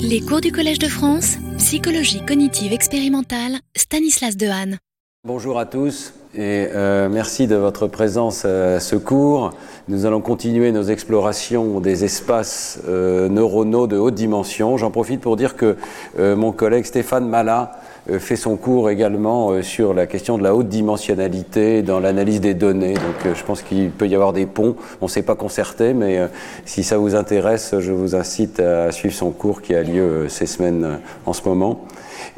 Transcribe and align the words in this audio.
Les 0.00 0.20
cours 0.20 0.40
du 0.40 0.52
Collège 0.52 0.78
de 0.78 0.88
France, 0.88 1.36
psychologie 1.58 2.24
cognitive 2.24 2.72
expérimentale, 2.72 3.58
Stanislas 3.76 4.36
Dehaene. 4.36 4.78
Bonjour 5.26 5.58
à 5.58 5.66
tous 5.66 6.14
et 6.34 6.68
euh, 6.74 7.08
merci 7.08 7.46
de 7.46 7.56
votre 7.56 7.86
présence 7.86 8.44
à 8.44 8.80
ce 8.80 8.96
cours. 8.96 9.52
Nous 9.88 10.06
allons 10.06 10.20
continuer 10.20 10.72
nos 10.72 10.84
explorations 10.84 11.80
des 11.80 12.04
espaces 12.04 12.80
euh, 12.88 13.28
neuronaux 13.28 13.86
de 13.86 13.96
haute 13.96 14.14
dimension. 14.14 14.76
J'en 14.76 14.90
profite 14.90 15.20
pour 15.20 15.36
dire 15.36 15.56
que 15.56 15.76
euh, 16.18 16.36
mon 16.36 16.52
collègue 16.52 16.84
Stéphane 16.84 17.28
euh, 17.34 17.66
fait 18.16 18.36
son 18.36 18.56
cours 18.56 18.88
également 18.88 19.50
euh, 19.50 19.62
sur 19.62 19.92
la 19.92 20.06
question 20.06 20.38
de 20.38 20.42
la 20.42 20.54
haute 20.54 20.68
dimensionnalité 20.68 21.82
dans 21.82 22.00
l'analyse 22.00 22.40
des 22.40 22.54
données. 22.54 22.94
Donc 22.94 23.26
euh, 23.26 23.34
je 23.34 23.44
pense 23.44 23.62
qu'il 23.62 23.90
peut 23.90 24.08
y 24.08 24.14
avoir 24.14 24.32
des 24.32 24.46
ponts. 24.46 24.76
On 25.02 25.06
ne 25.06 25.10
s'est 25.10 25.22
pas 25.22 25.34
concerté, 25.34 25.92
mais 25.92 26.18
si 26.64 26.82
ça 26.82 26.96
vous 26.96 27.14
intéresse, 27.14 27.74
je 27.78 27.92
vous 27.92 28.14
incite 28.14 28.60
à 28.60 28.90
suivre 28.92 29.14
son 29.14 29.30
cours 29.30 29.60
qui 29.60 29.74
a 29.74 29.82
lieu 29.82 30.28
ces 30.28 30.46
semaines 30.46 31.00
en 31.26 31.32
ce 31.32 31.46
moment. 31.48 31.84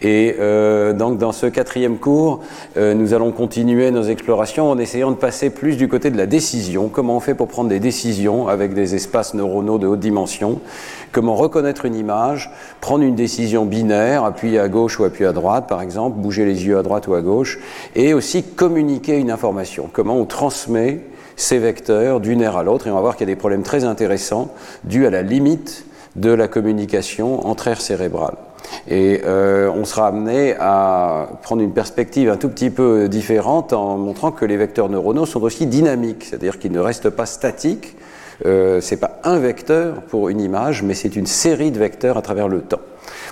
Et 0.03 0.37
euh, 0.39 0.93
donc 0.93 1.19
dans 1.19 1.33
ce 1.33 1.47
quatrième 1.47 1.99
cours, 1.99 2.41
euh, 2.77 2.95
nous 2.95 3.13
allons 3.13 3.33
continuer 3.33 3.91
nos 3.91 4.03
explorations 4.03 4.71
en 4.71 4.79
essayant 4.79 5.11
de 5.11 5.17
passer 5.17 5.51
plus 5.51 5.77
du 5.77 5.89
côté 5.89 6.11
de 6.11 6.17
la 6.17 6.27
décision. 6.27 6.89
Comment 6.89 7.17
on 7.17 7.21
fait 7.21 7.35
pour 7.35 7.49
prendre 7.49 7.69
des 7.69 7.81
décisions 7.81 8.49
avec 8.49 8.73
des 8.75 8.95
espaces 8.95 9.35
neuronaux 9.35 9.79
de 9.79 9.87
haute 9.87 10.01
dimension? 10.01 10.61
Comment 11.13 11.35
reconnaître 11.35 11.85
une 11.85 11.95
image, 11.95 12.51
prendre 12.81 13.05
une 13.05 13.17
décision 13.17 13.67
binaire, 13.67 14.25
appuyer 14.25 14.59
à 14.59 14.69
gauche 14.69 14.99
ou 14.99 15.05
appuyer 15.05 15.29
à 15.29 15.33
droite 15.33 15.69
par 15.69 15.83
exemple, 15.83 16.19
bouger 16.19 16.45
les 16.45 16.67
yeux 16.67 16.79
à 16.79 16.83
droite 16.83 17.07
ou 17.09 17.15
à 17.15 17.21
gauche, 17.21 17.59
et 17.95 18.15
aussi 18.15 18.43
communiquer 18.43 19.17
une 19.19 19.31
information. 19.31 19.91
Comment 19.93 20.17
on 20.17 20.25
transmet 20.25 21.01
ces 21.41 21.59
vecteurs 21.59 22.21
d'une 22.21 22.43
aire 22.43 22.57
à 22.57 22.63
l'autre. 22.63 22.87
Et 22.87 22.91
on 22.91 22.95
va 22.95 23.01
voir 23.01 23.17
qu'il 23.17 23.27
y 23.27 23.31
a 23.31 23.35
des 23.35 23.39
problèmes 23.39 23.63
très 23.63 23.85
intéressants 23.85 24.53
dus 24.85 25.07
à 25.07 25.11
la 25.11 25.23
limite 25.23 25.87
de 26.17 26.31
la 26.31 26.49
communication 26.49 27.47
entre 27.47 27.69
aires 27.69 27.81
cérébrales. 27.81 28.37
Et 28.89 29.21
euh, 29.25 29.71
on 29.75 29.85
sera 29.85 30.09
amené 30.09 30.55
à 30.59 31.29
prendre 31.43 31.63
une 31.63 31.73
perspective 31.73 32.31
un 32.31 32.37
tout 32.37 32.49
petit 32.49 32.71
peu 32.71 33.09
différente 33.09 33.73
en 33.73 33.99
montrant 33.99 34.33
que 34.33 34.45
les 34.45 34.57
vecteurs 34.57 34.89
neuronaux 34.89 35.27
sont 35.27 35.43
aussi 35.43 35.67
dynamiques, 35.67 36.25
c'est-à-dire 36.25 36.59
qu'ils 36.59 36.73
ne 36.73 36.81
restent 36.81 37.11
pas 37.11 37.27
statiques. 37.27 37.97
Euh, 38.47 38.81
c'est 38.81 38.97
pas 38.97 39.21
un 39.25 39.39
vecteur 39.39 40.03
pour 40.03 40.29
une 40.29 40.41
image, 40.41 40.83
mais 40.83 40.95
c'est 40.95 41.15
une 41.15 41.27
série 41.27 41.71
de 41.71 41.79
vecteurs 41.79 42.17
à 42.17 42.23
travers 42.23 42.49
le 42.49 42.61
temps. 42.63 42.81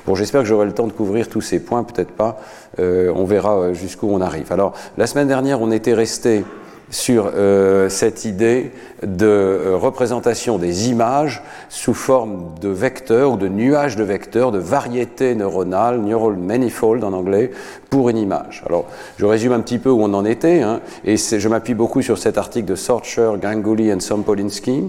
Bon, 0.07 0.15
j'espère 0.15 0.43
que 0.43 0.49
j'aurai 0.49 0.67
le 0.67 0.73
temps 0.73 0.87
de 0.87 0.93
couvrir 0.93 1.29
tous 1.29 1.41
ces 1.41 1.61
points, 1.61 1.83
peut-être 1.83 2.13
pas. 2.13 2.39
Euh, 2.79 3.13
on 3.15 3.25
verra 3.25 3.73
jusqu'où 3.73 4.09
on 4.11 4.21
arrive. 4.21 4.53
Alors, 4.53 4.75
la 4.97 5.07
semaine 5.07 5.29
dernière, 5.29 5.63
on 5.63 5.71
était 5.71 5.95
resté 5.95 6.45
sur 6.91 7.31
euh, 7.35 7.89
cette 7.89 8.25
idée 8.25 8.71
de 9.03 9.27
euh, 9.27 9.77
représentation 9.77 10.59
des 10.59 10.89
images 10.89 11.43
sous 11.69 11.95
forme 11.95 12.55
de 12.61 12.69
vecteurs 12.69 13.33
ou 13.33 13.37
de 13.37 13.49
nuages 13.49 13.97
de 13.97 14.05
vecteurs, 14.05 14.53
de 14.53 14.59
variétés 14.59 15.35
neuronales, 15.35 16.01
neural 16.01 16.37
manifold 16.37 17.05
en 17.05 17.13
anglais, 17.13 17.51
pour 17.91 18.09
une 18.09 18.19
image. 18.19 18.63
Alors, 18.67 18.87
je 19.19 19.27
résume 19.27 19.53
un 19.53 19.61
petit 19.61 19.79
peu 19.79 19.91
où 19.91 20.03
on 20.03 20.15
en 20.15 20.25
était, 20.25 20.63
hein, 20.63 20.81
et 21.05 21.17
je 21.17 21.49
m'appuie 21.49 21.75
beaucoup 21.75 22.03
sur 22.03 22.19
cet 22.19 22.39
article 22.39 22.67
de 22.67 22.75
Sorcher, 22.75 23.33
Ganguly 23.41 23.91
et 23.91 24.01
Sompolinski 24.01 24.85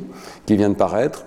qui 0.45 0.55
vient 0.55 0.69
de 0.69 0.75
paraître. 0.75 1.25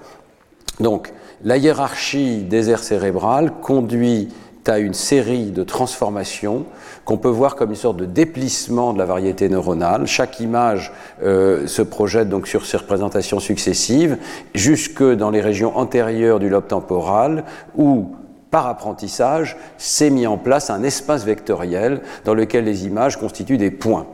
Donc, 0.81 1.12
la 1.45 1.56
hiérarchie 1.56 2.43
des 2.43 2.70
aires 2.70 2.84
cérébrales 2.84 3.53
conduit 3.62 4.28
à 4.70 4.78
une 4.78 4.95
série 4.95 5.50
de 5.50 5.65
transformations 5.65 6.65
qu'on 7.05 7.17
peut 7.17 7.28
voir 7.28 7.56
comme 7.56 7.70
une 7.70 7.77
sorte 7.77 7.97
de 7.97 8.05
déplissement 8.05 8.92
de 8.92 8.98
la 8.98 9.05
variété 9.05 9.48
neuronale. 9.48 10.06
Chaque 10.06 10.41
image 10.41 10.92
euh, 11.22 11.67
se 11.67 11.83
projette 11.83 12.28
donc 12.28 12.47
sur 12.47 12.64
ces 12.67 12.77
représentations 12.77 13.41
successives 13.41 14.19
jusque 14.55 15.03
dans 15.03 15.31
les 15.31 15.41
régions 15.41 15.77
antérieures 15.77 16.39
du 16.39 16.48
lobe 16.48 16.69
temporal 16.69 17.44
où 17.77 18.14
par 18.53 18.67
apprentissage, 18.67 19.56
s'est 19.78 20.11
mis 20.11 20.27
en 20.27 20.36
place 20.36 20.69
un 20.69 20.83
espace 20.83 21.25
vectoriel 21.25 22.03
dans 22.27 22.34
lequel 22.34 22.64
les 22.64 22.86
images 22.86 23.16
constituent 23.16 23.56
des 23.56 23.70
points. 23.70 24.06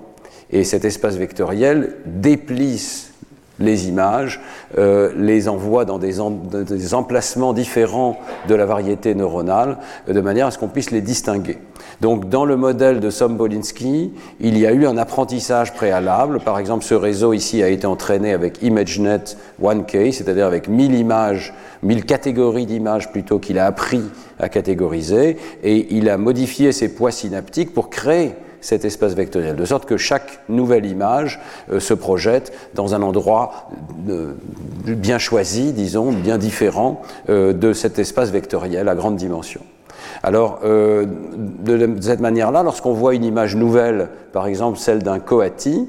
Et 0.50 0.62
cet 0.62 0.84
espace 0.84 1.16
vectoriel 1.16 1.96
déplisse 2.06 3.07
les 3.60 3.88
images, 3.88 4.40
euh, 4.78 5.12
les 5.16 5.48
envoie 5.48 5.84
dans 5.84 5.98
des, 5.98 6.16
des, 6.64 6.94
emplacements 6.94 7.52
différents 7.52 8.18
de 8.48 8.54
la 8.54 8.66
variété 8.66 9.14
neuronale, 9.14 9.78
euh, 10.08 10.12
de 10.12 10.20
manière 10.20 10.46
à 10.46 10.50
ce 10.50 10.58
qu'on 10.58 10.68
puisse 10.68 10.90
les 10.90 11.00
distinguer. 11.00 11.58
Donc 12.00 12.28
dans 12.28 12.44
le 12.44 12.56
modèle 12.56 13.00
de 13.00 13.10
Sombolinski, 13.10 14.12
il 14.40 14.58
y 14.58 14.66
a 14.66 14.72
eu 14.72 14.86
un 14.86 14.96
apprentissage 14.96 15.74
préalable. 15.74 16.40
Par 16.40 16.58
exemple, 16.58 16.84
ce 16.84 16.94
réseau 16.94 17.32
ici 17.32 17.62
a 17.62 17.68
été 17.68 17.86
entraîné 17.86 18.32
avec 18.32 18.62
ImageNet 18.62 19.36
1K, 19.60 20.12
c'est-à-dire 20.12 20.46
avec 20.46 20.68
1000 20.68 20.94
images, 20.94 21.54
1000 21.82 22.04
catégories 22.04 22.66
d'images 22.66 23.10
plutôt 23.10 23.38
qu'il 23.38 23.58
a 23.58 23.66
appris 23.66 24.02
à 24.38 24.48
catégoriser, 24.48 25.36
et 25.64 25.94
il 25.96 26.08
a 26.08 26.16
modifié 26.16 26.70
ses 26.70 26.94
poids 26.94 27.10
synaptiques 27.10 27.74
pour 27.74 27.90
créer 27.90 28.34
cet 28.60 28.84
espace 28.84 29.14
vectoriel, 29.14 29.56
de 29.56 29.64
sorte 29.64 29.84
que 29.84 29.96
chaque 29.96 30.40
nouvelle 30.48 30.86
image 30.86 31.40
euh, 31.70 31.80
se 31.80 31.94
projette 31.94 32.52
dans 32.74 32.94
un 32.94 33.02
endroit 33.02 33.70
euh, 34.08 34.32
bien 34.86 35.18
choisi, 35.18 35.72
disons, 35.72 36.12
bien 36.12 36.38
différent 36.38 37.02
euh, 37.28 37.52
de 37.52 37.72
cet 37.72 37.98
espace 37.98 38.30
vectoriel 38.30 38.88
à 38.88 38.94
grande 38.94 39.16
dimension. 39.16 39.60
Alors, 40.22 40.60
de 40.62 41.96
cette 42.00 42.18
manière-là, 42.18 42.64
lorsqu'on 42.64 42.92
voit 42.92 43.14
une 43.14 43.24
image 43.24 43.54
nouvelle, 43.54 44.08
par 44.32 44.48
exemple 44.48 44.78
celle 44.78 45.02
d'un 45.02 45.20
coati, 45.20 45.88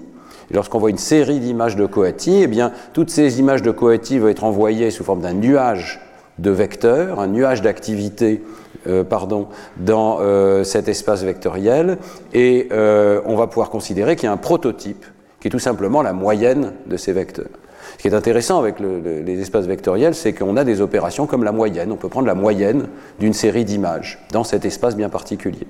lorsqu'on 0.51 0.77
voit 0.77 0.91
une 0.91 0.99
série 0.99 1.39
d'images 1.39 1.75
de 1.75 1.85
coati, 1.87 2.41
eh 2.43 2.47
bien, 2.47 2.71
toutes 2.93 3.09
ces 3.09 3.39
images 3.39 3.63
de 3.63 3.71
coati 3.71 4.19
vont 4.19 4.27
être 4.27 4.43
envoyées 4.43 4.91
sous 4.91 5.03
forme 5.03 5.21
d'un 5.21 5.33
nuage 5.33 5.99
de 6.37 6.51
vecteurs, 6.51 7.19
un 7.19 7.27
nuage 7.27 7.61
d'activité 7.61 8.41
euh, 8.87 9.03
pardon, 9.03 9.47
dans 9.77 10.19
euh, 10.21 10.63
cet 10.63 10.87
espace 10.87 11.23
vectoriel, 11.23 11.97
et 12.33 12.69
euh, 12.71 13.21
on 13.25 13.35
va 13.35 13.47
pouvoir 13.47 13.69
considérer 13.69 14.15
qu'il 14.15 14.25
y 14.25 14.29
a 14.29 14.31
un 14.31 14.37
prototype 14.37 15.05
qui 15.39 15.47
est 15.47 15.51
tout 15.51 15.59
simplement 15.59 16.01
la 16.01 16.13
moyenne 16.13 16.73
de 16.85 16.97
ces 16.97 17.13
vecteurs. 17.13 17.49
Ce 17.97 18.01
qui 18.01 18.07
est 18.07 18.13
intéressant 18.13 18.59
avec 18.59 18.79
le, 18.79 18.99
les 18.99 19.41
espaces 19.41 19.65
vectoriels, 19.65 20.15
c'est 20.15 20.33
qu'on 20.33 20.57
a 20.57 20.63
des 20.63 20.79
opérations 20.79 21.25
comme 21.25 21.43
la 21.43 21.51
moyenne. 21.51 21.91
On 21.91 21.97
peut 21.97 22.09
prendre 22.09 22.27
la 22.27 22.35
moyenne 22.35 22.87
d'une 23.19 23.33
série 23.33 23.65
d'images 23.65 24.19
dans 24.31 24.43
cet 24.43 24.63
espace 24.65 24.95
bien 24.95 25.09
particulier. 25.09 25.67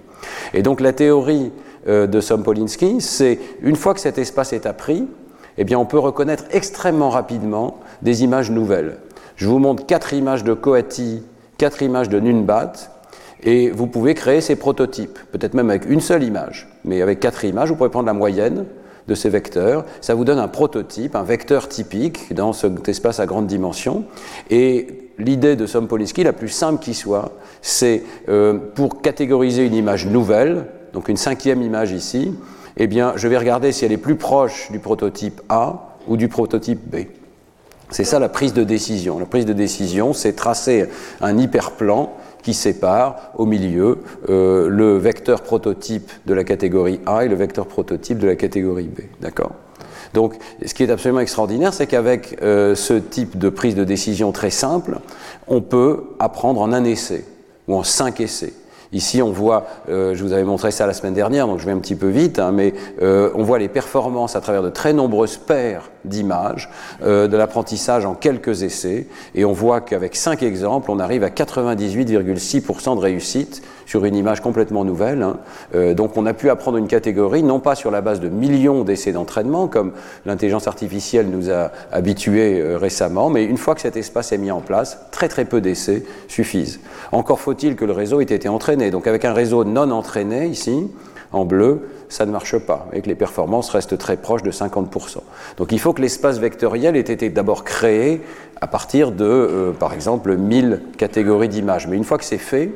Et 0.53 0.61
donc 0.61 0.81
la 0.81 0.93
théorie 0.93 1.51
de 1.87 2.21
Sompolinski, 2.21 2.99
c'est 2.99 3.39
une 3.61 3.75
fois 3.75 3.93
que 3.93 3.99
cet 3.99 4.17
espace 4.17 4.53
est 4.53 4.65
appris, 4.65 5.07
eh 5.57 5.63
bien 5.63 5.79
on 5.79 5.85
peut 5.85 5.99
reconnaître 5.99 6.45
extrêmement 6.51 7.09
rapidement 7.09 7.79
des 8.01 8.23
images 8.23 8.51
nouvelles. 8.51 8.97
Je 9.35 9.47
vous 9.47 9.59
montre 9.59 9.85
quatre 9.85 10.13
images 10.13 10.43
de 10.43 10.53
Coati, 10.53 11.23
quatre 11.57 11.81
images 11.81 12.09
de 12.09 12.19
Nunbat, 12.19 12.73
et 13.43 13.69
vous 13.69 13.87
pouvez 13.87 14.13
créer 14.13 14.41
ces 14.41 14.55
prototypes, 14.55 15.17
peut-être 15.31 15.53
même 15.53 15.69
avec 15.69 15.89
une 15.89 16.01
seule 16.01 16.23
image, 16.23 16.67
mais 16.83 17.01
avec 17.01 17.19
quatre 17.19 17.45
images, 17.45 17.69
vous 17.69 17.75
pouvez 17.75 17.89
prendre 17.89 18.07
la 18.07 18.13
moyenne 18.13 18.65
de 19.07 19.15
ces 19.15 19.29
vecteurs. 19.29 19.85
Ça 20.01 20.13
vous 20.13 20.23
donne 20.23 20.39
un 20.39 20.47
prototype, 20.47 21.15
un 21.15 21.23
vecteur 21.23 21.67
typique 21.67 22.33
dans 22.33 22.53
cet 22.53 22.87
espace 22.87 23.19
à 23.19 23.25
grande 23.25 23.47
dimension. 23.47 24.05
Et 24.49 25.09
l'idée 25.17 25.55
de 25.55 25.65
Sompolinski, 25.65 26.23
la 26.23 26.33
plus 26.33 26.49
simple 26.49 26.81
qui 26.81 26.93
soit, 26.93 27.31
c'est 27.61 28.03
euh, 28.29 28.57
pour 28.75 29.01
catégoriser 29.01 29.65
une 29.65 29.73
image 29.73 30.05
nouvelle, 30.05 30.65
donc 30.93 31.09
une 31.09 31.17
cinquième 31.17 31.61
image 31.61 31.91
ici, 31.91 32.33
eh 32.77 32.87
bien, 32.87 33.13
je 33.15 33.27
vais 33.27 33.37
regarder 33.37 33.71
si 33.71 33.83
elle 33.83 33.91
est 33.91 33.97
plus 33.97 34.15
proche 34.15 34.71
du 34.71 34.79
prototype 34.79 35.41
A 35.49 35.97
ou 36.07 36.15
du 36.15 36.29
prototype 36.29 36.79
B. 36.89 37.07
C'est 37.91 38.03
ça 38.03 38.19
la 38.19 38.29
prise 38.29 38.53
de 38.53 38.63
décision. 38.63 39.19
La 39.19 39.25
prise 39.25 39.45
de 39.45 39.53
décision, 39.53 40.13
c'est 40.13 40.33
tracer 40.33 40.87
un 41.21 41.37
hyperplan 41.37 42.13
qui 42.49 42.55
sépare 42.55 43.31
au 43.37 43.45
milieu 43.45 43.99
euh, 44.27 44.69
le 44.69 44.97
vecteur 44.97 45.41
prototype 45.41 46.09
de 46.25 46.33
la 46.33 46.43
catégorie 46.43 46.99
A 47.05 47.23
et 47.23 47.27
le 47.27 47.35
vecteur 47.35 47.67
prototype 47.67 48.17
de 48.17 48.25
la 48.25 48.35
catégorie 48.35 48.87
B. 48.87 49.01
D'accord? 49.21 49.51
Donc, 50.15 50.33
ce 50.65 50.73
qui 50.73 50.81
est 50.81 50.89
absolument 50.89 51.19
extraordinaire, 51.19 51.75
c'est 51.75 51.85
qu'avec 51.85 52.39
euh, 52.41 52.73
ce 52.73 52.95
type 52.95 53.37
de 53.37 53.49
prise 53.49 53.75
de 53.75 53.83
décision 53.83 54.31
très 54.31 54.49
simple, 54.49 54.97
on 55.47 55.61
peut 55.61 56.05
apprendre 56.17 56.59
en 56.61 56.73
un 56.73 56.85
essai 56.85 57.23
ou 57.67 57.75
en 57.75 57.83
cinq 57.83 58.19
essais. 58.19 58.53
Ici, 58.91 59.21
on 59.21 59.31
voit, 59.31 59.67
euh, 59.87 60.15
je 60.15 60.23
vous 60.23 60.33
avais 60.33 60.43
montré 60.43 60.71
ça 60.71 60.87
la 60.87 60.93
semaine 60.93 61.13
dernière, 61.13 61.45
donc 61.45 61.59
je 61.59 61.65
vais 61.65 61.71
un 61.71 61.77
petit 61.77 61.95
peu 61.95 62.07
vite, 62.07 62.39
hein, 62.39 62.51
mais 62.51 62.73
euh, 63.03 63.29
on 63.35 63.43
voit 63.43 63.59
les 63.59 63.67
performances 63.67 64.35
à 64.35 64.41
travers 64.41 64.63
de 64.63 64.71
très 64.71 64.93
nombreuses 64.93 65.37
paires 65.37 65.91
d'images, 66.05 66.71
euh, 67.03 67.27
de 67.27 67.37
l'apprentissage 67.37 68.07
en 68.07 68.15
quelques 68.15 68.63
essais, 68.63 69.05
et 69.35 69.45
on 69.45 69.53
voit 69.53 69.81
qu'avec 69.81 70.15
cinq 70.15 70.41
exemples, 70.41 70.89
on 70.89 70.99
arrive 70.99 71.23
à 71.23 71.29
98,6% 71.29 72.95
de 72.95 72.99
réussite 72.99 73.61
sur 73.89 74.05
une 74.05 74.15
image 74.15 74.39
complètement 74.39 74.85
nouvelle. 74.85 75.23
Hein. 75.23 75.37
Euh, 75.73 75.95
donc 75.95 76.15
on 76.15 76.27
a 76.27 76.35
pu 76.35 76.51
apprendre 76.51 76.77
une 76.77 76.87
catégorie, 76.87 77.41
non 77.41 77.59
pas 77.59 77.73
sur 77.73 77.89
la 77.89 78.01
base 78.01 78.19
de 78.19 78.29
millions 78.29 78.83
d'essais 78.83 79.11
d'entraînement, 79.11 79.67
comme 79.67 79.93
l'intelligence 80.27 80.67
artificielle 80.67 81.27
nous 81.31 81.49
a 81.49 81.71
habitués 81.91 82.61
euh, 82.61 82.77
récemment, 82.77 83.31
mais 83.31 83.43
une 83.45 83.57
fois 83.57 83.73
que 83.73 83.81
cet 83.81 83.97
espace 83.97 84.31
est 84.31 84.37
mis 84.37 84.51
en 84.51 84.61
place, 84.61 84.99
très 85.09 85.27
très 85.27 85.43
peu 85.43 85.59
d'essais 85.59 86.03
suffisent. 86.27 86.81
Encore 87.11 87.39
faut-il 87.39 87.75
que 87.75 87.83
le 87.83 87.93
réseau 87.93 88.21
ait 88.21 88.25
été 88.25 88.47
entraîné. 88.47 88.91
Donc 88.91 89.07
avec 89.07 89.25
un 89.25 89.33
réseau 89.33 89.63
non 89.63 89.89
entraîné 89.89 90.45
ici, 90.45 90.87
en 91.31 91.45
bleu, 91.45 91.89
ça 92.09 92.27
ne 92.27 92.31
marche 92.31 92.59
pas 92.59 92.87
et 92.93 93.01
que 93.01 93.07
les 93.07 93.15
performances 93.15 93.71
restent 93.71 93.97
très 93.97 94.17
proches 94.17 94.43
de 94.43 94.51
50%. 94.51 95.17
Donc 95.57 95.71
il 95.71 95.79
faut 95.79 95.93
que 95.93 96.01
l'espace 96.03 96.37
vectoriel 96.37 96.95
ait 96.95 96.99
été 96.99 97.29
d'abord 97.31 97.63
créé 97.63 98.21
à 98.61 98.67
partir 98.67 99.11
de, 99.11 99.25
euh, 99.25 99.71
par 99.71 99.93
exemple, 99.93 100.37
1000 100.37 100.81
catégories 100.97 101.49
d'images. 101.49 101.87
Mais 101.87 101.97
une 101.97 102.03
fois 102.03 102.19
que 102.19 102.25
c'est 102.25 102.37
fait, 102.37 102.71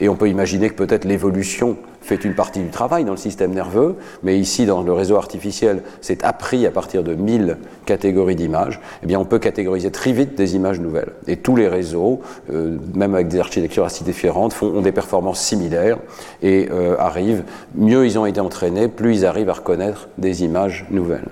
et 0.00 0.08
on 0.08 0.16
peut 0.16 0.28
imaginer 0.28 0.68
que 0.68 0.74
peut-être 0.74 1.04
l'évolution 1.04 1.76
fait 2.06 2.24
une 2.24 2.34
partie 2.34 2.60
du 2.60 2.68
travail 2.68 3.04
dans 3.04 3.12
le 3.12 3.16
système 3.16 3.52
nerveux, 3.52 3.96
mais 4.22 4.38
ici, 4.38 4.64
dans 4.64 4.82
le 4.82 4.92
réseau 4.92 5.16
artificiel, 5.16 5.82
c'est 6.00 6.22
appris 6.24 6.64
à 6.66 6.70
partir 6.70 7.02
de 7.02 7.14
1000 7.14 7.56
catégories 7.84 8.36
d'images, 8.36 8.80
eh 9.02 9.06
bien, 9.06 9.18
on 9.18 9.24
peut 9.24 9.40
catégoriser 9.40 9.90
très 9.90 10.12
vite 10.12 10.36
des 10.36 10.54
images 10.54 10.78
nouvelles. 10.78 11.12
Et 11.26 11.36
tous 11.36 11.56
les 11.56 11.66
réseaux, 11.66 12.20
euh, 12.52 12.78
même 12.94 13.14
avec 13.14 13.28
des 13.28 13.40
architectures 13.40 13.84
assez 13.84 14.04
différentes, 14.04 14.56
ont 14.62 14.82
des 14.82 14.92
performances 14.92 15.40
similaires 15.40 15.98
et 16.42 16.68
euh, 16.70 16.96
arrivent, 16.98 17.42
mieux 17.74 18.06
ils 18.06 18.18
ont 18.18 18.26
été 18.26 18.40
entraînés, 18.40 18.88
plus 18.88 19.18
ils 19.18 19.26
arrivent 19.26 19.50
à 19.50 19.54
reconnaître 19.54 20.08
des 20.18 20.44
images 20.44 20.86
nouvelles. 20.90 21.28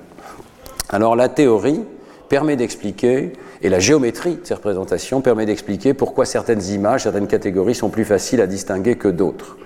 Alors 0.88 1.14
la 1.14 1.28
théorie 1.28 1.80
permet 2.28 2.56
d'expliquer 2.56 3.32
et 3.64 3.70
la 3.70 3.80
géométrie 3.80 4.36
de 4.36 4.40
ces 4.44 4.52
représentations 4.52 5.22
permet 5.22 5.46
d'expliquer 5.46 5.94
pourquoi 5.94 6.26
certaines 6.26 6.62
images, 6.64 7.04
certaines 7.04 7.26
catégories 7.26 7.74
sont 7.74 7.88
plus 7.88 8.04
faciles 8.04 8.42
à 8.42 8.46
distinguer 8.46 8.96
que 8.96 9.08
d'autres. 9.08 9.56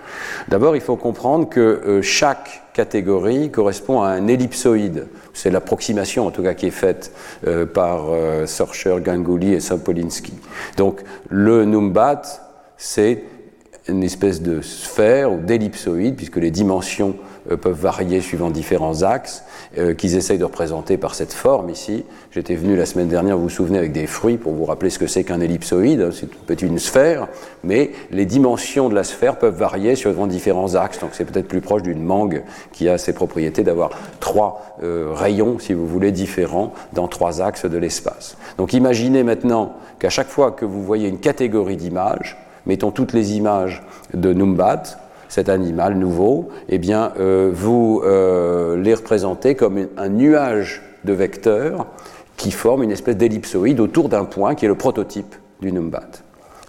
D'abord, 0.47 0.77
il 0.77 0.81
faut 0.81 0.95
comprendre 0.95 1.49
que 1.49 1.61
euh, 1.61 2.00
chaque 2.00 2.62
catégorie 2.75 3.50
correspond 3.50 4.03
à 4.03 4.11
un 4.11 4.29
ellipsoïde. 4.29 5.09
C'est 5.35 5.50
l'approximation, 5.50 6.29
en 6.29 6.31
tout 6.31 6.45
cas, 6.45 6.55
qui 6.55 6.67
est 6.67 6.71
faite 6.71 7.12
euh, 7.49 7.67
par 7.67 8.11
euh, 8.11 8.47
Sorcher, 8.47 8.99
Ganguly 9.03 9.55
et 9.55 9.61
Sopolinski. 9.61 10.35
Donc, 10.77 11.01
le 11.29 11.65
Numbat, 11.65 12.23
c'est 12.77 13.25
une 13.89 14.05
espèce 14.05 14.43
de 14.43 14.61
sphère 14.61 15.33
ou 15.33 15.39
d'ellipsoïde, 15.39 16.15
puisque 16.15 16.37
les 16.37 16.53
dimensions 16.53 17.17
peuvent 17.56 17.79
varier 17.79 18.21
suivant 18.21 18.50
différents 18.50 19.03
axes, 19.03 19.45
euh, 19.79 19.95
qu'ils 19.95 20.17
essayent 20.17 20.39
de 20.39 20.45
représenter 20.45 20.97
par 20.97 21.15
cette 21.15 21.33
forme 21.33 21.71
ici. 21.71 22.05
J'étais 22.31 22.55
venu 22.55 22.77
la 22.77 22.87
semaine 22.87 23.09
dernière, 23.09 23.37
vous 23.37 23.45
vous 23.45 23.49
souvenez, 23.49 23.79
avec 23.79 23.93
des 23.93 24.06
fruits 24.06 24.37
pour 24.37 24.53
vous 24.53 24.65
rappeler 24.65 24.91
ce 24.91 24.99
que 24.99 25.06
c'est 25.06 25.25
qu'un 25.25 25.41
ellipsoïde. 25.41 26.11
C'est 26.12 26.29
peut-être 26.31 26.62
une 26.62 26.79
sphère, 26.79 27.29
mais 27.65 27.91
les 28.11 28.27
dimensions 28.27 28.89
de 28.89 28.95
la 28.95 29.05
sphère 29.05 29.39
peuvent 29.39 29.56
varier 29.56 29.95
suivant 29.95 30.27
différents 30.27 30.75
axes. 30.75 31.00
Donc 31.00 31.11
c'est 31.12 31.25
peut-être 31.25 31.49
plus 31.49 31.61
proche 31.61 31.83
d'une 31.83 32.03
mangue 32.03 32.43
qui 32.73 32.89
a 32.89 32.99
ces 32.99 33.12
propriétés 33.12 33.62
d'avoir 33.62 33.91
trois 34.21 34.77
euh, 34.83 35.12
rayons, 35.15 35.59
si 35.59 35.73
vous 35.73 35.87
voulez, 35.87 36.12
différents 36.12 36.73
dans 36.93 37.09
trois 37.09 37.41
axes 37.41 37.65
de 37.65 37.79
l'espace. 37.79 38.37
Donc 38.59 38.73
imaginez 38.73 39.23
maintenant 39.23 39.75
qu'à 39.99 40.11
chaque 40.11 40.29
fois 40.29 40.53
que 40.53 40.65
vous 40.65 40.83
voyez 40.83 41.09
une 41.09 41.19
catégorie 41.19 41.77
d'images, 41.77 42.37
mettons 42.67 42.91
toutes 42.91 43.12
les 43.12 43.37
images 43.37 43.83
de 44.15 44.33
Numbat, 44.33 44.83
cet 45.29 45.49
animal 45.49 45.95
nouveau, 45.95 46.49
eh 46.69 46.79
bien, 46.79 47.13
euh, 47.19 47.51
vous 47.53 48.03
euh, 48.05 48.77
les 48.77 48.95
représentez 48.95 49.55
comme 49.55 49.89
un 49.97 50.09
nuage 50.09 50.83
de 51.05 51.13
vecteurs 51.13 51.87
qui 52.37 52.51
forment 52.51 52.85
une 52.85 52.91
espèce 52.91 53.17
d'ellipsoïde 53.17 53.81
autour 53.81 54.09
d'un 54.09 54.25
point 54.25 54.55
qui 54.55 54.65
est 54.65 54.69
le 54.69 54.75
prototype 54.75 55.35
du 55.61 55.73
Numbat. 55.73 56.09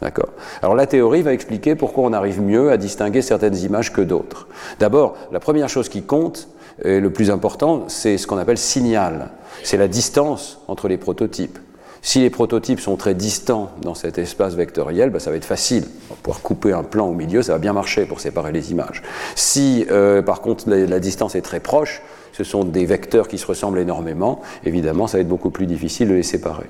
D'accord 0.02 0.30
Alors 0.62 0.76
la 0.76 0.88
théorie 0.88 1.22
va 1.22 1.34
expliquer 1.34 1.76
pourquoi 1.76 2.06
on 2.06 2.14
arrive 2.14 2.42
mieux 2.42 2.72
à 2.72 2.78
distinguer 2.78 3.22
certaines 3.22 3.58
images 3.58 3.92
que 3.92 4.02
d'autres. 4.02 4.48
D'abord, 4.80 5.16
la 5.32 5.40
première 5.40 5.68
chose 5.70 5.90
qui 5.90 6.04
compte, 6.04 6.48
et 6.84 7.02
le 7.02 7.12
plus 7.12 7.30
important, 7.30 7.84
c'est 7.88 8.18
ce 8.18 8.26
qu'on 8.26 8.38
appelle 8.38 8.58
signal. 8.58 9.32
C'est 9.64 9.78
la 9.78 9.90
distance 9.90 10.62
entre 10.68 10.88
les 10.88 10.98
prototypes. 10.98 11.60
Si 12.02 12.20
les 12.20 12.30
prototypes 12.30 12.80
sont 12.80 12.96
très 12.96 13.14
distants 13.14 13.72
dans 13.82 13.94
cet 13.94 14.18
espace 14.18 14.56
vectoriel, 14.56 15.10
ben, 15.10 15.20
ça 15.20 15.32
va 15.32 15.38
être 15.38 15.46
facile. 15.46 15.84
On 16.10 16.14
va 16.14 16.20
pouvoir 16.22 16.42
couper 16.42 16.72
un 16.72 16.84
plan 16.84 17.08
au 17.08 17.14
milieu, 17.14 17.42
ça 17.42 17.54
va 17.54 17.60
bien 17.60 17.74
marcher 17.74 18.06
pour 18.06 18.20
séparer 18.22 18.52
les 18.52 18.72
images. 18.72 19.02
Si 19.36 19.86
euh, 19.92 20.22
par 20.22 20.42
contre 20.42 20.70
la, 20.70 21.00
distance 21.00 21.36
est 21.36 21.42
très 21.42 21.60
proche, 21.60 22.02
ce 22.32 22.44
sont 22.44 22.64
des 22.64 22.86
vecteurs 22.86 23.28
qui 23.28 23.38
se 23.38 23.46
ressemblent 23.46 23.80
énormément, 23.80 24.42
évidemment 24.64 25.08
ça 25.08 25.18
va 25.18 25.22
être 25.22 25.28
beaucoup 25.28 25.50
plus 25.50 25.66
difficile 25.66 26.10
de 26.10 26.14
les 26.14 26.24
séparer. 26.24 26.68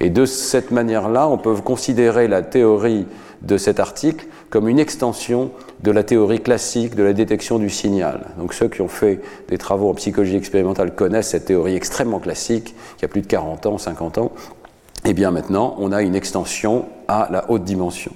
Et 0.00 0.10
de 0.10 0.26
cette 0.26 0.70
manière-là, 0.70 1.28
on 1.28 1.38
peut 1.38 1.54
considérer 1.56 2.28
la 2.28 2.42
théorie 2.42 3.06
de 3.42 3.56
cet 3.56 3.80
article 3.80 4.26
comme 4.50 4.68
une 4.68 4.78
extension 4.78 5.50
de 5.82 5.90
la 5.90 6.02
théorie 6.02 6.40
classique 6.40 6.94
de 6.94 7.02
la 7.02 7.12
détection 7.12 7.58
du 7.58 7.70
signal. 7.70 8.26
Donc 8.38 8.52
ceux 8.52 8.68
qui 8.68 8.80
ont 8.80 8.88
fait 8.88 9.20
des 9.48 9.58
travaux 9.58 9.90
en 9.90 9.94
psychologie 9.94 10.36
expérimentale 10.36 10.94
connaissent 10.94 11.28
cette 11.28 11.44
théorie 11.44 11.76
extrêmement 11.76 12.18
classique, 12.18 12.74
qui 12.96 13.04
a 13.04 13.08
plus 13.08 13.20
de 13.20 13.26
40 13.26 13.66
ans, 13.66 13.78
50 13.78 14.18
ans, 14.18 14.32
et 15.04 15.10
eh 15.10 15.14
bien 15.14 15.30
maintenant, 15.30 15.76
on 15.78 15.92
a 15.92 16.02
une 16.02 16.14
extension 16.14 16.86
à 17.06 17.28
la 17.30 17.50
haute 17.50 17.64
dimension. 17.64 18.12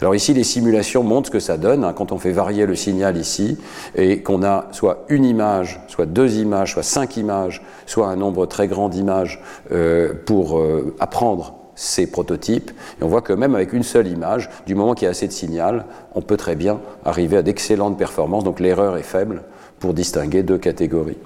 Alors 0.00 0.14
ici, 0.14 0.34
les 0.34 0.44
simulations 0.44 1.02
montrent 1.02 1.28
ce 1.28 1.32
que 1.32 1.40
ça 1.40 1.56
donne 1.56 1.84
hein, 1.84 1.92
quand 1.94 2.12
on 2.12 2.18
fait 2.18 2.32
varier 2.32 2.66
le 2.66 2.74
signal 2.74 3.16
ici 3.16 3.56
et 3.94 4.22
qu'on 4.22 4.42
a 4.42 4.66
soit 4.72 5.04
une 5.08 5.24
image, 5.24 5.80
soit 5.88 6.06
deux 6.06 6.36
images, 6.36 6.72
soit 6.72 6.82
cinq 6.82 7.16
images, 7.16 7.62
soit 7.86 8.08
un 8.08 8.16
nombre 8.16 8.46
très 8.46 8.68
grand 8.68 8.88
d'images 8.88 9.40
euh, 9.72 10.12
pour 10.26 10.58
euh, 10.58 10.94
apprendre 10.98 11.54
ces 11.74 12.10
prototypes. 12.10 12.72
Et 13.00 13.04
on 13.04 13.08
voit 13.08 13.22
que 13.22 13.32
même 13.32 13.54
avec 13.54 13.72
une 13.72 13.82
seule 13.82 14.08
image, 14.08 14.50
du 14.66 14.74
moment 14.74 14.94
qu'il 14.94 15.04
y 15.04 15.08
a 15.08 15.10
assez 15.10 15.28
de 15.28 15.32
signal, 15.32 15.84
on 16.14 16.22
peut 16.22 16.36
très 16.36 16.56
bien 16.56 16.80
arriver 17.04 17.36
à 17.36 17.42
d'excellentes 17.42 17.98
performances. 17.98 18.44
Donc 18.44 18.60
l'erreur 18.60 18.96
est 18.96 19.02
faible 19.02 19.42
pour 19.78 19.94
distinguer 19.94 20.42
deux 20.42 20.58
catégories. 20.58 21.18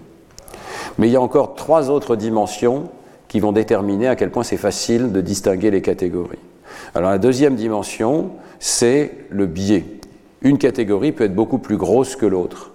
Mais 0.98 1.08
il 1.08 1.12
y 1.12 1.16
a 1.16 1.20
encore 1.20 1.54
trois 1.54 1.88
autres 1.90 2.16
dimensions 2.16 2.90
qui 3.30 3.38
vont 3.38 3.52
déterminer 3.52 4.08
à 4.08 4.16
quel 4.16 4.30
point 4.30 4.42
c'est 4.42 4.56
facile 4.56 5.12
de 5.12 5.20
distinguer 5.20 5.70
les 5.70 5.82
catégories. 5.82 6.40
Alors 6.96 7.10
la 7.10 7.18
deuxième 7.18 7.54
dimension, 7.54 8.32
c'est 8.58 9.12
le 9.30 9.46
biais. 9.46 9.84
Une 10.42 10.58
catégorie 10.58 11.12
peut 11.12 11.24
être 11.24 11.34
beaucoup 11.34 11.58
plus 11.58 11.76
grosse 11.76 12.16
que 12.16 12.26
l'autre. 12.26 12.72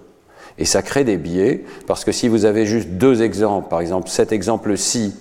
Et 0.58 0.64
ça 0.64 0.82
crée 0.82 1.04
des 1.04 1.18
biais, 1.18 1.66
parce 1.88 2.06
que 2.06 2.14
si 2.14 2.30
vous 2.30 2.46
avez 2.46 2.66
juste 2.66 2.92
deux 2.92 3.22
exemples, 3.22 3.68
par 3.68 3.82
exemple 3.82 4.08
cet 4.08 4.32
exemple-ci 4.32 5.14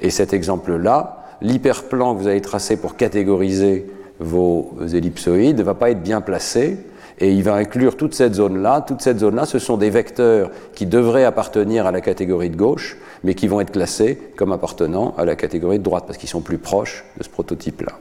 et 0.00 0.10
cet 0.10 0.32
exemple-là, 0.32 1.24
l'hyperplan 1.40 2.14
que 2.14 2.20
vous 2.20 2.28
allez 2.28 2.40
tracer 2.40 2.76
pour 2.76 2.94
catégoriser 2.94 3.90
vos 4.20 4.76
ellipsoïdes 4.94 5.58
ne 5.58 5.64
va 5.64 5.74
pas 5.74 5.90
être 5.90 6.04
bien 6.04 6.20
placé, 6.20 6.78
et 7.18 7.30
il 7.30 7.42
va 7.42 7.54
inclure 7.54 7.96
toute 7.96 8.14
cette 8.14 8.34
zone-là. 8.34 8.80
Toute 8.80 9.00
cette 9.00 9.20
zone-là, 9.20 9.44
ce 9.44 9.58
sont 9.58 9.76
des 9.76 9.90
vecteurs 9.90 10.50
qui 10.74 10.86
devraient 10.86 11.24
appartenir 11.24 11.86
à 11.86 11.92
la 11.92 12.00
catégorie 12.00 12.50
de 12.50 12.56
gauche, 12.56 12.96
mais 13.24 13.34
qui 13.34 13.48
vont 13.48 13.60
être 13.60 13.72
classés 13.72 14.18
comme 14.36 14.52
appartenant 14.52 15.14
à 15.16 15.24
la 15.24 15.36
catégorie 15.36 15.78
de 15.78 15.84
droite, 15.84 16.04
parce 16.06 16.18
qu'ils 16.18 16.28
sont 16.28 16.40
plus 16.40 16.58
proches 16.58 17.04
de 17.18 17.22
ce 17.22 17.28
prototype-là. 17.28 17.92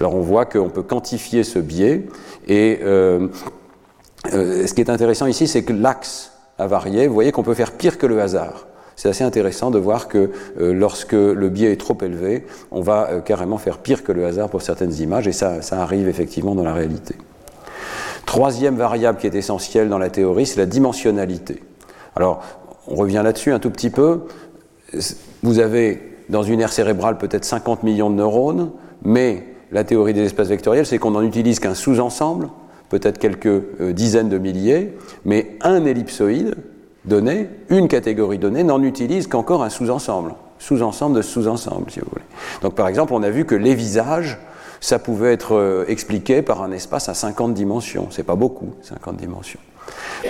Alors 0.00 0.14
on 0.14 0.20
voit 0.20 0.44
qu'on 0.44 0.68
peut 0.68 0.82
quantifier 0.82 1.44
ce 1.44 1.58
biais, 1.58 2.06
et 2.48 2.80
euh, 2.82 3.28
euh, 4.32 4.66
ce 4.66 4.74
qui 4.74 4.80
est 4.80 4.90
intéressant 4.90 5.26
ici, 5.26 5.46
c'est 5.46 5.62
que 5.62 5.72
l'axe 5.72 6.32
a 6.58 6.66
varié. 6.66 7.06
Vous 7.06 7.14
voyez 7.14 7.32
qu'on 7.32 7.42
peut 7.42 7.54
faire 7.54 7.72
pire 7.72 7.98
que 7.98 8.06
le 8.06 8.20
hasard. 8.20 8.66
C'est 8.96 9.10
assez 9.10 9.24
intéressant 9.24 9.70
de 9.70 9.78
voir 9.78 10.08
que 10.08 10.30
euh, 10.58 10.72
lorsque 10.72 11.12
le 11.12 11.48
biais 11.50 11.72
est 11.72 11.80
trop 11.80 11.98
élevé, 12.00 12.46
on 12.70 12.80
va 12.80 13.20
carrément 13.24 13.58
faire 13.58 13.78
pire 13.78 14.02
que 14.02 14.12
le 14.12 14.24
hasard 14.24 14.48
pour 14.48 14.62
certaines 14.62 14.94
images, 14.94 15.28
et 15.28 15.32
ça, 15.32 15.62
ça 15.62 15.82
arrive 15.82 16.08
effectivement 16.08 16.54
dans 16.54 16.64
la 16.64 16.72
réalité. 16.72 17.14
Troisième 18.24 18.76
variable 18.76 19.18
qui 19.18 19.26
est 19.26 19.34
essentielle 19.34 19.88
dans 19.88 19.98
la 19.98 20.10
théorie, 20.10 20.46
c'est 20.46 20.58
la 20.58 20.66
dimensionnalité. 20.66 21.62
Alors, 22.16 22.42
on 22.88 22.94
revient 22.94 23.20
là-dessus 23.22 23.52
un 23.52 23.58
tout 23.58 23.70
petit 23.70 23.90
peu. 23.90 24.22
Vous 25.42 25.58
avez 25.58 26.00
dans 26.28 26.42
une 26.42 26.60
aire 26.60 26.72
cérébrale 26.72 27.18
peut-être 27.18 27.44
50 27.44 27.82
millions 27.82 28.10
de 28.10 28.16
neurones, 28.16 28.70
mais 29.02 29.44
la 29.72 29.84
théorie 29.84 30.14
des 30.14 30.22
espaces 30.22 30.48
vectoriels, 30.48 30.86
c'est 30.86 30.98
qu'on 30.98 31.12
n'en 31.12 31.22
utilise 31.22 31.60
qu'un 31.60 31.74
sous-ensemble, 31.74 32.48
peut-être 32.88 33.18
quelques 33.18 33.46
euh, 33.46 33.92
dizaines 33.92 34.28
de 34.28 34.38
milliers, 34.38 34.94
mais 35.24 35.56
un 35.60 35.84
ellipsoïde 35.84 36.56
donné, 37.04 37.48
une 37.68 37.88
catégorie 37.88 38.38
donnée, 38.38 38.64
n'en 38.64 38.82
utilise 38.82 39.26
qu'encore 39.26 39.62
un 39.62 39.70
sous-ensemble, 39.70 40.34
sous-ensemble 40.58 41.16
de 41.16 41.22
sous-ensemble, 41.22 41.90
si 41.90 42.00
vous 42.00 42.06
voulez. 42.10 42.24
Donc 42.62 42.74
par 42.74 42.88
exemple, 42.88 43.12
on 43.12 43.22
a 43.22 43.30
vu 43.30 43.44
que 43.44 43.54
les 43.54 43.74
visages 43.74 44.38
ça 44.80 44.98
pouvait 44.98 45.32
être 45.32 45.54
euh, 45.54 45.84
expliqué 45.88 46.42
par 46.42 46.62
un 46.62 46.70
espace 46.70 47.08
à 47.08 47.14
50 47.14 47.54
dimensions. 47.54 48.08
C'est 48.10 48.22
pas 48.22 48.36
beaucoup, 48.36 48.74
50 48.82 49.16
dimensions. 49.16 49.60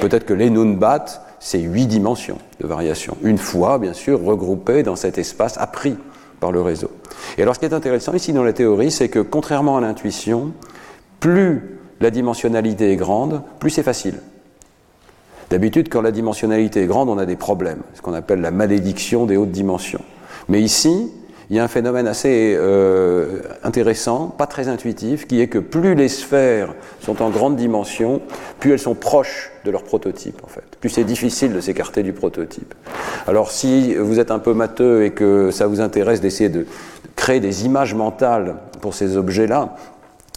Peut-être 0.01 0.27
que 0.27 0.35
les 0.35 0.51
Nunbat, 0.51 1.05
c'est 1.41 1.61
8 1.61 1.87
dimensions 1.87 2.39
de 2.61 2.67
variation. 2.67 3.17
Une 3.23 3.39
fois, 3.39 3.79
bien 3.79 3.93
sûr, 3.93 4.23
regroupées 4.23 4.83
dans 4.83 4.97
cet 4.97 5.19
espace 5.19 5.59
appris 5.59 5.97
par 6.41 6.53
le 6.53 6.61
réseau. 6.61 6.91
Et 7.39 7.43
alors, 7.43 7.55
ce 7.55 7.61
qui 7.61 7.67
est 7.67 7.75
intéressant 7.75 8.13
ici 8.13 8.33
dans 8.33 8.45
la 8.45 8.53
théorie, 8.53 8.91
c'est 8.91 9.09
que 9.09 9.21
contrairement 9.21 9.77
à 9.77 9.81
l'intuition, 9.81 10.53
plus 11.21 11.79
la 12.01 12.11
dimensionnalité 12.11 12.93
est 12.93 12.97
grande, 12.97 13.43
plus 13.59 13.71
c'est 13.71 13.83
facile. 13.83 14.21
D'habitude, 15.51 15.89
quand 15.89 16.03
la 16.03 16.11
dimensionnalité 16.11 16.83
est 16.83 16.87
grande, 16.87 17.09
on 17.09 17.19
a 17.19 17.27
des 17.27 17.37
problèmes, 17.37 17.83
ce 17.95 18.03
qu'on 18.03 18.15
appelle 18.15 18.41
la 18.41 18.51
malédiction 18.51 19.27
des 19.27 19.37
hautes 19.37 19.53
dimensions. 19.53 20.03
Mais 20.49 20.61
ici, 20.61 21.11
il 21.49 21.57
y 21.57 21.61
a 21.61 21.65
un 21.65 21.69
phénomène 21.69 22.09
assez 22.09 22.57
euh, 22.59 23.41
intéressant, 23.63 24.29
pas 24.29 24.47
très 24.47 24.69
intuitif, 24.69 25.27
qui 25.27 25.41
est 25.41 25.47
que 25.47 25.59
plus 25.59 25.95
les 25.95 26.09
sphères 26.09 26.75
sont 27.01 27.23
en 27.23 27.31
grande 27.31 27.57
dimension, 27.57 28.21
plus 28.59 28.73
elles 28.73 28.81
sont 28.81 28.95
proches 28.95 29.53
de 29.65 29.71
leur 29.71 29.85
prototype, 29.85 30.43
en 30.43 30.49
fait. 30.49 30.65
Plus 30.81 30.91
c'est 30.91 31.05
difficile 31.05 31.53
de 31.53 31.61
s'écarter 31.61 32.03
du 32.03 32.13
prototype. 32.13 32.75
Alors, 33.27 33.51
si 33.51 33.95
vous 33.95 34.19
êtes 34.19 34.31
un 34.31 34.41
peu 34.41 34.55
matheux 34.55 35.05
et 35.05 35.11
que 35.11 35.51
ça 35.53 35.67
vous 35.67 35.81
intéresse 35.81 36.21
d'essayer 36.21 36.49
de 36.49 36.67
créer 37.15 37.41
des 37.41 37.65
images 37.65 37.95
mentales 37.95 38.57
pour 38.81 38.95
ces 38.95 39.17
objets-là, 39.17 39.77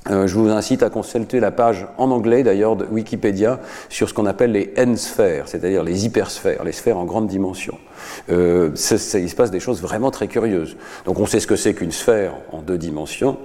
euh, 0.10 0.28
je 0.28 0.36
vous 0.36 0.50
incite 0.50 0.84
à 0.84 0.90
consulter 0.90 1.40
la 1.40 1.52
page 1.52 1.88
en 1.98 2.12
anglais 2.12 2.44
d'ailleurs 2.44 2.76
de 2.76 2.86
Wikipédia 2.86 3.60
sur 3.90 4.10
ce 4.10 4.14
qu'on 4.14 4.26
appelle 4.26 4.52
les 4.52 4.74
N-sphères, 4.76 5.48
c'est-à-dire 5.48 5.84
les 5.84 6.06
hypersphères, 6.06 6.64
les 6.64 6.72
sphères 6.72 6.98
en 6.98 7.06
grande 7.06 7.28
dimension. 7.28 7.78
Euh, 8.30 8.72
il 8.74 9.30
se 9.30 9.36
passe 9.36 9.52
des 9.52 9.60
choses 9.60 9.82
vraiment 9.82 10.12
très 10.12 10.28
curieuses. 10.28 10.78
Donc 11.06 11.20
on 11.20 11.26
sait 11.26 11.40
ce 11.40 11.48
que 11.48 11.56
c'est 11.56 11.74
qu'une 11.74 11.92
sphère 11.92 12.34
en 12.52 12.62
deux 12.62 12.78
dimensions. 12.78 13.38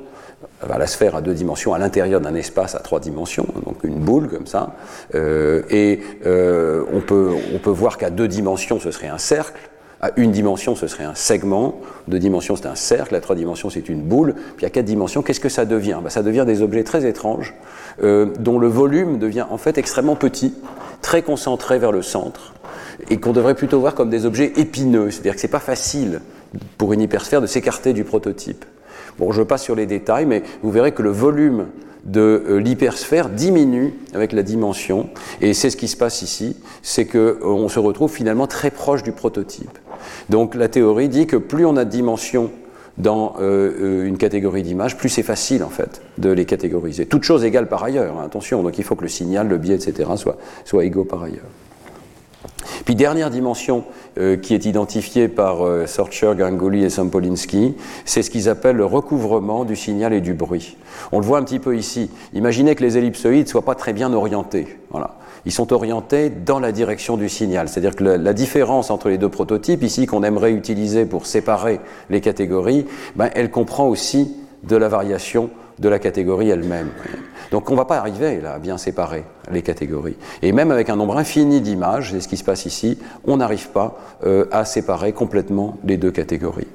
la 0.66 0.87
sphère 0.87 1.16
à 1.16 1.21
deux 1.21 1.35
dimensions 1.35 1.75
à 1.75 1.78
l'intérieur 1.78 2.21
d'un 2.21 2.35
espace 2.35 2.75
à 2.75 2.80
trois 2.80 3.00
dimensions, 3.00 3.47
donc 3.64 3.83
une 3.85 3.99
boule 3.99 4.28
comme 4.28 4.47
ça. 4.47 4.75
Euh, 5.14 5.62
et 5.71 6.00
on, 6.25 7.00
peut, 7.00 7.33
on 7.54 7.59
peut 7.59 7.71
voir 7.71 7.99
qu'à 7.99 8.11
deux 8.11 8.28
dimensions, 8.28 8.78
ce 8.80 8.90
serait 8.90 9.09
un 9.09 9.18
cercle. 9.18 9.59
À 10.01 10.11
une 10.17 10.33
dimension, 10.33 10.75
ce 10.75 10.87
serait 10.87 11.05
un 11.05 11.15
segment. 11.15 11.81
Deux 12.09 12.19
dimensions, 12.19 12.57
c'est 12.57 12.67
un 12.67 12.75
cercle. 12.75 13.15
À 13.15 13.21
trois 13.21 13.37
dimensions, 13.37 13.71
c'est 13.71 13.89
une 13.89 14.03
boule. 14.03 14.35
Puis 14.57 14.67
à 14.67 14.71
quatre 14.71 14.85
dimensions, 14.85 15.23
qu'est-ce 15.23 15.41
que 15.41 15.49
ça 15.49 15.65
devient? 15.65 15.99
Ben, 16.03 16.11
Ça 16.11 16.23
devient 16.23 16.45
des 16.47 16.63
objets 16.63 16.85
très 16.85 17.07
étranges, 17.07 17.55
euh, 18.03 18.27
dont 18.39 18.59
le 18.59 18.69
volume 18.69 19.19
devient 19.19 19.47
en 19.49 19.59
fait 19.59 19.79
extrêmement 19.79 20.17
petit, 20.17 20.55
très 21.01 21.23
concentré 21.23 21.79
vers 21.79 21.93
le 21.93 22.03
centre, 22.03 22.55
et 23.11 23.19
qu'on 23.19 23.33
devrait 23.33 23.55
plutôt 23.55 23.81
voir 23.81 23.95
comme 23.95 24.11
des 24.11 24.27
objets 24.27 24.53
épineux. 24.57 25.11
C'est-à-dire 25.11 25.35
que 25.35 25.41
c'est 25.41 25.49
pas 25.49 25.59
facile 25.61 26.21
pour 26.79 26.93
une 26.93 27.01
hypersphère 27.01 27.41
de 27.41 27.47
s'écarter 27.47 27.93
du 27.93 28.05
prototype. 28.05 28.65
Bon, 29.19 29.33
je 29.33 29.43
passe 29.43 29.63
sur 29.63 29.77
les 29.77 29.87
détails, 29.87 30.27
mais 30.27 30.43
vous 30.63 30.71
verrez 30.71 30.93
que 30.93 31.03
le 31.03 31.11
volume 31.11 31.67
de 32.05 32.45
euh, 32.49 32.59
l'hypersphère 32.59 33.29
diminue 33.29 33.95
avec 34.13 34.33
la 34.33 34.43
dimension, 34.43 35.09
et 35.41 35.55
c'est 35.55 35.71
ce 35.71 35.77
qui 35.77 35.89
se 35.89 35.97
passe 35.97 36.23
ici, 36.23 36.57
c'est 36.83 37.07
qu'on 37.07 37.65
euh, 37.65 37.69
se 37.69 37.79
retrouve 37.79 38.11
finalement 38.11 38.47
très 38.47 38.71
proche 38.71 39.03
du 39.03 39.13
prototype. 39.13 39.79
Donc 40.29 40.55
la 40.55 40.69
théorie 40.69 41.09
dit 41.09 41.27
que 41.27 41.37
plus 41.37 41.67
on 41.67 41.77
a 41.77 41.85
de 41.85 41.91
dimensions 41.91 42.51
dans 42.99 43.35
euh, 43.41 44.07
une 44.07 44.19
catégorie 44.19 44.63
d'images, 44.63 44.97
plus 44.97 45.09
c'est 45.09 45.25
facile 45.25 45.65
en 45.65 45.69
fait 45.69 46.01
de 46.19 46.31
les 46.31 46.45
catégoriser. 46.45 47.07
Toutes 47.07 47.25
choses 47.25 47.45
égales 47.45 47.69
par 47.69 47.83
ailleurs, 47.83 48.19
hein, 48.19 48.25
attention, 48.25 48.63
donc 48.63 48.79
il 48.79 48.85
faut 48.85 48.95
que 48.95 49.03
le 49.03 49.09
signal, 49.09 49.49
le 49.49 49.59
biais, 49.59 49.75
etc. 49.75 50.11
soient 50.17 50.37
soit 50.65 50.85
égaux 50.85 51.05
par 51.05 51.23
ailleurs. 51.23 51.43
Puis 52.85 52.95
dernière 52.95 53.31
dimension 53.31 53.85
euh, 54.19 54.37
qui 54.37 54.55
est 54.55 54.67
identifiée 54.67 55.29
par 55.29 55.67
euh, 55.67 55.87
Sorcher, 55.87 56.35
et 56.75 56.91
Sampolinski, 56.91 57.75
c'est 58.05 58.23
ce 58.23 58.31
qu'ils 58.31 58.49
appellent 58.49 58.77
le 58.77 58.85
recouvrement 58.85 59.65
du 59.65 59.77
signal 59.77 60.13
et 60.13 60.21
du 60.21 60.35
bruit. 60.35 60.77
On 61.13 61.19
le 61.19 61.25
voit 61.25 61.39
un 61.39 61.43
petit 61.43 61.59
peu 61.59 61.77
ici. 61.77 62.11
Imaginez 62.33 62.75
que 62.75 62.83
les 62.83 62.99
ellipsoïdes 62.99 63.49
soient 63.49 63.63
pas 63.63 63.75
très 63.75 63.93
bien 63.93 64.13
orientés. 64.13 64.79
Voilà. 64.91 65.17
Ils 65.47 65.53
sont 65.53 65.73
orientés 65.73 66.31
dans 66.31 66.59
la 66.59 66.73
direction 66.73 67.17
du 67.17 67.29
signal. 67.29 67.69
C'est-à-dire 67.69 67.97
que 67.97 68.05
la, 68.05 68.33
différence 68.33 68.91
entre 68.91 69.09
les 69.09 69.19
deux 69.19 69.29
prototypes, 69.29 69.83
ici, 69.83 70.07
qu'on 70.07 70.23
aimerait 70.23 70.53
utiliser 70.53 71.05
pour 71.05 71.27
séparer 71.27 71.81
les 72.11 72.21
catégories, 72.21 72.87
ben, 73.17 73.31
elle 73.35 73.51
comprend 73.51 73.87
aussi 73.87 74.35
de 74.63 74.77
la 74.77 74.89
variation 74.89 75.51
de 75.79 75.89
la 75.89 75.99
catégorie 75.99 76.51
elle-même. 76.51 76.91
Donc 77.51 77.69
on 77.69 77.73
ne 77.73 77.79
va 77.79 77.85
pas 77.85 77.99
arriver 77.99 78.41
là, 78.41 78.55
à 78.55 78.59
bien 78.59 78.79
séparer 78.79 79.25
les 79.51 79.63
catégories. 79.63 80.17
Et 80.43 80.53
même 80.53 80.71
avec 80.71 80.89
un 80.89 80.97
nombre 80.97 81.17
infini 81.17 81.61
d'images, 81.61 82.13
c'est 82.13 82.21
ce 82.21 82.29
qui 82.29 82.37
se 82.37 82.45
passe 82.45 82.65
ici, 82.65 82.99
on 83.25 83.39
n'arrive 83.39 83.69
pas 83.71 83.99
euh, 84.25 84.47
à 84.51 84.65
séparer 84.65 85.13
complètement 85.13 85.77
les 85.85 85.97
deux 85.97 86.13
catégories. 86.13 86.69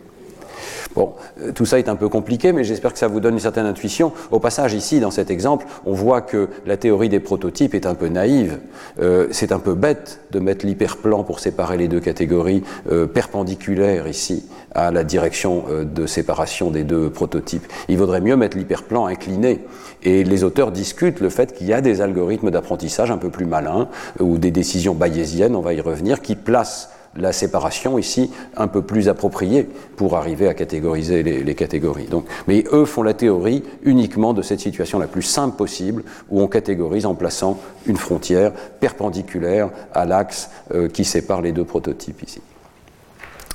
Bon, 0.96 1.14
euh, 1.42 1.52
tout 1.52 1.66
ça 1.66 1.78
est 1.78 1.88
un 1.88 1.96
peu 1.96 2.10
compliqué, 2.10 2.52
mais 2.52 2.64
j'espère 2.64 2.94
que 2.94 3.00
ça 3.00 3.08
vous 3.08 3.20
donne 3.20 3.36
une 3.36 3.40
certaine 3.40 3.68
intuition. 3.68 4.12
Au 4.32 4.40
passage, 4.40 4.74
ici, 4.74 5.00
dans 5.00 5.12
cet 5.12 5.30
exemple, 5.30 5.66
on 5.86 5.94
voit 5.94 6.22
que 6.22 6.50
la 6.66 6.78
théorie 6.78 7.10
des 7.10 7.20
prototypes 7.20 7.76
est 7.76 7.86
un 7.86 7.94
peu 7.94 8.08
naïve. 8.08 8.58
Euh, 9.00 9.28
c'est 9.32 9.52
un 9.52 9.60
peu 9.60 9.76
bête 9.76 10.22
de 10.32 10.40
mettre 10.40 10.66
l'hyperplan 10.66 11.24
pour 11.24 11.40
séparer 11.40 11.78
les 11.78 11.88
deux 11.88 12.00
catégories 12.00 12.64
euh, 12.92 13.06
perpendiculaires 13.06 14.08
ici 14.08 14.46
à 14.74 14.92
la 14.92 15.04
direction 15.04 15.66
de 15.84 16.06
séparation 16.06 16.70
des 16.70 16.84
deux 16.84 17.10
prototypes. 17.10 17.66
Il 17.88 17.98
vaudrait 17.98 18.22
mieux 18.22 18.36
mettre 18.36 18.56
l'hyperplan 18.56 19.08
incliné. 19.08 19.66
Et 20.04 20.24
les 20.24 20.44
auteurs 20.44 20.72
discutent 20.72 21.20
le 21.22 21.30
fait 21.30 21.54
qu'il 21.54 21.68
y 21.68 21.74
a 21.74 21.82
des 21.82 22.02
algorithmes 22.02 22.52
d'apprentissage 22.52 23.10
un 23.10 23.18
peu 23.18 23.30
plus 23.30 23.46
malins 23.46 23.90
ou 24.20 24.38
des 24.38 24.52
décisions 24.52 24.94
bayésiennes, 24.94 25.56
on 25.56 25.62
va 25.62 25.74
y 25.74 25.82
revenir, 25.82 26.22
qui 26.22 26.36
placent 26.36 26.90
la 27.16 27.34
séparation 27.34 27.98
ici 27.98 28.32
un 28.56 28.68
peu 28.68 28.82
plus 28.82 29.10
appropriée 29.10 29.68
pour 29.96 30.16
arriver 30.16 30.48
à 30.48 30.54
catégoriser 30.54 31.24
les, 31.24 31.56
catégories. 31.56 32.06
Donc, 32.06 32.26
mais 32.48 32.64
eux 32.72 32.86
font 32.86 33.04
la 33.04 33.14
théorie 33.14 33.64
uniquement 33.84 34.34
de 34.34 34.42
cette 34.42 34.60
situation 34.60 35.00
la 35.00 35.08
plus 35.08 35.22
simple 35.22 35.56
possible 35.56 36.04
où 36.30 36.42
on 36.42 36.48
catégorise 36.48 37.06
en 37.06 37.16
plaçant 37.16 37.60
une 37.86 37.98
frontière 37.98 38.54
perpendiculaire 38.80 39.70
à 39.94 40.06
l'axe 40.06 40.50
euh, 40.74 40.88
qui 40.88 41.04
sépare 41.04 41.42
les 41.42 41.52
deux 41.52 41.66
prototypes 41.66 42.22
ici. 42.24 42.42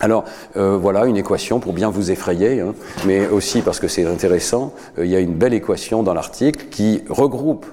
Alors 0.01 0.25
euh, 0.57 0.77
voilà 0.77 1.07
une 1.07 1.17
équation 1.17 1.61
pour 1.61 1.73
bien 1.73 1.89
vous 1.89 2.11
effrayer, 2.11 2.61
hein, 2.61 2.75
mais 3.07 3.29
aussi 3.29 3.63
parce 3.63 3.79
que 3.79 3.89
c'est 3.89 4.05
intéressant, 4.05 4.75
euh, 4.99 5.07
il 5.07 5.11
y 5.11 5.17
a 5.17 5.21
une 5.21 5.35
belle 5.35 5.55
équation 5.55 6.03
dans 6.03 6.15
l'article 6.15 6.67
qui 6.71 7.05
regroupe 7.09 7.67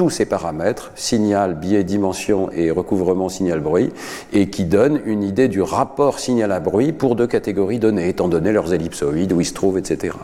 tous 0.00 0.08
ces 0.08 0.24
paramètres, 0.24 0.92
signal, 0.94 1.56
biais, 1.56 1.84
dimension 1.84 2.48
et 2.52 2.70
recouvrement 2.70 3.28
signal-bruit, 3.28 3.92
et 4.32 4.48
qui 4.48 4.64
donne 4.64 4.98
une 5.04 5.22
idée 5.22 5.46
du 5.46 5.60
rapport 5.60 6.20
signal 6.20 6.52
à 6.52 6.58
bruit 6.58 6.92
pour 6.92 7.16
deux 7.16 7.26
catégories 7.26 7.78
données, 7.78 8.08
étant 8.08 8.26
donné 8.26 8.50
leurs 8.50 8.72
ellipsoïdes, 8.72 9.34
où 9.34 9.42
ils 9.42 9.44
se 9.44 9.52
trouvent, 9.52 9.76
etc. 9.76 10.14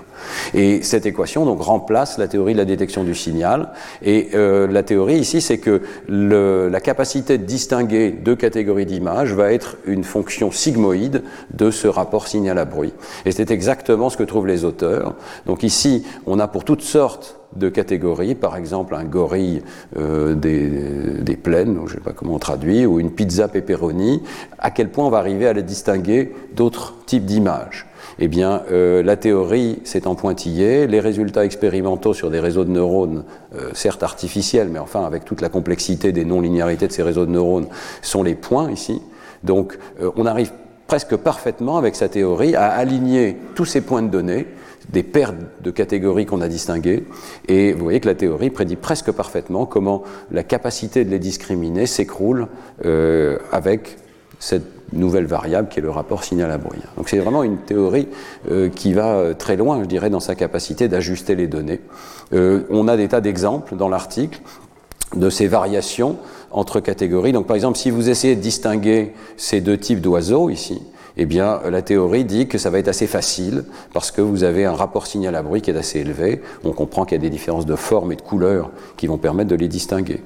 Et 0.54 0.82
cette 0.82 1.04
équation 1.04 1.44
donc 1.44 1.60
remplace 1.60 2.16
la 2.16 2.26
théorie 2.26 2.54
de 2.54 2.58
la 2.58 2.64
détection 2.64 3.04
du 3.04 3.14
signal, 3.14 3.68
et 4.00 4.30
euh, 4.32 4.66
la 4.66 4.82
théorie 4.82 5.18
ici, 5.18 5.42
c'est 5.42 5.58
que 5.58 5.82
la 6.08 6.80
capacité 6.80 7.36
de 7.36 7.44
distinguer 7.44 8.12
deux 8.12 8.34
catégories 8.34 8.86
d'images 8.86 9.34
va 9.34 9.52
être 9.52 9.76
une 9.84 10.04
fonction 10.04 10.50
sigmoïde 10.50 11.22
de 11.52 11.70
ce 11.70 11.86
rapport 11.86 12.28
signal 12.28 12.56
à 12.56 12.64
bruit. 12.64 12.94
Et 13.26 13.30
c'est 13.30 13.50
exactement 13.50 14.08
ce 14.08 14.16
que 14.16 14.22
trouvent 14.22 14.46
les 14.46 14.64
auteurs. 14.64 15.16
Donc 15.44 15.62
ici, 15.62 16.06
on 16.24 16.38
a 16.38 16.48
pour 16.48 16.64
toutes 16.64 16.80
sortes 16.80 17.36
de 17.54 17.68
catégories, 17.68 18.34
par 18.34 18.56
exemple 18.56 18.94
un 18.94 19.04
gorille 19.04 19.62
euh, 19.96 20.34
des, 20.34 21.36
plaines, 21.36 21.76
je 21.86 21.92
ne 21.92 21.98
sais 21.98 22.00
pas 22.00 22.12
comment 22.12 22.34
on 22.34 22.38
traduit, 22.38 22.86
ou 22.86 22.98
une 22.98 23.10
pizza 23.10 23.48
pepperoni, 23.48 24.22
à 24.58 24.70
quel 24.70 24.90
point 24.90 25.06
on 25.06 25.10
va 25.10 25.18
arriver 25.18 25.46
à 25.46 25.52
les 25.52 25.62
distinguer 25.62 26.32
d'autres 26.54 26.94
types 27.06 27.24
d'images? 27.24 27.86
Eh 28.18 28.28
bien, 28.28 28.62
euh, 28.72 29.02
la 29.02 29.16
théorie 29.16 29.80
s'est 29.84 30.06
en 30.06 30.14
pointillé, 30.14 30.86
les 30.86 31.00
résultats 31.00 31.44
expérimentaux 31.44 32.14
sur 32.14 32.30
des 32.30 32.40
réseaux 32.40 32.64
de 32.64 32.70
neurones, 32.70 33.24
euh, 33.54 33.70
certes 33.74 34.02
artificiels, 34.02 34.68
mais 34.70 34.78
enfin 34.78 35.04
avec 35.04 35.24
toute 35.24 35.40
la 35.40 35.48
complexité 35.48 36.12
des 36.12 36.24
non-linéarités 36.24 36.88
de 36.88 36.92
ces 36.92 37.02
réseaux 37.02 37.26
de 37.26 37.30
neurones, 37.30 37.66
sont 38.02 38.22
les 38.22 38.34
points 38.34 38.70
ici. 38.70 39.02
Donc, 39.44 39.78
on 40.16 40.26
arrive 40.26 40.50
presque 40.86 41.16
parfaitement 41.16 41.76
avec 41.76 41.94
sa 41.94 42.08
théorie 42.08 42.56
à 42.56 42.68
aligner 42.68 43.36
tous 43.54 43.64
ces 43.64 43.80
points 43.80 44.02
de 44.02 44.08
données 44.08 44.46
des 44.90 45.02
paires 45.02 45.34
de 45.62 45.70
catégories 45.70 46.26
qu'on 46.26 46.40
a 46.40 46.48
distinguées. 46.48 47.04
Et 47.48 47.72
vous 47.72 47.82
voyez 47.82 48.00
que 48.00 48.08
la 48.08 48.14
théorie 48.14 48.50
prédit 48.50 48.76
presque 48.76 49.10
parfaitement 49.12 49.66
comment 49.66 50.02
la 50.30 50.42
capacité 50.42 51.04
de 51.04 51.10
les 51.10 51.18
discriminer 51.18 51.86
s'écroule 51.86 52.48
euh, 52.84 53.38
avec 53.52 53.96
cette 54.38 54.64
nouvelle 54.92 55.26
variable 55.26 55.68
qui 55.68 55.80
est 55.80 55.82
le 55.82 55.90
rapport 55.90 56.22
signal 56.22 56.50
à 56.50 56.58
bruit. 56.58 56.80
Donc 56.96 57.08
c'est 57.08 57.18
vraiment 57.18 57.42
une 57.42 57.58
théorie 57.58 58.06
euh, 58.50 58.68
qui 58.68 58.92
va 58.92 59.14
euh, 59.16 59.34
très 59.34 59.56
loin, 59.56 59.80
je 59.82 59.88
dirais, 59.88 60.10
dans 60.10 60.20
sa 60.20 60.34
capacité 60.34 60.86
d'ajuster 60.88 61.34
les 61.34 61.48
données. 61.48 61.80
on 62.32 62.86
a 62.86 62.96
des 62.96 63.08
tas 63.08 63.20
d'exemples 63.20 63.76
dans 63.76 63.88
l'article 63.88 64.40
de 65.14 65.30
ces 65.30 65.46
variations 65.46 66.16
entre 66.50 66.80
catégories. 66.80 67.32
Donc 67.32 67.46
par 67.46 67.56
exemple, 67.56 67.78
si 67.78 67.90
vous 67.90 68.08
essayez 68.08 68.36
de 68.36 68.40
distinguer 68.40 69.14
ces 69.36 69.60
deux 69.60 69.78
types 69.78 70.00
d'oiseaux 70.00 70.50
ici, 70.50 70.80
eh 71.16 71.24
bien, 71.24 71.60
la 71.70 71.80
théorie 71.80 72.24
dit 72.24 72.46
que 72.46 72.58
ça 72.58 72.68
va 72.68 72.78
être 72.78 72.88
assez 72.88 73.06
facile 73.06 73.64
parce 73.94 74.10
que 74.10 74.20
vous 74.20 74.44
avez 74.44 74.66
un 74.66 74.74
rapport 74.74 75.06
signal 75.06 75.34
à 75.34 75.42
bruit 75.42 75.62
qui 75.62 75.70
est 75.70 75.76
assez 75.76 76.00
élevé. 76.00 76.42
On 76.62 76.72
comprend 76.72 77.04
qu'il 77.04 77.16
y 77.16 77.20
a 77.20 77.22
des 77.22 77.30
différences 77.30 77.64
de 77.64 77.74
forme 77.74 78.12
et 78.12 78.16
de 78.16 78.22
couleur 78.22 78.70
qui 78.98 79.06
vont 79.06 79.16
permettre 79.16 79.48
de 79.48 79.56
les 79.56 79.68
distinguer. 79.68 80.20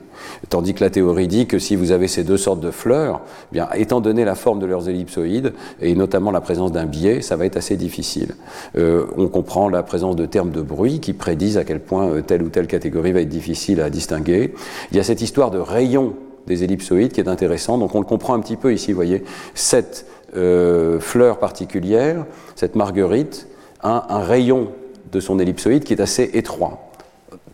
Tandis 0.49 0.75
que 0.75 0.82
la 0.82 0.90
théorie 0.90 1.28
dit 1.28 1.47
que 1.47 1.59
si 1.59 1.76
vous 1.76 1.92
avez 1.92 2.09
ces 2.09 2.25
deux 2.25 2.37
sortes 2.37 2.61
de 2.61 2.73
fleurs, 2.73 3.20
eh 3.25 3.54
bien, 3.54 3.68
étant 3.75 4.00
donné 4.00 4.25
la 4.25 4.35
forme 4.35 4.59
de 4.59 4.66
leurs 4.66 4.88
ellipsoïdes 4.88 5.52
et 5.80 5.94
notamment 5.94 6.32
la 6.32 6.40
présence 6.40 6.73
d'un 6.73 6.87
biais, 6.87 7.23
ça 7.23 7.37
va 7.37 7.47
être 7.47 7.56
assez 7.56 7.76
difficile. 7.76 8.35
Euh, 8.76 9.06
on 9.16 9.28
comprend 9.28 9.68
la 9.68 9.85
présence 9.85 10.16
de 10.16 10.26
termes 10.26 10.50
de 10.50 10.61
bruit 10.61 11.00
qui 11.00 11.12
prédisent 11.12 11.56
à 11.56 11.64
quel 11.64 11.80
point 11.80 12.09
euh, 12.09 12.23
telle 12.23 12.42
ou 12.42 12.49
telle 12.49 12.66
catégorie 12.66 13.12
va 13.12 13.20
être 13.20 13.28
difficile 13.28 13.80
à 13.80 13.90
distinguer. 13.90 14.54
Il 14.90 14.97
y 14.97 15.00
a 15.00 15.04
cette 15.04 15.23
histoire 15.23 15.52
de 15.52 15.59
rayon 15.59 16.14
des 16.47 16.64
ellipsoïdes 16.64 17.12
qui 17.12 17.20
est 17.20 17.28
intéressant. 17.28 17.78
Donc 17.78 17.94
on 17.94 18.00
le 18.00 18.06
comprend 18.06 18.35
un 18.35 18.40
petit 18.40 18.56
peu 18.56 18.73
ici, 18.73 18.92
vous 18.92 18.97
voyez. 18.97 19.23
Cette 19.54 20.06
euh, 20.37 21.00
fleur 21.00 21.38
particulière, 21.38 22.25
cette 22.54 22.76
marguerite, 22.76 23.49
a 23.82 24.14
un 24.14 24.20
rayon 24.20 24.72
de 25.10 25.20
son 25.20 25.38
ellipsoïde 25.38 25.84
qui 25.84 25.92
est 25.92 26.00
assez 26.00 26.30
étroit. 26.34 26.90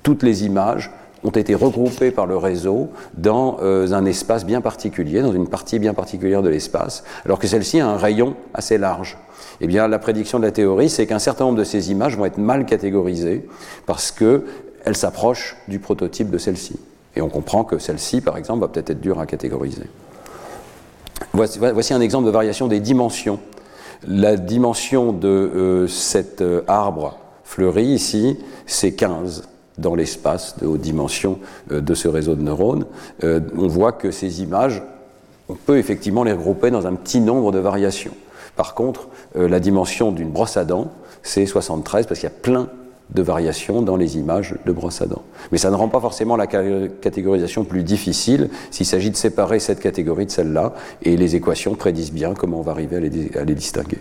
Toutes 0.03 0.23
les 0.23 0.45
images 0.45 0.91
ont 1.25 1.31
été 1.31 1.55
regroupées 1.55 2.11
par 2.11 2.27
le 2.27 2.37
réseau 2.37 2.91
dans 3.17 3.59
euh, 3.63 3.93
un 3.93 4.05
espace 4.05 4.45
bien 4.45 4.61
particulier, 4.61 5.23
dans 5.23 5.33
une 5.33 5.49
partie 5.49 5.79
bien 5.79 5.95
particulière 5.95 6.43
de 6.43 6.49
l'espace, 6.49 7.05
alors 7.25 7.39
que 7.39 7.47
celle-ci 7.47 7.81
a 7.81 7.89
un 7.89 7.97
rayon 7.97 8.37
assez 8.55 8.79
large. 8.79 9.19
Eh 9.61 9.67
bien, 9.67 9.89
la 9.89 9.99
prédiction 9.99 10.39
de 10.39 10.45
la 10.45 10.53
théorie, 10.53 10.91
c'est 10.91 11.07
qu'un 11.07 11.19
certain 11.19 11.45
nombre 11.45 11.59
de 11.59 11.65
ces 11.65 11.91
images 11.91 12.17
vont 12.17 12.27
être 12.27 12.39
mal 12.39 12.67
catégorisées 12.67 13.49
parce 13.87 14.13
qu'elles 14.13 14.97
s'approchent 14.97 15.57
du 15.67 15.79
prototype 15.79 16.31
de 16.31 16.39
celle-ci. 16.39 16.79
Et 17.17 17.23
on 17.23 17.29
comprend 17.31 17.65
que 17.65 17.79
celle-ci, 17.79 18.21
par 18.21 18.37
exemple, 18.37 18.61
va 18.61 18.69
peut-être 18.69 18.91
être 18.91 19.01
dure 19.01 19.19
à 19.19 19.27
catégoriser. 19.27 19.85
Voici, 21.33 21.93
un 21.95 22.01
exemple 22.01 22.27
de 22.27 22.31
variation 22.31 22.67
des 22.67 22.81
dimensions. 22.81 23.39
La 24.07 24.37
dimension 24.37 25.13
de 25.13 25.29
euh, 25.29 25.89
cet 25.89 26.41
euh, 26.41 26.63
arbre 26.67 27.19
fleuri 27.45 27.85
ici, 27.85 28.39
c'est 28.67 28.93
15 28.93 29.45
dans 29.79 29.95
l'espace 29.95 30.57
de 30.59 30.67
haute 30.67 30.81
dimension 30.81 31.39
euh, 31.73 31.81
de 31.81 31.95
ce 31.95 32.09
réseau 32.09 32.35
de 32.35 32.43
neurones. 32.43 32.87
on 33.23 33.69
voit 33.69 33.93
que 33.93 34.11
ces 34.11 34.43
images, 34.43 34.83
on 35.49 35.55
peut 35.55 35.79
effectivement 35.79 36.25
les 36.25 36.33
regrouper 36.33 36.71
dans 36.71 36.87
un 36.87 36.95
petit 36.95 37.21
nombre 37.21 37.53
de 37.53 37.59
variations. 37.59 38.15
Par 38.57 38.75
contre, 38.75 39.09
la 39.35 39.61
dimension 39.61 40.13
d'une 40.13 40.31
brosse 40.31 40.57
à 40.57 40.65
dents, 40.65 40.91
c'est 41.23 41.45
73 41.45 42.07
parce 42.07 42.21
qu'il 42.21 42.29
y 42.29 42.33
a 42.33 42.37
plein 42.37 42.71
de 43.11 43.23
variations 43.23 43.83
dans 43.83 43.97
les 43.97 44.19
images 44.19 44.55
de 44.67 44.73
brosse 44.73 45.01
à 45.01 45.07
dents. 45.07 45.23
Mais 45.53 45.59
ça 45.59 45.71
ne 45.71 45.77
rend 45.77 45.89
pas 45.89 46.01
forcément 46.01 46.37
la 46.37 46.47
catégorisation 46.47 47.65
plus 47.65 47.83
difficile 47.83 48.51
s'il 48.71 48.87
s'agit 48.87 49.11
de 49.11 49.17
séparer 49.17 49.59
cette 49.61 49.81
catégorie 49.81 50.27
de 50.27 50.31
celle-là, 50.31 50.75
et 51.03 51.17
les 51.17 51.37
équations 51.37 51.75
prédisent 51.75 52.13
bien 52.13 52.35
comment 52.35 52.59
on 52.59 52.63
va 52.63 52.73
arriver 52.73 52.97
à 52.97 53.45
les, 53.45 53.55
distinguer. 53.55 53.99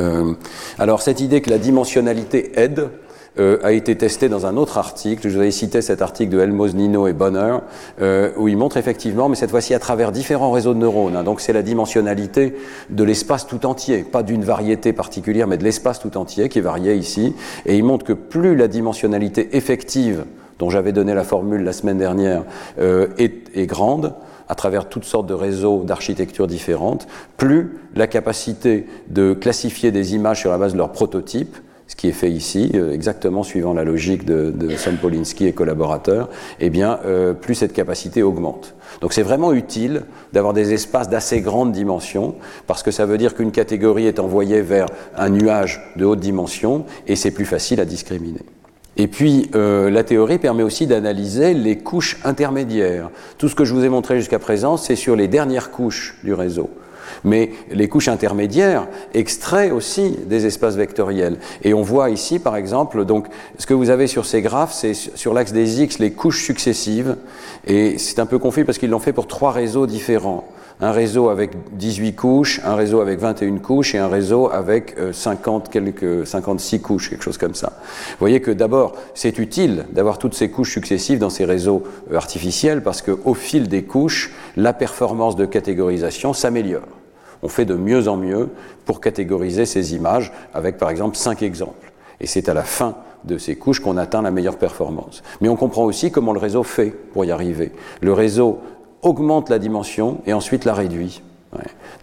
Euh, 0.00 0.34
alors 0.78 1.00
cette 1.00 1.20
idée 1.20 1.40
que 1.40 1.50
la 1.50 1.58
dimensionnalité 1.58 2.52
aide, 2.58 2.90
euh, 3.38 3.58
a 3.62 3.72
été 3.72 3.96
testé 3.96 4.28
dans 4.28 4.46
un 4.46 4.56
autre 4.56 4.78
article. 4.78 5.28
Je 5.28 5.34
vous 5.34 5.40
avais 5.40 5.50
cité 5.50 5.82
cet 5.82 6.02
article 6.02 6.32
de 6.32 6.40
Elmos, 6.40 6.74
Nino 6.74 7.06
et 7.06 7.12
Bonner, 7.12 7.58
euh, 8.00 8.30
où 8.36 8.48
il 8.48 8.56
montre 8.56 8.76
effectivement, 8.76 9.28
mais 9.28 9.36
cette 9.36 9.50
fois-ci 9.50 9.74
à 9.74 9.78
travers 9.78 10.12
différents 10.12 10.50
réseaux 10.50 10.74
de 10.74 10.78
neurones. 10.78 11.16
Hein. 11.16 11.22
donc 11.22 11.40
c'est 11.40 11.52
la 11.52 11.62
dimensionnalité 11.62 12.54
de 12.90 13.04
l'espace 13.04 13.46
tout 13.46 13.64
entier, 13.66 14.02
pas 14.02 14.22
d'une 14.22 14.44
variété 14.44 14.92
particulière, 14.92 15.46
mais 15.46 15.56
de 15.56 15.64
l'espace 15.64 16.00
tout 16.00 16.16
entier 16.16 16.48
qui 16.48 16.58
est 16.58 16.62
varié 16.62 16.94
ici. 16.94 17.34
Et 17.66 17.76
il 17.76 17.84
montre 17.84 18.04
que 18.04 18.12
plus 18.12 18.56
la 18.56 18.68
dimensionnalité 18.68 19.56
effective, 19.56 20.24
dont 20.58 20.70
j'avais 20.70 20.92
donné 20.92 21.14
la 21.14 21.24
formule 21.24 21.62
la 21.62 21.72
semaine 21.72 21.98
dernière, 21.98 22.44
euh, 22.80 23.08
est, 23.18 23.54
est 23.54 23.66
grande, 23.66 24.14
à 24.48 24.54
travers 24.54 24.88
toutes 24.88 25.04
sortes 25.04 25.26
de 25.26 25.34
réseaux 25.34 25.84
d'architectures 25.84 26.46
différentes, 26.46 27.06
plus 27.36 27.78
la 27.94 28.06
capacité 28.06 28.86
de 29.08 29.34
classifier 29.34 29.92
des 29.92 30.14
images 30.14 30.40
sur 30.40 30.50
la 30.50 30.58
base 30.58 30.72
de 30.72 30.78
leurs 30.78 30.92
prototypes 30.92 31.56
ce 31.88 31.96
qui 31.96 32.08
est 32.08 32.12
fait 32.12 32.30
ici, 32.30 32.70
euh, 32.74 32.92
exactement 32.92 33.42
suivant 33.42 33.72
la 33.72 33.82
logique 33.82 34.24
de, 34.24 34.50
de 34.50 34.76
Sampolinski 34.76 35.46
et 35.46 35.52
collaborateurs, 35.52 36.28
eh 36.60 36.70
bien, 36.70 37.00
euh, 37.06 37.32
plus 37.32 37.54
cette 37.54 37.72
capacité 37.72 38.22
augmente. 38.22 38.74
Donc 39.00 39.14
c'est 39.14 39.22
vraiment 39.22 39.52
utile 39.52 40.02
d'avoir 40.32 40.52
des 40.52 40.74
espaces 40.74 41.08
d'assez 41.08 41.40
grande 41.40 41.72
dimension, 41.72 42.34
parce 42.66 42.82
que 42.82 42.90
ça 42.90 43.06
veut 43.06 43.18
dire 43.18 43.34
qu'une 43.34 43.52
catégorie 43.52 44.06
est 44.06 44.18
envoyée 44.18 44.60
vers 44.60 44.86
un 45.16 45.30
nuage 45.30 45.80
de 45.96 46.04
haute 46.04 46.20
dimension, 46.20 46.84
et 47.06 47.16
c'est 47.16 47.30
plus 47.30 47.46
facile 47.46 47.80
à 47.80 47.86
discriminer. 47.86 48.42
Et 48.98 49.06
puis, 49.06 49.48
euh, 49.54 49.90
la 49.90 50.04
théorie 50.04 50.38
permet 50.38 50.64
aussi 50.64 50.86
d'analyser 50.86 51.54
les 51.54 51.78
couches 51.78 52.18
intermédiaires. 52.24 53.10
Tout 53.38 53.48
ce 53.48 53.54
que 53.54 53.64
je 53.64 53.72
vous 53.72 53.84
ai 53.84 53.88
montré 53.88 54.18
jusqu'à 54.18 54.40
présent, 54.40 54.76
c'est 54.76 54.96
sur 54.96 55.16
les 55.16 55.28
dernières 55.28 55.70
couches 55.70 56.18
du 56.24 56.34
réseau. 56.34 56.68
Mais 57.24 57.50
les 57.70 57.88
couches 57.88 58.08
intermédiaires 58.08 58.86
extraient 59.14 59.70
aussi 59.70 60.16
des 60.26 60.46
espaces 60.46 60.76
vectoriels. 60.76 61.38
Et 61.62 61.74
on 61.74 61.82
voit 61.82 62.10
ici, 62.10 62.38
par 62.38 62.56
exemple, 62.56 63.04
donc, 63.04 63.26
ce 63.58 63.66
que 63.66 63.74
vous 63.74 63.90
avez 63.90 64.06
sur 64.06 64.26
ces 64.26 64.42
graphes, 64.42 64.72
c'est 64.72 64.94
sur 64.94 65.34
l'axe 65.34 65.52
des 65.52 65.82
X 65.82 65.98
les 65.98 66.12
couches 66.12 66.44
successives. 66.44 67.16
Et 67.66 67.98
c'est 67.98 68.18
un 68.18 68.26
peu 68.26 68.38
confus 68.38 68.64
parce 68.64 68.78
qu'ils 68.78 68.90
l'ont 68.90 68.98
fait 68.98 69.12
pour 69.12 69.26
trois 69.26 69.52
réseaux 69.52 69.86
différents. 69.86 70.44
Un 70.80 70.92
réseau 70.92 71.28
avec 71.28 71.50
18 71.72 72.14
couches, 72.14 72.60
un 72.64 72.76
réseau 72.76 73.00
avec 73.00 73.18
21 73.18 73.58
couches 73.58 73.96
et 73.96 73.98
un 73.98 74.06
réseau 74.06 74.48
avec 74.48 74.94
50, 75.12 75.66
euh, 75.66 75.70
quelques, 75.72 76.26
56 76.26 76.80
couches, 76.80 77.10
quelque 77.10 77.24
chose 77.24 77.38
comme 77.38 77.56
ça. 77.56 77.72
Vous 78.10 78.20
voyez 78.20 78.40
que 78.40 78.52
d'abord, 78.52 78.94
c'est 79.14 79.38
utile 79.38 79.86
d'avoir 79.90 80.18
toutes 80.18 80.34
ces 80.34 80.50
couches 80.50 80.72
successives 80.72 81.18
dans 81.18 81.30
ces 81.30 81.44
réseaux 81.44 81.82
euh, 82.12 82.16
artificiels 82.16 82.82
parce 82.84 83.02
qu'au 83.02 83.34
fil 83.34 83.66
des 83.66 83.82
couches, 83.82 84.32
la 84.56 84.72
performance 84.72 85.34
de 85.34 85.46
catégorisation 85.46 86.32
s'améliore 86.32 86.97
on 87.42 87.48
fait 87.48 87.64
de 87.64 87.74
mieux 87.74 88.08
en 88.08 88.16
mieux 88.16 88.50
pour 88.84 89.00
catégoriser 89.00 89.66
ces 89.66 89.94
images 89.94 90.32
avec 90.54 90.78
par 90.78 90.90
exemple 90.90 91.16
cinq 91.16 91.42
exemples. 91.42 91.92
Et 92.20 92.26
c'est 92.26 92.48
à 92.48 92.54
la 92.54 92.64
fin 92.64 92.96
de 93.24 93.38
ces 93.38 93.56
couches 93.56 93.80
qu'on 93.80 93.96
atteint 93.96 94.22
la 94.22 94.30
meilleure 94.30 94.58
performance. 94.58 95.22
Mais 95.40 95.48
on 95.48 95.56
comprend 95.56 95.84
aussi 95.84 96.10
comment 96.10 96.32
le 96.32 96.38
réseau 96.38 96.62
fait 96.62 96.90
pour 96.90 97.24
y 97.24 97.30
arriver. 97.30 97.72
Le 98.00 98.12
réseau 98.12 98.58
augmente 99.02 99.50
la 99.50 99.58
dimension 99.58 100.20
et 100.26 100.32
ensuite 100.32 100.64
la 100.64 100.74
réduit. 100.74 101.22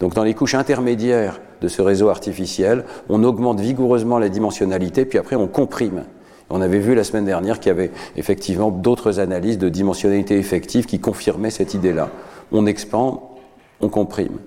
Donc 0.00 0.14
dans 0.14 0.24
les 0.24 0.34
couches 0.34 0.54
intermédiaires 0.54 1.40
de 1.60 1.68
ce 1.68 1.80
réseau 1.82 2.08
artificiel, 2.08 2.84
on 3.08 3.22
augmente 3.24 3.60
vigoureusement 3.60 4.18
la 4.18 4.28
dimensionnalité, 4.28 5.04
puis 5.04 5.18
après 5.18 5.36
on 5.36 5.46
comprime. 5.46 6.04
On 6.50 6.60
avait 6.60 6.78
vu 6.78 6.94
la 6.94 7.04
semaine 7.04 7.24
dernière 7.24 7.58
qu'il 7.58 7.70
y 7.70 7.74
avait 7.74 7.90
effectivement 8.16 8.70
d'autres 8.70 9.18
analyses 9.18 9.58
de 9.58 9.68
dimensionnalité 9.68 10.38
effective 10.38 10.86
qui 10.86 11.00
confirmaient 11.00 11.50
cette 11.50 11.74
idée-là. 11.74 12.10
On 12.52 12.66
expand, 12.66 13.20
on 13.80 13.88
comprime. 13.88 14.38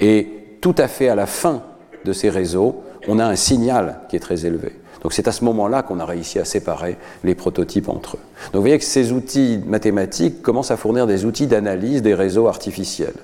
Et 0.00 0.28
tout 0.60 0.74
à 0.78 0.88
fait 0.88 1.08
à 1.08 1.14
la 1.14 1.26
fin 1.26 1.62
de 2.04 2.12
ces 2.12 2.30
réseaux, 2.30 2.82
on 3.08 3.18
a 3.18 3.24
un 3.24 3.36
signal 3.36 4.00
qui 4.08 4.16
est 4.16 4.20
très 4.20 4.46
élevé. 4.46 4.72
Donc 5.02 5.12
c'est 5.12 5.28
à 5.28 5.32
ce 5.32 5.44
moment-là 5.44 5.82
qu'on 5.82 6.00
a 6.00 6.04
réussi 6.04 6.38
à 6.38 6.44
séparer 6.44 6.96
les 7.22 7.34
prototypes 7.34 7.88
entre 7.88 8.16
eux. 8.16 8.20
Donc 8.46 8.54
vous 8.54 8.60
voyez 8.62 8.78
que 8.78 8.84
ces 8.84 9.12
outils 9.12 9.60
mathématiques 9.66 10.42
commencent 10.42 10.70
à 10.70 10.76
fournir 10.76 11.06
des 11.06 11.24
outils 11.24 11.46
d'analyse 11.46 12.02
des 12.02 12.14
réseaux 12.14 12.48
artificiels. 12.48 13.14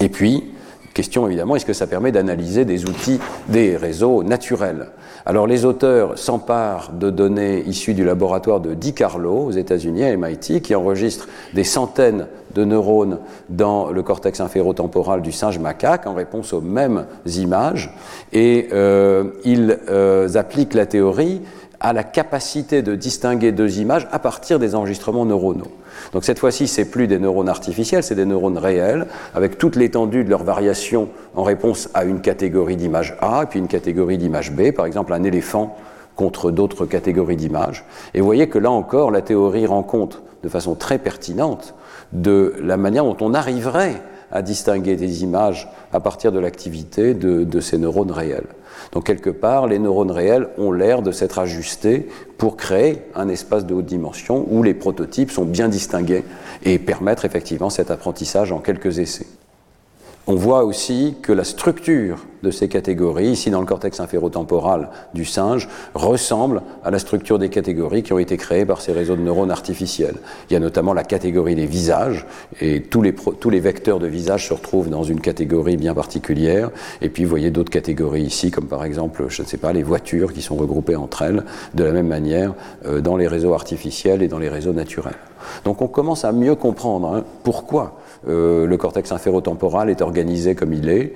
Et 0.00 0.08
puis, 0.08 0.44
question 0.92 1.26
évidemment, 1.26 1.56
est-ce 1.56 1.64
que 1.64 1.72
ça 1.72 1.86
permet 1.86 2.12
d'analyser 2.12 2.64
des 2.64 2.84
outils, 2.84 3.18
des 3.48 3.76
réseaux 3.76 4.22
naturels? 4.22 4.88
Alors 5.28 5.48
les 5.48 5.64
auteurs 5.64 6.16
s'emparent 6.16 6.92
de 6.92 7.10
données 7.10 7.64
issues 7.66 7.94
du 7.94 8.04
laboratoire 8.04 8.60
de 8.60 8.74
Di 8.74 8.94
Carlo 8.94 9.46
aux 9.46 9.50
États-Unis, 9.50 10.04
à 10.04 10.16
MIT, 10.16 10.60
qui 10.60 10.72
enregistre 10.76 11.26
des 11.52 11.64
centaines 11.64 12.28
de 12.54 12.64
neurones 12.64 13.18
dans 13.48 13.90
le 13.90 14.04
cortex 14.04 14.38
inférotemporal 14.38 15.22
du 15.22 15.32
singe 15.32 15.58
macaque 15.58 16.06
en 16.06 16.14
réponse 16.14 16.52
aux 16.52 16.60
mêmes 16.60 17.06
images. 17.26 17.92
Et 18.32 18.68
euh, 18.72 19.32
ils 19.44 19.80
euh, 19.88 20.32
appliquent 20.36 20.74
la 20.74 20.86
théorie 20.86 21.42
à 21.80 21.92
la 21.92 22.04
capacité 22.04 22.82
de 22.82 22.94
distinguer 22.94 23.50
deux 23.50 23.80
images 23.80 24.06
à 24.12 24.20
partir 24.20 24.60
des 24.60 24.76
enregistrements 24.76 25.26
neuronaux. 25.26 25.72
Donc 26.16 26.24
cette 26.24 26.38
fois-ci, 26.38 26.66
c'est 26.66 26.86
plus 26.86 27.08
des 27.08 27.18
neurones 27.18 27.50
artificiels, 27.50 28.02
c'est 28.02 28.14
des 28.14 28.24
neurones 28.24 28.56
réels, 28.56 29.06
avec 29.34 29.58
toute 29.58 29.76
l'étendue 29.76 30.24
de 30.24 30.30
leur 30.30 30.44
variation 30.44 31.10
en 31.34 31.42
réponse 31.42 31.90
à 31.92 32.04
une 32.04 32.22
catégorie 32.22 32.76
d'image 32.76 33.18
A 33.20 33.44
puis 33.44 33.58
une 33.58 33.68
catégorie 33.68 34.16
d'image 34.16 34.50
B, 34.50 34.70
par 34.70 34.86
exemple 34.86 35.12
un 35.12 35.24
éléphant 35.24 35.76
contre 36.14 36.50
d'autres 36.50 36.86
catégories 36.86 37.36
d'images. 37.36 37.84
Et 38.14 38.20
vous 38.20 38.24
voyez 38.24 38.48
que 38.48 38.58
là 38.58 38.70
encore, 38.70 39.10
la 39.10 39.20
théorie 39.20 39.66
rend 39.66 39.82
compte 39.82 40.22
de 40.42 40.48
façon 40.48 40.74
très 40.74 40.96
pertinente 40.96 41.74
de 42.12 42.54
la 42.62 42.78
manière 42.78 43.04
dont 43.04 43.18
on 43.20 43.34
arriverait 43.34 44.00
à 44.32 44.40
distinguer 44.40 44.96
des 44.96 45.22
images 45.22 45.68
à 45.92 46.00
partir 46.00 46.32
de 46.32 46.38
l'activité 46.38 47.12
de, 47.12 47.60
ces 47.60 47.76
neurones 47.76 48.10
réels. 48.10 48.48
Donc 48.96 49.04
quelque 49.04 49.28
part, 49.28 49.66
les 49.66 49.78
neurones 49.78 50.10
réels 50.10 50.48
ont 50.56 50.72
l'air 50.72 51.02
de 51.02 51.12
s'être 51.12 51.38
ajustés 51.38 52.08
pour 52.38 52.56
créer 52.56 53.02
un 53.14 53.28
espace 53.28 53.66
de 53.66 53.74
haute 53.74 53.84
dimension 53.84 54.46
où 54.50 54.62
les 54.62 54.72
prototypes 54.72 55.30
sont 55.30 55.44
bien 55.44 55.68
distingués 55.68 56.24
et 56.64 56.78
permettre 56.78 57.26
effectivement 57.26 57.68
cet 57.68 57.90
apprentissage 57.90 58.52
en 58.52 58.58
quelques 58.60 58.98
essais. 58.98 59.26
On 60.26 60.34
voit 60.34 60.64
aussi 60.64 61.14
que 61.20 61.30
la 61.30 61.44
structure 61.44 62.24
de 62.42 62.50
ces 62.50 62.68
catégories, 62.68 63.28
ici 63.28 63.50
dans 63.50 63.60
le 63.60 63.66
cortex 63.66 64.00
inférotemporal 64.00 64.90
du 65.14 65.24
singe, 65.24 65.68
ressemble 65.94 66.62
à 66.84 66.90
la 66.90 66.98
structure 66.98 67.38
des 67.38 67.48
catégories 67.48 68.02
qui 68.02 68.12
ont 68.12 68.18
été 68.18 68.36
créées 68.36 68.66
par 68.66 68.80
ces 68.80 68.92
réseaux 68.92 69.16
de 69.16 69.22
neurones 69.22 69.50
artificiels. 69.50 70.16
Il 70.50 70.52
y 70.52 70.56
a 70.56 70.60
notamment 70.60 70.92
la 70.92 71.04
catégorie 71.04 71.54
des 71.54 71.66
visages, 71.66 72.26
et 72.60 72.82
tous 72.82 73.02
les, 73.02 73.14
tous 73.14 73.50
les 73.50 73.60
vecteurs 73.60 73.98
de 73.98 74.06
visage 74.06 74.48
se 74.48 74.54
retrouvent 74.54 74.90
dans 74.90 75.04
une 75.04 75.20
catégorie 75.20 75.76
bien 75.76 75.94
particulière. 75.94 76.70
Et 77.00 77.08
puis 77.08 77.24
vous 77.24 77.30
voyez 77.30 77.50
d'autres 77.50 77.70
catégories 77.70 78.22
ici, 78.22 78.50
comme 78.50 78.66
par 78.66 78.84
exemple, 78.84 79.24
je 79.28 79.42
ne 79.42 79.46
sais 79.46 79.58
pas, 79.58 79.72
les 79.72 79.82
voitures 79.82 80.32
qui 80.32 80.42
sont 80.42 80.56
regroupées 80.56 80.96
entre 80.96 81.22
elles, 81.22 81.44
de 81.74 81.84
la 81.84 81.92
même 81.92 82.08
manière 82.08 82.54
euh, 82.86 83.00
dans 83.00 83.16
les 83.16 83.26
réseaux 83.28 83.54
artificiels 83.54 84.22
et 84.22 84.28
dans 84.28 84.38
les 84.38 84.48
réseaux 84.48 84.72
naturels. 84.72 85.16
Donc 85.64 85.82
on 85.82 85.88
commence 85.88 86.24
à 86.24 86.32
mieux 86.32 86.54
comprendre 86.54 87.14
hein, 87.14 87.24
pourquoi 87.42 87.98
euh, 88.28 88.66
le 88.66 88.76
cortex 88.76 89.12
inférotemporal 89.12 89.90
est 89.90 90.02
organisé 90.02 90.54
comme 90.54 90.72
il 90.72 90.88
est. 90.88 91.14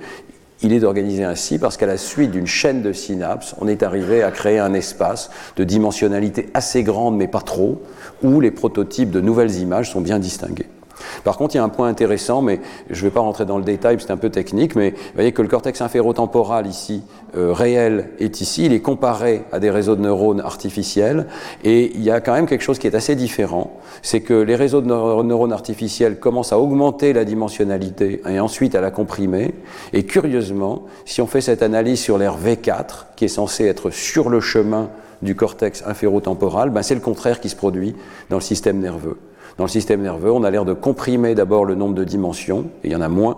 Il 0.63 0.73
est 0.73 0.83
organisé 0.83 1.23
ainsi 1.23 1.57
parce 1.57 1.75
qu'à 1.75 1.87
la 1.87 1.97
suite 1.97 2.31
d'une 2.31 2.45
chaîne 2.45 2.81
de 2.81 2.93
synapses, 2.93 3.55
on 3.59 3.67
est 3.67 3.81
arrivé 3.83 4.21
à 4.21 4.31
créer 4.31 4.59
un 4.59 4.73
espace 4.73 5.31
de 5.55 5.63
dimensionnalité 5.63 6.49
assez 6.53 6.83
grande 6.83 7.17
mais 7.17 7.27
pas 7.27 7.41
trop, 7.41 7.81
où 8.21 8.39
les 8.39 8.51
prototypes 8.51 9.09
de 9.09 9.21
nouvelles 9.21 9.55
images 9.55 9.91
sont 9.91 10.01
bien 10.01 10.19
distingués. 10.19 10.67
Par 11.23 11.37
contre, 11.37 11.55
il 11.55 11.57
y 11.57 11.61
a 11.61 11.63
un 11.63 11.69
point 11.69 11.87
intéressant, 11.87 12.41
mais 12.41 12.59
je 12.89 13.03
ne 13.03 13.09
vais 13.09 13.13
pas 13.13 13.19
rentrer 13.21 13.45
dans 13.45 13.57
le 13.57 13.63
détail, 13.63 13.97
c'est 13.99 14.11
un 14.11 14.17
peu 14.17 14.29
technique, 14.29 14.75
mais 14.75 14.91
vous 14.91 14.97
voyez 15.15 15.31
que 15.31 15.41
le 15.41 15.47
cortex 15.47 15.81
inférotemporal 15.81 16.67
ici, 16.67 17.03
euh, 17.37 17.53
réel, 17.53 18.09
est 18.19 18.41
ici, 18.41 18.65
il 18.65 18.73
est 18.73 18.81
comparé 18.81 19.43
à 19.51 19.59
des 19.59 19.69
réseaux 19.69 19.95
de 19.95 20.01
neurones 20.01 20.41
artificiels, 20.41 21.27
et 21.63 21.91
il 21.95 22.03
y 22.03 22.11
a 22.11 22.21
quand 22.21 22.33
même 22.33 22.47
quelque 22.47 22.63
chose 22.63 22.79
qui 22.79 22.87
est 22.87 22.95
assez 22.95 23.15
différent, 23.15 23.79
c'est 24.01 24.21
que 24.21 24.33
les 24.33 24.55
réseaux 24.55 24.81
de 24.81 24.87
neurones 24.87 25.53
artificiels 25.53 26.19
commencent 26.19 26.53
à 26.53 26.59
augmenter 26.59 27.13
la 27.13 27.25
dimensionnalité 27.25 28.21
et 28.27 28.39
ensuite 28.39 28.75
à 28.75 28.81
la 28.81 28.91
comprimer, 28.91 29.53
et 29.93 30.03
curieusement, 30.03 30.83
si 31.05 31.21
on 31.21 31.27
fait 31.27 31.41
cette 31.41 31.63
analyse 31.63 31.99
sur 31.99 32.17
l'air 32.17 32.37
V4, 32.37 33.05
qui 33.15 33.25
est 33.25 33.29
censé 33.29 33.65
être 33.65 33.89
sur 33.89 34.29
le 34.29 34.39
chemin 34.39 34.89
du 35.21 35.35
cortex 35.35 35.83
inférotemporal, 35.85 36.69
ben 36.69 36.81
c'est 36.81 36.95
le 36.95 37.01
contraire 37.01 37.39
qui 37.39 37.49
se 37.49 37.55
produit 37.55 37.95
dans 38.29 38.37
le 38.37 38.41
système 38.41 38.79
nerveux. 38.79 39.17
Dans 39.61 39.65
le 39.65 39.69
système 39.71 40.01
nerveux, 40.01 40.31
on 40.31 40.43
a 40.43 40.49
l'air 40.49 40.65
de 40.65 40.73
comprimer 40.73 41.35
d'abord 41.35 41.65
le 41.65 41.75
nombre 41.75 41.93
de 41.93 42.03
dimensions, 42.03 42.65
et 42.83 42.87
il 42.87 42.91
y 42.93 42.95
en 42.95 43.01
a 43.01 43.09
moins 43.09 43.37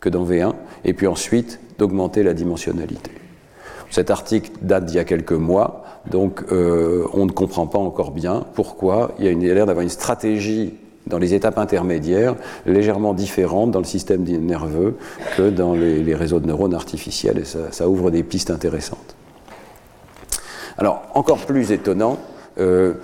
que 0.00 0.08
dans 0.08 0.24
V1, 0.24 0.54
et 0.86 0.94
puis 0.94 1.06
ensuite 1.06 1.60
d'augmenter 1.78 2.22
la 2.22 2.32
dimensionnalité. 2.32 3.10
Cet 3.90 4.10
article 4.10 4.52
date 4.62 4.86
d'il 4.86 4.96
y 4.96 4.98
a 4.98 5.04
quelques 5.04 5.32
mois, 5.34 5.84
donc 6.10 6.40
euh, 6.50 7.04
on 7.12 7.26
ne 7.26 7.30
comprend 7.30 7.66
pas 7.66 7.78
encore 7.78 8.12
bien 8.12 8.46
pourquoi 8.54 9.12
il 9.18 9.26
y 9.26 9.50
a, 9.50 9.54
l'air 9.54 9.66
d'avoir 9.66 9.82
une 9.82 9.90
stratégie 9.90 10.72
dans 11.06 11.18
les 11.18 11.34
étapes 11.34 11.58
intermédiaires 11.58 12.36
légèrement 12.64 13.12
différente 13.12 13.70
dans 13.70 13.80
le 13.80 13.84
système 13.84 14.22
nerveux 14.22 14.96
que 15.36 15.50
dans 15.50 15.74
les, 15.74 16.14
réseaux 16.14 16.40
de 16.40 16.46
neurones 16.46 16.72
artificiels, 16.72 17.36
et 17.36 17.44
ça, 17.44 17.86
ouvre 17.86 18.10
des 18.10 18.22
pistes 18.22 18.50
intéressantes. 18.50 19.14
Alors, 20.78 21.02
encore 21.12 21.44
plus 21.44 21.70
étonnant, 21.70 22.16
euh, 22.58 22.94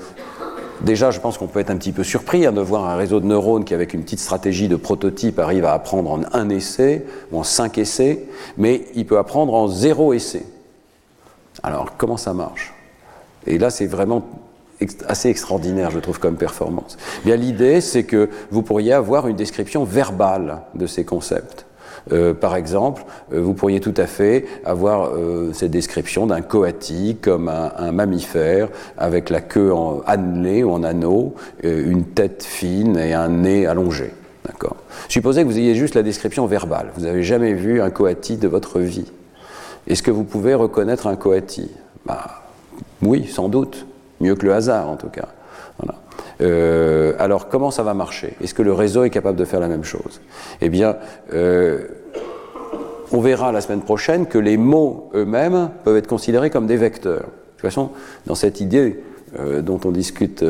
Déjà, 0.82 1.10
je 1.10 1.20
pense 1.20 1.38
qu'on 1.38 1.46
peut 1.46 1.60
être 1.60 1.70
un 1.70 1.76
petit 1.76 1.92
peu 1.92 2.04
surpris 2.04 2.46
hein, 2.46 2.52
de 2.52 2.60
voir 2.60 2.84
un 2.84 2.96
réseau 2.96 3.20
de 3.20 3.26
neurones 3.26 3.64
qui, 3.64 3.74
avec 3.74 3.94
une 3.94 4.02
petite 4.02 4.20
stratégie 4.20 4.68
de 4.68 4.76
prototype, 4.76 5.38
arrive 5.38 5.64
à 5.64 5.72
apprendre 5.72 6.10
en 6.10 6.20
un 6.32 6.48
essai 6.48 7.04
ou 7.32 7.38
en 7.38 7.42
cinq 7.42 7.78
essais, 7.78 8.24
mais 8.56 8.86
il 8.94 9.06
peut 9.06 9.18
apprendre 9.18 9.54
en 9.54 9.68
zéro 9.68 10.12
essai. 10.12 10.44
Alors, 11.62 11.96
comment 11.96 12.16
ça 12.16 12.34
marche? 12.34 12.74
Et 13.46 13.58
là, 13.58 13.70
c'est 13.70 13.86
vraiment 13.86 14.24
assez 15.08 15.28
extraordinaire, 15.28 15.90
je 15.90 15.98
trouve, 15.98 16.18
comme 16.18 16.36
performance. 16.36 16.96
Bien, 17.24 17.36
l'idée, 17.36 17.80
c'est 17.80 18.04
que 18.04 18.28
vous 18.50 18.62
pourriez 18.62 18.92
avoir 18.92 19.28
une 19.28 19.36
description 19.36 19.84
verbale 19.84 20.62
de 20.74 20.86
ces 20.86 21.04
concepts. 21.04 21.65
Euh, 22.12 22.34
par 22.34 22.54
exemple, 22.56 23.04
euh, 23.32 23.40
vous 23.40 23.54
pourriez 23.54 23.80
tout 23.80 23.94
à 23.96 24.06
fait 24.06 24.46
avoir 24.64 25.10
euh, 25.10 25.52
cette 25.52 25.72
description 25.72 26.26
d'un 26.26 26.40
coati 26.40 27.16
comme 27.20 27.48
un, 27.48 27.92
mammifère 27.92 28.68
avec 28.96 29.30
la 29.30 29.40
queue 29.40 29.72
en 29.72 30.02
annelée 30.06 30.62
ou 30.62 30.70
en 30.70 30.82
anneau, 30.82 31.34
une 31.62 32.04
tête 32.04 32.42
fine 32.42 32.96
et 32.96 33.14
un 33.14 33.28
nez 33.28 33.66
allongé. 33.66 34.12
D'accord? 34.44 34.76
Supposez 35.08 35.42
que 35.42 35.48
vous 35.48 35.58
ayez 35.58 35.74
juste 35.74 35.94
la 35.94 36.02
description 36.02 36.46
verbale. 36.46 36.90
Vous 36.96 37.04
n'avez 37.04 37.22
jamais 37.22 37.54
vu 37.54 37.80
un 37.80 37.90
coati 37.90 38.36
de 38.36 38.48
votre 38.48 38.80
vie. 38.80 39.10
Est-ce 39.88 40.02
que 40.02 40.10
vous 40.10 40.24
pouvez 40.24 40.54
reconnaître 40.54 41.06
un 41.06 41.16
coati? 41.16 41.70
Bah, 42.04 42.42
Oui, 43.02 43.26
sans 43.26 43.48
doute. 43.48 43.86
Mieux 44.20 44.34
que 44.34 44.46
le 44.46 44.54
hasard, 44.54 44.88
en 44.88 44.96
tout 44.96 45.08
cas. 45.08 45.28
Euh, 46.40 47.14
alors, 47.18 47.48
comment 47.48 47.70
ça 47.70 47.82
va 47.82 47.94
marcher? 47.94 48.34
Est-ce 48.42 48.54
que 48.54 48.62
le 48.62 48.72
réseau 48.72 49.04
est 49.04 49.10
capable 49.10 49.38
de 49.38 49.44
faire 49.44 49.60
la 49.60 49.68
même 49.68 49.84
chose? 49.84 50.20
Eh 50.60 50.68
bien, 50.68 50.96
on 53.12 53.20
verra 53.20 53.52
la 53.52 53.60
semaine 53.60 53.82
prochaine 53.82 54.26
que 54.26 54.38
les 54.38 54.56
mots 54.56 55.10
eux-mêmes 55.14 55.70
peuvent 55.84 55.96
être 55.96 56.06
considérés 56.06 56.50
comme 56.50 56.66
des 56.66 56.76
vecteurs. 56.76 57.20
De 57.20 57.52
toute 57.52 57.62
façon, 57.62 57.90
dans 58.26 58.34
cette 58.34 58.60
idée 58.60 59.02
euh, 59.38 59.62
dont 59.62 59.80
on 59.84 59.90
discute 59.90 60.44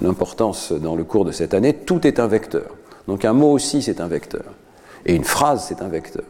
l'importance 0.00 0.72
dans 0.72 0.96
le 0.96 1.04
cours 1.04 1.24
de 1.24 1.32
cette 1.32 1.54
année, 1.54 1.72
tout 1.72 2.06
est 2.06 2.20
un 2.20 2.26
vecteur. 2.26 2.76
Donc 3.08 3.24
un 3.24 3.32
mot 3.32 3.52
aussi, 3.52 3.82
c'est 3.82 4.00
un 4.00 4.08
vecteur. 4.08 4.44
Et 5.06 5.14
une 5.14 5.24
phrase, 5.24 5.66
c'est 5.68 5.82
un 5.82 5.88
vecteur. 5.88 6.24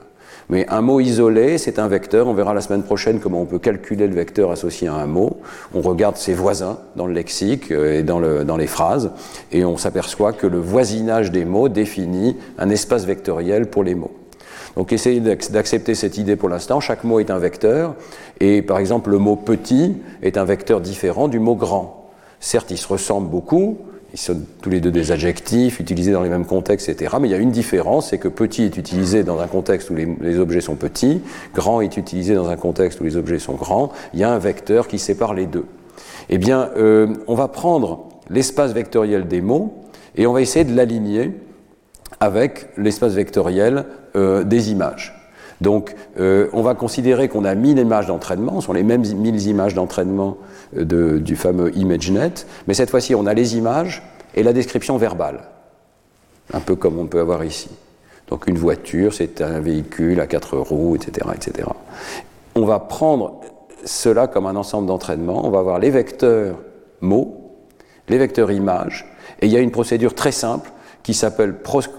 Mais 0.50 0.66
un 0.68 0.82
mot 0.82 1.00
isolé, 1.00 1.58
c'est 1.58 1.78
un 1.78 1.88
vecteur. 1.88 2.26
On 2.26 2.34
verra 2.34 2.52
la 2.52 2.60
semaine 2.60 2.82
prochaine 2.82 3.18
comment 3.18 3.40
on 3.40 3.46
peut 3.46 3.58
calculer 3.58 4.06
le 4.06 4.14
vecteur 4.14 4.50
associé 4.50 4.88
à 4.88 4.94
un 4.94 5.06
mot. 5.06 5.38
On 5.72 5.80
regarde 5.80 6.16
ses 6.16 6.34
voisins 6.34 6.78
dans 6.96 7.06
le 7.06 7.14
lexique 7.14 7.70
euh, 7.70 8.00
et 8.00 8.02
dans 8.02 8.56
les 8.56 8.66
phrases, 8.66 9.10
et 9.52 9.64
on 9.64 9.76
s'aperçoit 9.76 10.32
que 10.32 10.46
le 10.46 10.58
voisinage 10.58 11.30
des 11.30 11.44
mots 11.44 11.68
définit 11.68 12.36
un 12.58 12.68
espace 12.70 13.06
vectoriel 13.06 13.70
pour 13.70 13.84
les 13.84 13.94
mots. 13.94 14.12
Donc 14.76 14.92
essayez 14.92 15.20
d'accepter 15.20 15.94
cette 15.94 16.18
idée 16.18 16.36
pour 16.36 16.48
l'instant. 16.48 16.80
Chaque 16.80 17.04
mot 17.04 17.20
est 17.20 17.30
un 17.30 17.38
vecteur, 17.38 17.94
et 18.40 18.62
par 18.62 18.78
exemple 18.78 19.10
le 19.10 19.18
mot 19.18 19.36
petit 19.36 19.96
est 20.22 20.36
un 20.36 20.44
vecteur 20.44 20.80
différent 20.80 21.28
du 21.28 21.38
mot 21.38 21.54
grand. 21.54 22.10
Certes, 22.40 22.70
ils 22.70 22.78
se 22.78 22.88
ressemblent 22.88 23.30
beaucoup, 23.30 23.78
ils 24.12 24.20
sont 24.20 24.40
tous 24.62 24.70
les 24.70 24.80
deux 24.80 24.90
des 24.90 25.12
adjectifs 25.12 25.80
utilisés 25.80 26.12
dans 26.12 26.22
les 26.22 26.28
mêmes 26.28 26.46
contextes, 26.46 26.88
etc. 26.88 27.16
Mais 27.20 27.28
il 27.28 27.30
y 27.30 27.34
a 27.34 27.38
une 27.38 27.50
différence, 27.50 28.10
c'est 28.10 28.18
que 28.18 28.28
petit 28.28 28.62
est 28.64 28.76
utilisé 28.76 29.24
dans 29.24 29.40
un 29.40 29.46
contexte 29.46 29.90
où 29.90 29.94
les, 29.94 30.38
objets 30.38 30.60
sont 30.60 30.76
petits, 30.76 31.20
grand 31.54 31.80
est 31.80 31.96
utilisé 31.96 32.34
dans 32.34 32.48
un 32.48 32.56
contexte 32.56 33.00
où 33.00 33.04
les 33.04 33.16
objets 33.16 33.38
sont 33.38 33.54
grands. 33.54 33.90
Il 34.12 34.20
y 34.20 34.24
a 34.24 34.30
un 34.30 34.38
vecteur 34.38 34.88
qui 34.88 34.98
sépare 34.98 35.34
les 35.34 35.46
deux. 35.46 35.64
Eh 36.28 36.38
bien, 36.38 36.70
euh, 36.76 37.14
on 37.26 37.34
va 37.34 37.48
prendre 37.48 38.08
l'espace 38.30 38.72
vectoriel 38.72 39.26
des 39.26 39.40
mots 39.40 39.82
et 40.16 40.26
on 40.26 40.32
va 40.32 40.42
essayer 40.42 40.64
de 40.64 40.74
l'aligner 40.76 41.32
avec 42.24 42.68
l'espace 42.78 43.12
vectoriel 43.12 43.84
euh, 44.16 44.44
des 44.44 44.72
images. 44.72 45.14
Donc, 45.60 45.94
euh, 46.18 46.48
on 46.52 46.62
va 46.62 46.74
considérer 46.74 47.28
qu'on 47.28 47.44
a 47.44 47.54
1000 47.54 47.78
images 47.78 48.06
d'entraînement, 48.06 48.60
ce 48.60 48.66
sont 48.66 48.72
les 48.72 48.82
mêmes 48.82 49.02
1000 49.02 49.46
images 49.46 49.74
d'entraînement 49.74 50.38
euh, 50.76 51.20
du 51.20 51.36
fameux 51.36 51.76
ImageNet, 51.76 52.46
mais 52.66 52.74
cette 52.74 52.90
fois-ci, 52.90 53.14
on 53.14 53.26
a 53.26 53.34
les 53.34 53.56
images 53.56 54.02
et 54.34 54.42
la 54.42 54.52
description 54.54 54.96
verbale, 54.96 55.40
un 56.52 56.60
peu 56.60 56.76
comme 56.76 56.98
on 56.98 57.06
peut 57.06 57.20
avoir 57.20 57.44
ici. 57.44 57.68
Donc, 58.28 58.46
une 58.48 58.58
voiture, 58.58 59.12
c'est 59.12 59.42
un 59.42 59.60
véhicule 59.60 60.18
à 60.18 60.26
quatre 60.26 60.56
roues, 60.56 60.96
etc., 60.96 61.28
etc. 61.34 61.68
On 62.54 62.64
va 62.64 62.78
prendre 62.78 63.40
cela 63.84 64.26
comme 64.28 64.46
un 64.46 64.56
ensemble 64.56 64.86
d'entraînement, 64.86 65.46
on 65.46 65.50
va 65.50 65.58
avoir 65.58 65.78
les 65.78 65.90
vecteurs 65.90 66.56
mots, 67.02 67.52
les 68.08 68.16
vecteurs 68.16 68.50
images, 68.50 69.06
et 69.40 69.46
il 69.46 69.52
y 69.52 69.56
a 69.56 69.60
une 69.60 69.70
procédure 69.70 70.14
très 70.14 70.32
simple 70.32 70.70
qui 71.04 71.14
s'appelle 71.14 71.54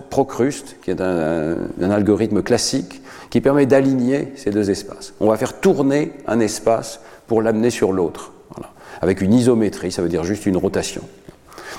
Procrust, 0.10 0.76
qui 0.84 0.92
est 0.92 1.00
un, 1.00 1.58
algorithme 1.80 2.42
classique 2.42 3.02
qui 3.30 3.40
permet 3.40 3.66
d'aligner 3.66 4.34
ces 4.36 4.50
deux 4.50 4.70
espaces. 4.70 5.14
On 5.20 5.30
va 5.30 5.38
faire 5.38 5.60
tourner 5.62 6.12
un 6.28 6.40
espace 6.40 7.00
pour 7.28 7.42
l'amener 7.42 7.70
sur 7.70 7.94
l'autre, 7.94 8.34
avec 9.02 9.22
une 9.22 9.34
isométrie, 9.34 9.92
ça 9.92 10.02
veut 10.02 10.10
dire 10.10 10.24
juste 10.24 10.46
une 10.46 10.58
rotation. 10.58 11.02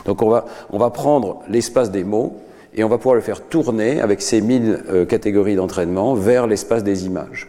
Donc 0.06 0.22
on 0.22 0.30
va, 0.30 0.46
on 0.70 0.78
va 0.78 0.90
prendre 0.90 1.42
l'espace 1.48 1.90
des 1.90 2.04
mots 2.04 2.40
et 2.74 2.84
on 2.84 2.88
va 2.88 2.98
pouvoir 2.98 3.16
le 3.16 3.20
faire 3.20 3.40
tourner 3.40 4.00
avec 4.00 4.22
ces 4.22 4.40
mille 4.40 4.84
euh, 4.88 5.04
catégories 5.04 5.56
d'entraînement 5.56 6.14
vers 6.14 6.46
l'espace 6.46 6.84
des 6.84 7.06
images. 7.06 7.48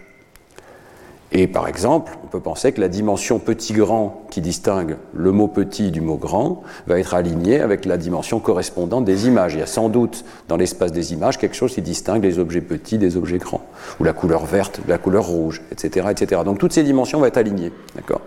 Et 1.33 1.47
par 1.47 1.67
exemple, 1.67 2.17
on 2.23 2.27
peut 2.27 2.39
penser 2.39 2.71
que 2.71 2.79
la 2.79 2.87
dimension 2.87 3.37
petit-grand 3.37 4.23
qui 4.29 4.39
distingue 4.39 4.95
le 5.13 5.31
mot 5.33 5.49
petit 5.49 5.91
du 5.91 5.99
mot 5.99 6.15
grand 6.15 6.63
va 6.87 6.99
être 6.99 7.13
alignée 7.13 7.59
avec 7.59 7.83
la 7.83 7.97
dimension 7.97 8.39
correspondante 8.39 9.03
des 9.03 9.27
images. 9.27 9.53
Il 9.53 9.59
y 9.59 9.63
a 9.63 9.67
sans 9.67 9.89
doute 9.89 10.23
dans 10.47 10.55
l'espace 10.55 10.93
des 10.93 11.11
images 11.11 11.37
quelque 11.37 11.55
chose 11.55 11.73
qui 11.73 11.81
distingue 11.81 12.23
les 12.23 12.39
objets 12.39 12.61
petits 12.61 12.97
des 12.97 13.17
objets 13.17 13.39
grands, 13.39 13.65
ou 13.99 14.05
la 14.05 14.13
couleur 14.13 14.45
verte 14.45 14.79
de 14.85 14.89
la 14.89 14.97
couleur 14.97 15.25
rouge, 15.25 15.61
etc. 15.71 16.07
etc. 16.11 16.41
Donc 16.45 16.59
toutes 16.59 16.71
ces 16.71 16.83
dimensions 16.83 17.19
vont 17.19 17.25
être 17.25 17.37
alignées. 17.37 17.73
D'accord? 17.95 18.21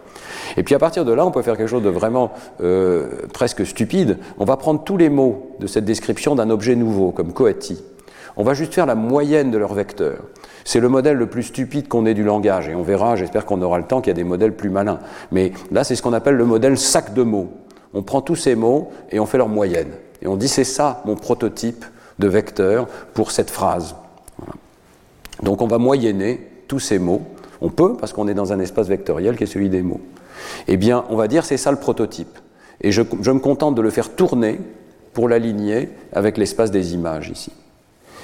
Et 0.59 0.63
puis 0.63 0.75
à 0.75 0.79
partir 0.79 1.07
de 1.07 1.13
là, 1.13 1.25
on 1.25 1.31
peut 1.31 1.43
faire 1.43 1.57
quelque 1.57 1.69
chose 1.69 1.83
de 1.83 1.89
vraiment 1.89 2.33
euh, 2.63 3.09
presque 3.33 3.65
stupide. 3.65 4.19
On 4.39 4.45
va 4.45 4.59
prendre 4.59 4.85
tous 4.85 4.99
les 4.99 5.09
mots 5.09 5.57
de 5.59 5.67
cette 5.67 5.87
description 5.87 6.35
d'un 6.35 6.51
objet 6.51 6.77
nouveau, 6.77 7.13
comme 7.13 7.33
coati. 7.33 7.83
On 8.37 8.45
va 8.45 8.53
juste 8.55 8.75
faire 8.75 8.87
la 8.87 8.95
moyenne 8.95 9.51
de 9.51 9.59
leurs 9.59 9.75
vecteurs. 9.75 10.23
C'est 10.65 10.81
le 10.81 10.89
modèle 10.89 11.17
le 11.17 11.27
plus 11.27 11.45
stupide 11.45 11.89
qu'on 11.89 12.07
ait 12.07 12.15
du 12.15 12.25
langage, 12.25 12.69
et 12.69 12.75
on 12.75 12.83
verra, 12.83 13.17
j'espère 13.17 13.47
qu'on 13.47 13.63
aura 13.63 13.79
le 13.79 13.85
temps, 13.85 14.01
qu'il 14.01 14.11
y 14.11 14.13
a 14.13 14.15
des 14.15 14.25
modèles 14.25 14.55
plus 14.55 14.71
malins. 14.71 15.01
Mais 15.33 15.53
là, 15.71 15.85
c'est 15.85 15.97
ce 15.97 16.03
qu'on 16.03 16.13
appelle 16.13 16.37
le 16.37 16.45
modèle 16.45 16.79
sac 16.79 17.15
de 17.15 17.23
mots. 17.23 17.51
On 17.95 18.03
prend 18.03 18.21
tous 18.21 18.37
ces 18.37 18.55
mots 18.55 18.91
et 19.11 19.19
on 19.19 19.27
fait 19.27 19.39
leur 19.39 19.49
moyenne. 19.49 19.91
Et 20.23 20.29
on 20.29 20.37
dit, 20.37 20.49
c'est 20.49 20.65
ça 20.65 21.03
mon 21.07 21.17
prototype 21.17 21.85
de 22.19 22.29
vecteur 22.29 22.87
pour 23.15 23.31
cette 23.31 23.51
phrase. 23.51 23.95
Donc 25.43 25.63
on 25.63 25.67
va 25.67 25.79
moyenner 25.79 26.47
tous 26.69 26.79
ces 26.79 26.99
mots. 26.99 27.23
On 27.61 27.71
peut, 27.71 27.97
parce 27.97 28.13
qu'on 28.13 28.29
est 28.29 28.35
dans 28.35 28.53
un 28.53 28.61
espace 28.61 28.89
vectoriel 28.89 29.37
qui 29.37 29.45
est 29.45 29.47
celui 29.47 29.69
des 29.69 29.83
mots. 29.83 30.01
Eh 30.69 30.77
bien, 30.77 31.05
on 31.11 31.17
va 31.17 31.29
dire, 31.29 31.45
c'est 31.45 31.57
ça 31.57 31.71
le 31.71 31.79
prototype. 31.79 32.39
Et 32.81 32.93
je, 32.93 33.03
je 33.21 33.31
me 33.31 33.41
contente 33.41 33.75
de 33.75 33.83
le 33.83 33.91
faire 33.91 34.15
tourner 34.15 34.61
pour 35.13 35.29
l'aligner 35.29 35.91
avec 36.13 36.39
l'espace 36.39 36.71
des 36.71 36.95
images 36.95 37.29
ici. 37.29 37.53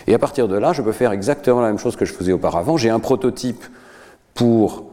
Et 0.06 0.14
à 0.14 0.18
partir 0.18 0.48
de 0.48 0.56
là, 0.56 0.72
je 0.72 0.82
peux 0.82 0.92
faire 0.92 1.12
exactement 1.12 1.60
la 1.60 1.68
même 1.68 1.78
chose 1.78 1.96
que 1.96 2.04
je 2.04 2.12
faisais 2.12 2.32
auparavant. 2.32 2.76
J'ai 2.76 2.90
un 2.90 3.00
prototype 3.00 3.64
pour 4.34 4.84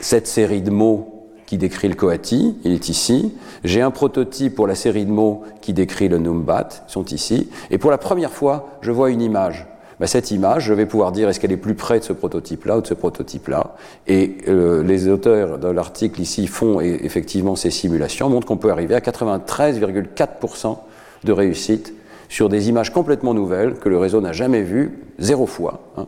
cette 0.00 0.26
série 0.26 0.62
de 0.62 0.70
mots 0.70 1.10
qui 1.46 1.58
décrit 1.58 1.88
le 1.88 1.94
coati, 1.94 2.56
il 2.64 2.72
est 2.72 2.88
ici. 2.88 3.34
J'ai 3.64 3.82
un 3.82 3.90
prototype 3.90 4.54
pour 4.54 4.66
la 4.66 4.74
série 4.74 5.04
de 5.04 5.10
mots 5.10 5.42
qui 5.60 5.72
décrit 5.72 6.08
le 6.08 6.18
numbat, 6.18 6.68
ils 6.88 6.92
sont 6.92 7.04
ici. 7.06 7.50
Et 7.70 7.78
pour 7.78 7.90
la 7.90 7.98
première 7.98 8.30
fois, 8.30 8.78
je 8.80 8.90
vois 8.90 9.10
une 9.10 9.20
image. 9.20 9.66
Ben, 10.00 10.06
cette 10.06 10.30
image, 10.30 10.64
je 10.64 10.74
vais 10.74 10.86
pouvoir 10.86 11.12
dire 11.12 11.28
est-ce 11.28 11.38
qu'elle 11.38 11.52
est 11.52 11.56
plus 11.56 11.74
près 11.74 11.98
de 11.98 12.04
ce 12.04 12.12
prototype-là 12.12 12.78
ou 12.78 12.80
de 12.80 12.86
ce 12.86 12.94
prototype-là. 12.94 13.74
Et 14.06 14.38
euh, 14.48 14.82
les 14.82 15.08
auteurs 15.08 15.58
de 15.58 15.68
l'article 15.68 16.20
ici 16.20 16.46
font 16.46 16.80
effectivement 16.80 17.56
ces 17.56 17.70
simulations, 17.70 18.28
montrent 18.28 18.46
qu'on 18.46 18.56
peut 18.56 18.70
arriver 18.70 18.94
à 18.94 19.00
93,4% 19.00 20.76
de 21.24 21.32
réussite 21.32 21.94
sur 22.28 22.48
des 22.48 22.68
images 22.68 22.92
complètement 22.92 23.34
nouvelles 23.34 23.74
que 23.74 23.88
le 23.88 23.98
réseau 23.98 24.20
n'a 24.20 24.32
jamais 24.32 24.62
vues, 24.62 24.98
zéro 25.18 25.46
fois. 25.46 25.80
Hein. 25.96 26.06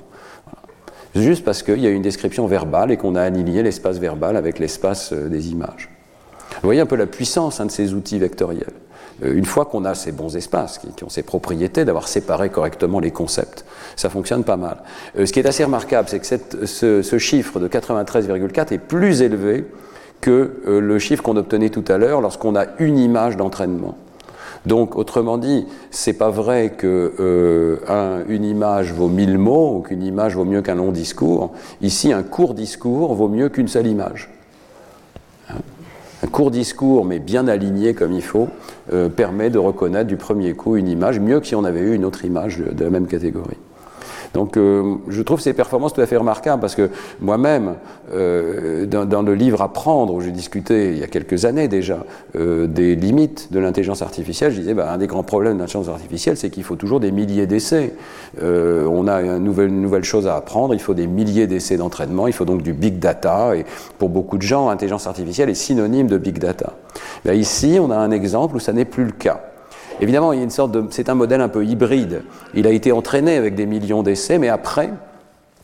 Juste 1.16 1.44
parce 1.44 1.62
qu'il 1.62 1.78
y 1.78 1.86
a 1.86 1.90
une 1.90 2.02
description 2.02 2.46
verbale 2.46 2.90
et 2.90 2.98
qu'on 2.98 3.14
a 3.14 3.22
aligné 3.22 3.62
l'espace 3.62 3.98
verbal 3.98 4.36
avec 4.36 4.58
l'espace 4.58 5.12
euh, 5.12 5.28
des 5.28 5.50
images. 5.50 5.88
Vous 6.56 6.68
voyez 6.68 6.80
un 6.80 6.86
peu 6.86 6.96
la 6.96 7.06
puissance 7.06 7.58
hein, 7.58 7.66
de 7.66 7.70
ces 7.70 7.94
outils 7.94 8.18
vectoriels. 8.18 8.74
Euh, 9.24 9.34
une 9.34 9.46
fois 9.46 9.64
qu'on 9.64 9.86
a 9.86 9.94
ces 9.94 10.12
bons 10.12 10.36
espaces, 10.36 10.78
qui, 10.78 11.04
ont 11.04 11.08
ces 11.08 11.22
propriétés 11.22 11.86
d'avoir 11.86 12.08
séparé 12.08 12.50
correctement 12.50 13.00
les 13.00 13.12
concepts, 13.12 13.64
ça 13.96 14.10
fonctionne 14.10 14.44
pas 14.44 14.58
mal. 14.58 14.82
Euh, 15.18 15.24
ce 15.24 15.32
qui 15.32 15.40
est 15.40 15.46
assez 15.46 15.64
remarquable, 15.64 16.08
c'est 16.10 16.20
que 16.20 16.66
ce, 16.66 17.18
chiffre 17.18 17.60
de 17.60 17.68
93,4 17.68 18.74
est 18.74 18.78
plus 18.78 19.22
élevé 19.22 19.64
que 20.20 20.62
le 20.66 20.98
chiffre 20.98 21.22
qu'on 21.22 21.36
obtenait 21.36 21.68
tout 21.68 21.84
à 21.88 21.98
l'heure 21.98 22.22
lorsqu'on 22.22 22.56
a 22.56 22.66
une 22.78 22.98
image 22.98 23.36
d'entraînement. 23.36 23.98
Donc, 24.66 24.96
autrement 24.96 25.38
dit, 25.38 25.66
c'est 25.90 26.12
pas 26.12 26.30
vrai 26.30 26.74
que 26.76 27.78
une 28.28 28.44
image 28.44 28.92
vaut 28.92 29.08
mille 29.08 29.38
mots 29.38 29.76
ou 29.76 29.80
qu'une 29.80 30.02
image 30.02 30.34
vaut 30.34 30.44
mieux 30.44 30.60
qu'un 30.60 30.74
long 30.74 30.92
discours. 30.92 31.52
Ici, 31.80 32.12
un 32.12 32.22
court 32.22 32.54
discours 32.54 33.14
vaut 33.14 33.28
mieux 33.28 33.48
qu'une 33.48 33.68
seule 33.68 33.86
image 33.86 34.28
un 36.22 36.28
court 36.28 36.50
discours, 36.50 37.04
mais 37.04 37.18
bien 37.18 37.46
aligné 37.48 37.94
comme 37.94 38.12
il 38.12 38.22
faut, 38.22 38.48
euh, 38.92 39.08
permet 39.08 39.50
de 39.50 39.58
reconnaître 39.58 40.06
du 40.06 40.16
premier 40.16 40.54
coup 40.54 40.76
une 40.76 40.88
image, 40.88 41.20
mieux 41.20 41.40
que 41.40 41.46
si 41.46 41.54
on 41.54 41.64
avait 41.64 41.80
eu 41.80 41.94
une 41.94 42.04
autre 42.04 42.24
image 42.24 42.58
de 42.58 42.84
la 42.84 42.90
même 42.90 43.06
catégorie. 43.06 43.56
Donc 44.34 44.56
euh, 44.56 44.96
je 45.08 45.22
trouve 45.22 45.40
ces 45.40 45.52
performances 45.52 45.94
tout 45.94 46.00
à 46.00 46.06
fait 46.06 46.16
remarquables 46.16 46.60
parce 46.60 46.74
que 46.74 46.90
moi-même, 47.20 47.74
euh, 48.12 48.86
dans, 48.86 49.22
le 49.22 49.34
livre 49.34 49.62
Apprendre, 49.62 50.14
où 50.14 50.20
j'ai 50.20 50.30
discuté 50.30 50.92
il 50.92 50.98
y 50.98 51.02
a 51.02 51.06
quelques 51.06 51.44
années 51.44 51.68
déjà 51.68 52.04
euh, 52.36 52.66
des 52.66 52.94
limites 52.94 53.52
de 53.52 53.58
l'intelligence 53.58 54.02
artificielle, 54.02 54.52
je 54.52 54.60
disais 54.60 54.74
bah, 54.74 54.92
un 54.92 54.98
des 54.98 55.06
grands 55.06 55.22
problèmes 55.22 55.54
de 55.54 55.60
l'intelligence 55.60 55.88
artificielle, 55.88 56.36
c'est 56.36 56.50
qu'il 56.50 56.64
faut 56.64 56.76
toujours 56.76 57.00
des 57.00 57.12
milliers 57.12 57.46
d'essais. 57.46 57.94
on 58.42 59.08
a 59.08 59.22
une 59.22 59.38
nouvelle, 59.38 59.68
une 59.68 59.82
nouvelle 59.82 60.04
chose 60.04 60.26
à 60.26 60.36
apprendre, 60.36 60.74
il 60.74 60.80
faut 60.80 60.94
des 60.94 61.06
milliers 61.06 61.46
d'essais 61.46 61.76
d'entraînement, 61.76 62.26
il 62.26 62.32
faut 62.32 62.44
donc 62.44 62.62
du 62.62 62.72
big 62.72 62.98
data. 62.98 63.56
Et 63.56 63.64
pour 63.98 64.08
beaucoup 64.08 64.36
de 64.36 64.42
gens, 64.42 64.68
l'intelligence 64.68 65.06
artificielle 65.06 65.50
est 65.50 65.54
synonyme 65.54 66.06
de 66.06 66.18
big 66.18 66.38
data. 66.38 66.74
Là, 67.24 67.34
ici, 67.34 67.78
on 67.80 67.90
a 67.90 67.96
un 67.96 68.10
exemple 68.10 68.56
où 68.56 68.60
ça 68.60 68.72
n'est 68.72 68.84
plus 68.84 69.04
le 69.04 69.12
cas. 69.12 69.40
Évidemment, 70.00 70.32
c'est 70.90 71.08
un 71.08 71.14
modèle 71.14 71.40
un 71.40 71.48
peu 71.48 71.64
hybride. 71.64 72.22
Il 72.54 72.66
a 72.66 72.70
été 72.70 72.92
entraîné 72.92 73.36
avec 73.36 73.54
des 73.54 73.66
millions 73.66 74.02
d'essais, 74.02 74.38
mais 74.38 74.48
après, 74.48 74.90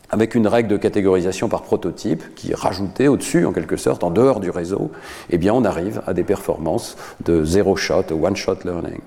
avec 0.09 0.35
une 0.35 0.47
règle 0.47 0.69
de 0.69 0.77
catégorisation 0.77 1.49
par 1.49 1.63
prototype 1.63 2.35
qui 2.35 2.51
est 2.51 2.55
rajoutée 2.55 3.07
au-dessus, 3.07 3.45
en 3.45 3.51
quelque 3.51 3.77
sorte, 3.77 4.03
en 4.03 4.11
dehors 4.11 4.39
du 4.39 4.49
réseau, 4.49 4.91
eh 5.29 5.37
bien, 5.37 5.53
on 5.53 5.65
arrive 5.65 6.01
à 6.05 6.13
des 6.13 6.23
performances 6.23 6.97
de 7.25 7.43
zero 7.43 7.75
shot, 7.75 8.05
one 8.11 8.35
shot 8.35 8.57
learning. 8.63 8.99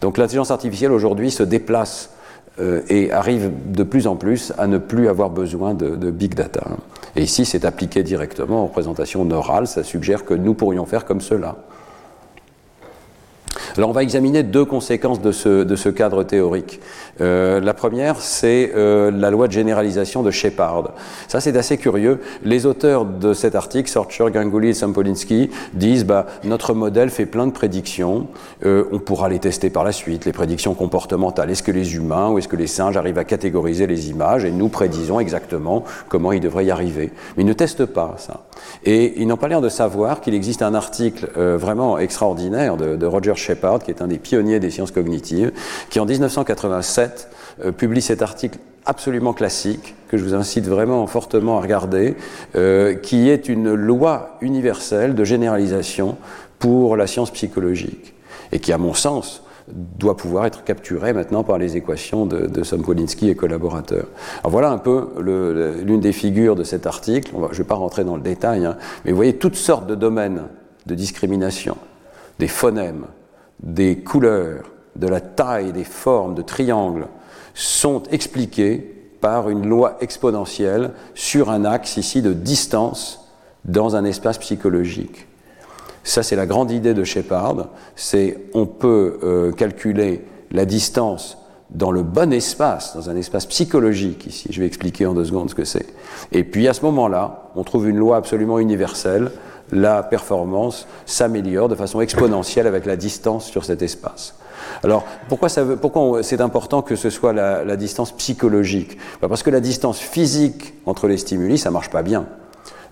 Donc, 0.00 0.18
l'intelligence 0.18 0.50
artificielle 0.50 0.92
aujourd'hui 0.92 1.30
se 1.30 1.42
déplace 1.42 2.10
euh, 2.58 2.82
et 2.88 3.12
arrive 3.12 3.50
de 3.66 3.82
plus 3.82 4.06
en 4.06 4.16
plus 4.16 4.52
à 4.58 4.66
ne 4.66 4.78
plus 4.78 5.08
avoir 5.08 5.30
besoin 5.30 5.74
de, 5.74 6.10
big 6.10 6.34
data. 6.34 6.64
Et 7.16 7.22
ici, 7.22 7.44
c'est 7.44 7.64
appliqué 7.64 8.02
directement 8.02 8.62
en 8.62 8.66
représentation 8.66 9.24
neurale. 9.24 9.66
Ça 9.66 9.82
suggère 9.84 10.24
que 10.24 10.34
nous 10.34 10.54
pourrions 10.54 10.86
faire 10.86 11.04
comme 11.04 11.20
cela. 11.20 11.56
Alors 13.80 13.88
on 13.88 13.94
va 13.94 14.02
examiner 14.02 14.42
deux 14.42 14.66
conséquences 14.66 15.22
de 15.22 15.32
ce, 15.32 15.88
cadre 15.88 16.22
théorique. 16.22 16.80
Euh, 17.22 17.60
la 17.60 17.72
première, 17.72 18.20
c'est 18.20 18.72
euh, 18.74 19.10
la 19.10 19.30
loi 19.30 19.46
de 19.46 19.52
généralisation 19.52 20.22
de 20.22 20.30
Shepard. 20.30 20.90
Ça, 21.28 21.40
c'est 21.40 21.56
assez 21.56 21.78
curieux. 21.78 22.20
Les 22.44 22.66
auteurs 22.66 23.06
de 23.06 23.32
cet 23.32 23.54
article, 23.54 23.88
Sorcher, 23.88 24.26
Ganguly 24.34 24.68
et 24.68 24.74
Sampolinsky, 24.74 25.48
disent 25.72 26.04
bah, 26.04 26.26
notre 26.44 26.74
modèle 26.74 27.08
fait 27.08 27.24
plein 27.24 27.46
de 27.46 27.52
prédictions. 27.52 28.26
Euh, 28.66 28.84
on 28.92 28.98
pourra 28.98 29.30
les 29.30 29.38
tester 29.38 29.70
par 29.70 29.82
la 29.82 29.92
suite, 29.92 30.26
les 30.26 30.32
prédictions 30.34 30.74
comportementales. 30.74 31.50
Est-ce 31.50 31.62
que 31.62 31.72
les 31.72 31.96
humains 31.96 32.28
ou 32.28 32.36
est-ce 32.36 32.48
que 32.48 32.56
les 32.56 32.66
singes 32.66 32.98
arrivent 32.98 33.16
à 33.16 33.24
catégoriser 33.24 33.86
les 33.86 34.10
images? 34.10 34.44
Et 34.44 34.50
nous 34.50 34.68
prédisons 34.68 35.20
exactement 35.20 35.84
comment 36.10 36.32
ils 36.32 36.40
devraient 36.40 36.66
y 36.66 36.70
arriver 36.70 37.12
Mais 37.34 37.44
ils 37.44 37.46
ne 37.46 37.54
testent 37.54 37.86
pas 37.86 38.16
ça. 38.18 38.42
Et 38.84 39.22
ils 39.22 39.26
n'ont 39.26 39.38
pas 39.38 39.48
l'air 39.48 39.62
de 39.62 39.70
savoir 39.70 40.20
qu'il 40.20 40.34
existe 40.34 40.60
un 40.60 40.74
article 40.74 41.30
vraiment 41.34 41.96
extraordinaire 41.96 42.76
de 42.76 43.06
Roger 43.06 43.36
Shepard, 43.36 43.69
qui 43.78 43.90
est 43.90 44.02
un 44.02 44.08
des 44.08 44.18
pionniers 44.18 44.60
des 44.60 44.70
sciences 44.70 44.90
cognitives, 44.90 45.52
qui 45.90 46.00
en 46.00 46.06
1987 46.06 47.28
euh, 47.64 47.72
publie 47.72 48.02
cet 48.02 48.22
article 48.22 48.58
absolument 48.86 49.32
classique, 49.32 49.94
que 50.08 50.16
je 50.16 50.24
vous 50.24 50.34
incite 50.34 50.66
vraiment 50.66 51.06
fortement 51.06 51.58
à 51.58 51.60
regarder, 51.60 52.16
euh, 52.56 52.94
qui 52.94 53.28
est 53.28 53.48
une 53.48 53.74
loi 53.74 54.36
universelle 54.40 55.14
de 55.14 55.24
généralisation 55.24 56.16
pour 56.58 56.96
la 56.96 57.06
science 57.06 57.30
psychologique, 57.30 58.14
et 58.52 58.58
qui, 58.58 58.72
à 58.72 58.78
mon 58.78 58.94
sens, 58.94 59.42
doit 59.68 60.16
pouvoir 60.16 60.46
être 60.46 60.64
capturé 60.64 61.12
maintenant 61.12 61.44
par 61.44 61.58
les 61.58 61.76
équations 61.76 62.26
de, 62.26 62.46
de 62.46 63.26
et 63.26 63.34
collaborateurs. 63.34 64.06
Alors 64.40 64.50
voilà 64.50 64.70
un 64.70 64.78
peu 64.78 65.08
l'une 65.84 66.00
des 66.00 66.12
figures 66.12 66.56
de 66.56 66.64
cet 66.64 66.86
article. 66.86 67.30
je 67.32 67.38
ne 67.38 67.58
vais 67.58 67.64
pas 67.64 67.74
rentrer 67.74 68.04
dans 68.04 68.16
le 68.16 68.22
détail, 68.22 68.64
hein, 68.64 68.76
mais 69.04 69.12
vous 69.12 69.16
voyez 69.16 69.36
toutes 69.36 69.56
sortes 69.56 69.86
de 69.86 69.94
domaines 69.94 70.44
de 70.86 70.94
discrimination, 70.94 71.76
des 72.38 72.48
phonèmes, 72.48 73.04
des 73.62 73.98
couleurs, 73.98 74.64
de 74.96 75.06
la 75.06 75.20
taille 75.20 75.72
des 75.72 75.84
formes 75.84 76.34
de 76.34 76.42
triangles 76.42 77.06
sont 77.54 78.02
expliquées 78.10 78.96
par 79.20 79.50
une 79.50 79.66
loi 79.68 79.98
exponentielle 80.00 80.92
sur 81.14 81.50
un 81.50 81.64
axe 81.64 81.96
ici 81.96 82.22
de 82.22 82.32
distance 82.32 83.28
dans 83.64 83.96
un 83.96 84.04
espace 84.04 84.38
psychologique. 84.38 85.26
Ça, 86.02 86.22
c'est 86.22 86.36
la 86.36 86.46
grande 86.46 86.70
idée 86.70 86.94
de 86.94 87.04
Shepard. 87.04 87.68
C'est 87.94 88.38
on 88.54 88.66
peut 88.66 89.18
euh, 89.22 89.52
calculer 89.52 90.24
la 90.50 90.64
distance 90.64 91.36
dans 91.70 91.92
le 91.92 92.02
bon 92.02 92.32
espace, 92.32 92.96
dans 92.96 93.10
un 93.10 93.16
espace 93.16 93.46
psychologique 93.46 94.26
ici. 94.26 94.48
Je 94.50 94.60
vais 94.60 94.66
expliquer 94.66 95.06
en 95.06 95.14
deux 95.14 95.26
secondes 95.26 95.50
ce 95.50 95.54
que 95.54 95.64
c'est. 95.64 95.86
Et 96.32 96.42
puis 96.42 96.66
à 96.66 96.74
ce 96.74 96.82
moment-là, 96.86 97.50
on 97.54 97.62
trouve 97.62 97.88
une 97.88 97.96
loi 97.96 98.16
absolument 98.16 98.58
universelle. 98.58 99.30
La 99.72 100.02
performance 100.02 100.86
s'améliore 101.06 101.68
de 101.68 101.74
façon 101.74 102.00
exponentielle 102.00 102.66
avec 102.66 102.86
la 102.86 102.96
distance 102.96 103.46
sur 103.46 103.64
cet 103.64 103.82
espace. 103.82 104.34
Alors, 104.82 105.04
pourquoi, 105.28 105.48
c'est 105.48 106.40
important 106.40 106.82
que 106.82 106.96
ce 106.96 107.10
soit 107.10 107.32
la, 107.32 107.76
distance 107.76 108.12
psychologique? 108.12 108.98
Bah, 109.20 109.28
Parce 109.28 109.42
que 109.42 109.50
la 109.50 109.60
distance 109.60 109.98
physique 109.98 110.74
entre 110.86 111.06
les 111.06 111.16
stimuli, 111.16 111.58
ça 111.58 111.70
marche 111.70 111.90
pas 111.90 112.02
bien. 112.02 112.26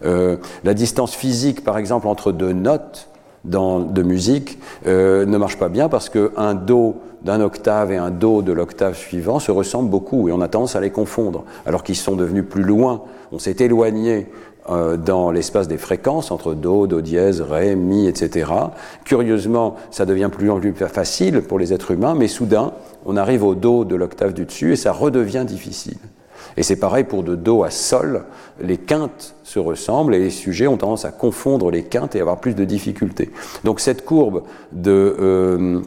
Euh, 0.04 0.36
la 0.64 0.74
distance 0.74 1.14
physique, 1.14 1.64
par 1.64 1.78
exemple, 1.78 2.06
entre 2.06 2.32
deux 2.32 2.52
notes 2.52 3.08
de 3.44 4.02
musique, 4.02 4.58
euh, 4.86 5.24
ne 5.24 5.38
marche 5.38 5.58
pas 5.58 5.68
bien 5.68 5.88
parce 5.88 6.08
qu'un 6.08 6.54
Do 6.54 6.96
d'un 7.22 7.40
octave 7.40 7.90
et 7.90 7.96
un 7.96 8.10
Do 8.10 8.42
de 8.42 8.52
l'octave 8.52 8.96
suivant 8.96 9.40
se 9.40 9.50
ressemblent 9.50 9.90
beaucoup 9.90 10.28
et 10.28 10.32
on 10.32 10.40
a 10.40 10.48
tendance 10.48 10.76
à 10.76 10.80
les 10.80 10.90
confondre, 10.90 11.44
alors 11.66 11.82
qu'ils 11.82 11.96
sont 11.96 12.14
devenus 12.14 12.44
plus 12.48 12.62
loin. 12.62 13.02
On 13.32 13.38
s'est 13.38 13.56
éloigné 13.58 14.28
dans 14.68 15.30
l'espace 15.30 15.68
des 15.68 15.78
fréquences 15.78 16.30
entre 16.30 16.54
Do, 16.54 16.86
Do 16.86 17.00
dièse, 17.00 17.40
Ré, 17.40 17.74
Mi, 17.74 18.06
etc. 18.06 18.50
Curieusement, 19.04 19.76
ça 19.90 20.06
devient 20.06 20.30
plus 20.30 20.50
en 20.50 20.60
plus 20.60 20.74
facile 20.74 21.42
pour 21.42 21.58
les 21.58 21.72
êtres 21.72 21.92
humains, 21.92 22.14
mais 22.14 22.28
soudain, 22.28 22.72
on 23.06 23.16
arrive 23.16 23.44
au 23.44 23.54
Do 23.54 23.84
de 23.84 23.96
l'octave 23.96 24.34
du 24.34 24.44
dessus 24.44 24.72
et 24.72 24.76
ça 24.76 24.92
redevient 24.92 25.44
difficile. 25.46 25.98
Et 26.56 26.62
c'est 26.62 26.76
pareil 26.76 27.04
pour 27.04 27.22
de 27.22 27.36
Do 27.36 27.62
à 27.62 27.70
Sol, 27.70 28.24
les 28.60 28.78
quintes 28.78 29.34
se 29.44 29.58
ressemblent 29.58 30.14
et 30.14 30.18
les 30.18 30.30
sujets 30.30 30.66
ont 30.66 30.76
tendance 30.76 31.04
à 31.04 31.12
confondre 31.12 31.70
les 31.70 31.84
quintes 31.84 32.16
et 32.16 32.20
avoir 32.20 32.40
plus 32.40 32.54
de 32.54 32.64
difficultés. 32.64 33.30
Donc 33.64 33.80
cette 33.80 34.04
courbe 34.04 34.42
de... 34.72 35.16
Euh, 35.20 35.80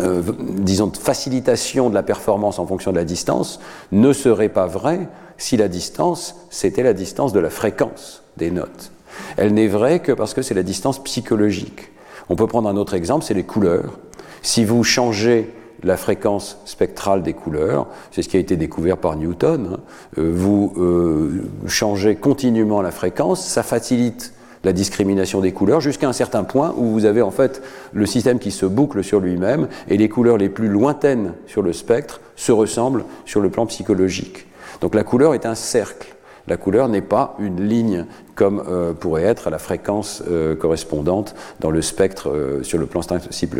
euh, 0.00 0.22
disons, 0.40 0.90
facilitation 0.92 1.90
de 1.90 1.94
la 1.94 2.02
performance 2.02 2.58
en 2.58 2.66
fonction 2.66 2.90
de 2.92 2.96
la 2.96 3.04
distance 3.04 3.60
ne 3.92 4.12
serait 4.12 4.48
pas 4.48 4.66
vraie 4.66 5.08
si 5.36 5.56
la 5.56 5.68
distance, 5.68 6.36
c'était 6.50 6.82
la 6.82 6.92
distance 6.92 7.32
de 7.32 7.40
la 7.40 7.50
fréquence 7.50 8.22
des 8.36 8.50
notes. 8.50 8.92
Elle 9.36 9.54
n'est 9.54 9.68
vraie 9.68 10.00
que 10.00 10.12
parce 10.12 10.34
que 10.34 10.42
c'est 10.42 10.54
la 10.54 10.62
distance 10.62 11.02
psychologique. 11.02 11.90
On 12.28 12.36
peut 12.36 12.46
prendre 12.46 12.68
un 12.68 12.76
autre 12.76 12.94
exemple, 12.94 13.24
c'est 13.24 13.34
les 13.34 13.44
couleurs. 13.44 13.98
Si 14.42 14.64
vous 14.64 14.84
changez 14.84 15.52
la 15.82 15.96
fréquence 15.96 16.58
spectrale 16.64 17.22
des 17.22 17.34
couleurs, 17.34 17.86
c'est 18.10 18.22
ce 18.22 18.28
qui 18.28 18.36
a 18.36 18.40
été 18.40 18.56
découvert 18.56 18.96
par 18.96 19.16
Newton, 19.16 19.74
hein, 19.74 19.80
euh, 20.18 20.32
vous 20.34 20.72
euh, 20.78 21.44
changez 21.66 22.16
continuellement 22.16 22.80
la 22.80 22.90
fréquence, 22.90 23.44
ça 23.44 23.62
facilite 23.62 24.32
la 24.64 24.72
discrimination 24.72 25.40
des 25.40 25.52
couleurs 25.52 25.80
jusqu'à 25.80 26.08
un 26.08 26.12
certain 26.12 26.44
point 26.44 26.74
où 26.76 26.86
vous 26.86 27.04
avez 27.04 27.22
en 27.22 27.30
fait 27.30 27.62
le 27.92 28.06
système 28.06 28.38
qui 28.38 28.50
se 28.50 28.66
boucle 28.66 29.04
sur 29.04 29.20
lui-même 29.20 29.68
et 29.88 29.96
les 29.96 30.08
couleurs 30.08 30.38
les 30.38 30.48
plus 30.48 30.68
lointaines 30.68 31.34
sur 31.46 31.62
le 31.62 31.72
spectre 31.72 32.20
se 32.36 32.52
ressemblent 32.52 33.04
sur 33.24 33.40
le 33.40 33.50
plan 33.50 33.66
psychologique. 33.66 34.46
Donc 34.80 34.94
la 34.94 35.04
couleur 35.04 35.34
est 35.34 35.46
un 35.46 35.54
cercle. 35.54 36.08
La 36.46 36.58
couleur 36.58 36.88
n'est 36.88 37.00
pas 37.00 37.36
une 37.38 37.66
ligne 37.66 38.04
comme 38.34 38.62
euh, 38.68 38.92
pourrait 38.92 39.22
être 39.22 39.48
la 39.48 39.58
fréquence 39.58 40.22
euh, 40.28 40.54
correspondante 40.54 41.34
dans 41.60 41.70
le 41.70 41.80
spectre 41.80 42.28
euh, 42.28 42.62
sur 42.62 42.78
le 42.78 42.84
plan 42.84 43.00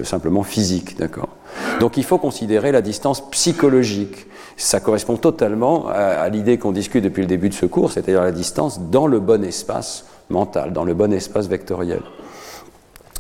simplement 0.03 0.43
physique. 0.43 0.99
D'accord? 0.99 1.31
Donc 1.81 1.97
il 1.97 2.05
faut 2.05 2.19
considérer 2.19 2.73
la 2.73 2.83
distance 2.83 3.31
psychologique. 3.31 4.27
Ça 4.57 4.81
correspond 4.81 5.17
totalement 5.17 5.88
à, 5.88 5.95
à 5.95 6.29
l'idée 6.29 6.59
qu'on 6.59 6.73
discute 6.73 7.03
depuis 7.03 7.23
le 7.23 7.27
début 7.27 7.49
de 7.49 7.55
ce 7.55 7.64
cours, 7.64 7.90
c'est-à-dire 7.90 8.23
la 8.23 8.33
distance 8.33 8.79
dans 8.90 9.07
le 9.07 9.19
bon 9.19 9.43
espace 9.45 10.05
mental, 10.31 10.73
dans 10.73 10.85
le 10.85 10.95
bon 10.95 11.13
espace 11.13 11.49
vectoriel. 11.49 12.03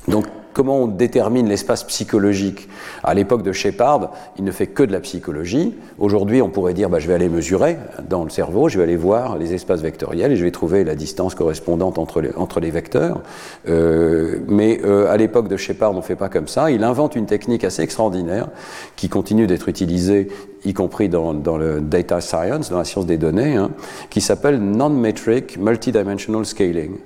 Donc 0.08 0.26
comment 0.54 0.78
on 0.78 0.86
détermine 0.86 1.48
l'espace 1.48 1.84
psychologique? 1.84 2.68
À 3.02 3.12
l'époque 3.12 3.42
de 3.42 3.52
Shepard, 3.52 4.12
il 4.38 4.44
ne 4.44 4.50
fait 4.50 4.68
que 4.68 4.82
de 4.82 4.92
la 4.92 5.00
psychologie. 5.00 5.74
Aujourd'hui, 5.98 6.40
on 6.40 6.48
pourrait 6.48 6.74
dire 6.74 6.88
bah, 6.88 7.00
je 7.00 7.08
vais 7.08 7.14
aller 7.14 7.28
mesurer 7.28 7.76
dans 8.08 8.24
le 8.24 8.30
cerveau, 8.30 8.68
je 8.68 8.78
vais 8.78 8.84
aller 8.84 8.96
voir 8.96 9.36
les 9.36 9.52
espaces 9.52 9.82
vectoriels 9.82 10.32
et 10.32 10.36
je 10.36 10.44
vais 10.44 10.50
trouver 10.50 10.84
la 10.84 10.94
distance 10.94 11.34
correspondante 11.34 11.98
entre 11.98 12.20
les, 12.60 12.70
vecteurs. 12.70 13.20
Euh, 13.68 14.38
mais 14.48 14.80
euh, 14.84 15.12
à 15.12 15.16
l'époque 15.16 15.48
de 15.48 15.56
Shepard, 15.56 15.92
on 15.92 15.96
ne 15.96 16.02
fait 16.02 16.16
pas 16.16 16.28
comme 16.28 16.48
ça. 16.48 16.70
Il 16.70 16.84
invente 16.84 17.16
une 17.16 17.26
technique 17.26 17.64
assez 17.64 17.82
extraordinaire 17.82 18.48
qui 18.96 19.08
continue 19.08 19.46
d'être 19.46 19.68
utilisée, 19.68 20.28
y 20.64 20.72
compris 20.72 21.08
dans, 21.08 21.34
dans, 21.34 21.56
le 21.56 21.80
data 21.80 22.20
science, 22.20 22.70
dans 22.70 22.78
la 22.78 22.84
science 22.84 23.06
des 23.06 23.18
données, 23.18 23.56
hein, 23.56 23.70
qui 24.10 24.20
s'appelle 24.20 24.60
non-metric 24.60 25.58
multidimensional 25.58 26.46
scaling. 26.46 26.96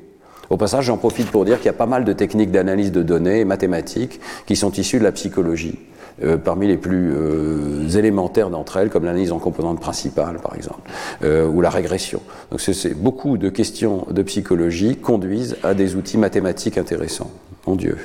Au 0.51 0.57
passage, 0.57 0.87
j'en 0.87 0.97
profite 0.97 1.31
pour 1.31 1.45
dire 1.45 1.59
qu'il 1.59 1.67
y 1.67 1.71
a 1.71 1.75
pas 1.75 1.87
mal 1.87 2.05
de 2.05 2.13
techniques 2.13 2.51
d'analyse 2.51 2.93
de 2.93 3.03
données 3.03 3.45
mathématiques 3.45 4.21
qui 4.47 4.57
sont 4.57 4.73
issues 4.73 4.99
de 4.99 5.05
la 5.05 5.13
psychologie. 5.13 5.79
Euh, 6.25 6.37
parmi 6.37 6.67
les 6.67 6.77
plus 6.77 7.13
euh, 7.15 7.89
élémentaires 7.91 8.51
d'entre 8.51 8.79
elles, 8.79 8.91
comme 8.91 9.05
l'analyse 9.05 9.31
en 9.31 9.39
composantes 9.39 9.79
principales, 9.79 10.41
par 10.43 10.57
exemple, 10.57 10.91
euh, 11.23 11.47
ou 11.47 11.61
la 11.61 11.71
régression. 11.71 12.21
Donc, 12.51 12.61
c'est 12.61 12.95
beaucoup 12.95 13.39
de 13.39 13.49
questions 13.49 14.05
de 14.11 14.23
psychologie 14.23 14.97
conduisent 14.97 15.57
à 15.63 15.75
des 15.75 15.95
outils 15.95 16.19
mathématiques 16.19 16.77
intéressants. 16.77 17.31
Mon 17.69 17.77
Dieu. 17.77 17.99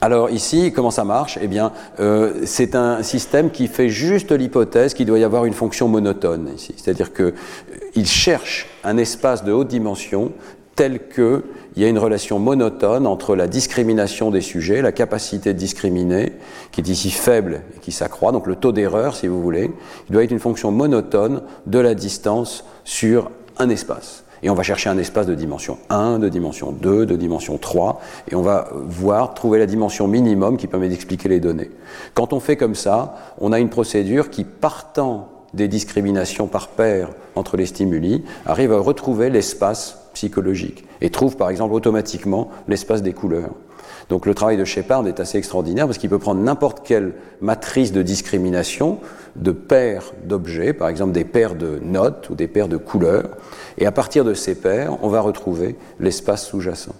Alors 0.00 0.30
ici, 0.30 0.72
comment 0.72 0.90
ça 0.90 1.04
marche? 1.04 1.38
Eh 1.42 1.46
bien, 1.46 1.72
c'est 2.44 2.74
un 2.74 3.02
système 3.02 3.50
qui 3.50 3.66
fait 3.66 3.90
juste 3.90 4.32
l'hypothèse 4.32 4.94
qu'il 4.94 5.04
doit 5.04 5.18
y 5.18 5.24
avoir 5.24 5.44
une 5.44 5.52
fonction 5.52 5.88
monotone 5.88 6.48
ici. 6.56 6.72
C'est-à-dire 6.78 7.10
qu'il 7.12 8.06
cherche 8.06 8.66
un 8.82 8.96
espace 8.96 9.44
de 9.44 9.52
haute 9.52 9.68
dimension 9.68 10.32
tel 10.80 11.08
qu'il 11.08 11.42
y 11.76 11.84
a 11.84 11.88
une 11.88 11.98
relation 11.98 12.38
monotone 12.38 13.06
entre 13.06 13.36
la 13.36 13.48
discrimination 13.48 14.30
des 14.30 14.40
sujets, 14.40 14.80
la 14.80 14.92
capacité 14.92 15.52
de 15.52 15.58
discriminer, 15.58 16.32
qui 16.72 16.80
est 16.80 16.88
ici 16.88 17.10
faible 17.10 17.60
et 17.76 17.80
qui 17.80 17.92
s'accroît, 17.92 18.32
donc 18.32 18.46
le 18.46 18.56
taux 18.56 18.72
d'erreur, 18.72 19.14
si 19.14 19.26
vous 19.26 19.42
voulez, 19.42 19.70
doit 20.08 20.24
être 20.24 20.30
une 20.30 20.38
fonction 20.38 20.70
monotone 20.70 21.42
de 21.66 21.78
la 21.78 21.94
distance 21.94 22.64
sur 22.84 23.30
un 23.58 23.68
espace. 23.68 24.24
Et 24.42 24.48
on 24.48 24.54
va 24.54 24.62
chercher 24.62 24.88
un 24.88 24.96
espace 24.96 25.26
de 25.26 25.34
dimension 25.34 25.76
1, 25.90 26.18
de 26.18 26.30
dimension 26.30 26.72
2, 26.72 27.04
de 27.04 27.16
dimension 27.16 27.58
3, 27.58 28.00
et 28.30 28.34
on 28.34 28.40
va 28.40 28.70
voir, 28.72 29.34
trouver 29.34 29.58
la 29.58 29.66
dimension 29.66 30.08
minimum 30.08 30.56
qui 30.56 30.66
permet 30.66 30.88
d'expliquer 30.88 31.28
les 31.28 31.40
données. 31.40 31.70
Quand 32.14 32.32
on 32.32 32.40
fait 32.40 32.56
comme 32.56 32.74
ça, 32.74 33.16
on 33.38 33.52
a 33.52 33.60
une 33.60 33.68
procédure 33.68 34.30
qui, 34.30 34.44
partant 34.44 35.28
des 35.52 35.68
discriminations 35.68 36.46
par 36.46 36.68
paire 36.68 37.10
entre 37.34 37.58
les 37.58 37.66
stimuli, 37.66 38.24
arrive 38.46 38.72
à 38.72 38.78
retrouver 38.78 39.28
l'espace 39.28 39.99
psychologique 40.20 40.84
et 41.00 41.08
trouve 41.08 41.36
par 41.38 41.48
exemple 41.48 41.72
automatiquement 41.72 42.50
l'espace 42.68 43.02
des 43.02 43.14
couleurs. 43.14 43.54
Donc 44.10 44.26
le 44.26 44.34
travail 44.34 44.58
de 44.58 44.66
Shepard 44.66 45.06
est 45.08 45.18
assez 45.18 45.38
extraordinaire 45.38 45.86
parce 45.86 45.96
qu'il 45.96 46.10
peut 46.10 46.18
prendre 46.18 46.42
n'importe 46.42 46.86
quelle 46.86 47.14
matrice 47.40 47.90
de 47.90 48.02
discrimination 48.02 48.98
de 49.36 49.50
paires 49.52 50.12
d'objets, 50.24 50.74
par 50.74 50.88
exemple 50.88 51.12
des 51.12 51.24
paires 51.24 51.54
de 51.54 51.78
notes 51.82 52.28
ou 52.28 52.34
des 52.34 52.48
paires 52.48 52.68
de 52.68 52.76
couleurs, 52.76 53.30
et 53.78 53.86
à 53.86 53.92
partir 53.92 54.24
de 54.24 54.34
ces 54.34 54.54
paires, 54.54 55.02
on 55.02 55.08
va 55.08 55.22
retrouver 55.22 55.76
l'espace 56.00 56.46
sous-jacent. 56.46 56.94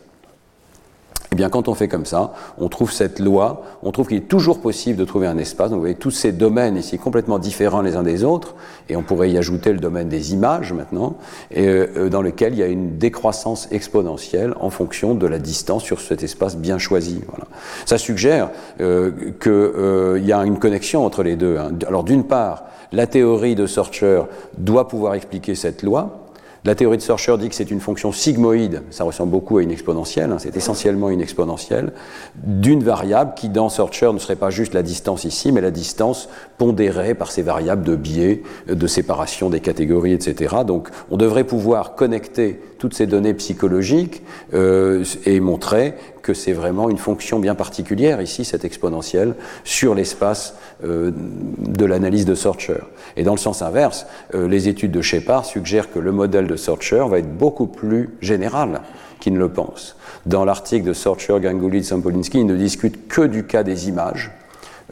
Bien, 1.40 1.48
quand 1.48 1.68
on 1.68 1.74
fait 1.74 1.88
comme 1.88 2.04
ça, 2.04 2.34
on 2.58 2.68
trouve 2.68 2.92
cette 2.92 3.18
loi, 3.18 3.62
on 3.82 3.92
trouve 3.92 4.08
qu'il 4.08 4.18
est 4.18 4.28
toujours 4.28 4.60
possible 4.60 4.98
de 4.98 5.06
trouver 5.06 5.26
un 5.26 5.38
espace. 5.38 5.70
Donc, 5.70 5.76
vous 5.76 5.84
voyez 5.84 5.94
tous 5.94 6.10
ces 6.10 6.32
domaines 6.32 6.76
ici 6.76 6.98
complètement 6.98 7.38
différents 7.38 7.80
les 7.80 7.96
uns 7.96 8.02
des 8.02 8.24
autres, 8.24 8.56
et 8.90 8.96
on 8.96 9.02
pourrait 9.02 9.30
y 9.30 9.38
ajouter 9.38 9.72
le 9.72 9.78
domaine 9.78 10.10
des 10.10 10.34
images 10.34 10.74
maintenant, 10.74 11.16
et, 11.50 11.66
euh, 11.66 12.10
dans 12.10 12.20
lequel 12.20 12.52
il 12.52 12.58
y 12.58 12.62
a 12.62 12.66
une 12.66 12.98
décroissance 12.98 13.68
exponentielle 13.70 14.52
en 14.60 14.68
fonction 14.68 15.14
de 15.14 15.26
la 15.26 15.38
distance 15.38 15.82
sur 15.82 16.02
cet 16.02 16.22
espace 16.22 16.58
bien 16.58 16.76
choisi. 16.76 17.22
Voilà. 17.26 17.46
Ça 17.86 17.96
suggère 17.96 18.50
euh, 18.82 19.10
qu'il 19.40 19.50
euh, 19.50 20.20
y 20.22 20.34
a 20.34 20.44
une 20.44 20.58
connexion 20.58 21.06
entre 21.06 21.22
les 21.22 21.36
deux. 21.36 21.56
Hein. 21.56 21.70
Alors, 21.88 22.04
d'une 22.04 22.24
part, 22.24 22.64
la 22.92 23.06
théorie 23.06 23.54
de 23.54 23.66
Sorcher 23.66 24.24
doit 24.58 24.88
pouvoir 24.88 25.14
expliquer 25.14 25.54
cette 25.54 25.82
loi, 25.82 26.29
la 26.64 26.74
théorie 26.74 26.98
de 26.98 27.02
Sorcher 27.02 27.36
dit 27.38 27.48
que 27.48 27.54
c'est 27.54 27.70
une 27.70 27.80
fonction 27.80 28.12
sigmoïde, 28.12 28.82
ça 28.90 29.04
ressemble 29.04 29.30
beaucoup 29.30 29.58
à 29.58 29.62
une 29.62 29.70
exponentielle, 29.70 30.30
hein, 30.30 30.38
c'est 30.38 30.56
essentiellement 30.56 31.08
une 31.08 31.22
exponentielle, 31.22 31.92
d'une 32.34 32.84
variable 32.84 33.32
qui 33.34 33.48
dans 33.48 33.68
Sorcher 33.68 34.12
ne 34.12 34.18
serait 34.18 34.36
pas 34.36 34.50
juste 34.50 34.74
la 34.74 34.82
distance 34.82 35.24
ici, 35.24 35.52
mais 35.52 35.62
la 35.62 35.70
distance 35.70 36.28
pondérée 36.58 37.14
par 37.14 37.32
ces 37.32 37.42
variables 37.42 37.82
de 37.82 37.96
biais, 37.96 38.42
de 38.68 38.86
séparation 38.86 39.48
des 39.48 39.60
catégories, 39.60 40.12
etc. 40.12 40.56
Donc 40.66 40.90
on 41.10 41.16
devrait 41.16 41.44
pouvoir 41.44 41.94
connecter 41.94 42.60
toutes 42.80 42.94
ces 42.94 43.06
données 43.06 43.34
psychologiques 43.34 44.22
euh, 44.54 45.04
et 45.26 45.38
montrer 45.38 45.94
que 46.22 46.34
c'est 46.34 46.52
vraiment 46.52 46.90
une 46.90 46.98
fonction 46.98 47.38
bien 47.38 47.54
particulière 47.54 48.20
ici, 48.20 48.44
cette 48.44 48.64
exponentielle, 48.64 49.34
sur 49.64 49.94
l'espace 49.94 50.54
euh, 50.82 51.12
de 51.14 51.84
l'analyse 51.84 52.24
de 52.24 52.34
Sorcher. 52.34 52.78
Et 53.16 53.22
dans 53.22 53.34
le 53.34 53.38
sens 53.38 53.62
inverse, 53.62 54.06
euh, 54.34 54.48
les 54.48 54.68
études 54.68 54.92
de 54.92 55.02
Shepard 55.02 55.44
suggèrent 55.44 55.92
que 55.92 55.98
le 55.98 56.10
modèle 56.10 56.46
de 56.46 56.56
Sorcher 56.56 57.04
va 57.08 57.18
être 57.18 57.36
beaucoup 57.36 57.66
plus 57.66 58.10
général 58.20 58.80
qu'il 59.20 59.34
ne 59.34 59.38
le 59.38 59.50
pense. 59.50 59.96
Dans 60.24 60.44
l'article 60.46 60.86
de 60.86 60.92
Sorcher, 60.94 61.38
Ganguly, 61.40 61.84
Sampolinsky, 61.84 62.40
ils 62.40 62.46
ne 62.46 62.56
discutent 62.56 63.06
que 63.08 63.22
du 63.22 63.44
cas 63.44 63.62
des 63.62 63.88
images 63.88 64.30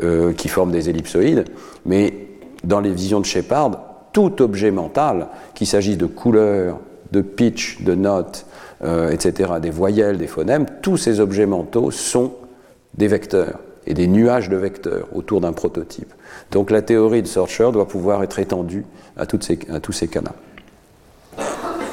euh, 0.03 0.35
qui 0.35 0.48
forment 0.48 0.72
des 0.72 0.90
ellipsoïdes, 0.90 1.46
mais 1.87 2.12
dans 2.64 2.81
les 2.81 2.92
visions 2.92 3.20
de 3.20 3.24
Shepard, 3.24 3.81
tout 4.12 4.42
objet 4.42 4.70
mental, 4.70 5.29
qu'il 5.55 5.66
s'agisse 5.66 5.96
de 5.96 6.07
couleurs, 6.07 6.79
de 7.12 7.21
pitch, 7.21 7.83
de 7.83 7.94
notes, 7.94 8.47
euh, 8.85 9.11
etc., 9.11 9.55
des 9.61 9.71
voyelles, 9.71 10.18
des 10.18 10.27
phonèmes, 10.27 10.66
tous 10.83 10.97
ces 10.97 11.21
objets 11.21 11.47
mentaux 11.47 11.90
sont 11.90 12.33
des 12.94 13.09
vecteurs 13.09 13.59
et 13.87 13.94
des 13.94 14.07
nuages 14.07 14.49
de 14.49 14.57
vecteurs 14.57 15.09
autour 15.14 15.40
d'un 15.40 15.53
prototype. 15.53 16.12
Donc 16.51 16.71
la 16.71 16.83
théorie 16.83 17.23
de 17.23 17.27
Sorcher 17.27 17.71
doit 17.73 17.88
pouvoir 17.88 18.23
être 18.23 18.38
étendue 18.38 18.85
à, 19.16 19.27
tous 19.27 19.40
ces 19.40 20.09
cas-là. 20.09 20.33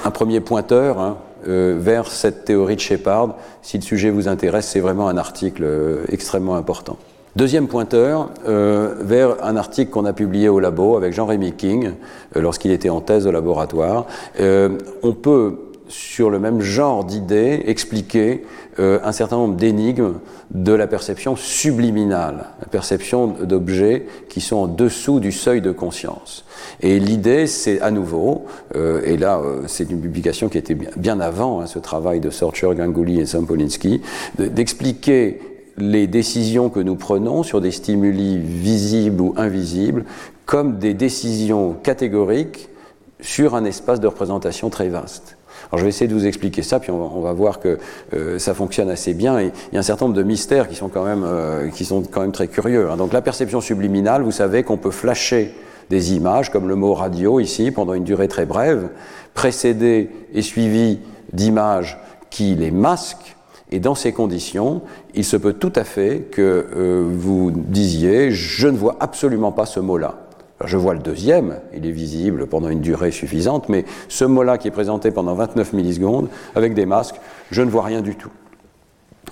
Un 0.04 0.12
premier 0.12 0.42
pointeur 0.42 1.00
hein, 1.00 1.18
euh, 1.48 1.76
vers 1.80 2.12
cette 2.12 2.46
théorie 2.46 2.76
de 2.76 2.82
Shepard, 2.82 3.36
si 3.62 3.78
le 3.78 3.84
sujet 3.84 4.10
vous 4.10 4.28
intéresse, 4.28 4.68
c'est 4.68 4.80
vraiment 4.80 5.08
un 5.08 5.18
article 5.18 5.64
euh, 5.64 6.06
extrêmement 6.10 6.56
important. 6.56 6.98
Deuxième 7.36 7.68
pointeur, 7.68 8.30
euh, 8.48 8.96
vers 9.02 9.44
un 9.44 9.58
article 9.58 9.92
qu'on 9.92 10.06
a 10.06 10.14
publié 10.14 10.48
au 10.48 10.62
labo 10.62 10.96
avec 10.96 11.12
Jean-Rémy 11.12 11.52
King, 11.52 11.92
euh, 12.36 12.42
lorsqu'il 12.42 12.72
était 12.72 12.88
en 12.88 13.02
thèse 13.02 13.28
au 13.28 13.32
laboratoire. 13.32 14.06
Euh, 14.40 14.78
on 15.04 15.12
peut, 15.12 15.56
sur 15.90 16.30
le 16.30 16.40
même 16.40 16.62
genre 16.62 17.04
d'idées, 17.04 17.62
expliquer 17.66 18.46
euh, 18.80 19.00
un 19.04 19.12
certain 19.12 19.36
nombre 19.36 19.56
d'énigmes 19.56 20.14
de 20.52 20.72
la 20.72 20.88
perception 20.88 21.36
subliminale, 21.36 22.46
la 22.62 22.68
perception 22.68 23.28
d'objets 23.28 24.06
qui 24.30 24.40
sont 24.40 24.56
en 24.56 24.68
dessous 24.68 25.20
du 25.20 25.34
seuil 25.34 25.60
de 25.60 25.74
conscience. 25.74 26.46
Et 26.80 27.00
l'idée, 27.00 27.48
c'est 27.48 27.82
à 27.82 27.92
nouveau, 27.92 28.46
euh, 28.78 29.02
et 29.04 29.18
là, 29.18 29.42
euh, 29.44 29.64
c'est 29.68 29.90
une 29.92 30.00
publication 30.00 30.48
qui 30.48 30.58
était 30.58 30.78
bien, 30.96 31.20
avant 31.20 31.60
hein, 31.60 31.68
ce 31.68 31.80
travail 31.80 32.22
de 32.22 32.30
Sorcher, 32.30 32.70
Ganguly 32.76 33.20
et 33.20 33.26
Sampolinsky, 33.26 34.02
d'expliquer 34.40 35.42
les 35.78 36.08
décisions 36.08 36.70
que 36.70 36.80
nous 36.80 36.96
prenons 36.96 37.44
sur 37.44 37.62
des 37.62 37.72
stimuli 37.72 38.38
visibles 38.38 39.22
ou 39.22 39.34
invisibles 39.38 40.06
comme 40.46 40.78
des 40.78 40.94
décisions 40.94 41.74
catégoriques 41.74 42.70
sur 43.20 43.56
un 43.56 43.66
espace 43.66 44.00
de 44.00 44.08
représentation 44.08 44.70
très 44.70 44.90
vaste. 44.90 45.38
Alors 45.72 45.80
je 45.80 45.84
vais 45.84 45.90
essayer 45.90 46.08
de 46.08 46.14
vous 46.14 46.28
expliquer 46.28 46.62
ça, 46.62 46.80
puis 46.80 46.92
on 46.92 47.22
va, 47.22 47.34
voir 47.34 47.60
que 47.60 47.80
euh, 48.14 48.38
ça 48.40 48.54
fonctionne 48.54 48.90
assez 48.90 49.14
bien. 49.14 49.40
Et 49.40 49.52
il 49.72 49.74
y 49.74 49.78
a 49.78 49.80
un 49.80 49.84
certain 49.84 50.06
nombre 50.06 50.18
de 50.18 50.24
mystères 50.24 50.68
qui 50.68 50.76
sont 50.76 50.90
quand 50.90 51.04
même, 51.04 51.24
euh, 51.26 51.70
qui 51.70 51.86
sont 51.86 52.04
quand 52.04 52.22
même 52.22 52.32
très 52.32 52.48
curieux. 52.48 52.90
Hein. 52.90 52.98
Donc 52.98 53.14
la 53.14 53.22
perception 53.22 53.62
subliminale, 53.62 54.22
vous 54.22 54.32
savez 54.32 54.64
qu'on 54.64 54.78
peut 54.78 54.92
flasher 54.92 55.54
des 55.90 56.14
images, 56.14 56.52
comme 56.52 56.68
le 56.68 56.76
mot 56.76 56.94
radio 56.94 57.40
ici, 57.40 57.72
pendant 57.72 57.94
une 57.94 58.04
durée 58.04 58.28
très 58.28 58.46
brève, 58.46 58.90
précédé 59.34 60.10
et 60.34 60.42
suivi 60.42 61.00
d'images 61.34 62.00
qui 62.30 62.56
les 62.56 62.72
masquent 62.72 63.35
et 63.76 63.80
dans 63.80 63.94
ces 63.94 64.14
conditions, 64.14 64.84
il 65.16 65.26
se 65.26 65.36
peut 65.36 65.52
tout 65.52 65.74
à 65.76 65.84
fait 65.84 66.30
que 66.32 66.66
euh, 66.78 67.04
vous 67.06 67.52
disiez 67.52 68.32
je 68.32 68.70
ne 68.70 68.78
vois 68.78 68.96
absolument 69.02 69.52
pas 69.52 69.66
ce 69.66 69.82
mot-là. 69.82 70.16
Je 70.64 70.78
vois 70.78 70.94
le 70.94 71.02
deuxième, 71.02 71.60
il 71.76 71.86
est 71.86 71.92
visible 71.92 72.48
pendant 72.48 72.70
une 72.70 72.80
durée 72.80 73.12
suffisante, 73.12 73.68
mais 73.68 73.84
ce 74.08 74.24
mot-là 74.24 74.58
qui 74.58 74.70
est 74.70 74.72
présenté 74.72 75.12
pendant 75.12 75.34
29 75.34 75.74
millisecondes, 75.74 76.30
avec 76.56 76.74
des 76.74 76.86
masques, 76.86 77.20
je 77.52 77.62
ne 77.64 77.70
vois 77.70 77.84
rien 77.84 78.02
du 78.02 78.16
tout. 78.16 78.32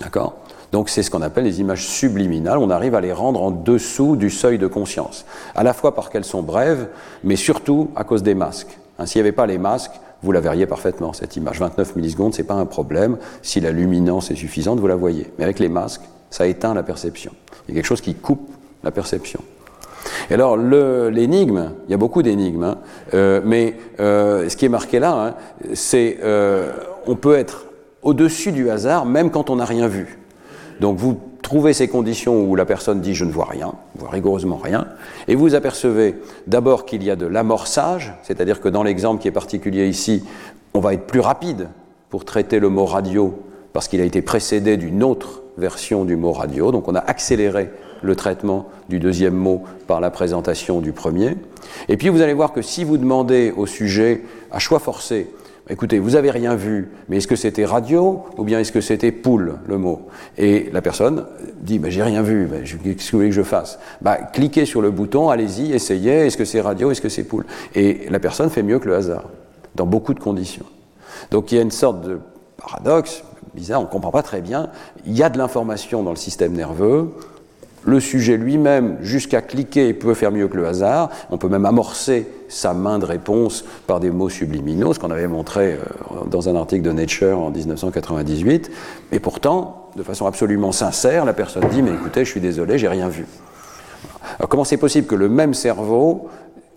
D'accord? 0.02 0.34
Donc 0.72 0.90
c'est 0.90 1.02
ce 1.02 1.10
qu'on 1.10 1.22
appelle 1.22 1.44
les 1.44 1.62
images 1.62 1.86
subliminales, 1.86 2.58
on 2.58 2.68
arrive 2.68 2.94
à 2.94 3.00
les 3.00 3.14
rendre 3.14 3.42
en 3.42 3.50
dessous 3.50 4.14
du 4.14 4.28
seuil 4.28 4.58
de 4.58 4.66
conscience, 4.66 5.24
à 5.54 5.62
la 5.62 5.72
fois 5.72 5.94
parce 5.94 6.10
qu'elles 6.10 6.26
sont 6.26 6.42
brèves, 6.42 6.88
mais 7.22 7.36
surtout 7.36 7.92
à 7.96 8.04
cause 8.04 8.22
des 8.22 8.34
masques. 8.34 8.78
Hein, 8.98 9.06
S'il 9.06 9.20
n'y 9.20 9.28
avait 9.28 9.32
pas 9.32 9.46
les 9.46 9.58
masques, 9.58 10.00
vous 10.22 10.32
la 10.32 10.40
verriez 10.40 10.66
parfaitement, 10.66 11.12
cette 11.12 11.36
image. 11.36 11.60
29 11.60 11.96
millisecondes, 11.96 12.34
ce 12.34 12.42
n'est 12.42 12.48
pas 12.48 12.54
un 12.54 12.66
problème. 12.66 13.18
Si 13.42 13.60
la 13.60 13.70
luminance 13.70 14.30
est 14.30 14.36
suffisante, 14.36 14.80
vous 14.80 14.86
la 14.86 14.96
voyez. 14.96 15.30
Mais 15.38 15.44
avec 15.44 15.58
les 15.58 15.68
masques, 15.68 16.02
ça 16.30 16.46
éteint 16.46 16.74
la 16.74 16.82
perception. 16.82 17.32
Il 17.68 17.70
y 17.70 17.72
a 17.72 17.80
quelque 17.80 17.88
chose 17.88 18.00
qui 18.00 18.14
coupe 18.14 18.50
la 18.82 18.90
perception. 18.90 19.40
Et 20.30 20.34
alors, 20.34 20.56
l'énigme, 20.56 21.72
il 21.86 21.90
y 21.90 21.94
a 21.94 21.96
beaucoup 21.96 22.22
d'énigmes, 22.22 22.64
hein, 22.64 22.78
euh, 23.14 23.40
mais 23.44 23.76
euh, 24.00 24.48
ce 24.48 24.56
qui 24.56 24.66
est 24.66 24.70
marqué 24.70 24.98
là, 24.98 25.12
hein, 25.12 25.34
c'est 25.74 26.18
euh, 26.22 26.72
on 27.06 27.16
peut 27.16 27.36
être 27.36 27.66
au-dessus 28.02 28.52
du 28.52 28.70
hasard 28.70 29.06
même 29.06 29.30
quand 29.30 29.50
on 29.50 29.56
n'a 29.56 29.64
rien 29.64 29.88
vu. 29.88 30.18
Donc 30.80 30.98
vous 30.98 31.18
trouvez 31.42 31.72
ces 31.72 31.88
conditions 31.88 32.44
où 32.44 32.56
la 32.56 32.64
personne 32.64 33.00
dit 33.00 33.14
je 33.14 33.24
ne 33.24 33.30
vois 33.30 33.46
rien, 33.46 33.74
voit 33.96 34.10
rigoureusement 34.10 34.56
rien, 34.56 34.86
et 35.28 35.34
vous 35.34 35.54
apercevez 35.54 36.16
d'abord 36.46 36.86
qu'il 36.86 37.02
y 37.04 37.10
a 37.10 37.16
de 37.16 37.26
l'amorçage, 37.26 38.14
c'est-à-dire 38.22 38.60
que 38.60 38.68
dans 38.68 38.82
l'exemple 38.82 39.20
qui 39.20 39.28
est 39.28 39.32
particulier 39.32 39.86
ici, 39.86 40.24
on 40.72 40.80
va 40.80 40.94
être 40.94 41.06
plus 41.06 41.20
rapide 41.20 41.68
pour 42.10 42.24
traiter 42.24 42.58
le 42.58 42.68
mot 42.68 42.86
radio 42.86 43.38
parce 43.72 43.88
qu'il 43.88 44.00
a 44.00 44.04
été 44.04 44.22
précédé 44.22 44.76
d'une 44.76 45.02
autre 45.02 45.42
version 45.58 46.04
du 46.04 46.16
mot 46.16 46.32
radio, 46.32 46.72
donc 46.72 46.88
on 46.88 46.94
a 46.94 47.00
accéléré 47.00 47.70
le 48.02 48.16
traitement 48.16 48.68
du 48.88 48.98
deuxième 48.98 49.34
mot 49.34 49.62
par 49.86 50.00
la 50.00 50.10
présentation 50.10 50.80
du 50.80 50.92
premier. 50.92 51.36
Et 51.88 51.96
puis 51.96 52.08
vous 52.08 52.20
allez 52.20 52.34
voir 52.34 52.52
que 52.52 52.62
si 52.62 52.84
vous 52.84 52.98
demandez 52.98 53.52
au 53.56 53.66
sujet 53.66 54.22
à 54.52 54.58
choix 54.58 54.78
forcé, 54.78 55.30
écoutez, 55.68 55.98
vous 55.98 56.16
avez 56.16 56.30
rien 56.30 56.54
vu, 56.54 56.90
mais 57.08 57.18
est-ce 57.18 57.26
que 57.26 57.36
c'était 57.36 57.64
radio 57.64 58.24
ou 58.36 58.44
bien 58.44 58.60
est-ce 58.60 58.72
que 58.72 58.80
c'était 58.80 59.12
poule, 59.12 59.54
le 59.66 59.78
mot? 59.78 60.08
Et 60.36 60.70
la 60.72 60.82
personne 60.82 61.26
dit, 61.60 61.78
bah, 61.78 61.88
j'ai 61.90 62.02
rien 62.02 62.22
vu, 62.22 62.46
bah, 62.46 62.56
qu'est-ce 62.62 62.74
que 62.74 63.12
vous 63.12 63.18
voulez 63.18 63.30
que 63.30 63.34
je 63.34 63.42
fasse? 63.42 63.78
Bah, 64.02 64.16
Cliquez 64.16 64.66
sur 64.66 64.82
le 64.82 64.90
bouton, 64.90 65.30
allez-y, 65.30 65.72
essayez, 65.72 66.26
est-ce 66.26 66.36
que 66.36 66.44
c'est 66.44 66.60
radio, 66.60 66.90
est-ce 66.90 67.00
que 67.00 67.08
c'est 67.08 67.24
poule? 67.24 67.46
Et 67.74 68.06
la 68.10 68.18
personne 68.18 68.50
fait 68.50 68.62
mieux 68.62 68.78
que 68.78 68.88
le 68.88 68.96
hasard, 68.96 69.24
dans 69.74 69.86
beaucoup 69.86 70.14
de 70.14 70.20
conditions. 70.20 70.66
Donc 71.30 71.52
il 71.52 71.56
y 71.56 71.58
a 71.58 71.62
une 71.62 71.70
sorte 71.70 72.02
de 72.02 72.18
paradoxe, 72.56 73.24
bizarre, 73.54 73.80
on 73.80 73.84
ne 73.84 73.88
comprend 73.88 74.10
pas 74.10 74.22
très 74.22 74.40
bien, 74.40 74.70
il 75.06 75.16
y 75.16 75.22
a 75.22 75.30
de 75.30 75.38
l'information 75.38 76.02
dans 76.02 76.10
le 76.10 76.16
système 76.16 76.52
nerveux, 76.52 77.14
le 77.86 78.00
sujet 78.00 78.36
lui-même, 78.36 78.96
jusqu'à 79.00 79.42
cliquer, 79.42 79.92
peut 79.92 80.14
faire 80.14 80.32
mieux 80.32 80.48
que 80.48 80.56
le 80.56 80.66
hasard. 80.66 81.10
On 81.30 81.38
peut 81.38 81.48
même 81.48 81.66
amorcer 81.66 82.26
sa 82.48 82.72
main 82.72 82.98
de 82.98 83.04
réponse 83.04 83.64
par 83.86 84.00
des 84.00 84.10
mots 84.10 84.28
subliminaux, 84.28 84.94
ce 84.94 84.98
qu'on 84.98 85.10
avait 85.10 85.26
montré 85.26 85.72
euh, 85.74 86.24
dans 86.30 86.48
un 86.48 86.56
article 86.56 86.82
de 86.82 86.92
Nature 86.92 87.38
en 87.38 87.50
1998. 87.50 88.70
Et 89.12 89.20
pourtant, 89.20 89.90
de 89.96 90.02
façon 90.02 90.26
absolument 90.26 90.72
sincère, 90.72 91.24
la 91.24 91.32
personne 91.32 91.64
dit 91.70 91.82
Mais 91.82 91.92
écoutez, 91.92 92.24
je 92.24 92.30
suis 92.30 92.40
désolé, 92.40 92.78
j'ai 92.78 92.88
rien 92.88 93.08
vu. 93.08 93.26
Alors, 94.38 94.48
comment 94.48 94.64
c'est 94.64 94.76
possible 94.76 95.06
que 95.06 95.14
le 95.14 95.28
même 95.28 95.54
cerveau 95.54 96.28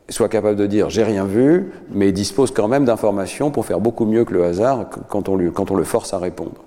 soit 0.10 0.30
capable 0.30 0.55
de 0.55 0.66
dire 0.68 0.89
j'ai 0.89 1.03
rien 1.03 1.26
vu, 1.26 1.72
mais 1.91 2.12
dispose 2.12 2.51
quand 2.51 2.68
même 2.68 2.86
d'informations 2.86 3.51
pour 3.51 3.66
faire 3.66 3.80
beaucoup 3.80 4.05
mieux 4.05 4.26
que 4.26 4.34
le 4.34 4.45
hasard 4.45 4.86
quand 5.10 5.30
on, 5.30 5.36
le 5.36 5.84
force 5.84 6.14
à 6.14 6.18
répondre? 6.18 6.64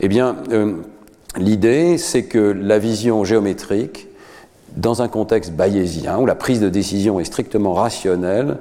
Eh 0.00 0.08
bien, 0.08 0.36
euh, 0.52 0.74
L'idée, 1.36 1.98
c'est 1.98 2.24
que 2.24 2.38
la 2.38 2.78
vision 2.78 3.24
géométrique, 3.24 4.08
dans 4.76 5.02
un 5.02 5.08
contexte 5.08 5.52
bayésien, 5.52 6.18
où 6.18 6.26
la 6.26 6.34
prise 6.34 6.60
de 6.60 6.68
décision 6.68 7.20
est 7.20 7.24
strictement 7.24 7.74
rationnelle, 7.74 8.58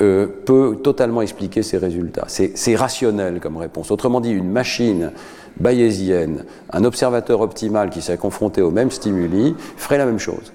euh, 0.00 0.26
peut 0.44 0.78
totalement 0.82 1.22
expliquer 1.22 1.62
ces 1.62 1.76
résultats. 1.76 2.26
C'est 2.28 2.76
rationnel 2.76 3.40
comme 3.40 3.56
réponse. 3.56 3.90
Autrement 3.90 4.20
dit, 4.20 4.30
une 4.30 4.50
machine 4.50 5.12
bayésienne, 5.58 6.44
un 6.72 6.84
observateur 6.84 7.40
optimal 7.40 7.90
qui 7.90 8.00
s'est 8.00 8.16
confronté 8.16 8.62
au 8.62 8.70
même 8.70 8.90
stimuli, 8.90 9.56
ferait 9.76 9.98
la 9.98 10.06
même 10.06 10.20
chose. 10.20 10.52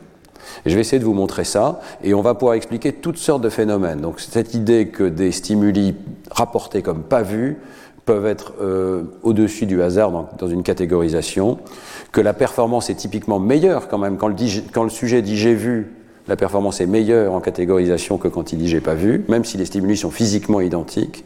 je 0.65 0.73
vais 0.75 0.81
essayer 0.81 0.99
de 0.99 1.03
vous 1.03 1.13
montrer 1.13 1.43
ça, 1.43 1.81
et 2.03 2.13
on 2.13 2.21
va 2.21 2.35
pouvoir 2.35 2.55
expliquer 2.55 2.93
toutes 2.93 3.17
sortes 3.17 3.41
de 3.41 3.49
phénomènes. 3.49 3.99
Donc 3.99 4.21
cette 4.21 4.53
idée 4.53 4.87
que 4.87 5.03
des 5.03 5.31
stimuli 5.31 5.95
rapportés 6.31 6.81
comme 6.81 7.03
pas 7.03 7.21
vus 7.21 7.57
peuvent 8.05 8.25
être 8.25 8.53
euh, 8.61 9.03
au-dessus 9.23 9.65
du 9.65 9.81
hasard 9.81 10.11
dans, 10.37 10.47
une 10.47 10.63
catégorisation, 10.63 11.57
que 12.11 12.21
la 12.21 12.33
performance 12.33 12.89
est 12.89 12.95
typiquement 12.95 13.39
meilleure 13.39 13.87
quand 13.87 13.97
même. 13.97 14.17
Quand 14.17 14.27
le, 14.27 14.89
sujet 14.89 15.21
dit 15.21 15.37
j'ai 15.37 15.55
vu, 15.55 15.93
la 16.27 16.35
performance 16.35 16.81
est 16.81 16.85
meilleure 16.85 17.33
en 17.33 17.39
catégorisation 17.39 18.17
que 18.17 18.27
quand 18.27 18.51
il 18.53 18.59
dit 18.59 18.67
j'ai 18.67 18.81
pas 18.81 18.93
vu, 18.93 19.25
même 19.29 19.45
si 19.45 19.57
les 19.57 19.65
stimuli 19.65 19.97
sont 19.97 20.11
physiquement 20.11 20.61
identiques. 20.61 21.23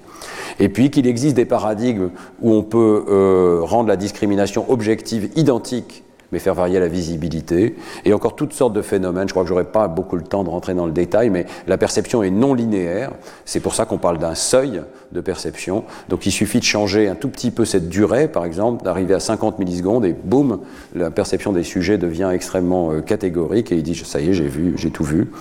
Et 0.60 0.70
puis 0.70 0.90
qu'il 0.90 1.08
existe 1.08 1.36
des 1.36 1.46
paradigmes 1.46 2.10
où 2.42 2.54
on 2.54 2.64
peut 2.64 3.06
euh, 3.08 3.60
rendre 3.62 3.90
la 3.90 3.96
discrimination 3.96 4.66
objective 4.72 5.30
identique 5.36 6.04
mais 6.32 6.40
faire 6.40 6.54
varier 6.54 6.80
la 6.80 6.88
visibilité, 6.88 7.76
et 8.06 8.14
encore 8.14 8.36
toutes 8.36 8.54
sortes 8.54 8.74
de 8.74 8.82
phénomènes. 8.82 9.28
Je 9.28 9.34
crois 9.34 9.44
que 9.44 9.50
j'aurais 9.50 9.66
pas 9.66 9.88
beaucoup 9.88 10.16
le 10.16 10.24
temps 10.24 10.44
de 10.44 10.50
rentrer 10.50 10.74
dans 10.74 10.86
le 10.86 10.92
détail, 10.92 11.30
mais 11.30 11.46
la 11.68 11.78
perception 11.78 12.24
est 12.24 12.30
non 12.30 12.54
linéaire. 12.54 13.12
C'est 13.46 13.60
pour 13.60 13.74
ça 13.76 13.86
qu'on 13.86 13.98
parle 13.98 14.18
d'un 14.18 14.36
seuil 14.36 14.82
de 15.12 15.22
perception. 15.22 15.84
Donc 16.10 16.26
il 16.26 16.32
suffit 16.32 16.60
de 16.60 16.66
changer 16.66 17.08
un 17.08 17.16
tout 17.16 17.30
petit 17.30 17.52
peu 17.52 17.66
cette 17.66 17.90
durée, 17.90 18.28
par 18.28 18.46
exemple, 18.46 18.84
d'arriver 18.84 19.14
à 19.14 19.20
50 19.20 19.60
millisecondes, 19.60 20.06
et 20.06 20.14
boum, 20.14 20.60
la 20.96 21.12
perception 21.12 21.54
des 21.54 21.64
sujets 21.64 21.98
devient 21.98 22.30
extrêmement 22.34 22.92
euh, 22.92 23.02
catégorique, 23.02 23.72
et 23.72 23.76
il 23.76 23.84
dit 23.84 23.96
ça 23.96 24.20
y 24.20 24.30
est, 24.30 24.34
j'ai 24.34 24.48
vu, 24.48 24.74
j'ai 24.78 24.92
tout 24.92 25.04
vu. 25.04 25.32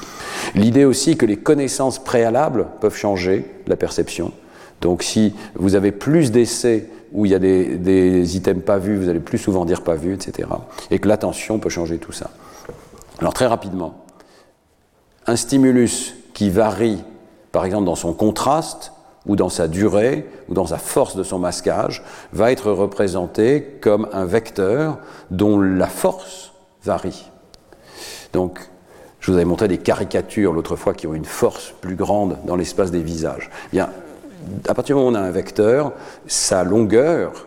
L'idée 0.54 0.84
aussi 0.84 1.16
que 1.16 1.26
les 1.26 1.36
connaissances 1.36 2.02
préalables 2.02 2.66
peuvent 2.80 2.96
changer 2.96 3.44
la 3.66 3.76
perception. 3.76 4.32
Donc 4.80 5.02
si 5.02 5.34
vous 5.54 5.74
avez 5.74 5.92
plus 5.92 6.30
d'essais 6.30 6.88
où 7.12 7.26
il 7.26 7.32
y 7.32 7.34
a 7.34 7.38
des, 7.38 8.36
items 8.36 8.64
pas 8.64 8.78
vus, 8.78 8.96
vous 8.96 9.08
allez 9.08 9.20
plus 9.20 9.38
souvent 9.38 9.64
dire 9.64 9.82
pas 9.82 9.94
vu, 9.94 10.14
etc. 10.14 10.48
Et 10.90 10.98
que 10.98 11.08
l'attention 11.08 11.58
peut 11.58 11.68
changer 11.68 11.98
tout 11.98 12.12
ça. 12.12 12.30
Alors 13.18 13.34
très 13.34 13.46
rapidement, 13.46 14.04
un 15.26 15.36
stimulus 15.36 16.14
qui 16.34 16.50
varie, 16.50 17.02
par 17.52 17.64
exemple 17.64 17.84
dans 17.84 17.94
son 17.94 18.12
contraste, 18.12 18.92
ou 19.26 19.34
dans 19.34 19.48
sa 19.48 19.66
durée, 19.66 20.26
ou 20.48 20.54
dans 20.54 20.66
sa 20.66 20.78
force 20.78 21.16
de 21.16 21.24
son 21.24 21.38
masquage, 21.38 22.04
va 22.32 22.52
être 22.52 22.70
représenté 22.70 23.78
comme 23.80 24.08
un 24.12 24.24
vecteur 24.24 24.98
dont 25.30 25.60
la 25.60 25.88
force 25.88 26.52
varie. 26.84 27.28
Donc, 28.32 28.60
je 29.18 29.32
vous 29.32 29.36
avais 29.36 29.44
montré 29.44 29.66
des 29.66 29.78
caricatures 29.78 30.52
l'autre 30.52 30.76
fois 30.76 30.94
qui 30.94 31.08
ont 31.08 31.14
une 31.14 31.24
force 31.24 31.74
plus 31.80 31.96
grande 31.96 32.38
dans 32.44 32.54
l'espace 32.54 32.92
des 32.92 33.02
visages. 33.02 33.50
Bien, 33.72 33.90
à 34.68 34.74
partir 34.74 34.96
du 34.96 35.02
moment 35.02 35.08
où 35.08 35.12
on 35.12 35.22
a 35.22 35.26
un 35.26 35.30
vecteur, 35.30 35.92
sa 36.26 36.64
longueur 36.64 37.46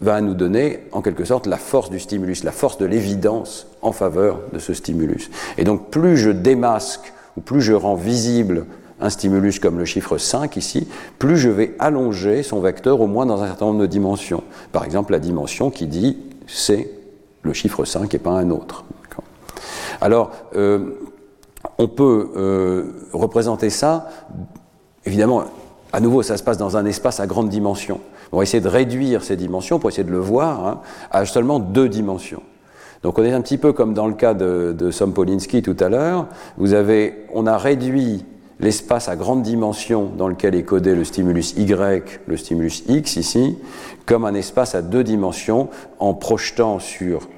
va 0.00 0.20
nous 0.20 0.34
donner 0.34 0.80
en 0.92 1.02
quelque 1.02 1.24
sorte 1.24 1.46
la 1.46 1.56
force 1.56 1.90
du 1.90 1.98
stimulus, 1.98 2.44
la 2.44 2.52
force 2.52 2.78
de 2.78 2.86
l'évidence 2.86 3.66
en 3.82 3.92
faveur 3.92 4.40
de 4.52 4.58
ce 4.58 4.74
stimulus. 4.74 5.30
Et 5.56 5.64
donc 5.64 5.90
plus 5.90 6.16
je 6.16 6.30
démasque 6.30 7.12
ou 7.36 7.40
plus 7.40 7.60
je 7.60 7.72
rends 7.72 7.96
visible 7.96 8.66
un 9.00 9.10
stimulus 9.10 9.60
comme 9.60 9.78
le 9.78 9.84
chiffre 9.84 10.18
5 10.18 10.56
ici, 10.56 10.88
plus 11.18 11.36
je 11.36 11.48
vais 11.48 11.74
allonger 11.78 12.42
son 12.42 12.60
vecteur 12.60 13.00
au 13.00 13.06
moins 13.06 13.26
dans 13.26 13.42
un 13.42 13.46
certain 13.46 13.66
nombre 13.66 13.80
de 13.80 13.86
dimensions. 13.86 14.42
Par 14.72 14.84
exemple, 14.84 15.12
la 15.12 15.20
dimension 15.20 15.70
qui 15.70 15.86
dit 15.86 16.18
c'est 16.46 16.90
le 17.42 17.52
chiffre 17.52 17.84
5 17.84 18.12
et 18.14 18.18
pas 18.18 18.32
un 18.32 18.50
autre. 18.50 18.84
Alors, 20.00 20.30
euh, 20.54 20.90
on 21.78 21.88
peut 21.88 22.30
euh, 22.36 22.84
représenter 23.12 23.70
ça, 23.70 24.08
évidemment, 25.04 25.44
à 25.92 26.00
nouveau, 26.00 26.22
ça 26.22 26.36
se 26.36 26.42
passe 26.42 26.58
dans 26.58 26.76
un 26.76 26.84
espace 26.84 27.20
à 27.20 27.26
grande 27.26 27.48
dimension. 27.48 28.00
On 28.32 28.38
va 28.38 28.42
essayer 28.42 28.62
de 28.62 28.68
réduire 28.68 29.22
ces 29.22 29.36
dimensions 29.36 29.78
pour 29.78 29.90
essayer 29.90 30.04
de 30.04 30.10
le 30.10 30.18
voir 30.18 30.66
hein, 30.66 30.80
à 31.10 31.24
seulement 31.24 31.58
deux 31.58 31.88
dimensions. 31.88 32.42
Donc 33.02 33.18
on 33.18 33.24
est 33.24 33.32
un 33.32 33.40
petit 33.40 33.58
peu 33.58 33.72
comme 33.72 33.94
dans 33.94 34.06
le 34.06 34.14
cas 34.14 34.34
de, 34.34 34.74
de 34.76 34.90
Sompolinski 34.90 35.62
tout 35.62 35.76
à 35.80 35.88
l'heure. 35.88 36.26
Vous 36.56 36.74
avez, 36.74 37.26
on 37.32 37.46
a 37.46 37.56
réduit 37.56 38.24
l'espace 38.60 39.08
à 39.08 39.16
grande 39.16 39.42
dimension 39.42 40.10
dans 40.16 40.28
lequel 40.28 40.54
est 40.54 40.64
codé 40.64 40.94
le 40.94 41.04
stimulus 41.04 41.54
Y, 41.56 42.20
le 42.26 42.36
stimulus 42.36 42.82
X 42.88 43.16
ici, 43.16 43.56
comme 44.04 44.24
un 44.24 44.34
espace 44.34 44.74
à 44.74 44.82
deux 44.82 45.04
dimensions 45.04 45.68
en 46.00 46.12
projetant 46.12 46.80
sur 46.80 47.28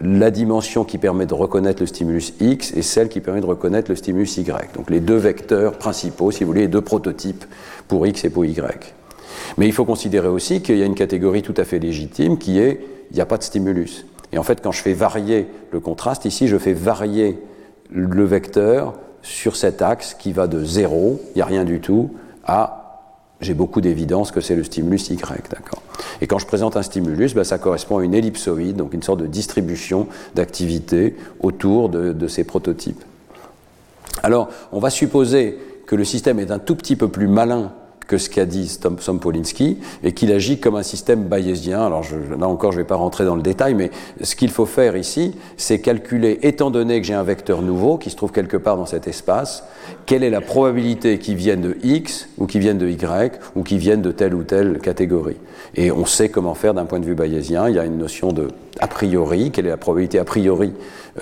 la 0.00 0.30
dimension 0.30 0.84
qui 0.84 0.98
permet 0.98 1.26
de 1.26 1.34
reconnaître 1.34 1.82
le 1.82 1.86
stimulus 1.86 2.34
X 2.40 2.72
et 2.76 2.82
celle 2.82 3.08
qui 3.08 3.20
permet 3.20 3.40
de 3.40 3.46
reconnaître 3.46 3.90
le 3.90 3.96
stimulus 3.96 4.36
Y. 4.36 4.74
Donc 4.74 4.90
les 4.90 5.00
deux 5.00 5.16
vecteurs 5.16 5.78
principaux, 5.78 6.30
si 6.30 6.44
vous 6.44 6.48
voulez, 6.48 6.62
les 6.62 6.68
deux 6.68 6.82
prototypes 6.82 7.44
pour 7.88 8.06
X 8.06 8.24
et 8.24 8.30
pour 8.30 8.44
Y. 8.44 8.94
Mais 9.58 9.66
il 9.66 9.72
faut 9.72 9.84
considérer 9.84 10.28
aussi 10.28 10.60
qu'il 10.60 10.76
y 10.76 10.82
a 10.82 10.86
une 10.86 10.94
catégorie 10.94 11.42
tout 11.42 11.54
à 11.56 11.64
fait 11.64 11.78
légitime 11.78 12.38
qui 12.38 12.58
est 12.58 12.80
il 13.10 13.14
n'y 13.14 13.20
a 13.20 13.26
pas 13.26 13.38
de 13.38 13.42
stimulus. 13.42 14.06
Et 14.32 14.38
en 14.38 14.42
fait, 14.42 14.60
quand 14.60 14.72
je 14.72 14.82
fais 14.82 14.92
varier 14.92 15.46
le 15.70 15.80
contraste, 15.80 16.24
ici, 16.24 16.48
je 16.48 16.58
fais 16.58 16.72
varier 16.72 17.38
le 17.90 18.24
vecteur 18.24 18.94
sur 19.22 19.56
cet 19.56 19.80
axe 19.82 20.14
qui 20.14 20.32
va 20.32 20.46
de 20.46 20.64
0, 20.64 21.20
il 21.34 21.36
n'y 21.36 21.42
a 21.42 21.46
rien 21.46 21.64
du 21.64 21.80
tout, 21.80 22.10
à 22.44 22.85
j'ai 23.40 23.54
beaucoup 23.54 23.80
d'évidence 23.80 24.30
que 24.30 24.40
c'est 24.40 24.56
le 24.56 24.64
stimulus 24.64 25.10
Y. 25.10 25.20
Et 26.20 26.26
quand 26.26 26.38
je 26.38 26.46
présente 26.46 26.76
un 26.76 26.82
stimulus, 26.82 27.34
ben, 27.34 27.44
ça 27.44 27.58
correspond 27.58 27.98
à 27.98 28.04
une 28.04 28.14
ellipsoïde, 28.14 28.76
donc 28.76 28.94
une 28.94 29.02
sorte 29.02 29.20
de 29.20 29.26
distribution 29.26 30.06
d'activité 30.34 31.16
autour 31.40 31.88
de, 31.88 32.28
ces 32.28 32.44
prototypes. 32.44 33.04
Alors, 34.22 34.48
on 34.72 34.80
va 34.80 34.90
supposer 34.90 35.58
que 35.86 35.94
le 35.94 36.04
système 36.04 36.38
est 36.38 36.50
un 36.50 36.58
tout 36.58 36.74
petit 36.74 36.96
peu 36.96 37.08
plus 37.08 37.28
malin 37.28 37.72
que 38.08 38.18
ce 38.18 38.30
qu'a 38.30 38.46
dit 38.46 38.68
Sompolinski 39.00 39.78
et 40.02 40.12
qu'il 40.12 40.32
agit 40.32 40.60
comme 40.60 40.76
un 40.76 40.82
système 40.82 41.24
bayésien. 41.24 41.84
Alors 41.84 42.04
là 42.38 42.48
encore, 42.48 42.72
je 42.72 42.78
ne 42.78 42.82
vais 42.82 42.86
pas 42.86 42.94
rentrer 42.94 43.24
dans 43.24 43.34
le 43.34 43.42
détail, 43.42 43.74
mais 43.74 43.90
ce 44.22 44.36
qu'il 44.36 44.50
faut 44.50 44.66
faire 44.66 44.96
ici, 44.96 45.36
c'est 45.56 45.80
calculer, 45.80 46.38
étant 46.42 46.70
donné 46.70 47.00
que 47.00 47.06
j'ai 47.06 47.14
un 47.14 47.24
vecteur 47.24 47.62
nouveau 47.62 47.98
qui 47.98 48.10
se 48.10 48.16
trouve 48.16 48.30
quelque 48.30 48.56
part 48.56 48.76
dans 48.76 48.86
cet 48.86 49.08
espace, 49.08 49.64
quelle 50.06 50.22
est 50.22 50.30
la 50.30 50.40
probabilité 50.40 51.18
qu'il 51.18 51.34
vienne 51.34 51.60
de 51.60 51.76
x 51.82 52.28
ou 52.38 52.46
qu'il 52.46 52.60
vienne 52.60 52.78
de 52.78 52.88
y 52.88 52.96
ou 53.56 53.62
qu'il 53.62 53.78
vienne 53.78 54.02
de 54.02 54.12
telle 54.12 54.34
ou 54.34 54.44
telle 54.44 54.78
catégorie. 54.78 55.36
Et 55.74 55.90
on 55.90 56.06
sait 56.06 56.28
comment 56.28 56.54
faire 56.54 56.74
d'un 56.74 56.86
point 56.86 57.00
de 57.00 57.04
vue 57.04 57.14
bayésien. 57.14 57.68
Il 57.68 57.74
y 57.74 57.78
a 57.78 57.84
une 57.84 57.98
notion 57.98 58.32
de 58.32 58.48
a 58.80 58.86
priori, 58.86 59.50
quelle 59.50 59.66
est 59.66 59.70
la 59.70 59.76
probabilité 59.76 60.18
a 60.18 60.24
priori 60.24 60.72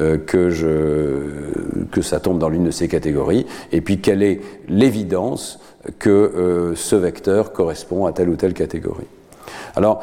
euh, 0.01 0.18
que, 0.18 0.51
je, 0.51 1.87
que 1.93 2.03
ça 2.03 2.20
tombe 2.20 2.39
dans 2.39 2.49
l'une 2.49 2.64
de 2.64 2.70
ces 2.70 2.89
catégories, 2.89 3.47
et 3.72 3.80
puis 3.80 4.01
quelle 4.01 4.22
est 4.22 4.41
l'évidence 4.68 5.61
que 5.99 6.11
euh, 6.11 6.74
ce 6.74 6.97
vecteur 6.97 7.53
correspond 7.53 8.07
à 8.07 8.12
telle 8.12 8.28
ou 8.28 8.37
telle 8.37 8.55
catégorie? 8.55 9.07
Alors, 9.76 10.03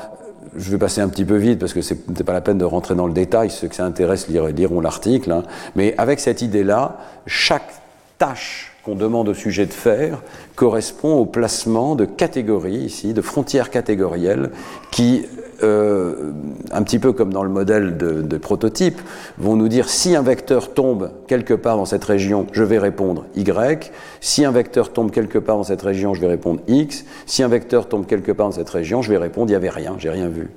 je 0.55 0.71
vais 0.71 0.77
passer 0.77 1.01
un 1.01 1.09
petit 1.09 1.25
peu 1.25 1.35
vite 1.35 1.59
parce 1.59 1.73
que 1.73 1.81
ce 1.81 1.93
n'est 1.93 2.23
pas 2.23 2.33
la 2.33 2.41
peine 2.41 2.57
de 2.57 2.65
rentrer 2.65 2.95
dans 2.95 3.07
le 3.07 3.13
détail, 3.13 3.49
ceux 3.49 3.67
que 3.67 3.75
ça 3.75 3.85
intéresse 3.85 4.27
liront 4.27 4.81
l'article, 4.81 5.31
hein. 5.31 5.43
mais 5.75 5.93
avec 5.97 6.19
cette 6.19 6.41
idée-là, 6.41 6.97
chaque 7.25 7.69
tâche 8.17 8.70
qu'on 8.83 8.95
demande 8.95 9.29
au 9.29 9.33
sujet 9.33 9.65
de 9.65 9.73
faire 9.73 10.21
correspond 10.55 11.15
au 11.15 11.25
placement 11.25 11.95
de 11.95 12.05
catégories 12.05 12.77
ici, 12.77 13.13
de 13.13 13.21
frontières 13.21 13.69
catégorielles 13.69 14.51
qui 14.91 15.25
euh, 15.63 16.31
un 16.71 16.81
petit 16.81 16.97
peu 16.97 17.13
comme 17.13 17.31
dans 17.31 17.43
le 17.43 17.49
modèle 17.49 17.97
de, 17.97 18.37
prototype, 18.37 18.99
vont 19.37 19.55
nous 19.55 19.67
dire 19.67 19.89
si 19.89 20.15
un 20.15 20.23
vecteur 20.23 20.73
tombe 20.73 21.11
quelque 21.27 21.53
part 21.53 21.77
dans 21.77 21.85
cette 21.85 22.03
région, 22.03 22.47
je 22.51 22.63
vais 22.63 22.79
répondre 22.79 23.25
Y. 23.35 23.91
Si 24.21 24.43
un 24.43 24.51
vecteur 24.51 24.91
tombe 24.91 25.11
quelque 25.11 25.37
part 25.37 25.57
dans 25.57 25.63
cette 25.63 25.81
région, 25.81 26.13
je 26.13 26.21
vais 26.21 26.27
répondre 26.27 26.61
X. 26.67 27.05
Si 27.27 27.43
un 27.43 27.47
vecteur 27.47 27.87
tombe 27.87 28.07
quelque 28.07 28.31
part 28.31 28.47
dans 28.47 28.53
cette 28.53 28.69
région, 28.69 29.01
je 29.01 29.11
vais 29.11 29.17
répondre 29.17 29.49
il 29.49 29.51
n'y 29.51 29.55
avait 29.55 29.69
rien, 29.69 29.95
j'ai 29.99 30.09
rien 30.09 30.29
vu. 30.29 30.49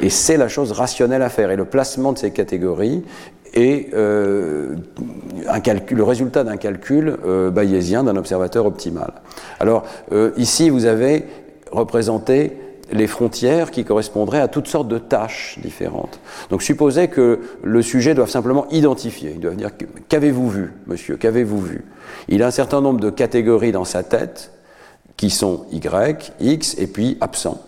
Et 0.00 0.10
c'est 0.10 0.36
la 0.36 0.48
chose 0.48 0.72
rationnelle 0.72 1.22
à 1.22 1.28
faire. 1.28 1.50
Et 1.50 1.56
le 1.56 1.64
placement 1.64 2.12
de 2.12 2.18
ces 2.18 2.30
catégories 2.30 3.02
est 3.54 3.94
euh, 3.94 4.76
un 5.48 5.60
calcul, 5.60 5.96
le 5.96 6.04
résultat 6.04 6.44
d'un 6.44 6.56
calcul 6.56 7.16
euh, 7.24 7.50
bayésien 7.50 8.04
d'un 8.04 8.16
observateur 8.16 8.66
optimal. 8.66 9.12
Alors 9.60 9.84
ici, 10.36 10.68
vous 10.70 10.84
avez 10.84 11.24
représenté 11.70 12.52
les 12.92 13.06
frontières 13.06 13.70
qui 13.70 13.84
correspondraient 13.84 14.40
à 14.40 14.48
toutes 14.48 14.68
sortes 14.68 14.88
de 14.88 14.98
tâches 14.98 15.58
différentes. 15.62 16.20
Donc 16.50 16.62
supposez 16.62 17.08
que 17.08 17.40
le 17.62 17.82
sujet 17.82 18.14
doit 18.14 18.26
simplement 18.26 18.66
identifier, 18.70 19.32
il 19.34 19.40
doit 19.40 19.54
dire 19.54 19.70
qu'avez-vous 20.08 20.48
vu, 20.50 20.72
monsieur, 20.86 21.16
qu'avez-vous 21.16 21.60
vu? 21.60 21.84
Il 22.28 22.42
a 22.42 22.46
un 22.46 22.50
certain 22.50 22.80
nombre 22.80 23.00
de 23.00 23.10
catégories 23.10 23.72
dans 23.72 23.84
sa 23.84 24.02
tête 24.02 24.52
qui 25.16 25.30
sont 25.30 25.66
Y, 25.72 26.32
X 26.40 26.76
et 26.78 26.86
puis 26.86 27.16
absent. 27.20 27.62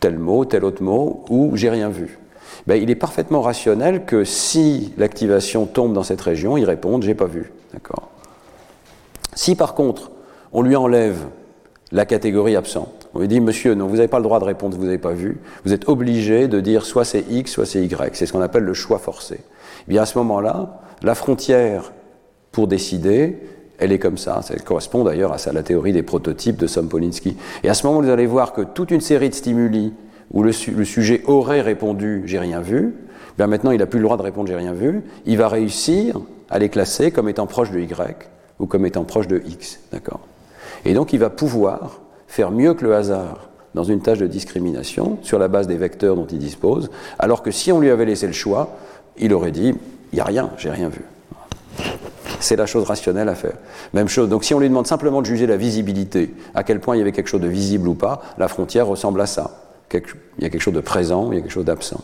Tel 0.00 0.18
mot, 0.18 0.44
tel 0.44 0.64
autre 0.64 0.82
mot, 0.82 1.24
ou 1.28 1.56
j'ai 1.56 1.70
rien 1.70 1.88
vu. 1.88 2.18
Ben, 2.66 2.80
il 2.80 2.90
est 2.90 2.96
parfaitement 2.96 3.40
rationnel 3.40 4.04
que 4.04 4.24
si 4.24 4.92
l'activation 4.96 5.66
tombe 5.66 5.92
dans 5.92 6.04
cette 6.04 6.20
région, 6.20 6.56
il 6.56 6.64
réponde 6.64 7.02
j'ai 7.02 7.14
pas 7.14 7.26
vu. 7.26 7.52
D'accord 7.72 8.10
Si 9.34 9.56
par 9.56 9.74
contre 9.74 10.10
on 10.52 10.62
lui 10.62 10.76
enlève 10.76 11.26
la 11.90 12.06
catégorie 12.06 12.56
absent, 12.56 12.92
on 13.14 13.20
lui 13.20 13.28
dit, 13.28 13.40
monsieur, 13.40 13.74
non, 13.74 13.86
vous 13.86 13.96
n'avez 13.96 14.08
pas 14.08 14.18
le 14.18 14.24
droit 14.24 14.38
de 14.38 14.44
répondre, 14.44 14.76
vous 14.76 14.84
n'avez 14.84 14.98
pas 14.98 15.12
vu. 15.12 15.40
Vous 15.64 15.72
êtes 15.72 15.88
obligé 15.88 16.48
de 16.48 16.60
dire 16.60 16.86
soit 16.86 17.04
c'est 17.04 17.24
X, 17.30 17.52
soit 17.52 17.66
c'est 17.66 17.84
Y. 17.84 18.16
C'est 18.16 18.26
ce 18.26 18.32
qu'on 18.32 18.40
appelle 18.40 18.62
le 18.62 18.74
choix 18.74 18.98
forcé. 18.98 19.40
Eh 19.86 19.90
bien 19.90 20.02
à 20.02 20.06
ce 20.06 20.16
moment-là, 20.18 20.80
la 21.02 21.14
frontière 21.14 21.92
pour 22.52 22.68
décider, 22.68 23.38
elle 23.78 23.92
est 23.92 23.98
comme 23.98 24.16
ça. 24.16 24.40
Ça 24.42 24.54
correspond 24.56 25.04
d'ailleurs 25.04 25.32
à 25.32 25.52
la 25.52 25.62
théorie 25.62 25.92
des 25.92 26.02
prototypes 26.02 26.56
de 26.56 26.66
Sompolinski. 26.66 27.36
Et 27.64 27.68
à 27.68 27.74
ce 27.74 27.86
moment, 27.86 28.00
vous 28.00 28.08
allez 28.08 28.26
voir 28.26 28.52
que 28.52 28.62
toute 28.62 28.90
une 28.90 29.00
série 29.00 29.28
de 29.28 29.34
stimuli 29.34 29.92
où 30.30 30.42
le, 30.42 30.52
sujet 30.52 31.22
aurait 31.26 31.60
répondu 31.60 32.22
j'ai 32.26 32.38
rien 32.38 32.60
vu, 32.60 32.94
bien 33.36 33.46
maintenant 33.46 33.70
il 33.70 33.78
n'a 33.78 33.86
plus 33.86 33.98
le 33.98 34.04
droit 34.04 34.16
de 34.16 34.22
répondre 34.22 34.48
j'ai 34.48 34.56
rien 34.56 34.72
vu, 34.72 35.02
il 35.26 35.36
va 35.36 35.48
réussir 35.48 36.20
à 36.50 36.58
les 36.58 36.68
classer 36.68 37.10
comme 37.10 37.28
étant 37.28 37.46
proche 37.46 37.70
de 37.70 37.80
Y 37.80 38.28
ou 38.58 38.66
comme 38.66 38.86
étant 38.86 39.04
proche 39.04 39.28
de 39.28 39.42
X. 39.46 39.80
D'accord? 39.92 40.20
Et 40.84 40.94
donc 40.94 41.12
il 41.12 41.18
va 41.18 41.30
pouvoir 41.30 42.00
faire 42.26 42.50
mieux 42.50 42.74
que 42.74 42.84
le 42.84 42.94
hasard 42.94 43.48
dans 43.74 43.84
une 43.84 44.00
tâche 44.00 44.18
de 44.18 44.26
discrimination 44.26 45.18
sur 45.22 45.38
la 45.38 45.48
base 45.48 45.66
des 45.66 45.76
vecteurs 45.76 46.14
dont 46.14 46.26
il 46.26 46.38
dispose, 46.38 46.90
alors 47.18 47.42
que 47.42 47.50
si 47.50 47.72
on 47.72 47.80
lui 47.80 47.90
avait 47.90 48.04
laissé 48.04 48.26
le 48.26 48.32
choix, 48.32 48.76
il 49.18 49.32
aurait 49.32 49.50
dit 49.50 49.74
il 50.12 50.16
n'y 50.16 50.20
a 50.20 50.24
rien, 50.24 50.50
j'ai 50.58 50.70
rien 50.70 50.88
vu. 50.88 51.02
C'est 52.40 52.56
la 52.56 52.66
chose 52.66 52.84
rationnelle 52.84 53.28
à 53.28 53.34
faire. 53.34 53.54
Même 53.94 54.08
chose, 54.08 54.28
donc 54.28 54.44
si 54.44 54.52
on 54.52 54.58
lui 54.58 54.68
demande 54.68 54.86
simplement 54.86 55.22
de 55.22 55.26
juger 55.26 55.46
la 55.46 55.56
visibilité, 55.56 56.34
à 56.54 56.64
quel 56.64 56.80
point 56.80 56.96
il 56.96 56.98
y 56.98 57.02
avait 57.02 57.12
quelque 57.12 57.28
chose 57.28 57.40
de 57.40 57.48
visible 57.48 57.88
ou 57.88 57.94
pas, 57.94 58.20
la 58.36 58.48
frontière 58.48 58.86
ressemble 58.86 59.20
à 59.20 59.26
ça. 59.26 59.71
Il 60.38 60.44
y 60.44 60.46
a 60.46 60.50
quelque 60.50 60.60
chose 60.62 60.74
de 60.74 60.80
présent, 60.80 61.30
il 61.30 61.36
y 61.36 61.38
a 61.38 61.40
quelque 61.42 61.52
chose 61.52 61.64
d'absent. 61.64 62.00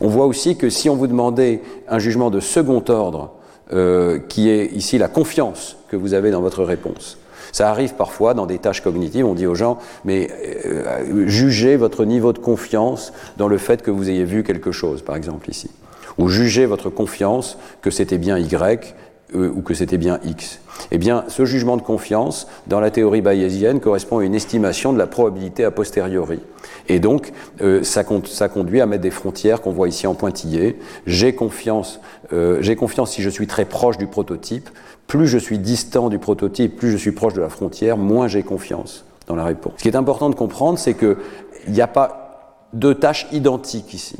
On 0.00 0.08
voit 0.08 0.26
aussi 0.26 0.56
que 0.56 0.70
si 0.70 0.88
on 0.88 0.96
vous 0.96 1.06
demandait 1.06 1.62
un 1.88 1.98
jugement 1.98 2.30
de 2.30 2.40
second 2.40 2.82
ordre, 2.88 3.32
euh, 3.72 4.18
qui 4.28 4.50
est 4.50 4.66
ici 4.66 4.98
la 4.98 5.08
confiance 5.08 5.76
que 5.88 5.96
vous 5.96 6.14
avez 6.14 6.30
dans 6.30 6.42
votre 6.42 6.62
réponse, 6.62 7.18
ça 7.52 7.70
arrive 7.70 7.94
parfois 7.94 8.34
dans 8.34 8.46
des 8.46 8.58
tâches 8.58 8.82
cognitives, 8.82 9.24
on 9.24 9.34
dit 9.34 9.46
aux 9.46 9.54
gens, 9.54 9.78
mais 10.04 10.28
euh, 10.66 11.26
jugez 11.26 11.76
votre 11.76 12.04
niveau 12.04 12.32
de 12.32 12.38
confiance 12.38 13.12
dans 13.36 13.48
le 13.48 13.58
fait 13.58 13.82
que 13.82 13.90
vous 13.90 14.10
ayez 14.10 14.24
vu 14.24 14.42
quelque 14.42 14.72
chose, 14.72 15.02
par 15.02 15.16
exemple 15.16 15.48
ici. 15.48 15.70
Ou 16.18 16.28
jugez 16.28 16.66
votre 16.66 16.90
confiance 16.90 17.58
que 17.80 17.90
c'était 17.90 18.18
bien 18.18 18.38
Y 18.38 18.94
euh, 19.34 19.52
ou 19.54 19.62
que 19.62 19.74
c'était 19.74 19.98
bien 19.98 20.20
X. 20.24 20.60
Eh 20.90 20.98
bien, 20.98 21.24
ce 21.28 21.44
jugement 21.44 21.76
de 21.76 21.82
confiance, 21.82 22.46
dans 22.66 22.80
la 22.80 22.90
théorie 22.90 23.22
bayésienne, 23.22 23.80
correspond 23.80 24.18
à 24.18 24.24
une 24.24 24.34
estimation 24.34 24.92
de 24.92 24.98
la 24.98 25.06
probabilité 25.06 25.64
a 25.64 25.70
posteriori. 25.70 26.40
Et 26.88 26.98
donc, 26.98 27.32
euh, 27.62 27.82
ça, 27.82 28.04
conduit 28.04 28.80
à 28.80 28.86
mettre 28.86 29.02
des 29.02 29.10
frontières 29.10 29.60
qu'on 29.60 29.72
voit 29.72 29.88
ici 29.88 30.06
en 30.06 30.14
pointillé. 30.14 30.78
J'ai 31.06 31.34
confiance, 31.34 32.00
j'ai 32.60 32.76
confiance 32.76 33.12
si 33.12 33.22
je 33.22 33.30
suis 33.30 33.46
très 33.46 33.64
proche 33.64 33.96
du 33.96 34.06
prototype, 34.06 34.68
plus 35.06 35.26
je 35.26 35.38
suis 35.38 35.58
distant 35.58 36.08
du 36.08 36.18
prototype, 36.18 36.76
plus 36.76 36.90
je 36.90 36.96
suis 36.96 37.12
proche 37.12 37.34
de 37.34 37.40
la 37.40 37.48
frontière, 37.48 37.96
moins 37.96 38.28
j'ai 38.28 38.42
confiance 38.42 39.04
dans 39.26 39.36
la 39.36 39.44
réponse. 39.44 39.74
Ce 39.78 39.82
qui 39.82 39.88
est 39.88 39.96
important 39.96 40.30
de 40.30 40.34
comprendre, 40.34 40.78
c'est 40.78 40.94
qu'il 40.94 41.16
n'y 41.68 41.80
a 41.80 41.86
pas 41.86 42.24
deux 42.72 42.94
tâches 42.94 43.26
identiques 43.32 43.94
ici. 43.94 44.16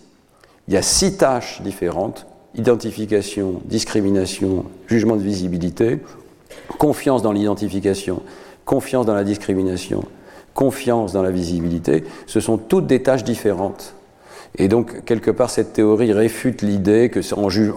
Il 0.69 0.75
y 0.75 0.77
a 0.77 0.83
six 0.83 1.17
tâches 1.17 1.61
différentes, 1.62 2.27
identification, 2.55 3.61
discrimination, 3.65 4.65
jugement 4.87 5.17
de 5.17 5.23
visibilité, 5.23 6.01
confiance 6.79 7.23
dans 7.23 7.33
l'identification, 7.33 8.23
confiance 8.65 9.05
dans 9.05 9.15
la 9.15 9.25
discrimination, 9.25 10.05
confiance 10.55 11.12
dans 11.12 11.22
la 11.22 11.30
visibilité. 11.30 12.05
Ce 12.26 12.40
sont 12.40 12.57
toutes 12.57 12.86
des 12.86 13.02
tâches 13.02 13.24
différentes. 13.24 13.94
Et 14.57 14.68
donc, 14.68 15.05
quelque 15.05 15.32
part, 15.32 15.50
cette 15.50 15.72
théorie 15.72 16.12
réfute 16.12 16.62
l'idée 16.62 17.11
que 17.11 17.20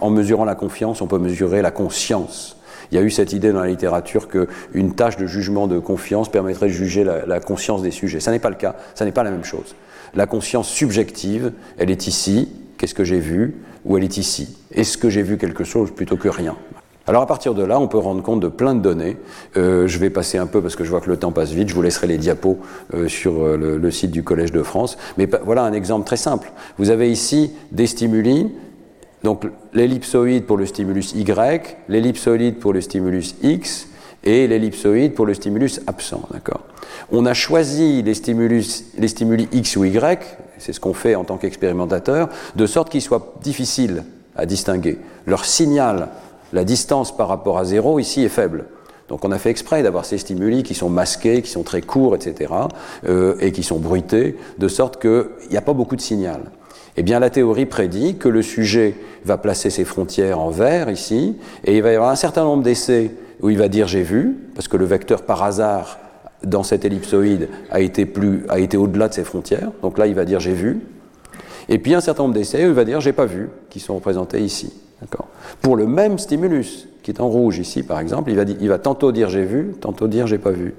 en 0.00 0.10
mesurant 0.10 0.44
la 0.44 0.54
confiance, 0.54 1.02
on 1.02 1.08
peut 1.08 1.18
mesurer 1.18 1.60
la 1.60 1.72
conscience. 1.72 2.56
Il 2.90 2.94
y 2.94 2.98
a 2.98 3.02
eu 3.02 3.10
cette 3.10 3.32
idée 3.32 3.52
dans 3.52 3.60
la 3.60 3.66
littérature 3.66 4.28
qu'une 4.28 4.94
tâche 4.94 5.16
de 5.16 5.26
jugement 5.26 5.66
de 5.66 5.78
confiance 5.78 6.30
permettrait 6.30 6.68
de 6.68 6.72
juger 6.72 7.04
la, 7.04 7.40
conscience 7.40 7.82
des 7.82 7.90
sujets. 7.90 8.20
Ça 8.20 8.30
n'est 8.30 8.38
pas 8.38 8.48
le 8.48 8.56
cas, 8.56 8.76
ça 8.94 9.04
n'est 9.04 9.12
pas 9.12 9.24
la 9.24 9.30
même 9.30 9.44
chose. 9.44 9.74
La 10.14 10.26
conscience 10.26 10.68
subjective, 10.68 11.52
elle 11.76 11.90
est 11.90 12.06
ici, 12.06 12.48
qu'est-ce 12.78 12.94
que 12.94 13.04
j'ai 13.04 13.20
vu, 13.20 13.56
ou 13.84 13.98
elle 13.98 14.04
est 14.04 14.16
ici? 14.16 14.56
Est-ce 14.72 14.96
que 14.96 15.10
j'ai 15.10 15.22
vu 15.22 15.36
quelque 15.36 15.64
chose 15.64 15.90
plutôt 15.90 16.16
que 16.16 16.28
rien? 16.28 16.56
Alors 17.08 17.22
à 17.22 17.26
partir 17.26 17.54
de 17.54 17.64
là, 17.64 17.80
on 17.80 17.88
peut 17.88 17.96
rendre 17.96 18.22
compte 18.22 18.40
de 18.40 18.48
plein 18.48 18.74
de 18.74 18.80
données. 18.80 19.16
Euh, 19.56 19.88
je 19.88 19.98
vais 19.98 20.10
passer 20.10 20.36
un 20.36 20.46
peu 20.46 20.60
parce 20.60 20.76
que 20.76 20.84
je 20.84 20.90
vois 20.90 21.00
que 21.00 21.08
le 21.08 21.16
temps 21.16 21.32
passe 21.32 21.52
vite. 21.52 21.70
Je 21.70 21.74
vous 21.74 21.80
laisserai 21.80 22.06
les 22.06 22.18
diapos 22.18 22.58
euh, 22.92 23.08
sur 23.08 23.42
euh, 23.42 23.78
le, 23.80 23.90
site 23.90 24.10
du 24.10 24.22
Collège 24.22 24.52
de 24.52 24.62
France. 24.62 24.98
Mais 25.16 25.26
voilà 25.42 25.62
un 25.62 25.72
exemple 25.72 26.04
très 26.06 26.18
simple. 26.18 26.52
Vous 26.76 26.90
avez 26.90 27.10
ici 27.10 27.52
des 27.72 27.86
stimuli 27.86 28.52
donc 29.24 29.46
l'ellipsoïde 29.72 30.44
pour 30.44 30.58
le 30.58 30.66
stimulus 30.66 31.12
Y, 31.14 31.78
l'ellipsoïde 31.88 32.58
pour 32.58 32.72
le 32.72 32.80
stimulus 32.80 33.34
X 33.42 33.88
et 34.22 34.46
l'ellipsoïde 34.46 35.14
pour 35.14 35.26
le 35.26 35.34
stimulus 35.34 35.80
absent. 35.88 36.22
On 37.10 37.26
a 37.26 37.34
choisi 37.34 38.02
les, 38.02 38.12
les 38.98 39.08
stimuli 39.08 39.48
X 39.50 39.76
ou 39.76 39.84
Y, 39.84 40.38
c'est 40.58 40.72
ce 40.72 40.78
qu'on 40.78 40.94
fait 40.94 41.16
en 41.16 41.24
tant 41.24 41.36
qu'expérimentateur, 41.36 42.28
de 42.54 42.66
sorte 42.66 42.90
qu'ils 42.90 43.02
soient 43.02 43.34
difficiles 43.42 44.04
à 44.36 44.46
distinguer. 44.46 44.98
Leur 45.26 45.44
signal, 45.44 46.10
la 46.52 46.64
distance 46.64 47.16
par 47.16 47.28
rapport 47.28 47.58
à 47.58 47.64
zéro, 47.64 47.98
ici 47.98 48.22
est 48.22 48.28
faible. 48.28 48.66
Donc 49.08 49.24
on 49.24 49.32
a 49.32 49.38
fait 49.38 49.50
exprès 49.50 49.82
d'avoir 49.82 50.04
ces 50.04 50.18
stimuli 50.18 50.62
qui 50.62 50.74
sont 50.74 50.90
masqués, 50.90 51.42
qui 51.42 51.50
sont 51.50 51.62
très 51.62 51.80
courts, 51.80 52.14
etc., 52.14 52.52
euh, 53.08 53.36
et 53.40 53.52
qui 53.52 53.62
sont 53.62 53.78
bruités, 53.78 54.36
de 54.58 54.68
sorte 54.68 55.00
qu'il 55.00 55.26
n'y 55.50 55.56
a 55.56 55.62
pas 55.62 55.72
beaucoup 55.72 55.96
de 55.96 56.00
signal. 56.00 56.50
Eh 56.96 57.02
bien, 57.02 57.20
la 57.20 57.30
théorie 57.30 57.66
prédit 57.66 58.16
que 58.16 58.28
le 58.28 58.42
sujet 58.42 58.94
va 59.24 59.38
placer 59.38 59.70
ses 59.70 59.84
frontières 59.84 60.40
en 60.40 60.50
vert 60.50 60.90
ici, 60.90 61.36
et 61.64 61.76
il 61.76 61.82
va 61.82 61.92
y 61.92 61.94
avoir 61.94 62.10
un 62.10 62.16
certain 62.16 62.44
nombre 62.44 62.62
d'essais 62.62 63.12
où 63.40 63.50
il 63.50 63.56
va 63.56 63.68
dire 63.68 63.86
j'ai 63.86 64.02
vu, 64.02 64.36
parce 64.54 64.68
que 64.68 64.76
le 64.76 64.84
vecteur 64.84 65.22
par 65.22 65.42
hasard 65.42 65.98
dans 66.44 66.62
cet 66.62 66.84
ellipsoïde 66.84 67.48
a 67.70 67.80
été, 67.80 68.04
plus, 68.04 68.44
a 68.48 68.58
été 68.58 68.76
au-delà 68.76 69.08
de 69.08 69.14
ses 69.14 69.24
frontières, 69.24 69.70
donc 69.82 69.96
là 69.96 70.06
il 70.06 70.14
va 70.14 70.24
dire 70.24 70.40
j'ai 70.40 70.54
vu, 70.54 70.80
et 71.68 71.78
puis 71.78 71.94
un 71.94 72.00
certain 72.00 72.24
nombre 72.24 72.34
d'essais 72.34 72.64
où 72.64 72.68
il 72.68 72.74
va 72.74 72.84
dire 72.84 73.00
j'ai 73.00 73.12
pas 73.12 73.26
vu, 73.26 73.48
qui 73.70 73.80
sont 73.80 73.94
représentés 73.94 74.40
ici. 74.40 74.72
Pour 75.62 75.76
le 75.76 75.86
même 75.86 76.18
stimulus, 76.18 76.88
qui 77.02 77.10
est 77.10 77.20
en 77.20 77.28
rouge 77.28 77.58
ici 77.58 77.82
par 77.82 78.00
exemple, 78.00 78.30
il 78.30 78.68
va, 78.68 78.78
tantôt 78.78 79.12
dire 79.12 79.28
j'ai 79.28 79.44
vu, 79.44 79.74
tantôt 79.80 80.08
dire 80.08 80.26
j'ai 80.26 80.38
pas 80.38 80.50
vu. 80.50 80.74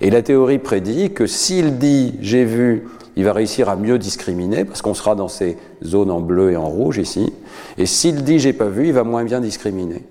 Et 0.00 0.10
la 0.10 0.22
théorie 0.22 0.58
prédit 0.58 1.12
que 1.12 1.26
s'il 1.26 1.78
dit 1.78 2.14
j'ai 2.20 2.44
vu 2.44 2.88
il 3.16 3.24
va 3.24 3.32
réussir 3.32 3.68
à 3.68 3.74
mieux 3.74 3.98
discriminer 3.98 4.64
parce 4.64 4.80
qu'on 4.80 4.94
sera 4.94 5.16
dans 5.16 5.26
ces 5.26 5.58
zones 5.84 6.10
en 6.10 6.20
bleu 6.20 6.52
et 6.52 6.56
en 6.56 6.68
rouge 6.68 6.98
ici. 6.98 7.32
Et 7.76 7.84
s'il 7.84 8.22
dit 8.22 8.38
j'ai 8.38 8.52
pas 8.52 8.68
vu, 8.68 8.86
il 8.86 8.92
va 8.92 9.02
moins 9.02 9.24
bien 9.24 9.40
discriminer. 9.40 10.04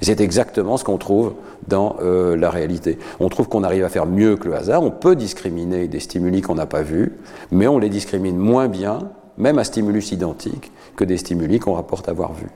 Et 0.00 0.06
c'est 0.06 0.20
exactement 0.20 0.76
ce 0.76 0.84
qu'on 0.84 0.96
trouve 0.96 1.34
dans 1.68 1.96
euh, 2.00 2.36
la 2.36 2.50
réalité. 2.50 2.98
On 3.20 3.28
trouve 3.28 3.48
qu'on 3.48 3.62
arrive 3.62 3.84
à 3.84 3.88
faire 3.88 4.06
mieux 4.06 4.36
que 4.36 4.48
le 4.48 4.54
hasard. 4.54 4.82
On 4.82 4.90
peut 4.90 5.14
discriminer 5.14 5.88
des 5.88 6.00
stimuli 6.00 6.40
qu'on 6.40 6.54
n'a 6.54 6.66
pas 6.66 6.82
vus, 6.82 7.12
mais 7.50 7.66
on 7.66 7.78
les 7.78 7.90
discrimine 7.90 8.36
moins 8.36 8.68
bien, 8.68 9.10
même 9.40 9.58
à 9.58 9.64
stimulus 9.64 10.12
identiques, 10.12 10.70
que 10.96 11.04
des 11.04 11.16
stimuli 11.16 11.58
qu'on 11.58 11.74
rapporte 11.74 12.08
avoir 12.08 12.32
vus. 12.32 12.50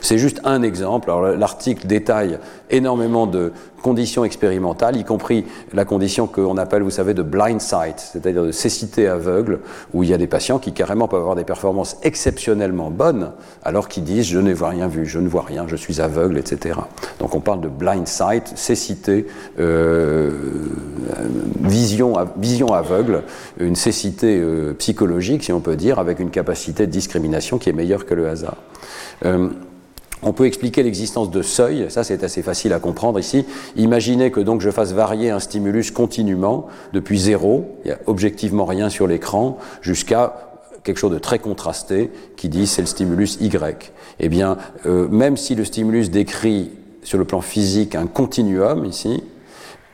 C'est 0.00 0.18
juste 0.18 0.40
un 0.44 0.62
exemple. 0.62 1.12
L'article 1.36 1.86
détaille 1.86 2.38
énormément 2.70 3.26
de 3.26 3.52
conditions 3.84 4.24
expérimentales, 4.24 4.96
y 4.96 5.04
compris 5.04 5.44
la 5.74 5.84
condition 5.84 6.26
qu'on 6.26 6.56
appelle, 6.56 6.82
vous 6.82 6.90
savez, 6.90 7.12
de 7.12 7.22
blind 7.22 7.60
sight, 7.60 7.98
c'est-à-dire 7.98 8.42
de 8.42 8.50
cécité 8.50 9.08
aveugle, 9.08 9.60
où 9.92 10.02
il 10.02 10.08
y 10.08 10.14
a 10.14 10.16
des 10.16 10.26
patients 10.26 10.58
qui 10.58 10.72
carrément 10.72 11.06
peuvent 11.06 11.20
avoir 11.20 11.36
des 11.36 11.44
performances 11.44 11.98
exceptionnellement 12.02 12.90
bonnes, 12.90 13.32
alors 13.62 13.88
qu'ils 13.88 14.04
disent 14.04 14.26
je 14.26 14.38
n'ai 14.38 14.54
rien 14.54 14.88
vu, 14.88 15.04
je 15.04 15.18
ne 15.18 15.28
vois 15.28 15.42
rien, 15.42 15.66
je 15.68 15.76
suis 15.76 16.00
aveugle, 16.00 16.38
etc. 16.38 16.78
Donc 17.18 17.34
on 17.34 17.40
parle 17.40 17.60
de 17.60 17.68
blind 17.68 18.08
sight, 18.08 18.52
cécité, 18.56 19.26
euh, 19.60 20.30
vision, 21.60 22.14
vision 22.38 22.72
aveugle, 22.72 23.22
une 23.58 23.76
cécité 23.76 24.38
euh, 24.40 24.72
psychologique, 24.72 25.44
si 25.44 25.52
on 25.52 25.60
peut 25.60 25.76
dire, 25.76 25.98
avec 25.98 26.20
une 26.20 26.30
capacité 26.30 26.86
de 26.86 26.90
discrimination 26.90 27.58
qui 27.58 27.68
est 27.68 27.74
meilleure 27.74 28.06
que 28.06 28.14
le 28.14 28.28
hasard. 28.28 28.56
Euh, 29.26 29.50
on 30.24 30.32
peut 30.32 30.46
expliquer 30.46 30.82
l'existence 30.82 31.30
de 31.30 31.42
seuils, 31.42 31.86
ça 31.88 32.04
c'est 32.04 32.24
assez 32.24 32.42
facile 32.42 32.72
à 32.72 32.78
comprendre 32.78 33.18
ici. 33.18 33.44
Imaginez 33.76 34.30
que 34.30 34.40
donc 34.40 34.60
je 34.60 34.70
fasse 34.70 34.92
varier 34.92 35.30
un 35.30 35.40
stimulus 35.40 35.90
continuellement 35.90 36.66
depuis 36.92 37.18
zéro, 37.18 37.76
il 37.84 37.88
n'y 37.88 37.92
a 37.92 37.98
objectivement 38.06 38.64
rien 38.64 38.88
sur 38.88 39.06
l'écran, 39.06 39.58
jusqu'à 39.82 40.54
quelque 40.82 40.98
chose 40.98 41.12
de 41.12 41.18
très 41.18 41.38
contrasté 41.38 42.10
qui 42.36 42.48
dit 42.48 42.66
c'est 42.66 42.82
le 42.82 42.86
stimulus 42.86 43.38
Y. 43.40 43.92
Eh 44.20 44.28
bien, 44.28 44.58
euh, 44.86 45.08
même 45.08 45.36
si 45.36 45.54
le 45.54 45.64
stimulus 45.64 46.10
décrit 46.10 46.70
sur 47.02 47.18
le 47.18 47.24
plan 47.24 47.40
physique 47.40 47.94
un 47.94 48.06
continuum 48.06 48.84
ici, 48.84 49.22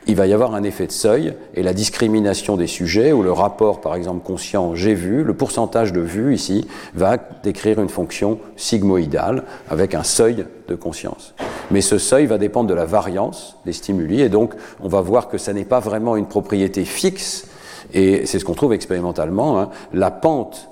il 0.07 0.15
va 0.15 0.27
y 0.27 0.33
avoir 0.33 0.55
un 0.55 0.63
effet 0.63 0.87
de 0.87 0.91
seuil 0.91 1.33
et 1.53 1.63
la 1.63 1.73
discrimination 1.73 2.57
des 2.57 2.67
sujets 2.67 3.11
ou 3.11 3.21
le 3.21 3.31
rapport 3.31 3.81
par 3.81 3.95
exemple 3.95 4.25
conscient 4.25 4.73
j'ai 4.75 4.93
vu, 4.93 5.23
le 5.23 5.33
pourcentage 5.33 5.93
de 5.93 6.01
vue 6.01 6.33
ici 6.33 6.67
va 6.95 7.17
décrire 7.17 7.79
une 7.79 7.89
fonction 7.89 8.39
sigmoïdale 8.55 9.43
avec 9.69 9.93
un 9.93 10.03
seuil 10.03 10.45
de 10.67 10.75
conscience. 10.75 11.33
Mais 11.69 11.81
ce 11.81 11.97
seuil 11.97 12.25
va 12.25 12.37
dépendre 12.37 12.69
de 12.69 12.73
la 12.73 12.85
variance 12.85 13.57
des 13.65 13.73
stimuli 13.73 14.21
et 14.21 14.29
donc 14.29 14.53
on 14.81 14.87
va 14.87 15.01
voir 15.01 15.29
que 15.29 15.37
ça 15.37 15.53
n'est 15.53 15.65
pas 15.65 15.79
vraiment 15.79 16.15
une 16.15 16.27
propriété 16.27 16.85
fixe 16.85 17.47
et 17.93 18.25
c'est 18.25 18.39
ce 18.39 18.45
qu'on 18.45 18.53
trouve 18.53 18.73
expérimentalement. 18.73 19.59
Hein. 19.59 19.69
La 19.93 20.11
pente 20.11 20.69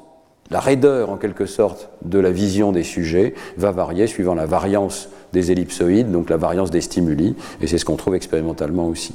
la 0.51 0.59
raideur 0.59 1.11
en 1.11 1.17
quelque 1.17 1.45
sorte 1.45 1.89
de 2.03 2.17
la 2.17 2.31
vision 2.31 2.71
des 2.71 2.83
sujets 2.83 3.35
va 3.57 3.71
varier 3.71 4.07
suivant 4.07 4.33
la 4.33 4.47
variance 4.47 5.09
des 5.33 5.51
ellipsoïdes, 5.51 6.11
donc 6.11 6.29
la 6.29 6.37
variance 6.37 6.71
des 6.71 6.81
stimuli, 6.81 7.35
et 7.61 7.67
c'est 7.67 7.77
ce 7.77 7.85
qu'on 7.85 7.95
trouve 7.95 8.15
expérimentalement 8.15 8.87
aussi. 8.87 9.13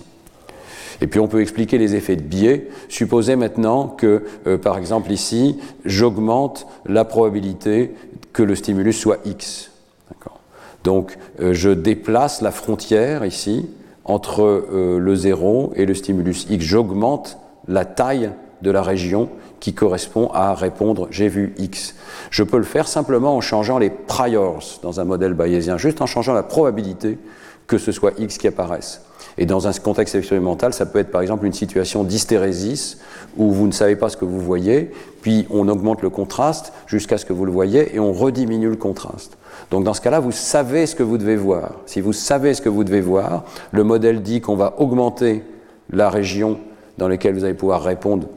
Et 1.01 1.07
puis 1.07 1.21
on 1.21 1.29
peut 1.29 1.41
expliquer 1.41 1.79
les 1.79 1.95
effets 1.95 2.17
de 2.17 2.23
biais. 2.23 2.69
Supposez 2.89 3.37
maintenant 3.37 3.89
que, 3.89 4.25
euh, 4.47 4.59
par 4.59 4.79
exemple 4.79 5.11
ici, 5.11 5.59
j'augmente 5.85 6.67
la 6.87 7.05
probabilité 7.05 7.95
que 8.33 8.43
le 8.43 8.55
stimulus 8.55 8.99
soit 8.99 9.19
X. 9.25 9.71
Donc 10.85 11.17
euh, 11.41 11.55
je 11.55 11.71
déplace 11.71 12.43
la 12.43 12.51
frontière 12.51 13.25
ici 13.25 13.67
entre 14.05 14.43
euh, 14.43 14.99
le 14.99 15.15
0 15.15 15.73
et 15.77 15.87
le 15.87 15.95
stimulus 15.95 16.47
X. 16.51 16.65
J'augmente 16.65 17.39
la 17.67 17.85
taille 17.85 18.31
de 18.63 18.71
la 18.71 18.83
région 18.83 19.31
qui 19.61 19.75
correspond 19.75 20.31
à 20.33 20.55
répondre 20.55 21.09
j'ai 21.11 21.29
vu 21.29 21.55
X. 21.59 21.95
Je 22.31 22.43
peux 22.43 22.59
le 22.59 22.65
faire 22.65 22.89
simplement 22.89 23.37
en 23.37 23.41
changeant 23.41 23.79
les 23.79 23.91
priors 23.91 24.63
dans 24.83 25.01
un 25.01 25.05
modèle 25.05 25.35
bayésien, 25.35 25.79
juste 25.79 26.01
en 26.03 26.07
changeant 26.07 26.35
la 26.35 26.43
probabilité 26.43 27.19
que 27.67 27.79
ce 27.79 27.93
soit 27.93 28.13
X 28.19 28.39
qui 28.39 28.49
apparaisse. 28.49 29.03
Et 29.37 29.47
dans 29.47 29.67
un 29.67 29.73
contexte 29.73 30.15
expérimental, 30.15 30.73
ça 30.73 30.87
peut 30.87 30.99
être 30.99 31.11
par 31.11 31.21
exemple 31.21 31.47
une 31.47 31.53
situation 31.53 32.05
d'hystérésis 32.05 32.99
où 33.37 33.51
vous 33.51 33.67
ne 33.67 33.73
savez 33.73 33.97
pas 33.97 34.09
ce 34.09 34.17
que 34.17 34.25
vous 34.25 34.39
voyez, 34.39 34.93
puis 35.23 35.47
on 35.51 35.69
augmente 35.69 36.03
le 36.03 36.11
contraste 36.11 36.73
jusqu'à 36.87 37.19
ce 37.19 37.25
que 37.25 37.33
vous 37.33 37.45
le 37.45 37.51
voyez 37.51 37.95
et 37.95 37.99
on 37.99 38.13
rediminue 38.13 38.69
le 38.69 38.77
contraste. 38.77 39.37
Donc 39.71 39.85
dans 39.85 39.95
ce 39.95 40.01
cas-là, 40.01 40.21
vous 40.21 40.33
savez 40.33 40.87
ce 40.87 40.95
que 40.95 41.03
vous 41.03 41.19
devez 41.19 41.37
voir. 41.37 41.73
Si 41.87 42.01
vous 42.01 42.13
savez 42.13 42.55
ce 42.55 42.63
que 42.63 42.69
vous 42.69 42.85
devez 42.85 43.01
voir, 43.01 43.45
le 43.73 43.83
modèle 43.83 44.23
dit 44.23 44.41
qu'on 44.41 44.57
va 44.57 44.75
augmenter 44.79 45.43
la 45.91 46.11
région 46.11 46.59
dans 46.99 47.09
laquelle 47.09 47.35
vous 47.35 47.45
allez 47.45 47.55
pouvoir 47.55 47.83
répondre 47.83 48.29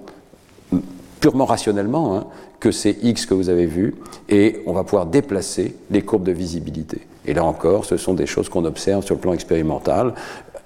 purement 1.19 1.45
rationnellement 1.45 2.17
hein, 2.17 2.25
que 2.59 2.71
c'est 2.71 2.97
X 3.03 3.25
que 3.25 3.33
vous 3.33 3.49
avez 3.49 3.65
vu, 3.65 3.95
et 4.29 4.61
on 4.65 4.73
va 4.73 4.83
pouvoir 4.83 5.05
déplacer 5.05 5.75
les 5.91 6.01
courbes 6.01 6.23
de 6.23 6.31
visibilité. 6.31 7.01
Et 7.25 7.33
là 7.33 7.43
encore, 7.43 7.85
ce 7.85 7.97
sont 7.97 8.13
des 8.13 8.25
choses 8.25 8.49
qu'on 8.49 8.65
observe 8.65 9.03
sur 9.03 9.15
le 9.15 9.21
plan 9.21 9.33
expérimental. 9.33 10.13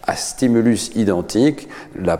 À 0.03 0.15
stimulus 0.15 0.91
identique, 0.95 1.67
la, 1.99 2.17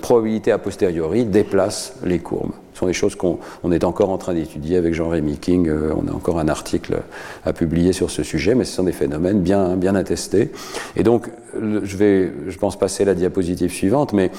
probabilité 0.00 0.52
a 0.52 0.58
posteriori 0.58 1.24
déplace 1.24 1.94
les 2.04 2.20
courbes. 2.20 2.52
Ce 2.72 2.80
sont 2.80 2.86
des 2.86 2.94
choses 2.94 3.16
qu'on 3.16 3.38
est 3.70 3.84
encore 3.84 4.08
en 4.08 4.16
train 4.16 4.32
d'étudier 4.32 4.76
avec 4.76 4.94
Jean-Rémy 4.94 5.36
King. 5.36 5.68
Euh, 5.68 5.92
on 5.94 6.08
a 6.08 6.12
encore 6.14 6.38
un 6.38 6.48
article 6.48 7.02
à 7.44 7.52
publier 7.52 7.92
sur 7.92 8.10
ce 8.10 8.22
sujet, 8.22 8.54
mais 8.54 8.64
ce 8.64 8.76
sont 8.76 8.84
des 8.84 8.92
phénomènes 8.92 9.40
bien, 9.40 9.76
bien 9.76 9.94
attestés. 9.94 10.50
Et 10.96 11.02
donc, 11.02 11.28
je 11.54 11.96
vais, 11.96 12.32
je 12.48 12.56
pense, 12.56 12.78
passer 12.78 13.02
à 13.02 13.06
la 13.06 13.14
diapositive 13.14 13.70
suivante, 13.70 14.14
mais 14.14 14.30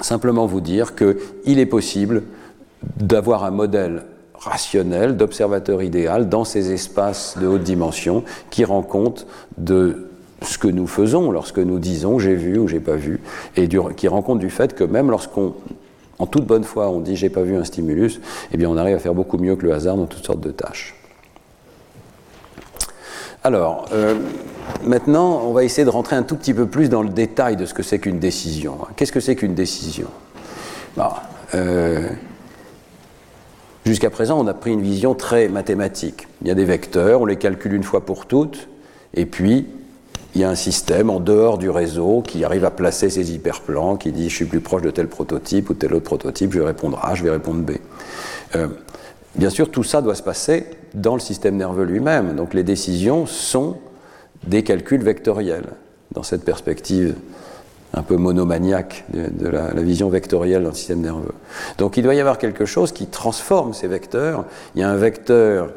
simplement 0.00 0.46
vous 0.46 0.60
dire 0.60 0.94
qu'il 0.94 1.58
est 1.58 1.66
possible 1.66 2.22
d'avoir 2.96 3.44
un 3.44 3.50
modèle 3.50 4.04
rationnel 4.34 5.16
d'observateur 5.16 5.82
idéal 5.82 6.28
dans 6.28 6.44
ces 6.44 6.72
espaces 6.72 7.36
de 7.38 7.46
haute 7.46 7.64
dimension 7.64 8.22
qui 8.50 8.64
rend 8.64 8.82
compte 8.82 9.26
de 9.56 10.08
ce 10.42 10.58
que 10.58 10.68
nous 10.68 10.86
faisons 10.86 11.32
lorsque 11.32 11.58
nous 11.58 11.78
disons 11.78 12.18
j'ai 12.18 12.34
vu 12.34 12.58
ou 12.58 12.68
j'ai 12.68 12.80
pas 12.80 12.94
vu, 12.94 13.20
et 13.56 13.68
qui 13.96 14.08
rend 14.08 14.22
compte 14.22 14.38
du 14.38 14.50
fait 14.50 14.74
que 14.74 14.84
même 14.84 15.10
lorsqu'on, 15.10 15.54
en 16.20 16.26
toute 16.26 16.46
bonne 16.46 16.64
foi, 16.64 16.88
on 16.88 17.00
dit 17.00 17.16
j'ai 17.16 17.30
pas 17.30 17.42
vu 17.42 17.56
un 17.56 17.64
stimulus, 17.64 18.20
eh 18.52 18.56
bien 18.56 18.68
on 18.70 18.76
arrive 18.76 18.94
à 18.94 19.00
faire 19.00 19.14
beaucoup 19.14 19.38
mieux 19.38 19.56
que 19.56 19.66
le 19.66 19.72
hasard 19.72 19.96
dans 19.96 20.06
toutes 20.06 20.24
sortes 20.24 20.40
de 20.40 20.52
tâches. 20.52 20.94
Alors, 23.42 23.86
euh, 23.92 24.14
Maintenant, 24.84 25.42
on 25.44 25.52
va 25.52 25.64
essayer 25.64 25.84
de 25.84 25.90
rentrer 25.90 26.16
un 26.16 26.22
tout 26.22 26.36
petit 26.36 26.54
peu 26.54 26.66
plus 26.66 26.88
dans 26.88 27.02
le 27.02 27.08
détail 27.08 27.56
de 27.56 27.66
ce 27.66 27.74
que 27.74 27.82
c'est 27.82 27.98
qu'une 27.98 28.18
décision. 28.18 28.78
Qu'est-ce 28.96 29.12
que 29.12 29.20
c'est 29.20 29.36
qu'une 29.36 29.54
décision? 29.54 30.08
Euh, 31.54 32.08
Jusqu'à 33.88 34.10
présent, 34.10 34.38
on 34.38 34.46
a 34.46 34.52
pris 34.52 34.70
une 34.70 34.82
vision 34.82 35.14
très 35.14 35.48
mathématique. 35.48 36.28
Il 36.42 36.48
y 36.48 36.50
a 36.50 36.54
des 36.54 36.66
vecteurs, 36.66 37.22
on 37.22 37.24
les 37.24 37.36
calcule 37.36 37.72
une 37.72 37.82
fois 37.82 38.04
pour 38.04 38.26
toutes, 38.26 38.68
et 39.14 39.24
puis 39.24 39.66
il 40.34 40.42
y 40.42 40.44
a 40.44 40.50
un 40.50 40.54
système 40.54 41.08
en 41.08 41.20
dehors 41.20 41.56
du 41.56 41.70
réseau 41.70 42.20
qui 42.20 42.44
arrive 42.44 42.66
à 42.66 42.70
placer 42.70 43.08
ces 43.08 43.32
hyperplans, 43.32 43.96
qui 43.96 44.12
dit 44.12 44.28
je 44.28 44.34
suis 44.34 44.44
plus 44.44 44.60
proche 44.60 44.82
de 44.82 44.90
tel 44.90 45.08
prototype 45.08 45.70
ou 45.70 45.74
tel 45.74 45.94
autre 45.94 46.04
prototype, 46.04 46.52
je 46.52 46.58
vais 46.58 46.66
répondre 46.66 47.00
A, 47.02 47.14
je 47.14 47.24
vais 47.24 47.30
répondre 47.30 47.62
B. 47.62 47.72
Euh, 48.56 48.68
bien 49.36 49.48
sûr, 49.48 49.70
tout 49.70 49.84
ça 49.84 50.02
doit 50.02 50.14
se 50.14 50.22
passer 50.22 50.66
dans 50.92 51.14
le 51.14 51.20
système 51.20 51.56
nerveux 51.56 51.84
lui-même. 51.84 52.36
Donc 52.36 52.52
les 52.52 52.64
décisions 52.64 53.24
sont 53.24 53.78
des 54.46 54.62
calculs 54.62 55.02
vectoriels 55.02 55.70
dans 56.12 56.22
cette 56.22 56.44
perspective 56.44 57.14
un 57.94 58.02
peu 58.02 58.16
monomaniaque 58.16 59.04
de, 59.08 59.48
la, 59.48 59.70
vision 59.74 60.08
vectorielle 60.08 60.62
le 60.62 60.72
système 60.72 61.00
nerveux. 61.00 61.34
Donc 61.78 61.96
il 61.96 62.02
doit 62.02 62.14
y 62.14 62.20
avoir 62.20 62.38
quelque 62.38 62.66
chose 62.66 62.92
qui 62.92 63.06
transforme 63.06 63.72
ces 63.72 63.88
vecteurs. 63.88 64.44
Il 64.74 64.80
y 64.80 64.84
a 64.84 64.90
un 64.90 64.96
vecteur 64.96 65.70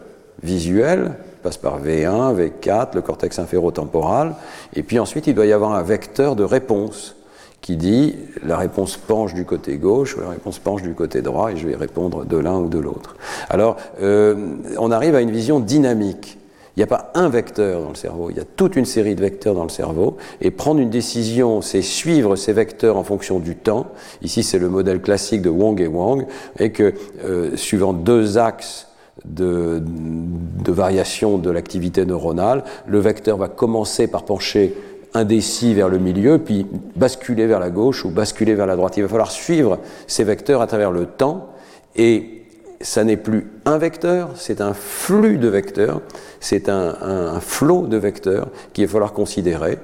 visuel, 0.43 1.14
passe 1.41 1.57
par 1.57 1.82
V1, 1.82 2.36
V4, 2.36 2.95
le 2.95 3.01
cortex 3.01 3.39
inférotemporal, 3.39 4.36
et 4.76 4.84
puis 4.84 4.99
ensuite 4.99 5.28
il 5.28 5.36
doit 5.36 5.45
y 5.45 5.53
avoir 5.53 5.74
un 5.74 5.84
vecteur 5.84 6.36
de 6.36 6.43
réponse 6.43 7.16
qui 7.62 7.78
dit 7.78 8.16
la 8.43 8.57
réponse 8.57 8.97
penche 8.97 9.34
du 9.34 9.45
côté 9.45 9.78
gauche 9.78 10.18
ou 10.18 10.22
la 10.22 10.30
réponse 10.30 10.59
penche 10.59 10.82
du 10.82 10.93
côté 10.93 11.22
droit, 11.22 11.51
et 11.51 11.57
je 11.57 11.68
vais 11.68 11.76
répondre 11.76 12.26
de 12.26 12.38
l'un 12.38 12.57
ou 12.57 12.70
de 12.70 12.80
l'autre. 12.80 13.16
Alors 13.49 13.78
euh, 14.01 14.55
on 14.78 14.91
arrive 14.91 15.16
à 15.16 15.22
une 15.22 15.32
vision 15.32 15.59
dynamique 15.59 16.39
il 16.76 16.80
n'y 16.80 16.84
a 16.84 16.88
pas 16.88 17.12
un 17.16 17.28
vecteur 17.28 17.82
dans 17.82 17.90
le 17.90 17.96
cerveau, 17.96 18.30
il 18.30 18.38
y 18.38 18.40
a 18.40 18.46
toute 18.46 18.76
une 18.76 18.86
série 18.86 19.16
de 19.16 19.22
vecteurs 19.22 19.56
dans 19.56 19.64
le 19.64 19.70
cerveau. 19.70 20.18
Et 20.40 20.52
prendre 20.52 20.80
une 20.80 20.90
décision, 20.90 21.62
c'est 21.62 21.82
suivre 21.82 22.36
ces 22.36 22.54
vecteurs 22.54 22.96
en 22.96 23.04
fonction 23.04 23.40
du 23.40 23.56
temps. 23.56 23.88
Ici, 24.22 24.42
c'est 24.44 24.60
le 24.60 24.70
modèle 24.70 25.02
classique 25.02 25.42
de 25.42 25.50
Wong 25.50 25.82
et 25.82 25.88
Wang, 25.88 26.26
et 26.60 26.72
que 26.72 26.94
euh, 27.26 27.58
suivant 27.58 27.92
deux 27.94 28.38
axes 28.38 28.88
de, 29.26 29.82
de 29.84 30.72
variation 30.72 31.38
de 31.38 31.50
l'activité 31.50 32.06
neuronale, 32.06 32.64
le 32.88 33.00
vecteur 33.00 33.38
va 33.38 33.50
commencer 33.50 34.08
par 34.08 34.24
pencher 34.24 34.74
indécis 35.14 35.74
vers 35.74 35.90
le 35.90 35.98
milieu, 35.98 36.38
puis 36.38 36.66
basculer 36.96 37.46
vers 37.48 37.60
la 37.60 37.70
gauche 37.70 38.06
ou 38.06 38.10
basculer 38.10 38.56
vers 38.56 38.66
la 38.66 38.78
droite. 38.78 38.96
Il 38.98 39.04
va 39.04 39.10
falloir 39.10 39.32
suivre 39.32 39.80
ces 40.08 40.24
vecteurs 40.24 40.62
à 40.62 40.68
travers 40.68 40.92
le 40.92 41.06
temps 41.06 41.50
et 41.96 42.41
ça 42.84 43.04
n'est 43.04 43.18
plus 43.18 43.48
un 43.66 43.78
vecteur, 43.78 44.32
c'est 44.36 44.62
un 44.62 44.74
flux 44.74 45.38
de 45.38 45.48
vecteurs, 45.48 46.02
c'est 46.40 46.70
un, 46.70 47.40
flot 47.40 47.88
de 47.88 47.98
vecteurs 47.98 48.48
qu'il 48.74 48.86
va 48.86 48.92
falloir 48.92 49.14
considérer, 49.14 49.78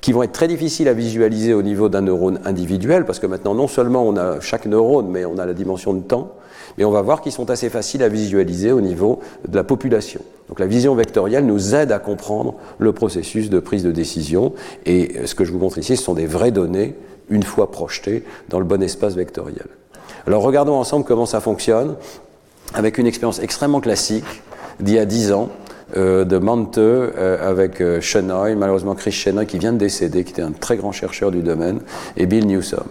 qui 0.00 0.12
vont 0.12 0.22
être 0.22 0.32
très 0.32 0.48
difficiles 0.48 0.88
à 0.88 0.92
visualiser 0.92 1.54
au 1.54 1.62
niveau 1.62 1.88
d'un 1.88 2.02
neurone 2.02 2.40
individuel, 2.44 3.04
parce 3.04 3.18
que 3.18 3.26
maintenant 3.26 3.54
non 3.54 3.68
seulement 3.68 4.06
on 4.06 4.16
a 4.16 4.40
chaque 4.40 4.66
neurone, 4.66 5.08
mais 5.08 5.24
on 5.24 5.38
a 5.38 5.46
la 5.46 5.54
dimension 5.54 5.94
de 5.94 6.02
temps, 6.02 6.34
mais 6.78 6.84
on 6.84 6.90
va 6.90 7.02
voir 7.02 7.20
qu'ils 7.20 7.32
sont 7.32 7.50
assez 7.50 7.68
faciles 7.68 8.02
à 8.02 8.08
visualiser 8.08 8.72
au 8.72 8.80
niveau 8.80 9.20
de 9.48 9.56
la 9.56 9.64
population. 9.64 10.20
Donc 10.48 10.60
la 10.60 10.66
vision 10.66 10.94
vectorielle 10.94 11.46
nous 11.46 11.74
aide 11.74 11.92
à 11.92 11.98
comprendre 11.98 12.54
le 12.78 12.92
processus 12.92 13.50
de 13.50 13.60
prise 13.60 13.82
de 13.82 13.92
décision, 13.92 14.54
et 14.86 15.26
ce 15.26 15.34
que 15.34 15.44
je 15.44 15.52
vous 15.52 15.58
montre 15.58 15.78
ici, 15.78 15.96
ce 15.96 16.02
sont 16.02 16.14
des 16.14 16.26
vraies 16.26 16.52
données, 16.52 16.96
une 17.28 17.44
fois 17.44 17.70
projetées 17.70 18.24
dans 18.48 18.58
le 18.58 18.64
bon 18.64 18.82
espace 18.82 19.14
vectoriel. 19.14 19.66
Alors 20.26 20.42
regardons 20.42 20.74
ensemble 20.74 21.04
comment 21.04 21.26
ça 21.26 21.40
fonctionne 21.40 21.94
avec 22.74 22.98
une 22.98 23.06
expérience 23.06 23.38
extrêmement 23.40 23.80
classique 23.80 24.42
d'il 24.80 24.94
y 24.94 24.98
a 24.98 25.04
10 25.04 25.32
ans 25.32 25.50
euh, 25.96 26.24
de 26.24 26.38
Mante 26.38 26.78
avec 26.78 27.82
Chenoy, 28.00 28.54
malheureusement 28.54 28.94
Chris 28.94 29.12
Chenoy 29.12 29.46
qui 29.46 29.58
vient 29.58 29.72
de 29.72 29.78
décéder, 29.78 30.24
qui 30.24 30.32
était 30.32 30.42
un 30.42 30.52
très 30.52 30.76
grand 30.76 30.92
chercheur 30.92 31.30
du 31.30 31.42
domaine, 31.42 31.80
et 32.16 32.26
Bill 32.26 32.46
Newsom 32.46 32.86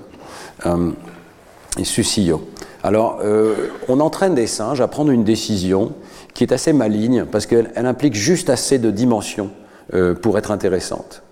et 1.77 1.83
Sucillo. 1.85 2.47
Alors, 2.83 3.19
on 3.87 3.99
entraîne 3.99 4.35
des 4.35 4.47
singes 4.47 4.81
à 4.81 4.87
prendre 4.87 5.11
une 5.11 5.23
décision 5.23 5.93
qui 6.33 6.43
est 6.43 6.51
assez 6.51 6.73
maligne 6.73 7.25
parce 7.25 7.45
qu'elle 7.45 7.71
implique 7.75 8.15
juste 8.15 8.49
assez 8.49 8.79
de 8.79 8.91
dimensions 8.91 9.51
pour 10.21 10.37
être 10.37 10.51
intéressante. 10.51 11.23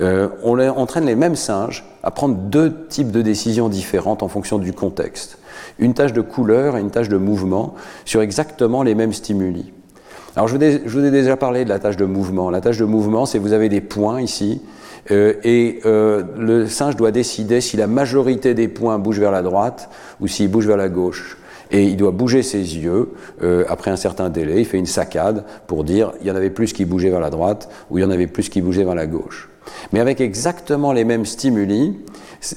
On 0.00 0.58
entraîne 0.58 1.06
les 1.06 1.14
mêmes 1.14 1.36
singes 1.36 1.84
à 2.02 2.10
prendre 2.10 2.34
deux 2.34 2.86
types 2.88 3.10
de 3.10 3.22
décisions 3.22 3.68
différentes 3.68 4.22
en 4.22 4.28
fonction 4.28 4.58
du 4.58 4.72
contexte 4.72 5.38
une 5.78 5.94
tâche 5.94 6.12
de 6.12 6.20
couleur 6.20 6.76
et 6.76 6.80
une 6.80 6.90
tâche 6.90 7.08
de 7.08 7.16
mouvement 7.16 7.74
sur 8.04 8.20
exactement 8.20 8.82
les 8.82 8.94
mêmes 8.94 9.12
stimuli. 9.12 9.72
Alors 10.36 10.48
je 10.48 10.56
vous, 10.56 11.04
ai, 11.04 11.10
déjà 11.10 11.36
parlé 11.36 11.64
de 11.64 11.68
la 11.68 11.78
tâche 11.78 11.96
de 11.96 12.04
mouvement. 12.04 12.50
La 12.50 12.60
tâche 12.60 12.78
de 12.78 12.84
mouvement, 12.84 13.24
c'est 13.24 13.38
vous 13.38 13.52
avez 13.52 13.68
des 13.68 13.80
points 13.80 14.20
ici, 14.20 14.60
euh, 15.12 15.34
et 15.44 15.80
euh, 15.86 16.24
le 16.38 16.66
singe 16.66 16.96
doit 16.96 17.12
décider 17.12 17.60
si 17.60 17.76
la 17.76 17.86
majorité 17.86 18.54
des 18.54 18.66
points 18.66 18.98
bougent 18.98 19.20
vers 19.20 19.30
la 19.30 19.42
droite 19.42 19.90
ou 20.20 20.26
s'ils 20.26 20.50
bougent 20.50 20.66
vers 20.66 20.76
la 20.76 20.88
gauche. 20.88 21.38
Et 21.70 21.84
il 21.84 21.96
doit 21.96 22.10
bouger 22.10 22.42
ses 22.42 22.58
yeux 22.58 23.10
euh, 23.42 23.64
après 23.68 23.90
un 23.90 23.96
certain 23.96 24.28
délai. 24.28 24.60
Il 24.60 24.64
fait 24.64 24.78
une 24.78 24.86
saccade 24.86 25.44
pour 25.66 25.84
dire 25.84 26.12
il 26.20 26.26
y 26.26 26.30
en 26.30 26.36
avait 26.36 26.50
plus 26.50 26.72
qui 26.72 26.84
bougeaient 26.84 27.10
vers 27.10 27.20
la 27.20 27.30
droite 27.30 27.68
ou 27.90 27.98
il 27.98 28.02
y 28.02 28.04
en 28.04 28.10
avait 28.10 28.26
plus 28.26 28.48
qui 28.48 28.60
bougeaient 28.60 28.84
vers 28.84 28.94
la 28.94 29.06
gauche. 29.06 29.48
Mais 29.92 30.00
avec 30.00 30.20
exactement 30.20 30.92
les 30.92 31.04
mêmes 31.04 31.26
stimuli, 31.26 31.96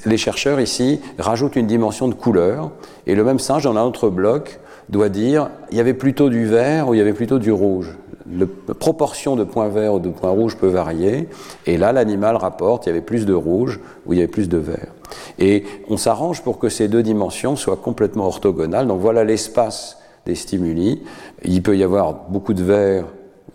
les 0.05 0.17
chercheurs 0.17 0.59
ici 0.59 0.99
rajoutent 1.17 1.55
une 1.55 1.67
dimension 1.67 2.07
de 2.07 2.13
couleur, 2.13 2.71
et 3.05 3.15
le 3.15 3.23
même 3.23 3.39
singe 3.39 3.63
dans 3.63 3.75
un 3.75 3.83
autre 3.83 4.09
bloc 4.09 4.59
doit 4.89 5.09
dire 5.09 5.49
il 5.71 5.77
y 5.77 5.79
avait 5.79 5.93
plutôt 5.93 6.29
du 6.29 6.45
vert 6.45 6.87
ou 6.87 6.93
il 6.93 6.97
y 6.97 7.01
avait 7.01 7.13
plutôt 7.13 7.39
du 7.39 7.51
rouge. 7.51 7.97
La 8.29 8.45
proportion 8.73 9.37
de 9.37 9.45
points 9.45 9.69
verts 9.69 9.93
ou 9.93 9.99
de 9.99 10.09
points 10.09 10.31
rouges 10.31 10.57
peut 10.57 10.67
varier, 10.67 11.29
et 11.65 11.77
là 11.77 11.93
l'animal 11.93 12.35
rapporte 12.35 12.85
il 12.85 12.89
y 12.89 12.91
avait 12.91 13.01
plus 13.01 13.25
de 13.25 13.33
rouge 13.33 13.79
ou 14.05 14.13
il 14.13 14.19
y 14.19 14.21
avait 14.21 14.27
plus 14.27 14.49
de 14.49 14.57
vert. 14.57 14.93
Et 15.39 15.63
on 15.89 15.95
s'arrange 15.97 16.41
pour 16.41 16.59
que 16.59 16.67
ces 16.67 16.87
deux 16.89 17.03
dimensions 17.03 17.55
soient 17.55 17.77
complètement 17.77 18.25
orthogonales. 18.25 18.87
Donc 18.87 18.99
voilà 18.99 19.23
l'espace 19.23 19.97
des 20.25 20.35
stimuli. 20.35 21.03
Il 21.45 21.63
peut 21.63 21.77
y 21.77 21.83
avoir 21.83 22.25
beaucoup 22.29 22.53
de 22.53 22.63
vert 22.63 23.05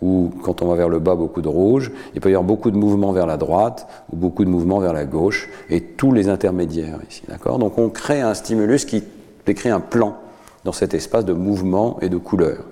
ou 0.03 0.31
quand 0.43 0.61
on 0.61 0.67
va 0.67 0.75
vers 0.75 0.89
le 0.89 0.99
bas, 0.99 1.15
beaucoup 1.15 1.41
de 1.41 1.47
rouge. 1.47 1.91
Il 2.13 2.19
peut 2.19 2.29
y 2.29 2.33
avoir 2.33 2.43
beaucoup 2.43 2.71
de 2.71 2.77
mouvements 2.77 3.13
vers 3.13 3.25
la 3.25 3.37
droite 3.37 3.87
ou 4.11 4.17
beaucoup 4.17 4.43
de 4.43 4.49
mouvements 4.49 4.79
vers 4.79 4.91
la 4.91 5.05
gauche 5.05 5.49
et 5.69 5.79
tous 5.79 6.11
les 6.11 6.27
intermédiaires 6.27 6.99
ici. 7.09 7.23
D'accord? 7.29 7.57
Donc 7.57 7.77
on 7.77 7.89
crée 7.89 8.19
un 8.19 8.33
stimulus 8.33 8.83
qui 8.83 9.03
décrit 9.45 9.69
un 9.69 9.79
plan 9.79 10.17
dans 10.65 10.73
cet 10.73 10.93
espace 10.93 11.23
de 11.23 11.31
mouvement 11.31 11.97
et 12.01 12.09
de 12.09 12.17
couleur. 12.17 12.65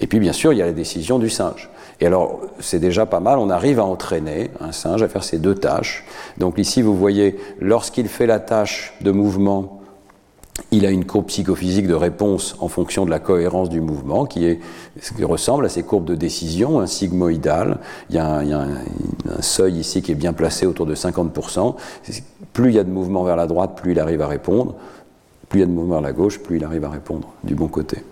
Et 0.00 0.08
puis 0.08 0.18
bien 0.18 0.32
sûr, 0.32 0.52
il 0.52 0.58
y 0.58 0.62
a 0.62 0.66
la 0.66 0.72
décision 0.72 1.20
du 1.20 1.30
singe. 1.30 1.70
Et 2.00 2.06
alors, 2.06 2.40
c'est 2.58 2.78
déjà 2.80 3.06
pas 3.06 3.20
mal, 3.20 3.38
on 3.38 3.50
arrive 3.50 3.78
à 3.78 3.84
entraîner 3.84 4.50
un 4.60 4.72
singe 4.72 5.02
à 5.02 5.08
faire 5.08 5.22
ces 5.22 5.38
deux 5.38 5.54
tâches. 5.54 6.04
Donc 6.38 6.58
ici, 6.58 6.82
vous 6.82 6.96
voyez, 6.96 7.38
lorsqu'il 7.60 8.08
fait 8.08 8.26
la 8.26 8.40
tâche 8.40 8.94
de 9.02 9.12
mouvement 9.12 9.79
il 10.72 10.86
a 10.86 10.90
une 10.90 11.04
courbe 11.04 11.26
psychophysique 11.26 11.86
de 11.86 11.94
réponse 11.94 12.56
en 12.60 12.68
fonction 12.68 13.04
de 13.04 13.10
la 13.10 13.18
cohérence 13.18 13.68
du 13.68 13.80
mouvement 13.80 14.24
qui, 14.26 14.58
ressemble 15.22 15.66
à 15.66 15.68
ces 15.68 15.82
courbes 15.82 16.04
de 16.04 16.14
décision, 16.14 16.80
un 16.80 16.86
sigmoïdal. 16.86 17.78
Il 18.08 18.16
y 18.16 18.18
a, 18.18 18.38
un, 18.38 18.68
seuil 19.40 19.78
ici 19.78 20.02
qui 20.02 20.12
est 20.12 20.16
bien 20.16 20.32
placé 20.32 20.66
autour 20.66 20.86
de 20.86 20.94
50%. 20.94 21.74
Plus 22.52 22.70
il 22.70 22.74
y 22.74 22.78
a 22.78 22.84
de 22.84 22.90
mouvement 22.90 23.24
vers 23.24 23.36
la 23.36 23.46
droite, 23.46 23.72
plus 23.76 23.92
il 23.92 24.00
arrive 24.00 24.22
à 24.22 24.26
répondre. 24.26 24.74
Plus 25.48 25.58
il 25.58 25.62
y 25.62 25.64
a 25.64 25.66
de 25.66 25.72
mouvement 25.72 25.94
vers 25.94 26.02
la 26.02 26.12
gauche, 26.12 26.38
plus 26.38 26.58
il 26.58 26.64
arrive 26.64 26.84
à 26.84 26.90
répondre 26.90 27.28
du 27.42 27.54
bon 27.54 27.68
côté. 27.68 28.04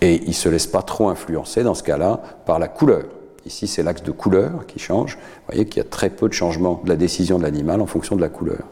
Et 0.00 0.22
il 0.22 0.28
ne 0.28 0.34
se 0.34 0.48
laisse 0.48 0.66
pas 0.66 0.82
trop 0.82 1.08
influencer 1.08 1.62
dans 1.62 1.74
ce 1.74 1.82
cas-là 1.82 2.20
par 2.44 2.58
la 2.58 2.68
couleur. 2.68 3.04
Ici, 3.46 3.66
c'est 3.66 3.82
l'axe 3.82 4.02
de 4.02 4.10
couleur 4.12 4.66
qui 4.66 4.78
change. 4.78 5.16
Vous 5.16 5.52
voyez 5.52 5.66
qu'il 5.66 5.78
y 5.78 5.86
a 5.86 5.88
très 5.88 6.10
peu 6.10 6.28
de 6.28 6.32
changement 6.32 6.80
de 6.84 6.88
la 6.88 6.96
décision 6.96 7.38
de 7.38 7.42
l'animal 7.42 7.80
en 7.80 7.86
fonction 7.86 8.16
de 8.16 8.20
la 8.20 8.28
couleur 8.28 8.62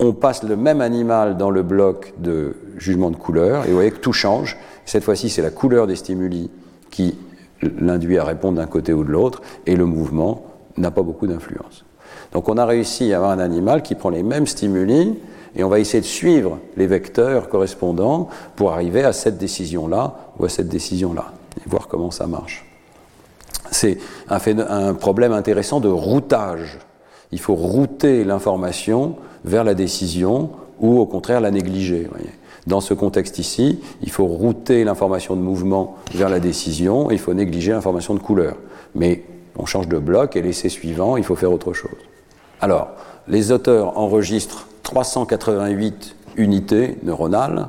on 0.00 0.12
passe 0.12 0.42
le 0.42 0.56
même 0.56 0.80
animal 0.80 1.36
dans 1.36 1.50
le 1.50 1.62
bloc 1.62 2.14
de 2.18 2.56
jugement 2.76 3.10
de 3.10 3.16
couleur, 3.16 3.64
et 3.64 3.68
vous 3.68 3.74
voyez 3.74 3.90
que 3.90 3.98
tout 3.98 4.12
change. 4.12 4.56
Cette 4.84 5.04
fois-ci, 5.04 5.28
c'est 5.28 5.42
la 5.42 5.50
couleur 5.50 5.86
des 5.86 5.96
stimuli 5.96 6.50
qui 6.90 7.18
l'induit 7.62 8.18
à 8.18 8.24
répondre 8.24 8.58
d'un 8.58 8.66
côté 8.66 8.92
ou 8.92 9.04
de 9.04 9.10
l'autre, 9.10 9.42
et 9.66 9.76
le 9.76 9.84
mouvement 9.84 10.44
n'a 10.76 10.90
pas 10.90 11.02
beaucoup 11.02 11.26
d'influence. 11.26 11.84
Donc 12.32 12.48
on 12.48 12.56
a 12.56 12.64
réussi 12.64 13.12
à 13.12 13.16
avoir 13.16 13.32
un 13.32 13.40
animal 13.40 13.82
qui 13.82 13.94
prend 13.94 14.10
les 14.10 14.22
mêmes 14.22 14.46
stimuli, 14.46 15.18
et 15.56 15.64
on 15.64 15.68
va 15.68 15.80
essayer 15.80 16.00
de 16.00 16.06
suivre 16.06 16.58
les 16.76 16.86
vecteurs 16.86 17.48
correspondants 17.48 18.28
pour 18.54 18.72
arriver 18.72 19.02
à 19.02 19.12
cette 19.12 19.38
décision-là 19.38 20.14
ou 20.38 20.44
à 20.44 20.48
cette 20.48 20.68
décision-là, 20.68 21.32
et 21.56 21.68
voir 21.68 21.88
comment 21.88 22.10
ça 22.10 22.26
marche. 22.26 22.64
C'est 23.70 23.98
un, 24.28 24.38
un 24.58 24.94
problème 24.94 25.32
intéressant 25.32 25.80
de 25.80 25.88
routage. 25.88 26.78
Il 27.32 27.40
faut 27.40 27.54
router 27.54 28.24
l'information 28.24 29.16
vers 29.48 29.64
la 29.64 29.74
décision 29.74 30.50
ou 30.78 31.00
au 31.00 31.06
contraire 31.06 31.40
la 31.40 31.50
négliger. 31.50 32.08
Dans 32.66 32.80
ce 32.80 32.94
contexte 32.94 33.38
ici, 33.38 33.80
il 34.02 34.10
faut 34.10 34.26
router 34.26 34.84
l'information 34.84 35.34
de 35.34 35.40
mouvement 35.40 35.96
vers 36.14 36.28
la 36.28 36.38
décision 36.38 37.10
et 37.10 37.14
il 37.14 37.18
faut 37.18 37.34
négliger 37.34 37.72
l'information 37.72 38.14
de 38.14 38.20
couleur. 38.20 38.56
Mais 38.94 39.24
on 39.56 39.66
change 39.66 39.88
de 39.88 39.98
bloc 39.98 40.36
et 40.36 40.42
l'essai 40.42 40.68
suivant, 40.68 41.16
il 41.16 41.24
faut 41.24 41.34
faire 41.34 41.52
autre 41.52 41.72
chose. 41.72 41.98
Alors, 42.60 42.90
les 43.26 43.52
auteurs 43.52 43.98
enregistrent 43.98 44.68
388 44.82 46.16
unités 46.36 46.98
neuronales, 47.02 47.68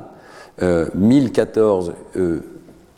euh, 0.62 0.88
1014 0.94 1.92
euh, 2.16 2.40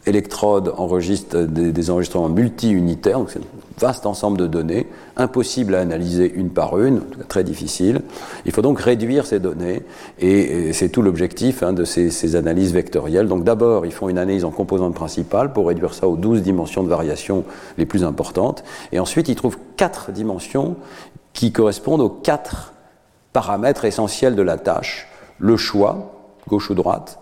électrodes 0.06 0.72
enregistrent 0.76 1.44
des, 1.44 1.90
enregistrements 1.90 2.28
multi-unitaires, 2.28 3.18
donc 3.18 3.30
vaste 3.78 4.06
ensemble 4.06 4.38
de 4.38 4.46
données, 4.46 4.86
impossible 5.16 5.74
à 5.74 5.80
analyser 5.80 6.32
une 6.34 6.50
par 6.50 6.78
une, 6.78 7.02
très 7.28 7.44
difficile. 7.44 8.02
Il 8.44 8.52
faut 8.52 8.62
donc 8.62 8.80
réduire 8.80 9.26
ces 9.26 9.40
données, 9.40 9.82
et, 10.18 10.72
c'est 10.72 10.88
tout 10.88 11.02
l'objectif 11.02 11.62
hein, 11.62 11.72
de 11.72 11.84
ces, 11.84 12.36
analyses 12.36 12.72
vectorielles. 12.72 13.28
Donc 13.28 13.44
d'abord, 13.44 13.86
ils 13.86 13.92
font 13.92 14.08
une 14.08 14.18
analyse 14.18 14.44
en 14.44 14.50
composantes 14.50 14.94
principales 14.94 15.52
pour 15.52 15.68
réduire 15.68 15.94
ça 15.94 16.08
aux 16.08 16.16
12 16.16 16.42
dimensions 16.42 16.82
de 16.82 16.88
variation 16.88 17.44
les 17.78 17.86
plus 17.86 18.04
importantes, 18.04 18.64
et 18.92 18.98
ensuite 18.98 19.28
ils 19.28 19.36
trouvent 19.36 19.58
quatre 19.76 20.12
dimensions 20.12 20.76
qui 21.32 21.52
correspondent 21.52 22.00
aux 22.00 22.10
quatre 22.10 22.72
paramètres 23.32 23.84
essentiels 23.84 24.36
de 24.36 24.42
la 24.42 24.58
tâche, 24.58 25.08
le 25.38 25.56
choix, 25.56 26.12
gauche 26.48 26.70
ou 26.70 26.74
droite, 26.74 27.18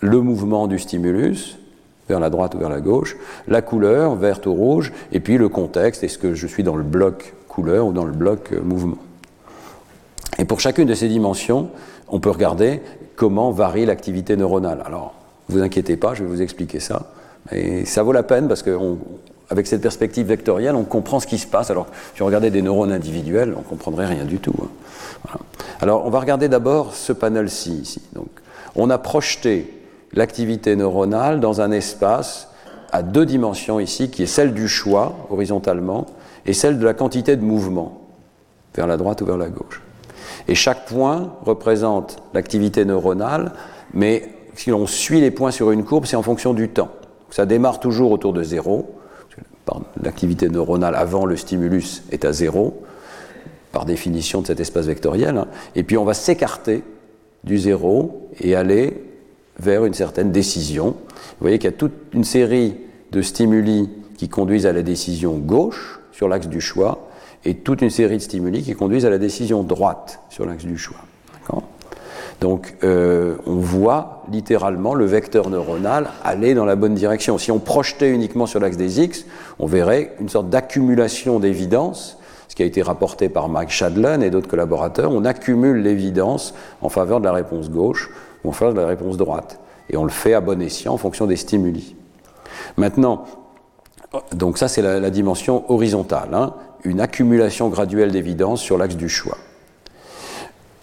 le 0.00 0.20
mouvement 0.20 0.66
du 0.66 0.78
stimulus, 0.78 1.58
vers 2.08 2.20
la 2.20 2.30
droite 2.30 2.54
ou 2.54 2.58
vers 2.58 2.68
la 2.68 2.80
gauche, 2.80 3.16
la 3.48 3.62
couleur, 3.62 4.14
verte 4.14 4.46
ou 4.46 4.54
rouge, 4.54 4.92
et 5.12 5.20
puis 5.20 5.38
le 5.38 5.48
contexte, 5.48 6.04
est-ce 6.04 6.18
que 6.18 6.34
je 6.34 6.46
suis 6.46 6.62
dans 6.62 6.76
le 6.76 6.82
bloc 6.82 7.34
couleur 7.56 7.86
ou 7.86 7.92
dans 7.92 8.04
le 8.04 8.12
bloc 8.12 8.52
euh, 8.52 8.60
mouvement. 8.60 8.98
Et 10.38 10.44
pour 10.44 10.60
chacune 10.60 10.86
de 10.86 10.94
ces 10.94 11.08
dimensions, 11.08 11.70
on 12.08 12.20
peut 12.20 12.28
regarder 12.28 12.82
comment 13.16 13.50
varie 13.50 13.86
l'activité 13.86 14.36
neuronale. 14.36 14.82
Alors, 14.84 15.14
vous 15.48 15.62
inquiétez 15.62 15.96
pas, 15.96 16.12
je 16.12 16.22
vais 16.22 16.28
vous 16.28 16.42
expliquer 16.42 16.80
ça. 16.80 17.12
Et 17.50 17.86
ça 17.86 18.02
vaut 18.02 18.12
la 18.12 18.22
peine 18.22 18.46
parce 18.46 18.62
qu'avec 18.62 19.66
cette 19.66 19.80
perspective 19.80 20.26
vectorielle, 20.26 20.74
on 20.74 20.84
comprend 20.84 21.18
ce 21.18 21.26
qui 21.26 21.38
se 21.38 21.46
passe. 21.46 21.70
Alors, 21.70 21.86
si 22.14 22.20
on 22.22 22.26
regardait 22.26 22.50
des 22.50 22.60
neurones 22.60 22.92
individuels, 22.92 23.54
on 23.56 23.60
ne 23.60 23.64
comprendrait 23.64 24.06
rien 24.06 24.24
du 24.26 24.38
tout. 24.38 24.54
Hein. 24.62 25.38
Alors, 25.80 26.04
on 26.04 26.10
va 26.10 26.20
regarder 26.20 26.48
d'abord 26.48 26.94
ce 26.94 27.14
panel-ci. 27.14 28.02
Donc, 28.12 28.28
on 28.74 28.90
a 28.90 28.98
projeté 28.98 29.72
l'activité 30.16 30.74
neuronale 30.74 31.38
dans 31.38 31.60
un 31.60 31.70
espace 31.70 32.48
à 32.90 33.02
deux 33.02 33.26
dimensions 33.26 33.78
ici, 33.78 34.10
qui 34.10 34.22
est 34.22 34.26
celle 34.26 34.54
du 34.54 34.68
choix, 34.68 35.14
horizontalement, 35.30 36.06
et 36.46 36.52
celle 36.52 36.78
de 36.78 36.84
la 36.84 36.94
quantité 36.94 37.36
de 37.36 37.42
mouvement, 37.42 38.00
vers 38.74 38.86
la 38.86 38.96
droite 38.96 39.20
ou 39.20 39.26
vers 39.26 39.36
la 39.36 39.48
gauche. 39.48 39.82
Et 40.48 40.54
chaque 40.54 40.86
point 40.86 41.34
représente 41.44 42.18
l'activité 42.32 42.84
neuronale, 42.84 43.52
mais 43.92 44.30
si 44.54 44.72
on 44.72 44.86
suit 44.86 45.20
les 45.20 45.30
points 45.30 45.50
sur 45.50 45.70
une 45.70 45.84
courbe, 45.84 46.06
c'est 46.06 46.16
en 46.16 46.22
fonction 46.22 46.54
du 46.54 46.68
temps. 46.70 46.90
Ça 47.30 47.44
démarre 47.44 47.80
toujours 47.80 48.12
autour 48.12 48.32
de 48.32 48.42
zéro. 48.42 48.94
L'activité 50.02 50.48
neuronale 50.48 50.94
avant 50.94 51.26
le 51.26 51.36
stimulus 51.36 52.04
est 52.12 52.24
à 52.24 52.32
zéro, 52.32 52.82
par 53.72 53.84
définition 53.84 54.40
de 54.40 54.46
cet 54.46 54.60
espace 54.60 54.86
vectoriel. 54.86 55.36
Hein. 55.36 55.48
Et 55.74 55.82
puis 55.82 55.98
on 55.98 56.04
va 56.04 56.14
s'écarter 56.14 56.84
du 57.44 57.58
zéro 57.58 58.30
et 58.40 58.54
aller 58.54 59.05
vers 59.58 59.84
une 59.84 59.94
certaine 59.94 60.32
décision. 60.32 60.88
Vous 60.88 61.42
voyez 61.42 61.58
qu'il 61.58 61.70
y 61.70 61.74
a 61.74 61.76
toute 61.76 61.94
une 62.12 62.24
série 62.24 62.76
de 63.12 63.22
stimuli 63.22 63.88
qui 64.16 64.28
conduisent 64.28 64.66
à 64.66 64.72
la 64.72 64.82
décision 64.82 65.36
gauche 65.38 66.00
sur 66.12 66.28
l'axe 66.28 66.48
du 66.48 66.60
choix 66.60 67.08
et 67.44 67.54
toute 67.54 67.82
une 67.82 67.90
série 67.90 68.16
de 68.16 68.22
stimuli 68.22 68.62
qui 68.62 68.74
conduisent 68.74 69.06
à 69.06 69.10
la 69.10 69.18
décision 69.18 69.62
droite 69.62 70.20
sur 70.30 70.46
l'axe 70.46 70.64
du 70.64 70.78
choix. 70.78 70.98
Donc 72.40 72.74
euh, 72.84 73.36
on 73.46 73.56
voit 73.56 74.24
littéralement 74.30 74.94
le 74.94 75.06
vecteur 75.06 75.48
neuronal 75.48 76.08
aller 76.22 76.54
dans 76.54 76.66
la 76.66 76.76
bonne 76.76 76.94
direction. 76.94 77.38
Si 77.38 77.50
on 77.50 77.58
projetait 77.58 78.10
uniquement 78.10 78.46
sur 78.46 78.60
l'axe 78.60 78.76
des 78.76 79.00
X, 79.00 79.24
on 79.58 79.66
verrait 79.66 80.14
une 80.20 80.28
sorte 80.28 80.50
d'accumulation 80.50 81.38
d'évidence, 81.38 82.18
ce 82.48 82.54
qui 82.54 82.62
a 82.62 82.66
été 82.66 82.82
rapporté 82.82 83.28
par 83.28 83.48
Mike 83.48 83.70
Shadlen 83.70 84.22
et 84.22 84.30
d'autres 84.30 84.48
collaborateurs. 84.48 85.12
On 85.12 85.24
accumule 85.24 85.78
l'évidence 85.78 86.52
en 86.82 86.90
faveur 86.90 87.20
de 87.20 87.24
la 87.24 87.32
réponse 87.32 87.70
gauche 87.70 88.10
on 88.46 88.52
fait 88.52 88.72
la 88.72 88.86
réponse 88.86 89.16
droite. 89.16 89.60
Et 89.90 89.96
on 89.96 90.04
le 90.04 90.10
fait 90.10 90.34
à 90.34 90.40
bon 90.40 90.60
escient 90.60 90.92
en 90.92 90.98
fonction 90.98 91.26
des 91.26 91.36
stimuli. 91.36 91.96
Maintenant, 92.76 93.24
Donc 94.32 94.58
ça, 94.58 94.68
c'est 94.68 94.82
la, 94.82 95.10
dimension 95.10 95.70
horizontale, 95.70 96.30
hein. 96.32 96.54
une 96.84 97.00
accumulation 97.00 97.68
graduelle 97.68 98.12
d'évidence 98.12 98.60
sur 98.60 98.78
l'axe 98.78 98.96
du 98.96 99.08
choix. 99.08 99.36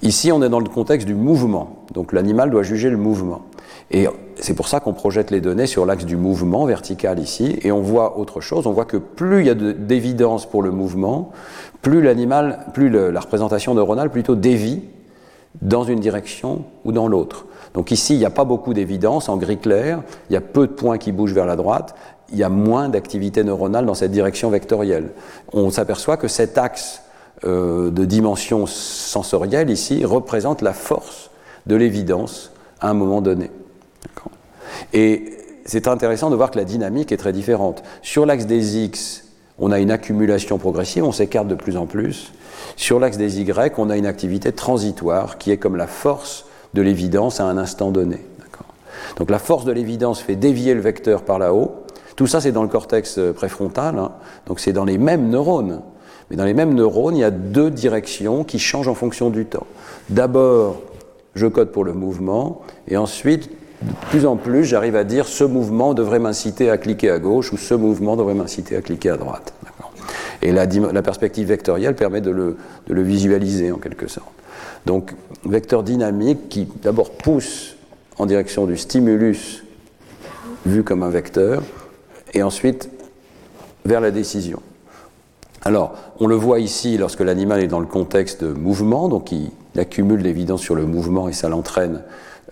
Ici, 0.01 0.31
on 0.31 0.43
est 0.43 0.49
dans 0.49 0.59
le 0.59 0.69
contexte 0.69 1.07
du 1.07 1.15
mouvement, 1.15 1.85
donc 1.93 2.11
l'animal 2.11 2.51
doit 2.51 2.63
juger 2.63 2.89
le 2.89 2.97
mouvement. 2.97 3.43
Et 3.89 4.07
c'est 4.35 4.53
pour 4.53 4.67
ça 4.67 4.79
qu'on 4.79 4.93
projette 4.93 5.31
les 5.31 5.39
données 5.39 5.67
sur 5.67 5.85
l'axe 5.85 6.05
du 6.05 6.17
mouvement 6.17 6.65
vertical 6.65 7.19
ici, 7.19 7.57
et 7.61 7.71
on 7.71 7.81
voit 7.81 8.19
autre 8.19 8.41
chose, 8.41 8.67
on 8.67 8.73
voit 8.73 8.85
que 8.85 8.97
plus 8.97 9.41
il 9.41 9.47
y 9.47 9.49
a 9.49 9.55
d'évidence 9.55 10.45
pour 10.45 10.61
le 10.61 10.71
mouvement, 10.71 11.31
plus 11.81 12.01
l'animal, 12.01 12.65
plus 12.73 12.89
la 12.89 13.19
représentation 13.19 13.73
neuronale 13.73 14.09
plutôt 14.09 14.35
dévie 14.35 14.81
dans 15.61 15.83
une 15.83 15.99
direction 15.99 16.65
ou 16.83 16.91
dans 16.91 17.07
l'autre. 17.07 17.45
Donc 17.73 17.91
ici, 17.91 18.13
il 18.13 18.19
n'y 18.19 18.25
a 18.25 18.29
pas 18.29 18.43
beaucoup 18.43 18.73
d'évidence 18.73 19.29
en 19.29 19.37
gris 19.37 19.57
clair, 19.57 20.03
il 20.29 20.33
y 20.33 20.37
a 20.37 20.41
peu 20.41 20.67
de 20.67 20.73
points 20.73 20.97
qui 20.97 21.11
bougent 21.11 21.33
vers 21.33 21.45
la 21.45 21.55
droite, 21.55 21.95
il 22.31 22.37
y 22.37 22.43
a 22.43 22.49
moins 22.49 22.89
d'activité 22.89 23.43
neuronale 23.43 23.85
dans 23.85 23.93
cette 23.93 24.11
direction 24.11 24.49
vectorielle. 24.49 25.11
On 25.53 25.69
s'aperçoit 25.69 26.17
que 26.17 26.27
cet 26.27 26.57
axe 26.57 27.01
euh, 27.45 27.89
de 27.89 28.05
dimension 28.05 28.65
sensorielle 28.65 29.69
ici 29.69 30.05
représente 30.05 30.61
la 30.61 30.73
force 30.73 31.31
de 31.65 31.75
l'évidence 31.75 32.51
à 32.79 32.89
un 32.89 32.93
moment 32.93 33.21
donné. 33.21 33.51
Et 34.93 35.37
c'est 35.65 35.87
intéressant 35.87 36.29
de 36.29 36.35
voir 36.35 36.51
que 36.51 36.57
la 36.57 36.65
dynamique 36.65 37.11
est 37.11 37.17
très 37.17 37.33
différente. 37.33 37.83
Sur 38.01 38.25
l'axe 38.25 38.45
des 38.45 38.77
X, 38.77 39.25
on 39.59 39.71
a 39.71 39.79
une 39.79 39.91
accumulation 39.91 40.57
progressive, 40.57 41.03
on 41.03 41.11
s'écarte 41.11 41.47
de 41.47 41.55
plus 41.55 41.77
en 41.77 41.85
plus. 41.85 42.33
Sur 42.75 42.99
l'axe 42.99 43.17
des 43.17 43.41
Y, 43.41 43.77
on 43.77 43.89
a 43.89 43.97
une 43.97 44.05
activité 44.05 44.51
transitoire 44.51 45.37
qui 45.37 45.51
est 45.51 45.57
comme 45.57 45.75
la 45.75 45.87
force 45.87 46.45
de 46.73 46.81
l'évidence 46.81 47.39
à 47.39 47.45
un 47.45 47.57
instant 47.57 47.91
donné. 47.91 48.19
Donc 49.17 49.29
la 49.29 49.39
force 49.39 49.65
de 49.65 49.71
l'évidence 49.71 50.21
fait 50.21 50.35
dévier 50.35 50.73
le 50.73 50.81
vecteur 50.81 51.23
par 51.23 51.39
là-haut. 51.39 51.83
Tout 52.15 52.27
ça, 52.27 52.41
c'est 52.41 52.51
dans 52.51 52.63
le 52.63 52.69
cortex 52.69 53.17
euh, 53.17 53.33
préfrontal, 53.33 53.97
hein. 53.97 54.11
donc 54.47 54.59
c'est 54.59 54.73
dans 54.73 54.85
les 54.85 54.97
mêmes 54.97 55.29
neurones. 55.29 55.81
Mais 56.29 56.35
dans 56.35 56.45
les 56.45 56.53
mêmes 56.53 56.73
neurones, 56.73 57.15
il 57.15 57.21
y 57.21 57.23
a 57.23 57.31
deux 57.31 57.71
directions 57.71 58.43
qui 58.43 58.59
changent 58.59 58.87
en 58.87 58.93
fonction 58.93 59.29
du 59.29 59.45
temps. 59.45 59.65
D'abord, 60.09 60.81
je 61.35 61.47
code 61.47 61.71
pour 61.71 61.83
le 61.83 61.93
mouvement, 61.93 62.61
et 62.87 62.97
ensuite, 62.97 63.49
de 63.81 63.93
plus 64.09 64.25
en 64.25 64.37
plus, 64.37 64.63
j'arrive 64.63 64.95
à 64.95 65.03
dire 65.03 65.27
ce 65.27 65.43
mouvement 65.43 65.93
devrait 65.93 66.19
m'inciter 66.19 66.69
à 66.69 66.77
cliquer 66.77 67.09
à 67.09 67.19
gauche 67.19 67.51
ou 67.51 67.57
ce 67.57 67.73
mouvement 67.73 68.15
devrait 68.15 68.35
m'inciter 68.35 68.75
à 68.75 68.81
cliquer 68.81 69.09
à 69.09 69.17
droite. 69.17 69.53
Et 70.41 70.51
la, 70.51 70.67
perspective 71.01 71.47
vectorielle 71.47 71.95
permet 71.95 72.19
de 72.19 72.29
le, 72.31 73.01
visualiser 73.01 73.71
en 73.71 73.77
quelque 73.77 74.07
sorte. 74.07 74.32
Donc, 74.85 75.13
vecteur 75.45 75.83
dynamique 75.83 76.49
qui 76.49 76.67
d'abord 76.81 77.11
pousse 77.11 77.75
en 78.17 78.25
direction 78.25 78.65
du 78.65 78.77
stimulus 78.77 79.63
vu 80.65 80.83
comme 80.83 81.03
un 81.03 81.09
vecteur, 81.09 81.63
et 82.33 82.43
ensuite 82.43 82.89
vers 83.85 84.01
la 84.01 84.11
décision. 84.11 84.61
Alors, 85.61 85.95
on 86.19 86.27
le 86.27 86.35
voit 86.35 86.59
ici 86.59 86.97
lorsque 86.97 87.21
l'animal 87.21 87.61
est 87.61 87.67
dans 87.67 87.79
le 87.79 87.85
contexte 87.85 88.43
de 88.43 88.51
mouvement, 88.51 89.07
donc 89.07 89.31
il, 89.31 89.51
accumule 89.75 90.21
l'évidence 90.21 90.61
sur 90.61 90.75
le 90.75 90.85
mouvement 90.85 91.27
et 91.27 91.33
ça 91.33 91.49
l'entraîne 91.49 92.03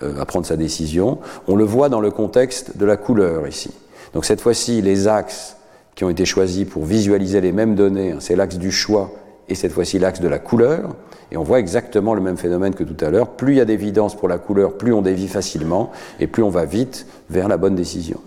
euh, 0.01 0.19
à 0.19 0.25
prendre 0.25 0.45
sa 0.47 0.57
décision. 0.57 1.19
On 1.47 1.55
le 1.55 1.63
voit 1.63 1.87
dans 1.87 1.99
le 1.99 2.09
contexte 2.09 2.77
de 2.77 2.85
la 2.85 2.97
couleur 2.97 3.47
ici. 3.47 3.69
Donc 4.15 4.25
cette 4.25 4.41
fois-ci, 4.41 4.81
les 4.81 5.07
axes 5.07 5.55
qui 5.93 6.03
ont 6.03 6.09
été 6.09 6.25
choisis 6.25 6.67
pour 6.67 6.83
visualiser 6.83 7.39
les 7.39 7.51
mêmes 7.51 7.75
données. 7.75 8.13
Hein, 8.13 8.17
c'est 8.19 8.35
l'axe 8.35 8.57
du 8.57 8.71
choix 8.71 9.11
et 9.51 9.55
cette 9.55 9.73
fois-ci 9.73 9.99
l'axe 9.99 10.21
de 10.21 10.29
la 10.29 10.39
couleur. 10.39 10.95
Et 11.29 11.37
on 11.37 11.43
voit 11.43 11.59
exactement 11.59 12.13
le 12.13 12.21
même 12.21 12.37
phénomène 12.37 12.73
que 12.73 12.85
tout 12.85 13.05
à 13.05 13.09
l'heure. 13.09 13.27
Plus 13.31 13.53
il 13.53 13.57
y 13.57 13.61
a 13.61 13.65
d'évidence 13.65 14.15
pour 14.15 14.29
la 14.29 14.37
couleur, 14.37 14.77
plus 14.77 14.93
on 14.93 15.01
dévie 15.01 15.27
facilement 15.27 15.91
et 16.21 16.27
plus 16.27 16.41
on 16.41 16.49
va 16.49 16.63
vite 16.63 17.05
vers 17.29 17.49
la 17.49 17.57
bonne 17.57 17.75
décision. 17.75 18.21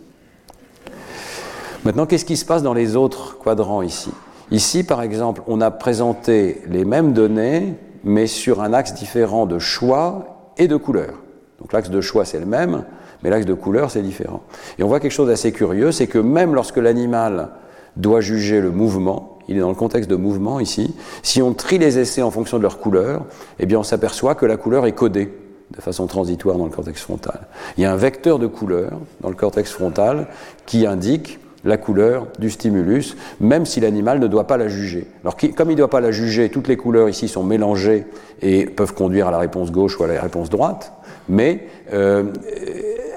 Maintenant, 1.84 2.04
qu'est-ce 2.04 2.26
qui 2.26 2.36
se 2.36 2.44
passe 2.44 2.62
dans 2.62 2.74
les 2.74 2.94
autres 2.94 3.38
quadrants 3.38 3.80
ici? 3.80 4.10
Ici, 4.50 4.84
par 4.84 5.00
exemple, 5.00 5.40
on 5.46 5.62
a 5.62 5.70
présenté 5.70 6.60
les 6.68 6.84
mêmes 6.84 7.14
données, 7.14 7.74
mais 8.04 8.26
sur 8.26 8.62
un 8.62 8.74
axe 8.74 8.92
différent 8.92 9.46
de 9.46 9.58
choix 9.58 10.50
et 10.58 10.68
de 10.68 10.76
couleur. 10.76 11.14
Donc 11.58 11.72
l'axe 11.72 11.88
de 11.88 12.02
choix, 12.02 12.26
c'est 12.26 12.40
le 12.40 12.46
même, 12.46 12.84
mais 13.22 13.30
l'axe 13.30 13.46
de 13.46 13.54
couleur, 13.54 13.90
c'est 13.90 14.02
différent. 14.02 14.42
Et 14.78 14.82
on 14.82 14.88
voit 14.88 15.00
quelque 15.00 15.12
chose 15.12 15.28
d'assez 15.28 15.52
curieux, 15.52 15.90
c'est 15.90 16.06
que 16.06 16.18
même 16.18 16.54
lorsque 16.54 16.76
l'animal 16.76 17.48
doit 17.96 18.20
juger 18.20 18.60
le 18.60 18.70
mouvement, 18.70 19.33
il 19.48 19.56
est 19.56 19.60
dans 19.60 19.68
le 19.68 19.74
contexte 19.74 20.10
de 20.10 20.16
mouvement 20.16 20.60
ici, 20.60 20.94
si 21.22 21.42
on 21.42 21.52
trie 21.54 21.78
les 21.78 21.98
essais 21.98 22.22
en 22.22 22.30
fonction 22.30 22.58
de 22.58 22.62
leur 22.62 22.78
couleur, 22.78 23.24
eh 23.58 23.66
bien 23.66 23.78
on 23.78 23.82
s'aperçoit 23.82 24.34
que 24.34 24.46
la 24.46 24.56
couleur 24.56 24.86
est 24.86 24.92
codée 24.92 25.32
de 25.74 25.80
façon 25.80 26.06
transitoire 26.06 26.56
dans 26.56 26.66
le 26.66 26.70
cortex 26.70 27.00
frontal. 27.00 27.46
Il 27.76 27.82
y 27.82 27.86
a 27.86 27.92
un 27.92 27.96
vecteur 27.96 28.38
de 28.38 28.46
couleur 28.46 28.92
dans 29.20 29.28
le 29.28 29.34
cortex 29.34 29.70
frontal 29.70 30.28
qui 30.66 30.86
indique 30.86 31.38
la 31.64 31.78
couleur 31.78 32.26
du 32.38 32.50
stimulus, 32.50 33.16
même 33.40 33.64
si 33.64 33.80
l'animal 33.80 34.18
ne 34.18 34.26
doit 34.26 34.46
pas 34.46 34.58
la 34.58 34.68
juger. 34.68 35.06
Alors, 35.22 35.36
comme 35.56 35.70
il 35.70 35.74
ne 35.74 35.78
doit 35.78 35.90
pas 35.90 36.00
la 36.00 36.12
juger, 36.12 36.50
toutes 36.50 36.68
les 36.68 36.76
couleurs 36.76 37.08
ici 37.08 37.26
sont 37.26 37.42
mélangées 37.42 38.06
et 38.42 38.66
peuvent 38.66 38.92
conduire 38.92 39.28
à 39.28 39.30
la 39.30 39.38
réponse 39.38 39.72
gauche 39.72 39.98
ou 39.98 40.04
à 40.04 40.06
la 40.06 40.20
réponse 40.20 40.50
droite, 40.50 40.92
mais 41.28 41.66
euh, 41.92 42.24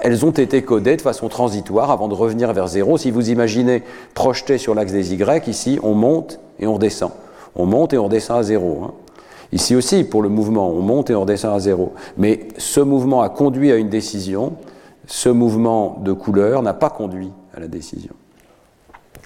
elles 0.02 0.24
ont 0.24 0.30
été 0.30 0.62
codées 0.62 0.96
de 0.96 1.02
façon 1.02 1.28
transitoire 1.28 1.90
avant 1.90 2.08
de 2.08 2.14
revenir 2.14 2.52
vers 2.52 2.68
zéro. 2.68 2.98
Si 2.98 3.10
vous 3.10 3.30
imaginez 3.30 3.82
projeté 4.14 4.58
sur 4.58 4.74
l'axe 4.74 4.92
des 4.92 5.14
Y, 5.14 5.48
ici, 5.48 5.78
on 5.82 5.94
monte 5.94 6.40
et 6.58 6.66
on 6.66 6.74
redescend. 6.74 7.10
On 7.56 7.66
monte 7.66 7.92
et 7.92 7.98
on 7.98 8.04
redescend 8.04 8.38
à 8.38 8.42
zéro. 8.42 8.82
Hein. 8.84 8.92
Ici 9.52 9.74
aussi, 9.74 10.04
pour 10.04 10.22
le 10.22 10.28
mouvement, 10.28 10.70
on 10.70 10.80
monte 10.80 11.10
et 11.10 11.14
on 11.14 11.22
redescend 11.22 11.54
à 11.54 11.58
zéro. 11.58 11.94
Mais 12.16 12.48
ce 12.58 12.80
mouvement 12.80 13.22
a 13.22 13.28
conduit 13.28 13.72
à 13.72 13.76
une 13.76 13.88
décision. 13.88 14.54
Ce 15.06 15.28
mouvement 15.28 15.98
de 16.04 16.12
couleur 16.12 16.62
n'a 16.62 16.74
pas 16.74 16.90
conduit 16.90 17.32
à 17.54 17.60
la 17.60 17.68
décision. 17.68 18.12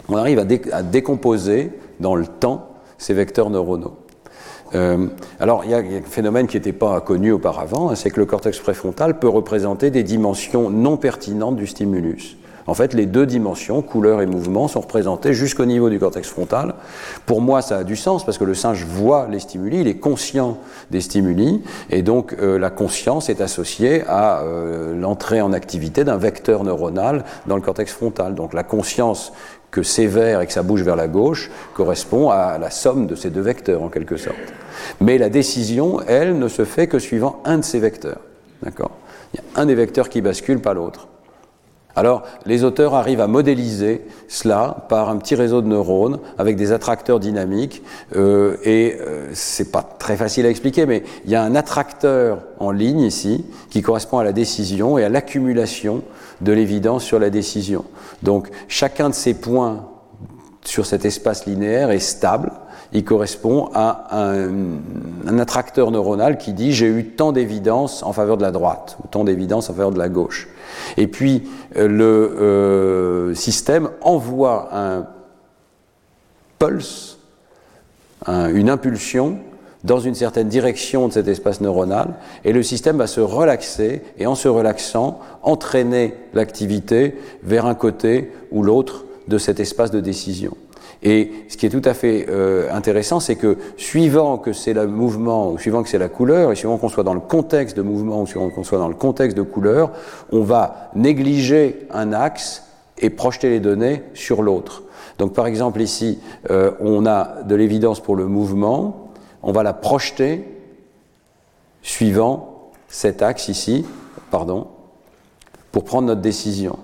On 0.09 0.17
arrive 0.17 0.39
à 0.39 0.83
décomposer 0.83 1.73
dans 2.01 2.15
le 2.15 2.27
temps 2.27 2.69
ces 2.99 3.15
vecteurs 3.15 3.51
neuronaux. 3.51 3.97
Euh, 4.75 5.07
alors, 5.41 5.65
il 5.65 5.71
y 5.71 5.75
a 5.75 5.79
un 5.79 6.03
phénomène 6.05 6.47
qui 6.47 6.57
n'était 6.57 6.73
pas 6.73 7.01
connu 7.01 7.33
auparavant, 7.33 7.91
hein, 7.91 7.95
c'est 7.95 8.11
que 8.11 8.21
le 8.21 8.27
cortex 8.27 8.59
préfrontal 8.59 9.19
peut 9.19 9.29
représenter 9.29 9.91
des 9.91 10.03
dimensions 10.03 10.71
non 10.71 10.97
pertinentes 10.97 11.57
du 11.57 11.67
stimulus. 11.67 12.37
En 12.67 12.75
fait, 12.75 12.95
les 12.95 13.07
deux 13.07 13.27
dimensions, 13.27 13.83
couleur 13.83 14.21
et 14.23 14.27
mouvement, 14.27 14.69
sont 14.69 14.81
représentées 14.81 15.35
jusqu'au 15.35 15.65
niveau 15.65 15.91
du 15.91 15.99
cortex 15.99 16.29
frontal. 16.29 16.75
Pour 17.27 17.41
moi, 17.41 17.63
ça 17.63 17.79
a 17.79 17.85
du 17.85 17.97
sens 17.97 18.25
parce 18.25 18.39
que 18.39 18.45
le 18.45 18.55
singe 18.55 18.85
voit 18.85 19.27
les 19.31 19.41
stimuli, 19.41 19.81
il 19.81 19.89
est 19.89 19.97
conscient 19.97 20.59
des 20.91 21.01
stimuli, 21.01 21.63
et 21.91 22.03
donc 22.03 22.37
euh, 22.41 22.59
la 22.59 22.71
conscience 22.71 23.29
est 23.29 23.41
associée 23.41 24.05
à 24.07 24.43
euh, 24.43 24.95
l'entrée 24.99 25.41
en 25.41 25.53
activité 25.53 26.05
d'un 26.05 26.17
vecteur 26.17 26.65
neuronal 26.65 27.25
dans 27.47 27.57
le 27.57 27.63
cortex 27.63 27.93
frontal. 27.93 28.35
Donc 28.35 28.53
la 28.53 28.63
conscience 28.63 29.33
que 29.71 29.83
c'est 29.83 30.07
vert 30.07 30.41
et 30.41 30.47
que 30.47 30.53
ça 30.53 30.63
bouge 30.63 30.83
vers 30.83 30.97
la 30.97 31.09
gauche 31.09 31.51
correspond 31.75 32.31
à 32.31 32.59
la 32.59 32.71
somme 32.71 33.07
de 33.07 33.15
ces 33.15 33.31
deux 33.31 33.41
vecteurs 33.41 33.83
en 33.83 33.89
quelque 33.89 34.19
sorte. 34.19 34.37
Mais 35.01 35.19
la 35.19 35.29
décision, 35.29 36.01
elle, 36.07 36.39
ne 36.39 36.49
se 36.49 36.65
fait 36.65 36.87
que 36.87 36.99
suivant 36.99 37.41
un 37.45 37.59
de 37.59 37.65
ces 37.65 37.79
vecteurs. 37.79 38.21
D'accord? 38.63 38.93
Il 39.35 39.41
y 39.41 39.41
a 39.41 39.61
un 39.63 39.67
des 39.67 39.75
vecteurs 39.75 40.09
qui 40.09 40.21
bascule, 40.21 40.61
pas 40.61 40.75
l'autre. 40.75 41.09
Alors, 41.95 42.23
les 42.47 42.65
auteurs 42.65 42.95
arrivent 42.95 43.21
à 43.21 43.27
modéliser 43.27 44.03
cela 44.29 44.87
par 44.89 45.11
un 45.11 45.17
petit 45.17 45.35
réseau 45.35 45.61
de 45.61 45.67
neurones 45.67 46.21
avec 46.39 46.57
des 46.57 46.73
attracteurs 46.73 47.21
dynamiques. 47.21 47.83
Euh, 48.17 48.57
et 48.65 48.97
euh, 49.01 49.29
c'est 49.35 49.71
pas 49.71 49.83
très 49.83 50.17
facile 50.17 50.47
à 50.47 50.49
expliquer, 50.49 50.87
mais 50.87 51.03
il 51.25 51.31
y 51.31 51.35
a 51.35 51.43
un 51.43 51.55
attracteur 51.55 52.45
en 52.59 52.71
ligne 52.71 53.01
ici 53.01 53.45
qui 53.69 53.83
correspond 53.83 54.19
à 54.19 54.25
la 54.25 54.33
décision 54.33 54.97
et 54.97 55.05
à 55.05 55.11
l'accumulation 55.11 56.03
de 56.41 56.53
l'évidence 56.53 57.05
sur 57.05 57.19
la 57.19 57.29
décision. 57.29 57.85
Donc, 58.23 58.49
chacun 58.69 59.11
de 59.11 59.15
ces 59.15 59.35
points 59.35 59.87
sur 60.65 60.87
cet 60.87 61.05
espace 61.05 61.45
linéaire 61.45 61.91
est 61.91 61.99
stable 61.99 62.53
il 62.93 63.05
correspond 63.05 63.71
à 63.75 64.09
un, 64.13 65.39
attracteur 65.39 65.91
neuronal 65.91 66.39
qui 66.39 66.53
dit 66.53 66.73
j'ai 66.73 66.87
eu 66.87 67.07
tant 67.07 67.33
d'évidence 67.33 68.03
en 68.03 68.13
faveur 68.13 68.37
de 68.37 68.43
la 68.43 68.51
droite 68.51 68.99
ou 69.03 69.09
tant 69.09 69.25
d'évidence 69.25 69.71
en 69.71 69.75
faveur 69.75 69.91
de 69.91 69.99
la 69.99 70.09
gauche. 70.09 70.49
Et 70.97 71.07
puis 71.07 71.43
euh, 71.77 71.89
le 71.89 72.05
euh, 72.05 73.35
système 73.35 73.91
envoie 74.03 74.69
un 74.73 75.07
pulse, 76.59 77.19
une 78.29 78.71
impulsion 78.71 79.39
dans 79.85 79.99
une 79.99 80.15
certaine 80.15 80.49
direction 80.49 81.09
de 81.09 81.13
cet 81.13 81.29
espace 81.29 81.61
neuronal, 81.61 82.15
et 82.45 82.53
le 82.53 82.63
système 82.63 82.99
va 82.99 83.07
se 83.07 83.21
relaxer, 83.21 84.03
et 84.19 84.27
en 84.27 84.35
se 84.35 84.49
relaxant, 84.49 85.19
entraîner 85.43 86.15
l'activité 86.35 87.17
vers 87.43 87.67
un 87.67 87.75
côté 87.75 88.31
ou 88.53 88.63
l'autre 88.63 89.05
de 89.29 89.39
cet 89.39 89.61
espace 89.61 89.91
de 89.91 90.01
décision. 90.01 90.57
Et 91.03 91.33
ce 91.49 91.57
qui 91.57 91.67
est 91.67 91.71
tout 91.71 91.83
à 91.85 91.95
fait 91.95 92.27
euh, 92.29 92.71
intéressant, 92.73 93.19
c'est 93.19 93.35
que 93.35 93.59
suivant 93.77 94.39
que 94.39 94.53
c'est 94.53 94.73
le 94.73 94.87
mouvement, 94.87 95.51
ou 95.51 95.59
suivant 95.59 95.83
que 95.83 95.89
c'est 95.89 95.99
la 95.99 96.09
couleur, 96.09 96.53
et 96.53 96.55
suivant 96.55 96.79
qu'on 96.79 96.89
soit 96.89 97.03
dans 97.03 97.15
le 97.15 97.21
contexte 97.21 97.77
de 97.77 97.83
mouvement, 97.83 98.23
ou 98.23 98.27
suivant 98.27 98.51
qu'on 98.51 98.63
soit 98.63 98.79
dans 98.79 98.89
le 98.89 98.95
contexte 98.95 99.37
de 99.37 99.43
couleur, 99.43 99.91
on 100.31 100.43
va 100.43 100.91
négliger 100.95 101.89
un 101.91 102.13
axe 102.13 102.65
et 102.99 103.11
projeter 103.11 103.51
les 103.51 103.59
données 103.59 104.03
sur 104.15 104.43
l'autre. 104.43 104.85
Donc 105.19 105.35
par 105.35 105.47
exemple 105.47 105.81
ici, 105.81 106.21
euh, 106.51 106.71
on 106.81 107.05
a 107.05 107.43
de 107.43 107.55
l'évidence 107.55 108.01
pour 108.01 108.15
le 108.15 108.27
mouvement, 108.27 109.11
on 109.43 109.51
va 109.51 109.65
la 109.65 109.73
projeter 109.73 110.45
suivant 111.83 112.71
cet 112.87 113.23
axe 113.23 113.49
ici, 113.49 113.85
pardon, 114.31 114.69
pour 115.73 115.85
prendre 115.85 116.07
notre 116.07 116.21
décision. 116.21 116.79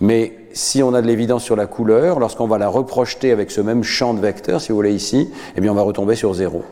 Mais 0.00 0.43
si 0.54 0.82
on 0.82 0.94
a 0.94 1.02
de 1.02 1.06
l'évidence 1.06 1.42
sur 1.42 1.56
la 1.56 1.66
couleur, 1.66 2.20
lorsqu'on 2.20 2.46
va 2.46 2.58
la 2.58 2.68
reprojeter 2.68 3.32
avec 3.32 3.50
ce 3.50 3.60
même 3.60 3.82
champ 3.82 4.14
de 4.14 4.20
vecteurs, 4.20 4.60
si 4.60 4.70
vous 4.70 4.76
voulez 4.76 4.94
ici, 4.94 5.28
eh 5.56 5.60
bien 5.60 5.72
on 5.72 5.74
va 5.74 5.82
retomber 5.82 6.14
sur 6.14 6.32
zéro. 6.32 6.62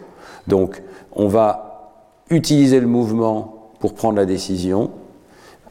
Donc 0.46 0.82
on 1.12 1.28
va 1.28 1.92
utiliser 2.30 2.80
le 2.80 2.86
mouvement 2.86 3.72
pour 3.80 3.94
prendre 3.94 4.16
la 4.16 4.24
décision, 4.24 4.90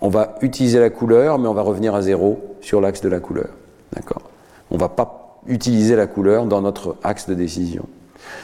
on 0.01 0.09
va 0.09 0.35
utiliser 0.41 0.79
la 0.79 0.89
couleur, 0.89 1.39
mais 1.39 1.47
on 1.47 1.53
va 1.53 1.61
revenir 1.61 1.95
à 1.95 2.01
zéro 2.01 2.39
sur 2.59 2.81
l'axe 2.81 3.01
de 3.01 3.09
la 3.09 3.19
couleur. 3.19 3.49
D'accord? 3.93 4.23
On 4.69 4.77
va 4.77 4.89
pas 4.89 5.39
utiliser 5.47 5.95
la 5.95 6.07
couleur 6.07 6.45
dans 6.45 6.61
notre 6.61 6.97
axe 7.03 7.27
de 7.27 7.33
décision. 7.33 7.85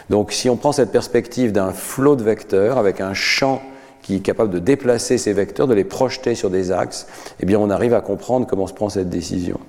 Donc 0.09 0.31
si 0.31 0.49
on 0.49 0.55
prend 0.55 0.71
cette 0.71 0.91
perspective 0.91 1.51
d'un 1.51 1.71
flot 1.71 2.15
de 2.15 2.23
vecteurs 2.23 2.77
avec 2.77 3.01
un 3.01 3.13
champ 3.13 3.61
qui 4.07 4.15
est 4.15 4.19
capable 4.19 4.51
de 4.51 4.59
déplacer 4.59 5.17
ces 5.17 5.33
vecteurs, 5.33 5.67
de 5.67 5.73
les 5.73 5.83
projeter 5.83 6.33
sur 6.33 6.49
des 6.49 6.71
axes, 6.71 7.07
eh 7.41 7.45
bien 7.45 7.59
on 7.59 7.69
arrive 7.69 7.93
à 7.93 7.99
comprendre 7.99 8.47
comment 8.47 8.65
se 8.65 8.73
prend 8.73 8.87
cette 8.87 9.09
décision. 9.09 9.59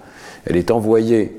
Elle 0.47 0.57
est 0.57 0.71
envoyée 0.71 1.37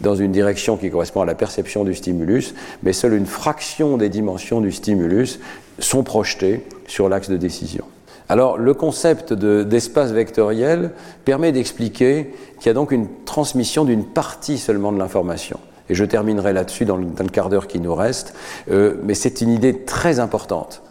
dans 0.00 0.14
une 0.14 0.32
direction 0.32 0.78
qui 0.78 0.90
correspond 0.90 1.20
à 1.20 1.26
la 1.26 1.34
perception 1.34 1.84
du 1.84 1.94
stimulus, 1.94 2.54
mais 2.82 2.94
seule 2.94 3.12
une 3.12 3.26
fraction 3.26 3.98
des 3.98 4.08
dimensions 4.08 4.62
du 4.62 4.72
stimulus 4.72 5.40
sont 5.78 6.04
projetées 6.04 6.64
sur 6.86 7.10
l'axe 7.10 7.28
de 7.28 7.36
décision. 7.36 7.84
Alors 8.30 8.56
le 8.56 8.72
concept 8.72 9.34
d'espace 9.34 10.12
vectoriel 10.12 10.92
permet 11.26 11.52
d'expliquer 11.52 12.32
qu'il 12.58 12.66
y 12.66 12.70
a 12.70 12.74
donc 12.74 12.92
une 12.92 13.08
transmission 13.26 13.84
d'une 13.84 14.06
partie 14.06 14.56
seulement 14.56 14.90
de 14.90 14.98
l'information. 14.98 15.60
Et 15.90 15.94
je 15.94 16.04
terminerai 16.06 16.54
là-dessus 16.54 16.86
dans, 16.86 16.96
le 16.96 17.28
quart 17.30 17.50
d'heure 17.50 17.68
qui 17.68 17.78
nous 17.78 17.94
reste, 17.94 18.34
euh, 18.70 18.94
mais 19.04 19.14
c'est 19.14 19.42
une 19.42 19.50
idée 19.50 19.84
très 19.84 20.18
importante. 20.18 20.82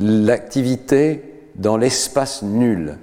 L'activité 0.00 1.22
dans 1.56 1.76
l'espace 1.76 2.42
nul 2.42 2.98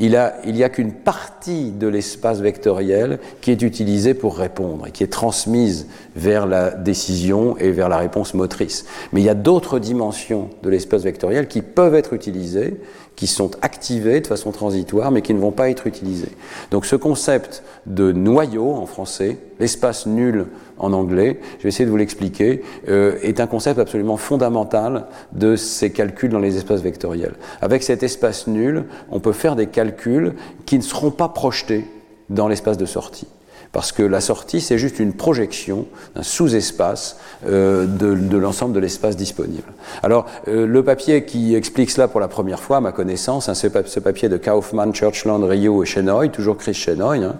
il, 0.00 0.16
n'y 0.46 0.64
a 0.64 0.68
qu'une 0.68 0.92
partie 0.92 1.72
de 1.72 1.86
l'espace 1.86 2.40
vectoriel 2.40 3.18
qui 3.40 3.50
est 3.50 3.60
utilisée 3.60 4.14
pour 4.14 4.36
répondre 4.36 4.86
et 4.86 4.92
qui 4.92 5.02
est 5.02 5.08
transmise 5.08 5.88
vers 6.16 6.46
la 6.46 6.70
décision 6.70 7.56
et 7.58 7.70
vers 7.70 7.88
la 7.88 7.98
réponse 7.98 8.34
motrice. 8.34 8.86
Mais 9.12 9.20
il 9.20 9.24
y 9.24 9.30
a 9.30 9.34
d'autres 9.34 9.78
dimensions 9.78 10.48
de 10.62 10.70
l'espace 10.70 11.02
vectoriel 11.02 11.48
qui 11.48 11.60
peuvent 11.60 11.94
être 11.94 12.14
utilisées 12.14 12.80
qui 13.16 13.26
sont 13.26 13.50
activés 13.60 14.22
de 14.22 14.26
façon 14.26 14.50
transitoire, 14.50 15.10
mais 15.10 15.20
qui 15.20 15.34
ne 15.34 15.40
vont 15.40 15.50
pas 15.50 15.68
être 15.68 15.86
utilisés. 15.86 16.30
Donc 16.70 16.86
ce 16.86 16.96
concept 16.96 17.62
de 17.84 18.12
noyau 18.12 18.70
en 18.70 18.86
français, 18.86 19.36
l'espace 19.58 20.06
nul 20.06 20.46
en 20.80 20.92
anglais, 20.92 21.38
je 21.58 21.62
vais 21.62 21.68
essayer 21.68 21.84
de 21.84 21.90
vous 21.90 21.96
l'expliquer, 21.96 22.62
euh, 22.88 23.16
est 23.22 23.38
un 23.38 23.46
concept 23.46 23.78
absolument 23.78 24.16
fondamental 24.16 25.06
de 25.32 25.54
ces 25.54 25.90
calculs 25.90 26.30
dans 26.30 26.38
les 26.40 26.56
espaces 26.56 26.80
vectoriels. 26.80 27.34
Avec 27.60 27.82
cet 27.82 28.02
espace 28.02 28.46
nul, 28.46 28.84
on 29.10 29.20
peut 29.20 29.32
faire 29.32 29.56
des 29.56 29.66
calculs 29.66 30.34
qui 30.66 30.76
ne 30.76 30.82
seront 30.82 31.10
pas 31.10 31.28
projetés 31.28 31.84
dans 32.30 32.48
l'espace 32.48 32.78
de 32.78 32.86
sortie. 32.86 33.28
Parce 33.72 33.92
que 33.92 34.02
la 34.02 34.20
sortie, 34.20 34.60
c'est 34.60 34.78
juste 34.78 34.98
une 34.98 35.12
projection 35.12 35.86
d'un 36.16 36.24
sous-espace 36.24 37.18
euh, 37.46 37.86
de, 37.86 38.36
l'ensemble 38.36 38.74
de 38.74 38.80
l'espace 38.80 39.16
disponible. 39.16 39.72
Alors, 40.02 40.26
euh, 40.48 40.66
le 40.66 40.82
papier 40.82 41.24
qui 41.24 41.54
explique 41.54 41.90
cela 41.90 42.08
pour 42.08 42.18
la 42.18 42.26
première 42.26 42.58
fois, 42.58 42.78
à 42.78 42.80
ma 42.80 42.90
connaissance, 42.90 43.48
hein, 43.48 43.54
ce, 43.54 43.68
papier 43.68 44.28
de 44.28 44.36
Kaufman, 44.36 44.92
Churchland, 44.92 45.44
Rio 45.44 45.84
et 45.84 45.86
Chenoy, 45.86 46.30
toujours 46.30 46.56
Chris 46.56 46.74
Chenoy, 46.74 47.18
hein, 47.18 47.36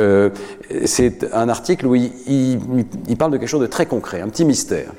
euh, 0.00 0.30
c'est 0.86 1.28
un 1.34 1.50
article 1.50 1.86
où 1.86 1.94
il, 1.94 2.12
il 2.26 3.16
parle 3.18 3.32
de 3.32 3.36
quelque 3.36 3.48
chose 3.48 3.60
de 3.60 3.66
très 3.66 3.84
concret, 3.84 4.22
un 4.22 4.28
petit 4.28 4.46
mystère. 4.46 4.90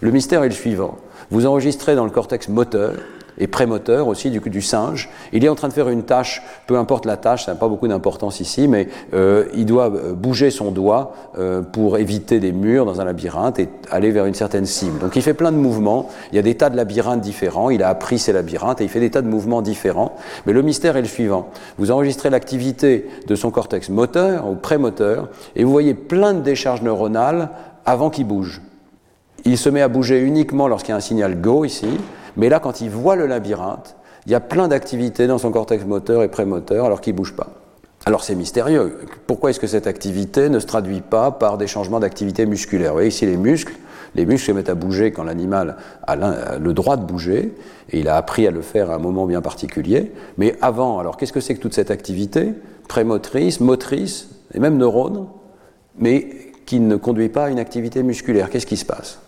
Le 0.00 0.10
mystère 0.10 0.42
est 0.44 0.48
le 0.48 0.54
suivant. 0.54 0.96
Vous 1.30 1.46
enregistrez 1.46 1.94
dans 1.94 2.04
le 2.04 2.10
cortex 2.10 2.48
moteur 2.48 2.94
et 3.38 3.46
prémoteur 3.46 4.08
aussi 4.08 4.30
du, 4.30 4.62
singe. 4.62 5.08
Il 5.32 5.44
est 5.44 5.48
en 5.48 5.54
train 5.54 5.68
de 5.68 5.72
faire 5.72 5.88
une 5.88 6.02
tâche, 6.02 6.42
peu 6.66 6.76
importe 6.76 7.06
la 7.06 7.16
tâche, 7.16 7.46
ça 7.46 7.52
n'a 7.52 7.58
pas 7.58 7.68
beaucoup 7.68 7.88
d'importance 7.88 8.40
ici, 8.40 8.68
mais 8.68 8.88
euh, 9.14 9.46
il 9.54 9.66
doit 9.66 9.90
euh, 9.90 10.12
bouger 10.12 10.50
son 10.50 10.70
doigt 10.70 11.14
euh, 11.38 11.62
pour 11.62 11.98
éviter 11.98 12.40
des 12.40 12.52
murs 12.52 12.84
dans 12.84 13.00
un 13.00 13.04
labyrinthe 13.04 13.58
et 13.58 13.68
aller 13.90 14.10
vers 14.10 14.26
une 14.26 14.34
certaine 14.34 14.66
cible. 14.66 14.98
Donc 14.98 15.16
il 15.16 15.22
fait 15.22 15.34
plein 15.34 15.52
de 15.52 15.56
mouvements, 15.56 16.08
il 16.32 16.36
y 16.36 16.38
a 16.38 16.42
des 16.42 16.54
tas 16.54 16.70
de 16.70 16.76
labyrinthes 16.76 17.20
différents, 17.20 17.70
il 17.70 17.82
a 17.82 17.88
appris 17.88 18.18
ces 18.18 18.32
labyrinthes 18.32 18.80
et 18.80 18.84
il 18.84 18.90
fait 18.90 19.00
des 19.00 19.10
tas 19.10 19.22
de 19.22 19.28
mouvements 19.28 19.62
différents. 19.62 20.14
Mais 20.46 20.52
le 20.52 20.62
mystère 20.62 20.96
est 20.96 21.02
le 21.02 21.08
suivant. 21.08 21.48
Vous 21.78 21.90
enregistrez 21.90 22.30
l'activité 22.30 23.08
de 23.26 23.34
son 23.34 23.50
cortex 23.50 23.88
moteur 23.88 24.48
ou 24.48 24.54
prémoteur 24.54 25.28
et 25.56 25.64
vous 25.64 25.70
voyez 25.70 25.94
plein 25.94 26.34
de 26.34 26.40
décharges 26.40 26.82
neuronales 26.82 27.50
avant 27.84 28.10
qu'il 28.10 28.26
bouge. 28.26 28.60
Il 29.44 29.58
se 29.58 29.68
met 29.68 29.82
à 29.82 29.88
bouger 29.88 30.20
uniquement 30.20 30.68
lorsqu'il 30.68 30.90
y 30.90 30.94
a 30.94 30.96
un 30.96 31.00
signal 31.00 31.40
go 31.40 31.64
ici, 31.64 31.88
mais 32.36 32.48
là, 32.48 32.60
quand 32.60 32.80
il 32.80 32.90
voit 32.90 33.16
le 33.16 33.26
labyrinthe, 33.26 33.96
il 34.26 34.32
y 34.32 34.34
a 34.34 34.40
plein 34.40 34.68
d'activités 34.68 35.26
dans 35.26 35.38
son 35.38 35.50
cortex 35.50 35.84
moteur 35.84 36.22
et 36.22 36.28
prémoteur 36.28 36.84
alors 36.84 37.00
qu'il 37.00 37.14
ne 37.14 37.18
bouge 37.18 37.34
pas. 37.34 37.48
Alors 38.04 38.24
c'est 38.24 38.34
mystérieux. 38.34 38.98
Pourquoi 39.26 39.50
est-ce 39.50 39.60
que 39.60 39.66
cette 39.66 39.86
activité 39.86 40.48
ne 40.48 40.58
se 40.58 40.66
traduit 40.66 41.00
pas 41.00 41.30
par 41.30 41.58
des 41.58 41.66
changements 41.66 42.00
d'activité 42.00 42.46
musculaire? 42.46 42.90
Vous 42.90 42.96
voyez 42.96 43.08
ici 43.08 43.26
les 43.26 43.36
muscles. 43.36 43.74
Les 44.14 44.26
muscles 44.26 44.48
se 44.48 44.52
mettent 44.52 44.68
à 44.68 44.74
bouger 44.74 45.10
quand 45.10 45.24
l'animal 45.24 45.76
a 46.06 46.58
le 46.58 46.74
droit 46.74 46.98
de 46.98 47.04
bouger, 47.04 47.54
et 47.90 48.00
il 48.00 48.08
a 48.08 48.16
appris 48.16 48.46
à 48.46 48.50
le 48.50 48.60
faire 48.60 48.90
à 48.90 48.96
un 48.96 48.98
moment 48.98 49.24
bien 49.24 49.40
particulier. 49.40 50.12
Mais 50.36 50.54
avant, 50.60 50.98
alors 50.98 51.16
qu'est-ce 51.16 51.32
que 51.32 51.40
c'est 51.40 51.54
que 51.54 51.60
toute 51.60 51.72
cette 51.72 51.90
activité? 51.90 52.52
Prémotrice, 52.88 53.60
motrice, 53.60 54.28
et 54.52 54.58
même 54.58 54.76
neurones, 54.76 55.28
mais 55.96 56.28
qui 56.66 56.78
ne 56.78 56.96
conduit 56.96 57.30
pas 57.30 57.44
à 57.44 57.48
une 57.48 57.58
activité 57.58 58.02
musculaire. 58.02 58.50
Qu'est-ce 58.50 58.66
qui 58.66 58.76
se 58.76 58.84
passe? 58.84 59.18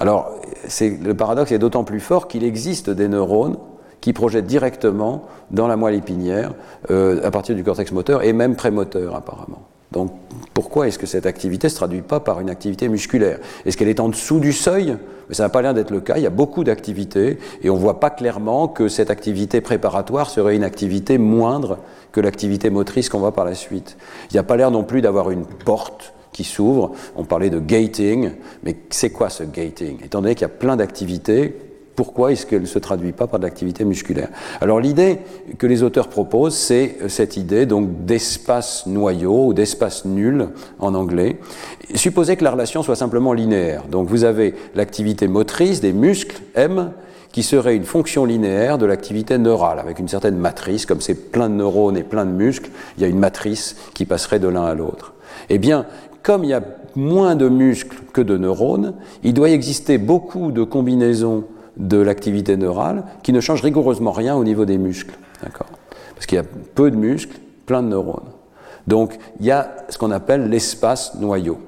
Alors, 0.00 0.32
le 0.80 1.12
paradoxe 1.14 1.52
est 1.52 1.58
d'autant 1.58 1.84
plus 1.84 2.00
fort 2.00 2.26
qu'il 2.26 2.44
existe 2.44 2.90
des 2.90 3.08
neurones 3.08 3.56
qui 4.00 4.12
projettent 4.12 4.46
directement 4.46 5.22
dans 5.50 5.68
la 5.68 5.76
moelle 5.76 5.94
épinière 5.94 6.54
euh, 6.90 7.20
à 7.24 7.30
partir 7.30 7.54
du 7.54 7.62
cortex 7.62 7.92
moteur 7.92 8.24
et 8.24 8.32
même 8.32 8.56
prémoteur 8.56 9.14
apparemment. 9.14 9.62
Donc 9.92 10.10
pourquoi 10.54 10.88
est-ce 10.88 10.98
que 10.98 11.06
cette 11.06 11.26
activité 11.26 11.68
ne 11.68 11.70
se 11.70 11.76
traduit 11.76 12.02
pas 12.02 12.18
par 12.18 12.40
une 12.40 12.50
activité 12.50 12.88
musculaire? 12.88 13.38
Est-ce 13.64 13.76
qu'elle 13.76 13.88
est 13.88 14.00
en 14.00 14.08
dessous 14.08 14.40
du 14.40 14.52
seuil? 14.52 14.96
Ça 15.30 15.44
n'a 15.44 15.48
pas 15.50 15.62
l'air 15.62 15.72
d'être 15.72 15.90
le 15.90 16.00
cas, 16.00 16.14
il 16.16 16.22
y 16.22 16.26
a 16.26 16.30
beaucoup 16.30 16.64
d'activités 16.64 17.38
et 17.62 17.70
on 17.70 17.76
ne 17.76 17.80
voit 17.80 18.00
pas 18.00 18.10
clairement 18.10 18.68
que 18.68 18.88
cette 18.88 19.10
activité 19.10 19.60
préparatoire 19.60 20.30
serait 20.30 20.56
une 20.56 20.64
activité 20.64 21.16
moindre 21.16 21.78
que 22.10 22.20
l'activité 22.20 22.70
motrice 22.70 23.08
qu'on 23.08 23.20
voit 23.20 23.32
par 23.32 23.44
la 23.44 23.54
suite. 23.54 23.96
Il 24.30 24.34
n'y 24.34 24.40
a 24.40 24.42
pas 24.42 24.56
l'air 24.56 24.70
non 24.70 24.82
plus 24.82 25.00
d'avoir 25.00 25.30
une 25.30 25.44
porte 25.44 26.12
qui 26.32 26.44
s'ouvre. 26.44 26.92
On 27.16 27.24
parlait 27.24 27.50
de 27.50 27.60
gating, 27.60 28.30
mais 28.62 28.76
c'est 28.90 29.10
quoi 29.10 29.28
ce 29.28 29.44
gating? 29.44 29.98
Étant 30.04 30.22
donné 30.22 30.34
qu'il 30.34 30.42
y 30.42 30.44
a 30.46 30.48
plein 30.48 30.76
d'activités, 30.76 31.54
pourquoi 31.94 32.32
est-ce 32.32 32.46
qu'elle 32.46 32.62
ne 32.62 32.66
se 32.66 32.78
traduit 32.78 33.12
pas 33.12 33.26
par 33.26 33.38
de 33.38 33.44
l'activité 33.44 33.84
musculaire? 33.84 34.28
Alors 34.60 34.80
l'idée 34.80 35.18
que 35.58 35.66
les 35.66 35.82
auteurs 35.82 36.08
proposent, 36.08 36.56
c'est 36.56 36.96
cette 37.08 37.36
idée 37.36 37.66
donc 37.66 38.06
d'espace 38.06 38.86
noyau 38.86 39.48
ou 39.48 39.54
d'espace 39.54 40.06
nul 40.06 40.48
en 40.78 40.94
anglais. 40.94 41.38
Supposez 41.94 42.36
que 42.36 42.44
la 42.44 42.52
relation 42.52 42.82
soit 42.82 42.96
simplement 42.96 43.34
linéaire. 43.34 43.84
Donc 43.88 44.08
vous 44.08 44.24
avez 44.24 44.54
l'activité 44.74 45.28
motrice 45.28 45.80
des 45.80 45.92
muscles 45.92 46.40
M 46.54 46.92
qui 47.30 47.42
serait 47.42 47.76
une 47.76 47.84
fonction 47.84 48.24
linéaire 48.24 48.78
de 48.78 48.86
l'activité 48.86 49.38
neurale, 49.38 49.78
avec 49.78 49.98
une 49.98 50.08
certaine 50.08 50.36
matrice, 50.36 50.84
comme 50.86 51.00
c'est 51.00 51.30
plein 51.30 51.48
de 51.48 51.54
neurones 51.54 51.96
et 51.96 52.02
plein 52.02 52.26
de 52.26 52.30
muscles, 52.30 52.70
il 52.96 53.02
y 53.02 53.04
a 53.06 53.08
une 53.08 53.18
matrice 53.18 53.76
qui 53.94 54.04
passerait 54.04 54.38
de 54.38 54.48
l'un 54.48 54.64
à 54.64 54.74
l'autre. 54.74 55.14
Eh 55.48 55.58
bien, 55.58 55.86
comme 56.22 56.44
il 56.44 56.50
y 56.50 56.54
a 56.54 56.62
moins 56.94 57.36
de 57.36 57.48
muscles 57.48 57.96
que 58.12 58.20
de 58.20 58.36
neurones, 58.36 58.94
il 59.22 59.34
doit 59.34 59.50
exister 59.50 59.98
beaucoup 59.98 60.52
de 60.52 60.62
combinaisons 60.62 61.44
de 61.76 61.98
l'activité 61.98 62.56
neurale 62.56 63.04
qui 63.22 63.32
ne 63.32 63.40
changent 63.40 63.62
rigoureusement 63.62 64.12
rien 64.12 64.36
au 64.36 64.44
niveau 64.44 64.64
des 64.64 64.78
muscles. 64.78 65.14
Parce 66.14 66.26
qu'il 66.26 66.36
y 66.36 66.40
a 66.40 66.44
peu 66.74 66.90
de 66.90 66.96
muscles, 66.96 67.38
plein 67.66 67.82
de 67.82 67.88
neurones. 67.88 68.30
Donc 68.86 69.18
il 69.40 69.46
y 69.46 69.50
a 69.50 69.76
ce 69.88 69.98
qu'on 69.98 70.10
appelle 70.10 70.48
l'espace 70.48 71.14
noyau. 71.14 71.58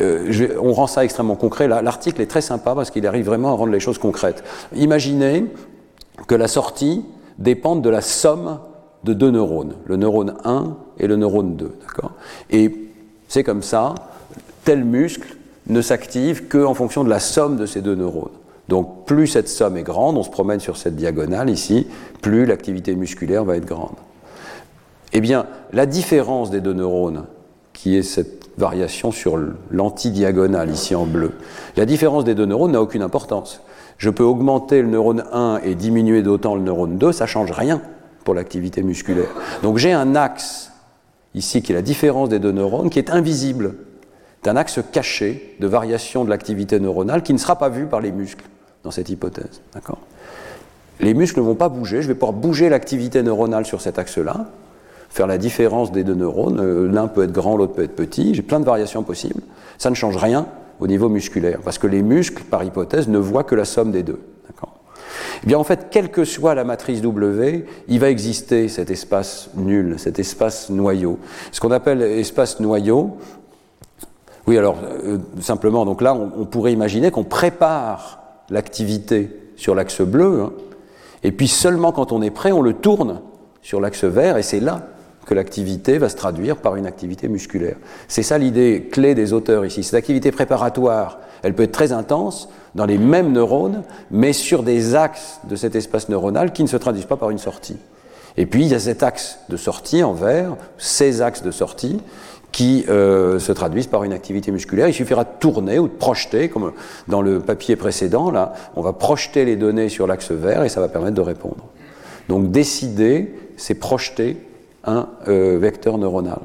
Euh, 0.00 0.56
on 0.60 0.72
rend 0.72 0.86
ça 0.86 1.04
extrêmement 1.04 1.36
concret. 1.36 1.68
L'article 1.68 2.20
est 2.20 2.26
très 2.26 2.40
sympa 2.40 2.74
parce 2.74 2.90
qu'il 2.90 3.06
arrive 3.06 3.26
vraiment 3.26 3.50
à 3.50 3.52
rendre 3.52 3.72
les 3.72 3.80
choses 3.80 3.98
concrètes. 3.98 4.44
Imaginez 4.74 5.46
que 6.26 6.34
la 6.34 6.48
sortie 6.48 7.04
dépende 7.38 7.82
de 7.82 7.90
la 7.90 8.00
somme 8.00 8.58
de 9.04 9.12
deux 9.12 9.30
neurones, 9.30 9.74
le 9.86 9.96
neurone 9.96 10.34
1 10.44 10.76
et 10.98 11.06
le 11.06 11.16
neurone 11.16 11.56
2. 11.56 11.78
Et 12.50 12.83
c'est 13.28 13.44
comme 13.44 13.62
ça, 13.62 13.94
tel 14.64 14.84
muscle 14.84 15.36
ne 15.66 15.80
s'active 15.80 16.48
qu'en 16.48 16.74
fonction 16.74 17.04
de 17.04 17.10
la 17.10 17.20
somme 17.20 17.56
de 17.56 17.66
ces 17.66 17.80
deux 17.80 17.94
neurones. 17.94 18.30
Donc 18.68 19.04
plus 19.06 19.26
cette 19.26 19.48
somme 19.48 19.76
est 19.76 19.82
grande, 19.82 20.16
on 20.16 20.22
se 20.22 20.30
promène 20.30 20.60
sur 20.60 20.76
cette 20.76 20.96
diagonale 20.96 21.50
ici, 21.50 21.86
plus 22.22 22.46
l'activité 22.46 22.94
musculaire 22.94 23.44
va 23.44 23.56
être 23.56 23.66
grande. 23.66 23.96
Eh 25.12 25.20
bien, 25.20 25.46
la 25.72 25.86
différence 25.86 26.50
des 26.50 26.60
deux 26.60 26.72
neurones, 26.72 27.24
qui 27.72 27.96
est 27.96 28.02
cette 28.02 28.48
variation 28.56 29.12
sur 29.12 29.38
l'antidiagonale 29.70 30.70
ici 30.70 30.94
en 30.94 31.04
bleu, 31.06 31.32
la 31.76 31.86
différence 31.86 32.24
des 32.24 32.34
deux 32.34 32.46
neurones 32.46 32.72
n'a 32.72 32.82
aucune 32.82 33.02
importance. 33.02 33.60
Je 33.98 34.10
peux 34.10 34.24
augmenter 34.24 34.82
le 34.82 34.88
neurone 34.88 35.24
1 35.32 35.60
et 35.62 35.74
diminuer 35.74 36.22
d'autant 36.22 36.56
le 36.56 36.62
neurone 36.62 36.98
2, 36.98 37.12
ça 37.12 37.26
change 37.26 37.52
rien 37.52 37.80
pour 38.24 38.34
l'activité 38.34 38.82
musculaire. 38.82 39.28
Donc 39.62 39.78
j'ai 39.78 39.92
un 39.92 40.16
axe 40.16 40.72
ici 41.34 41.62
qui 41.62 41.72
est 41.72 41.74
la 41.74 41.82
différence 41.82 42.28
des 42.28 42.38
deux 42.38 42.52
neurones, 42.52 42.90
qui 42.90 42.98
est 42.98 43.10
invisible. 43.10 43.74
C'est 44.42 44.50
un 44.50 44.56
axe 44.56 44.80
caché 44.92 45.56
de 45.60 45.66
variation 45.66 46.24
de 46.24 46.30
l'activité 46.30 46.78
neuronale 46.78 47.22
qui 47.22 47.32
ne 47.32 47.38
sera 47.38 47.56
pas 47.56 47.68
vu 47.68 47.86
par 47.86 48.00
les 48.00 48.12
muscles 48.12 48.44
dans 48.82 48.90
cette 48.90 49.08
hypothèse. 49.08 49.62
Les 51.00 51.14
muscles 51.14 51.40
ne 51.40 51.44
vont 51.44 51.54
pas 51.54 51.68
bouger, 51.68 52.02
je 52.02 52.08
vais 52.08 52.14
pouvoir 52.14 52.34
bouger 52.34 52.68
l'activité 52.68 53.22
neuronale 53.22 53.66
sur 53.66 53.80
cet 53.80 53.98
axe-là, 53.98 54.46
faire 55.08 55.26
la 55.26 55.38
différence 55.38 55.92
des 55.92 56.04
deux 56.04 56.14
neurones. 56.14 56.60
Euh, 56.60 56.90
l'un 56.90 57.08
peut 57.08 57.24
être 57.24 57.32
grand, 57.32 57.56
l'autre 57.56 57.72
peut 57.72 57.84
être 57.84 57.96
petit. 57.96 58.34
J'ai 58.34 58.42
plein 58.42 58.60
de 58.60 58.64
variations 58.64 59.02
possibles. 59.02 59.40
Ça 59.78 59.90
ne 59.90 59.94
change 59.94 60.16
rien 60.16 60.46
au 60.80 60.86
niveau 60.86 61.08
musculaire, 61.08 61.60
parce 61.64 61.78
que 61.78 61.86
les 61.86 62.02
muscles, 62.02 62.42
par 62.44 62.64
hypothèse, 62.64 63.08
ne 63.08 63.18
voient 63.18 63.44
que 63.44 63.54
la 63.54 63.64
somme 63.64 63.92
des 63.92 64.02
deux. 64.02 64.20
Eh 65.48 65.54
en 65.54 65.64
fait, 65.64 65.88
quelle 65.90 66.10
que 66.10 66.24
soit 66.24 66.54
la 66.54 66.64
matrice 66.64 67.02
W, 67.02 67.66
il 67.88 68.00
va 68.00 68.10
exister 68.10 68.68
cet 68.68 68.90
espace 68.90 69.50
nul, 69.54 69.96
cet 69.98 70.18
espace 70.18 70.70
noyau. 70.70 71.18
Ce 71.52 71.60
qu'on 71.60 71.70
appelle 71.70 72.02
espace 72.02 72.60
noyau, 72.60 73.18
oui, 74.46 74.58
alors, 74.58 74.76
euh, 74.82 75.18
simplement, 75.40 75.84
donc 75.84 76.02
là, 76.02 76.14
on, 76.14 76.44
pourrait 76.44 76.72
imaginer 76.72 77.10
qu'on 77.10 77.24
prépare 77.24 78.20
l'activité 78.50 79.30
sur 79.56 79.74
l'axe 79.74 80.02
bleu, 80.02 80.42
hein, 80.42 80.52
et 81.22 81.32
puis 81.32 81.48
seulement 81.48 81.92
quand 81.92 82.12
on 82.12 82.20
est 82.20 82.30
prêt, 82.30 82.52
on 82.52 82.60
le 82.60 82.74
tourne 82.74 83.20
sur 83.62 83.80
l'axe 83.80 84.04
vert, 84.04 84.36
et 84.36 84.42
c'est 84.42 84.60
là 84.60 84.88
que 85.24 85.34
l'activité 85.34 85.98
va 85.98 86.08
se 86.08 86.16
traduire 86.16 86.56
par 86.56 86.76
une 86.76 86.86
activité 86.86 87.28
musculaire. 87.28 87.76
C'est 88.08 88.22
ça 88.22 88.38
l'idée 88.38 88.88
clé 88.90 89.14
des 89.14 89.32
auteurs 89.32 89.64
ici. 89.64 89.82
Cette 89.82 89.94
activité 89.94 90.30
préparatoire, 90.30 91.18
elle 91.42 91.54
peut 91.54 91.64
être 91.64 91.72
très 91.72 91.92
intense 91.92 92.48
dans 92.74 92.86
les 92.86 92.98
mêmes 92.98 93.32
neurones, 93.32 93.82
mais 94.10 94.32
sur 94.32 94.62
des 94.62 94.94
axes 94.94 95.40
de 95.48 95.56
cet 95.56 95.74
espace 95.74 96.08
neuronal 96.08 96.52
qui 96.52 96.62
ne 96.62 96.68
se 96.68 96.76
traduisent 96.76 97.06
pas 97.06 97.16
par 97.16 97.30
une 97.30 97.38
sortie. 97.38 97.76
Et 98.36 98.46
puis 98.46 98.62
il 98.62 98.68
y 98.68 98.74
a 98.74 98.80
cet 98.80 99.02
axe 99.02 99.38
de 99.48 99.56
sortie 99.56 100.02
en 100.02 100.12
vert, 100.12 100.56
ces 100.76 101.22
axes 101.22 101.42
de 101.42 101.50
sortie, 101.50 102.00
qui 102.50 102.84
euh, 102.88 103.40
se 103.40 103.50
traduisent 103.50 103.88
par 103.88 104.04
une 104.04 104.12
activité 104.12 104.52
musculaire. 104.52 104.86
Il 104.86 104.94
suffira 104.94 105.24
de 105.24 105.30
tourner 105.40 105.80
ou 105.80 105.88
de 105.88 105.92
projeter, 105.92 106.48
comme 106.48 106.72
dans 107.08 107.20
le 107.20 107.40
papier 107.40 107.74
précédent, 107.74 108.30
là, 108.30 108.54
on 108.76 108.82
va 108.82 108.92
projeter 108.92 109.44
les 109.44 109.56
données 109.56 109.88
sur 109.88 110.06
l'axe 110.06 110.30
vert 110.30 110.62
et 110.62 110.68
ça 110.68 110.80
va 110.80 110.88
permettre 110.88 111.16
de 111.16 111.20
répondre. 111.20 111.64
Donc 112.28 112.52
décider, 112.52 113.34
c'est 113.56 113.74
projeter 113.74 114.36
un 114.86 115.08
euh, 115.28 115.58
vecteur 115.58 115.98
neuronal. 115.98 116.40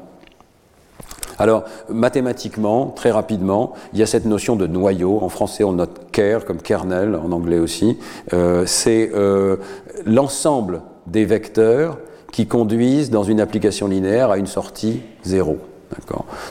Alors, 1.38 1.64
mathématiquement, 1.88 2.88
très 2.88 3.10
rapidement, 3.10 3.72
il 3.94 3.98
y 3.98 4.02
a 4.02 4.06
cette 4.06 4.26
notion 4.26 4.56
de 4.56 4.66
noyau. 4.66 5.20
En 5.22 5.30
français, 5.30 5.64
on 5.64 5.72
note 5.72 6.10
care 6.12 6.44
comme 6.44 6.60
kernel, 6.60 7.16
en 7.16 7.32
anglais 7.32 7.58
aussi. 7.58 7.98
Euh, 8.34 8.64
c'est 8.66 9.10
l'ensemble 10.04 10.82
des 11.06 11.24
vecteurs 11.24 11.96
qui 12.30 12.46
conduisent 12.46 13.10
dans 13.10 13.24
une 13.24 13.40
application 13.40 13.88
linéaire 13.88 14.30
à 14.30 14.36
une 14.36 14.46
sortie 14.46 15.00
zéro. 15.22 15.58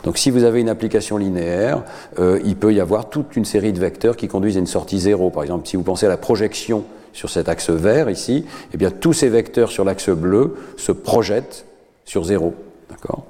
Donc 0.03 0.17
si 0.17 0.31
vous 0.31 0.43
avez 0.43 0.61
une 0.61 0.69
application 0.69 1.17
linéaire, 1.17 1.83
euh, 2.19 2.39
il 2.43 2.55
peut 2.55 2.73
y 2.73 2.79
avoir 2.79 3.09
toute 3.09 3.35
une 3.35 3.45
série 3.45 3.73
de 3.73 3.79
vecteurs 3.79 4.17
qui 4.17 4.27
conduisent 4.27 4.57
à 4.57 4.59
une 4.59 4.67
sortie 4.67 4.99
zéro. 4.99 5.29
Par 5.29 5.43
exemple, 5.43 5.67
si 5.67 5.77
vous 5.77 5.83
pensez 5.83 6.05
à 6.05 6.09
la 6.09 6.17
projection 6.17 6.83
sur 7.13 7.29
cet 7.29 7.49
axe 7.49 7.69
vert 7.69 8.09
ici, 8.09 8.45
eh 8.73 8.77
bien 8.77 8.91
tous 8.91 9.13
ces 9.13 9.29
vecteurs 9.29 9.71
sur 9.71 9.85
l'axe 9.85 10.09
bleu 10.09 10.55
se 10.77 10.91
projettent 10.91 11.65
sur 12.09 12.23
zéro. 12.23 12.55
D'accord? 12.89 13.23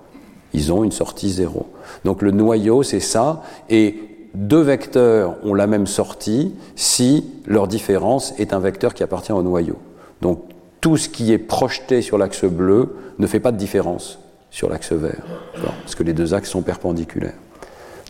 Ils 0.54 0.72
ont 0.72 0.86
une 0.86 0.94
sortie 0.94 1.30
zéro. 1.30 1.68
Donc 2.06 2.22
le 2.22 2.32
noyau, 2.32 2.82
c'est 2.82 3.02
ça. 3.02 3.44
Et 3.70 4.00
deux 4.34 4.62
vecteurs 4.62 5.36
ont 5.44 5.54
la 5.54 5.68
même 5.68 5.86
sortie 5.86 6.56
si 6.78 7.26
leur 7.46 7.68
différence 7.68 8.34
est 8.40 8.54
un 8.54 8.60
vecteur 8.60 8.94
qui 8.94 9.04
appartient 9.04 9.34
au 9.34 9.44
noyau. 9.44 9.76
Donc 10.22 10.44
tout 10.80 10.96
ce 10.96 11.10
qui 11.10 11.34
est 11.34 11.38
projeté 11.38 12.02
sur 12.02 12.18
l'axe 12.18 12.46
bleu 12.46 12.96
ne 13.20 13.28
fait 13.28 13.42
pas 13.42 13.52
de 13.52 13.58
différence 13.58 14.20
sur 14.50 14.70
l'axe 14.70 14.94
vert, 14.94 15.26
parce 15.82 15.94
que 15.94 16.04
les 16.04 16.14
deux 16.14 16.34
axes 16.34 16.50
sont 16.50 16.62
perpendiculaires. 16.62 17.38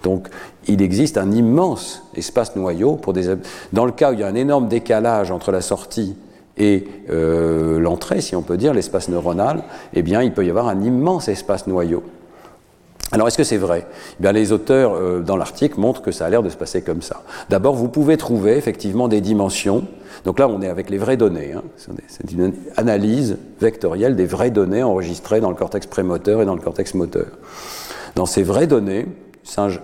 Donc 0.04 0.28
il 0.68 0.84
existe 0.84 1.18
un 1.18 1.32
immense 1.32 2.04
espace 2.14 2.56
noyau 2.56 2.96
pour 2.96 3.14
des... 3.14 3.36
Dans 3.74 3.86
le 3.86 3.92
cas 3.92 4.12
où 4.12 4.14
il 4.14 4.20
y 4.20 4.24
a 4.24 4.28
un 4.28 4.36
énorme 4.36 4.68
décalage 4.68 5.32
entre 5.32 5.52
la 5.52 5.62
sortie 5.62 6.16
et 6.60 6.86
euh, 7.10 7.80
l'entrée, 7.80 8.22
si 8.22 8.36
on 8.36 8.42
peut 8.42 8.58
dire, 8.58 8.74
l'espace 8.74 9.10
neuronal, 9.10 9.64
eh 9.94 10.02
bien 10.02 10.22
il 10.22 10.34
peut 10.34 10.46
y 10.46 10.50
avoir 10.50 10.68
un 10.68 10.82
immense 10.82 11.30
espace 11.30 11.68
noyau. 11.68 12.04
Alors 13.12 13.28
est-ce 13.28 13.38
que 13.38 13.44
c'est 13.44 13.58
vrai? 13.58 13.88
Eh 14.20 14.22
bien, 14.22 14.32
Les 14.32 14.52
auteurs 14.52 14.94
euh, 14.94 15.22
dans 15.22 15.36
l'article 15.36 15.80
montrent 15.80 16.02
que 16.02 16.12
ça 16.12 16.26
a 16.26 16.30
l'air 16.30 16.44
de 16.44 16.50
se 16.50 16.58
passer 16.58 16.84
comme 16.84 17.02
ça. 17.02 17.24
D'abord, 17.50 17.76
vous 17.76 17.88
pouvez 17.88 18.18
trouver 18.18 18.56
effectivement 18.56 19.08
des 19.08 19.22
dimensions. 19.22 19.86
Donc 20.26 20.38
là, 20.38 20.48
on 20.48 20.62
est 20.62 20.68
avec 20.68 20.90
les 20.90 20.98
vraies 20.98 21.18
données. 21.18 21.54
Hein. 21.54 21.64
C'est 22.08 22.32
une 22.32 22.54
analyse 22.78 23.38
vectorielle 23.62 24.16
des 24.16 24.26
vraies 24.26 24.52
données 24.52 24.84
enregistrées 24.84 25.40
dans 25.40 25.50
le 25.50 25.56
cortex 25.56 25.88
prémoteur 25.88 26.42
et 26.42 26.46
dans 26.46 26.56
le 26.56 26.62
cortex 26.62 26.94
moteur. 26.94 27.28
Dans 28.16 28.28
ces 28.28 28.44
vraies 28.44 28.68
données, 28.68 29.08
singes, 29.44 29.82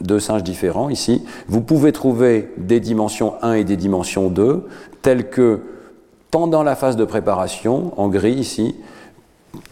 deux 0.00 0.20
singes 0.20 0.42
différents 0.42 0.88
ici, 0.88 1.24
vous 1.48 1.60
pouvez 1.60 1.92
trouver 1.92 2.48
des 2.56 2.80
dimensions 2.80 3.34
1 3.42 3.54
et 3.54 3.64
des 3.64 3.76
dimensions 3.76 4.30
2, 4.30 4.66
telles 5.02 5.28
que 5.28 5.60
pendant 6.32 6.62
la 6.64 6.74
phase 6.74 6.96
de 6.96 7.04
préparation, 7.04 7.92
en 7.96 8.08
gris 8.08 8.32
ici, 8.32 8.74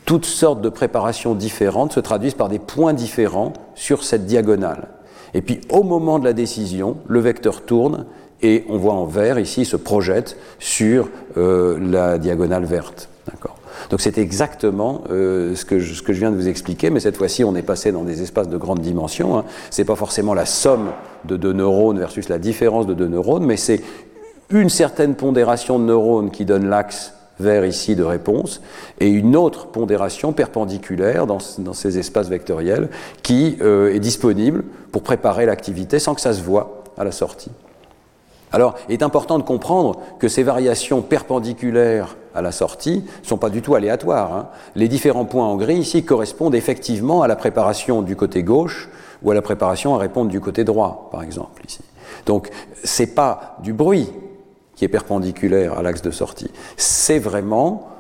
toutes 0.05 0.27
sortes 0.27 0.61
de 0.61 0.69
préparations 0.69 1.35
différentes 1.35 1.93
se 1.93 2.01
traduisent 2.01 2.35
par 2.35 2.51
des 2.51 2.59
points 2.59 2.93
différents 2.93 3.55
sur 3.75 4.05
cette 4.05 4.27
diagonale. 4.27 4.89
Et 5.33 5.41
puis 5.41 5.63
au 5.71 5.83
moment 5.83 6.19
de 6.19 6.25
la 6.25 6.35
décision, 6.35 6.99
le 7.09 7.19
vecteur 7.19 7.63
tourne 7.63 8.05
et 8.43 8.65
on 8.69 8.77
voit 8.77 8.93
en 8.93 9.07
vert 9.07 9.39
ici 9.39 9.65
se 9.65 9.77
projette 9.77 10.37
sur 10.59 11.09
euh, 11.39 11.79
la 11.81 12.19
diagonale 12.19 12.65
verte. 12.65 13.09
Donc 13.89 14.03
c'est 14.03 14.19
exactement 14.19 15.05
euh, 15.11 15.55
ce, 15.55 15.65
que 15.65 15.79
je, 15.79 15.95
ce, 15.95 16.03
que 16.03 16.13
je, 16.13 16.19
viens 16.19 16.31
de 16.31 16.37
vous 16.37 16.49
expliquer, 16.49 16.91
mais 16.91 17.01
cette 17.01 17.17
fois-ci 17.17 17.45
on 17.45 17.57
est 17.57 17.63
passé 17.63 17.91
dans 17.93 18.03
des 18.03 18.23
espaces 18.23 18.49
de 18.49 18.57
grande 18.59 18.81
dimension. 18.81 19.39
Hein. 19.39 19.45
Ce 19.71 19.81
n'est 19.81 19.87
pas 19.87 19.97
forcément 19.97 20.35
la 20.35 20.45
somme 20.45 20.91
de 21.25 21.37
deux 21.37 21.53
neurones 21.53 21.99
versus 21.99 22.29
la 22.29 22.39
différence 22.39 22.87
de 22.87 22.93
deux 22.93 23.09
neurones, 23.09 23.47
mais 23.47 23.57
c'est 23.57 23.81
une 24.51 24.69
certaine 24.69 25.15
pondération 25.15 25.79
de 25.79 25.85
neurones 25.85 26.31
qui 26.31 26.45
donne 26.45 26.69
l'axe 26.69 27.15
vers 27.41 27.65
ici 27.65 27.97
de 27.97 28.05
réponse, 28.05 28.61
et 29.01 29.09
une 29.09 29.35
autre 29.35 29.69
pondération 29.69 30.33
perpendiculaire 30.33 31.27
dans, 31.27 31.39
ces 31.41 31.99
espaces 31.99 32.29
vectoriels 32.29 32.91
qui 33.23 33.57
euh, 33.63 33.95
est 33.95 33.99
disponible 33.99 34.63
pour 34.93 35.03
préparer 35.03 35.47
l'activité 35.47 35.99
sans 35.99 36.15
que 36.15 36.21
ça 36.21 36.35
se 36.35 36.43
voit 36.43 36.85
à 36.99 37.05
la 37.05 37.13
sortie. 37.13 37.51
Alors, 38.53 38.75
il 38.89 38.93
est 38.93 39.03
important 39.03 39.39
de 39.39 39.45
comprendre 39.45 40.01
que 40.19 40.29
ces 40.29 40.43
variations 40.43 41.03
perpendiculaires 41.03 42.17
à 42.35 42.43
la 42.43 42.53
sortie 42.53 43.05
ne 43.23 43.27
sont 43.27 43.39
pas 43.39 43.49
du 43.49 43.63
tout 43.63 43.75
aléatoires. 43.75 44.35
Hein. 44.35 44.49
Les 44.75 44.89
différents 44.89 45.25
points 45.25 45.47
en 45.47 45.57
gris 45.57 45.77
ici 45.77 46.05
correspondent 46.05 46.55
effectivement 46.55 47.23
à 47.23 47.29
la 47.29 47.37
préparation 47.37 48.03
du 48.03 48.17
côté 48.17 48.43
gauche 48.43 48.89
ou 49.23 49.31
à 49.31 49.35
la 49.35 49.43
préparation 49.43 49.95
à 49.95 49.99
répondre 49.99 50.31
du 50.31 50.41
côté 50.41 50.65
droit, 50.65 51.09
par 51.13 51.23
exemple, 51.23 51.63
ici. 51.67 51.81
Donc, 52.27 52.51
ce 52.83 53.03
n'est 53.03 53.09
pas 53.09 53.57
du 53.63 53.73
bruit 53.73 54.11
qui 54.81 54.87
est 54.87 54.89
perpendiculaire 54.89 55.79
à 55.79 55.83
l'axe 55.83 56.01
de 56.01 56.11
sortie. 56.11 56.51
C'est 56.79 57.19
vraiment 57.19 57.91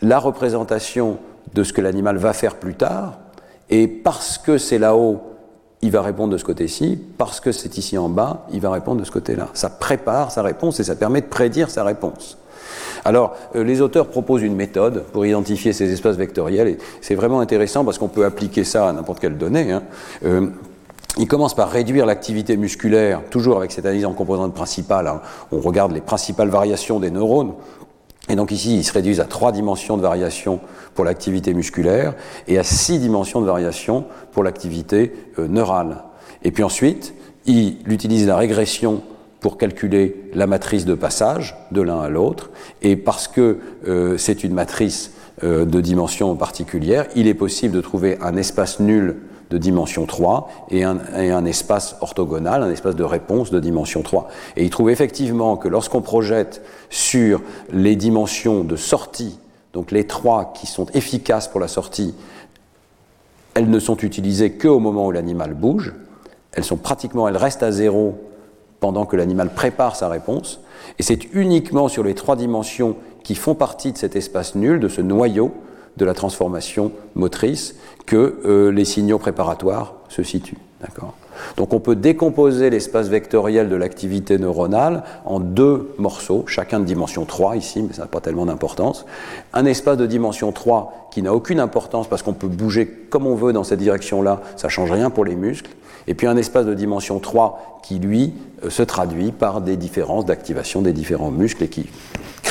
la 0.00 0.18
représentation 0.18 1.18
de 1.52 1.62
ce 1.62 1.74
que 1.74 1.82
l'animal 1.82 2.16
va 2.16 2.32
faire 2.32 2.56
plus 2.56 2.72
tard, 2.72 3.18
et 3.68 3.86
parce 3.86 4.38
que 4.38 4.56
c'est 4.56 4.78
là-haut, 4.78 5.20
il 5.82 5.90
va 5.90 6.00
répondre 6.00 6.32
de 6.32 6.38
ce 6.38 6.44
côté-ci, 6.44 6.98
parce 7.18 7.38
que 7.38 7.52
c'est 7.52 7.76
ici 7.76 7.98
en 7.98 8.08
bas, 8.08 8.46
il 8.50 8.62
va 8.62 8.70
répondre 8.70 8.98
de 8.98 9.04
ce 9.04 9.10
côté-là. 9.10 9.48
Ça 9.52 9.68
prépare 9.68 10.30
sa 10.30 10.40
réponse 10.40 10.80
et 10.80 10.84
ça 10.84 10.96
permet 10.96 11.20
de 11.20 11.26
prédire 11.26 11.68
sa 11.68 11.84
réponse. 11.84 12.38
Alors, 13.04 13.36
euh, 13.54 13.62
les 13.62 13.82
auteurs 13.82 14.06
proposent 14.06 14.40
une 14.40 14.56
méthode 14.56 15.04
pour 15.12 15.26
identifier 15.26 15.74
ces 15.74 15.92
espaces 15.92 16.16
vectoriels, 16.16 16.68
et 16.68 16.78
c'est 17.02 17.14
vraiment 17.14 17.40
intéressant 17.40 17.84
parce 17.84 17.98
qu'on 17.98 18.08
peut 18.08 18.24
appliquer 18.24 18.64
ça 18.64 18.88
à 18.88 18.92
n'importe 18.94 19.20
quelle 19.20 19.36
donnée. 19.36 19.70
Hein. 19.70 19.82
Euh, 20.24 20.46
il 21.18 21.28
commence 21.28 21.54
par 21.54 21.70
réduire 21.70 22.06
l'activité 22.06 22.56
musculaire, 22.56 23.22
toujours 23.30 23.58
avec 23.58 23.72
cette 23.72 23.84
analyse 23.84 24.06
en 24.06 24.14
composantes 24.14 24.54
principales. 24.54 25.06
Hein. 25.06 25.20
On 25.50 25.60
regarde 25.60 25.92
les 25.92 26.00
principales 26.00 26.48
variations 26.48 27.00
des 27.00 27.10
neurones. 27.10 27.52
Et 28.28 28.36
donc 28.36 28.50
ici, 28.50 28.76
ils 28.78 28.84
se 28.84 28.92
réduisent 28.92 29.20
à 29.20 29.24
trois 29.24 29.52
dimensions 29.52 29.96
de 29.96 30.02
variation 30.02 30.60
pour 30.94 31.04
l'activité 31.04 31.54
musculaire 31.54 32.14
et 32.48 32.58
à 32.58 32.64
six 32.64 32.98
dimensions 32.98 33.40
de 33.40 33.46
variation 33.46 34.06
pour 34.30 34.42
l'activité 34.42 35.12
euh, 35.38 35.48
neurale. 35.48 36.04
Et 36.44 36.50
puis 36.50 36.62
ensuite, 36.62 37.14
il 37.46 37.78
utilise 37.86 38.26
la 38.26 38.36
régression 38.36 39.02
pour 39.40 39.58
calculer 39.58 40.30
la 40.34 40.46
matrice 40.46 40.84
de 40.84 40.94
passage 40.94 41.56
de 41.72 41.82
l'un 41.82 42.00
à 42.00 42.08
l'autre. 42.08 42.50
Et 42.80 42.96
parce 42.96 43.26
que 43.26 43.58
euh, 43.88 44.16
c'est 44.16 44.44
une 44.44 44.54
matrice 44.54 45.12
euh, 45.42 45.64
de 45.64 45.80
dimension 45.80 46.34
particulière, 46.36 47.06
il 47.16 47.26
est 47.26 47.34
possible 47.34 47.74
de 47.74 47.80
trouver 47.80 48.18
un 48.22 48.36
espace 48.36 48.78
nul 48.78 49.16
de 49.52 49.58
dimension 49.58 50.06
3 50.06 50.48
et 50.70 50.82
un, 50.82 51.44
espace 51.44 51.96
orthogonal, 52.00 52.62
un 52.62 52.70
espace 52.70 52.96
de 52.96 53.04
réponse 53.04 53.50
de 53.50 53.60
dimension 53.60 54.02
3. 54.02 54.28
Et 54.56 54.64
il 54.64 54.70
trouve 54.70 54.88
effectivement 54.88 55.58
que 55.58 55.68
lorsqu'on 55.68 56.00
projette 56.00 56.62
sur 56.88 57.42
les 57.70 57.94
dimensions 57.94 58.64
de 58.64 58.76
sortie, 58.76 59.38
donc 59.74 59.90
les 59.90 60.06
trois 60.06 60.54
qui 60.54 60.66
sont 60.66 60.86
efficaces 60.94 61.48
pour 61.48 61.60
la 61.60 61.68
sortie, 61.68 62.14
elles 63.54 63.68
ne 63.68 63.78
sont 63.78 63.98
utilisées 63.98 64.52
qu'au 64.52 64.78
moment 64.78 65.06
où 65.06 65.10
l'animal 65.10 65.52
bouge, 65.52 65.92
elles 66.52 66.64
sont 66.64 66.78
pratiquement, 66.78 67.28
elles 67.28 67.36
restent 67.36 67.62
à 67.62 67.72
zéro 67.72 68.18
pendant 68.80 69.04
que 69.04 69.16
l'animal 69.16 69.50
prépare 69.50 69.96
sa 69.96 70.08
réponse, 70.08 70.60
et 70.98 71.02
c'est 71.02 71.32
uniquement 71.34 71.88
sur 71.88 72.02
les 72.02 72.14
trois 72.14 72.36
dimensions 72.36 72.96
qui 73.22 73.34
font 73.34 73.54
partie 73.54 73.92
de 73.92 73.98
cet 73.98 74.16
espace 74.16 74.54
nul, 74.54 74.80
de 74.80 74.88
ce 74.88 75.02
noyau, 75.02 75.52
de 75.96 76.04
la 76.04 76.14
transformation 76.14 76.92
motrice 77.14 77.76
que 78.06 78.40
euh, 78.44 78.70
les 78.70 78.84
signaux 78.84 79.18
préparatoires 79.18 79.94
se 80.08 80.22
situent. 80.22 80.58
Donc 81.56 81.72
on 81.72 81.80
peut 81.80 81.96
décomposer 81.96 82.70
l'espace 82.70 83.08
vectoriel 83.08 83.68
de 83.68 83.76
l'activité 83.76 84.38
neuronale 84.38 85.04
en 85.24 85.40
deux 85.40 85.94
morceaux, 85.98 86.44
chacun 86.46 86.80
de 86.80 86.84
dimension 86.84 87.24
3 87.24 87.56
ici, 87.56 87.82
mais 87.82 87.94
ça 87.94 88.02
n'a 88.02 88.08
pas 88.08 88.20
tellement 88.20 88.46
d'importance. 88.46 89.06
Un 89.52 89.64
espace 89.64 89.96
de 89.96 90.06
dimension 90.06 90.52
3 90.52 91.08
qui 91.12 91.22
n'a 91.22 91.34
aucune 91.34 91.60
importance 91.60 92.08
parce 92.08 92.22
qu'on 92.22 92.32
peut 92.32 92.48
bouger 92.48 92.86
comme 92.86 93.26
on 93.26 93.34
veut 93.34 93.52
dans 93.52 93.64
cette 93.64 93.78
direction-là, 93.78 94.40
ça 94.56 94.68
ne 94.68 94.72
change 94.72 94.90
rien 94.90 95.10
pour 95.10 95.24
les 95.24 95.36
muscles. 95.36 95.70
Et 96.06 96.14
puis 96.14 96.26
un 96.26 96.36
espace 96.36 96.66
de 96.66 96.74
dimension 96.74 97.20
3 97.20 97.80
qui, 97.82 97.98
lui, 97.98 98.34
euh, 98.64 98.70
se 98.70 98.82
traduit 98.82 99.30
par 99.30 99.60
des 99.60 99.76
différences 99.76 100.24
d'activation 100.24 100.82
des 100.82 100.92
différents 100.92 101.30
muscles 101.30 101.62
et 101.62 101.68
qui 101.68 101.86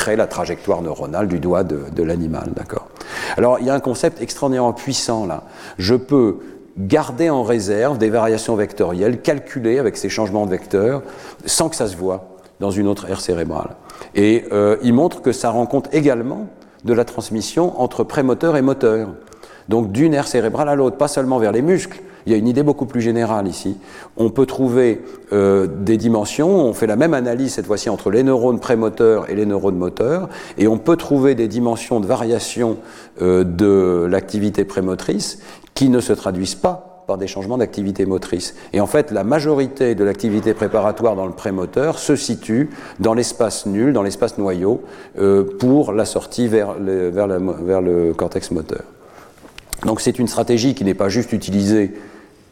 la 0.06 0.26
trajectoire 0.26 0.82
neuronale 0.82 1.28
du 1.28 1.38
doigt 1.38 1.64
de, 1.64 2.02
l'animal. 2.02 2.50
D'accord 2.56 2.88
Alors 3.36 3.58
il 3.60 3.66
y 3.66 3.70
a 3.70 3.74
un 3.74 3.80
concept 3.80 4.20
extraordinairement 4.20 4.72
puissant 4.72 5.26
là. 5.26 5.44
Je 5.78 5.94
peux 5.94 6.38
garder 6.78 7.30
en 7.30 7.42
réserve 7.42 7.98
des 7.98 8.10
variations 8.10 8.56
vectorielles 8.56 9.20
calculées 9.20 9.78
avec 9.78 9.96
ces 9.96 10.08
changements 10.08 10.46
de 10.46 10.50
vecteurs 10.50 11.02
sans 11.44 11.68
que 11.68 11.76
ça 11.76 11.86
se 11.86 11.96
voit 11.96 12.36
dans 12.60 12.70
une 12.70 12.86
autre 12.86 13.08
aire 13.10 13.20
cérébrale. 13.20 13.76
Et 14.14 14.44
euh, 14.52 14.76
il 14.82 14.94
montre 14.94 15.20
que 15.22 15.32
ça 15.32 15.50
rend 15.50 15.66
compte 15.66 15.88
également 15.92 16.46
de 16.84 16.92
la 16.92 17.04
transmission 17.04 17.80
entre 17.80 18.04
prémoteur 18.04 18.56
et 18.56 18.62
moteur. 18.62 19.10
Donc 19.68 19.92
d'une 19.92 20.14
aire 20.14 20.26
cérébrale 20.26 20.68
à 20.68 20.74
l'autre, 20.74 20.96
pas 20.96 21.08
seulement 21.08 21.38
vers 21.38 21.52
les 21.52 21.62
muscles. 21.62 22.00
Il 22.26 22.32
y 22.32 22.34
a 22.34 22.38
une 22.38 22.48
idée 22.48 22.62
beaucoup 22.62 22.86
plus 22.86 23.00
générale 23.00 23.46
ici. 23.48 23.76
On 24.16 24.30
peut 24.30 24.46
trouver 24.46 25.00
euh, 25.32 25.66
des 25.66 25.96
dimensions, 25.96 26.48
on 26.48 26.72
fait 26.72 26.86
la 26.86 26.96
même 26.96 27.14
analyse 27.14 27.54
cette 27.54 27.66
fois-ci 27.66 27.90
entre 27.90 28.10
les 28.10 28.22
neurones 28.22 28.60
prémoteurs 28.60 29.30
et 29.30 29.34
les 29.34 29.46
neurones 29.46 29.76
moteurs, 29.76 30.28
et 30.58 30.68
on 30.68 30.78
peut 30.78 30.96
trouver 30.96 31.34
des 31.34 31.48
dimensions 31.48 32.00
de 32.00 32.06
variation 32.06 32.76
euh, 33.20 33.44
de 33.44 34.06
l'activité 34.08 34.64
prémotrice 34.64 35.40
qui 35.74 35.88
ne 35.88 36.00
se 36.00 36.12
traduisent 36.12 36.54
pas 36.54 37.04
par 37.06 37.18
des 37.18 37.26
changements 37.26 37.58
d'activité 37.58 38.06
motrice. 38.06 38.54
Et 38.72 38.80
en 38.80 38.86
fait, 38.86 39.10
la 39.10 39.24
majorité 39.24 39.94
de 39.94 40.04
l'activité 40.04 40.54
préparatoire 40.54 41.16
dans 41.16 41.26
le 41.26 41.32
prémoteur 41.32 41.98
se 41.98 42.14
situe 42.16 42.70
dans 43.00 43.14
l'espace 43.14 43.66
nul, 43.66 43.92
dans 43.92 44.02
l'espace 44.02 44.38
noyau, 44.38 44.82
euh, 45.18 45.44
pour 45.58 45.92
la 45.92 46.04
sortie 46.04 46.46
vers 46.46 46.78
le, 46.78 47.08
vers, 47.10 47.26
vers 47.26 47.80
le 47.80 48.14
cortex 48.14 48.50
moteur. 48.52 48.82
Donc 49.84 50.00
c'est 50.00 50.18
une 50.18 50.28
stratégie 50.28 50.74
qui 50.74 50.84
n'est 50.84 50.94
pas 50.94 51.08
juste 51.08 51.32
utilisée 51.32 51.94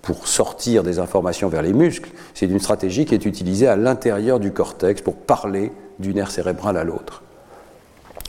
pour 0.03 0.27
sortir 0.27 0.83
des 0.83 0.99
informations 0.99 1.49
vers 1.49 1.63
les 1.63 1.73
muscles, 1.73 2.11
c'est 2.35 2.47
une 2.47 2.59
stratégie 2.59 3.05
qui 3.05 3.15
est 3.15 3.27
utilisée 3.27 3.67
à 3.67 3.77
l'intérieur 3.77 4.41
du 4.41 4.53
cortex 4.53 5.03
pour 5.03 5.15
parler 5.15 5.73
du 5.99 6.15
nerf 6.15 6.31
cérébral 6.31 6.77
à 6.77 6.85
l'autre. 6.85 7.23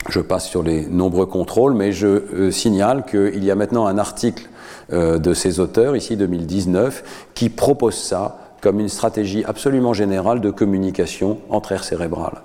Je 0.10 0.20
passe 0.20 0.48
sur 0.48 0.64
les 0.64 0.88
nombreux 0.88 1.28
contrôles, 1.28 1.74
mais 1.74 1.92
je 1.92 2.08
euh, 2.08 2.52
signale 2.52 3.06
qu'il 3.06 3.44
y 3.44 3.52
a 3.52 3.56
maintenant 3.56 3.86
un 3.86 3.98
article 3.98 4.50
euh, 4.92 5.20
de 5.20 5.34
ces 5.34 5.60
auteurs, 5.60 5.96
ici 5.96 6.18
2019, 6.18 7.30
qui 7.36 7.50
propose 7.50 7.96
ça 7.96 8.40
comme 8.62 8.80
une 8.80 8.90
stratégie 8.90 9.44
absolument 9.46 9.94
générale 9.94 10.42
de 10.42 10.52
communication 10.52 11.40
entre 11.50 11.72
aires 11.72 11.84
cérébrales. 11.84 12.42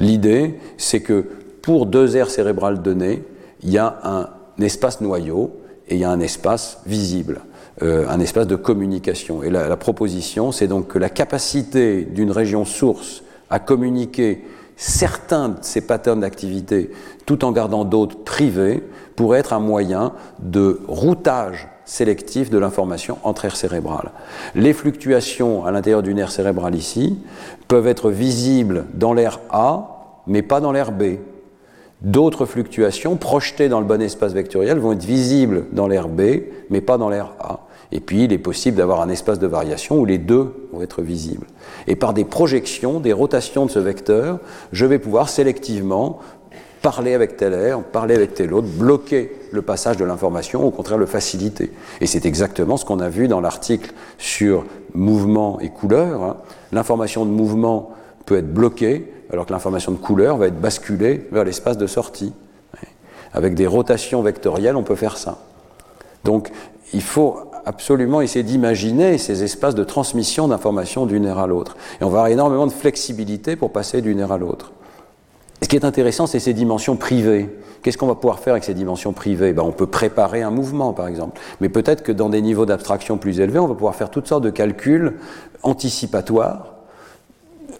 L'idée, 0.00 0.58
c'est 0.76 1.00
que 1.00 1.26
pour 1.60 1.86
deux 1.86 2.16
aires 2.16 2.30
cérébrales 2.30 2.82
données, 2.82 3.24
il 3.62 3.70
y 3.70 3.78
a 3.78 3.98
un 4.04 4.28
espace 4.62 5.00
noyau 5.00 5.60
et 5.88 5.94
il 5.94 6.00
y 6.00 6.04
a 6.04 6.10
un 6.10 6.20
espace 6.20 6.80
visible, 6.86 7.42
euh, 7.80 8.06
un 8.08 8.20
espace 8.20 8.46
de 8.46 8.56
communication. 8.56 9.42
Et 9.42 9.48
la, 9.48 9.76
proposition, 9.76 10.52
c'est 10.52 10.68
donc 10.68 10.88
que 10.88 10.98
la 10.98 11.08
capacité 11.08 12.02
d'une 12.02 12.30
région 12.30 12.66
source 12.66 13.22
à 13.48 13.58
communiquer 13.58 14.44
certains 14.76 15.48
de 15.50 15.56
ces 15.62 15.80
patterns 15.80 16.20
d'activité 16.20 16.90
tout 17.24 17.44
en 17.44 17.52
gardant 17.52 17.84
d'autres 17.84 18.18
privés 18.24 18.82
pourrait 19.16 19.38
être 19.38 19.54
un 19.54 19.60
moyen 19.60 20.12
de 20.38 20.80
routage 20.86 21.68
sélectif 21.86 22.50
de 22.50 22.58
l'information 22.58 23.18
entre 23.22 23.46
aires 23.46 23.56
cérébrales. 23.56 24.10
Les 24.54 24.74
fluctuations 24.74 25.64
à 25.64 25.70
l'intérieur 25.70 26.02
du 26.02 26.14
nerf 26.14 26.30
cérébral 26.30 26.74
ici 26.74 27.18
peuvent 27.68 27.86
être 27.86 28.10
visibles 28.10 28.84
dans 28.92 29.14
l'air 29.14 29.40
A, 29.50 30.20
mais 30.26 30.42
pas 30.42 30.60
dans 30.60 30.72
l'air 30.72 30.92
B. 30.92 31.16
D'autres 32.02 32.46
fluctuations 32.46 33.16
projetées 33.16 33.68
dans 33.68 33.78
le 33.78 33.86
bon 33.86 34.02
espace 34.02 34.32
vectoriel 34.32 34.78
vont 34.78 34.92
être 34.92 35.04
visibles 35.04 35.66
dans 35.72 35.86
l'air 35.86 36.08
B, 36.08 36.22
mais 36.68 36.80
pas 36.80 36.98
dans 36.98 37.08
l'air 37.08 37.32
A. 37.38 37.60
Et 37.92 38.00
puis, 38.00 38.24
il 38.24 38.32
est 38.32 38.38
possible 38.38 38.78
d'avoir 38.78 39.02
un 39.02 39.08
espace 39.08 39.38
de 39.38 39.46
variation 39.46 39.98
où 39.98 40.04
les 40.04 40.18
deux 40.18 40.68
vont 40.72 40.82
être 40.82 41.02
visibles. 41.02 41.46
Et 41.86 41.94
par 41.94 42.14
des 42.14 42.24
projections, 42.24 43.00
des 43.00 43.12
rotations 43.12 43.66
de 43.66 43.70
ce 43.70 43.78
vecteur, 43.78 44.40
je 44.72 44.86
vais 44.86 44.98
pouvoir 44.98 45.28
sélectivement 45.28 46.18
parler 46.80 47.14
avec 47.14 47.36
tel 47.36 47.52
air, 47.52 47.80
parler 47.82 48.16
avec 48.16 48.34
tel 48.34 48.52
autre, 48.52 48.66
bloquer 48.66 49.30
le 49.52 49.62
passage 49.62 49.96
de 49.96 50.04
l'information, 50.04 50.64
au 50.64 50.70
contraire 50.70 50.98
le 50.98 51.06
faciliter. 51.06 51.70
Et 52.00 52.06
c'est 52.06 52.26
exactement 52.26 52.76
ce 52.76 52.84
qu'on 52.84 52.98
a 52.98 53.08
vu 53.08 53.28
dans 53.28 53.40
l'article 53.40 53.92
sur 54.18 54.64
mouvement 54.94 55.60
et 55.60 55.68
couleur. 55.68 56.22
Hein. 56.22 56.36
L'information 56.72 57.24
de 57.24 57.30
mouvement 57.30 57.92
peut 58.26 58.38
être 58.38 58.52
bloquée, 58.52 59.12
alors 59.32 59.46
que 59.46 59.52
l'information 59.52 59.92
de 59.92 59.96
couleur 59.96 60.36
va 60.36 60.46
être 60.46 60.60
basculée 60.60 61.26
vers 61.32 61.44
l'espace 61.44 61.78
de 61.78 61.86
sortie. 61.86 62.32
Avec 63.32 63.54
des 63.54 63.66
rotations 63.66 64.20
vectorielles, 64.20 64.76
on 64.76 64.82
peut 64.82 64.94
faire 64.94 65.16
ça. 65.16 65.38
Donc, 66.24 66.50
il 66.92 67.00
faut 67.00 67.38
absolument 67.64 68.20
essayer 68.20 68.42
d'imaginer 68.42 69.16
ces 69.16 69.42
espaces 69.42 69.74
de 69.74 69.84
transmission 69.84 70.48
d'informations 70.48 71.06
d'une 71.06 71.24
aire 71.24 71.38
à 71.38 71.46
l'autre. 71.46 71.76
Et 72.00 72.04
on 72.04 72.08
va 72.08 72.18
avoir 72.18 72.26
énormément 72.26 72.66
de 72.66 72.72
flexibilité 72.72 73.56
pour 73.56 73.70
passer 73.70 74.02
d'une 74.02 74.20
aire 74.20 74.32
à 74.32 74.38
l'autre. 74.38 74.72
Ce 75.62 75.68
qui 75.68 75.76
est 75.76 75.84
intéressant, 75.84 76.26
c'est 76.26 76.40
ces 76.40 76.52
dimensions 76.52 76.96
privées. 76.96 77.48
Qu'est-ce 77.82 77.96
qu'on 77.96 78.08
va 78.08 78.16
pouvoir 78.16 78.40
faire 78.40 78.52
avec 78.52 78.64
ces 78.64 78.74
dimensions 78.74 79.12
privées? 79.12 79.52
Ben, 79.52 79.62
On 79.62 79.72
peut 79.72 79.86
préparer 79.86 80.42
un 80.42 80.50
mouvement, 80.50 80.92
par 80.92 81.08
exemple. 81.08 81.40
Mais 81.60 81.68
peut-être 81.68 82.02
que 82.02 82.12
dans 82.12 82.28
des 82.28 82.42
niveaux 82.42 82.66
d'abstraction 82.66 83.16
plus 83.16 83.40
élevés, 83.40 83.60
on 83.60 83.68
va 83.68 83.74
pouvoir 83.74 83.94
faire 83.94 84.10
toutes 84.10 84.26
sortes 84.26 84.44
de 84.44 84.50
calculs 84.50 85.14
anticipatoires 85.62 86.71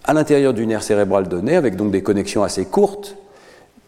à 0.04 0.12
l'intérieur 0.12 0.54
d'une 0.54 0.70
aire 0.70 0.82
cérébrale 0.82 1.28
donnée, 1.28 1.56
avec 1.56 1.76
donc 1.76 1.90
des 1.90 2.02
connexions 2.02 2.42
assez 2.42 2.64
courtes, 2.64 3.16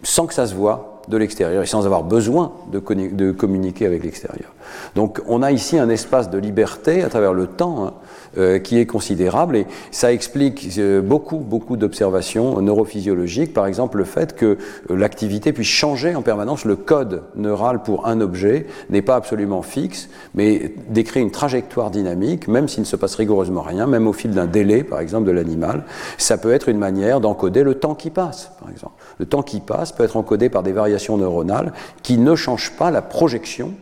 sans 0.03 0.27
que 0.27 0.35
ça 0.35 0.47
se 0.47 0.55
voit 0.55 1.03
de 1.09 1.17
l'extérieur 1.17 1.63
et 1.63 1.67
sans 1.67 1.85
avoir 1.85 2.03
besoin 2.03 2.53
de, 2.73 2.81
de 3.11 3.33
communiquer 3.33 3.87
avec 3.87 4.05
l'extérieur. 4.05 4.53
Donc 4.95 5.21
on 5.27 5.43
a 5.43 5.53
ici 5.53 5.79
un 5.79 5.89
espace 5.89 6.31
de 6.31 6.39
liberté 6.39 7.03
à 7.03 7.09
travers 7.09 7.35
le 7.35 7.47
temps 7.47 7.87
hein, 7.87 7.95
euh, 8.37 8.59
qui 8.59 8.79
est 8.79 8.87
considérable 8.87 9.57
et 9.57 9.67
ça 9.91 10.13
explique 10.13 10.69
euh, 10.79 11.01
beaucoup, 11.01 11.39
beaucoup 11.39 11.77
d'observations 11.77 12.61
neurophysiologiques, 12.61 13.53
par 13.53 13.67
exemple 13.67 13.99
le 13.99 14.05
fait 14.05 14.35
que 14.35 14.59
euh, 14.91 14.97
l'activité 14.97 15.53
puisse 15.53 15.69
changer 15.69 16.15
en 16.15 16.23
permanence, 16.23 16.65
le 16.65 16.77
code 16.77 17.23
neural 17.37 17.83
pour 17.83 18.07
un 18.07 18.21
objet 18.21 18.67
n'est 18.91 19.03
pas 19.03 19.17
absolument 19.17 19.63
fixe, 19.63 20.09
mais 20.35 20.75
décrit 20.89 21.21
une 21.21 21.31
trajectoire 21.31 21.91
dynamique, 21.91 22.49
même 22.49 22.69
s'il 22.69 22.81
ne 22.81 22.87
se 22.87 22.97
passe 22.97 23.15
rigoureusement 23.15 23.63
rien, 23.63 23.87
même 23.87 24.07
au 24.07 24.13
fil 24.13 24.33
d'un 24.33 24.47
délai, 24.47 24.83
par 24.83 25.01
exemple, 25.01 25.27
de 25.27 25.33
l'animal, 25.33 25.85
ça 26.19 26.37
peut 26.37 26.53
être 26.53 26.69
une 26.69 26.79
manière 26.79 27.21
d'encoder 27.21 27.63
le 27.63 27.75
temps 27.75 27.95
qui 27.95 28.11
passe, 28.11 28.51
par 28.61 28.71
exemple. 28.71 28.95
Le 29.19 29.27
temps 29.27 29.43
qui 29.43 29.61
passe 29.61 29.93
peut 29.93 30.05
être 30.05 30.17
encodé 30.17 30.49
par 30.49 30.63
des 30.63 30.73
variations 30.73 31.17
neuronales 31.17 31.73
qui 32.03 32.19
ne 32.19 32.35
changent 32.35 32.73
pas 32.77 32.91
la 32.91 33.03
projection 33.03 33.73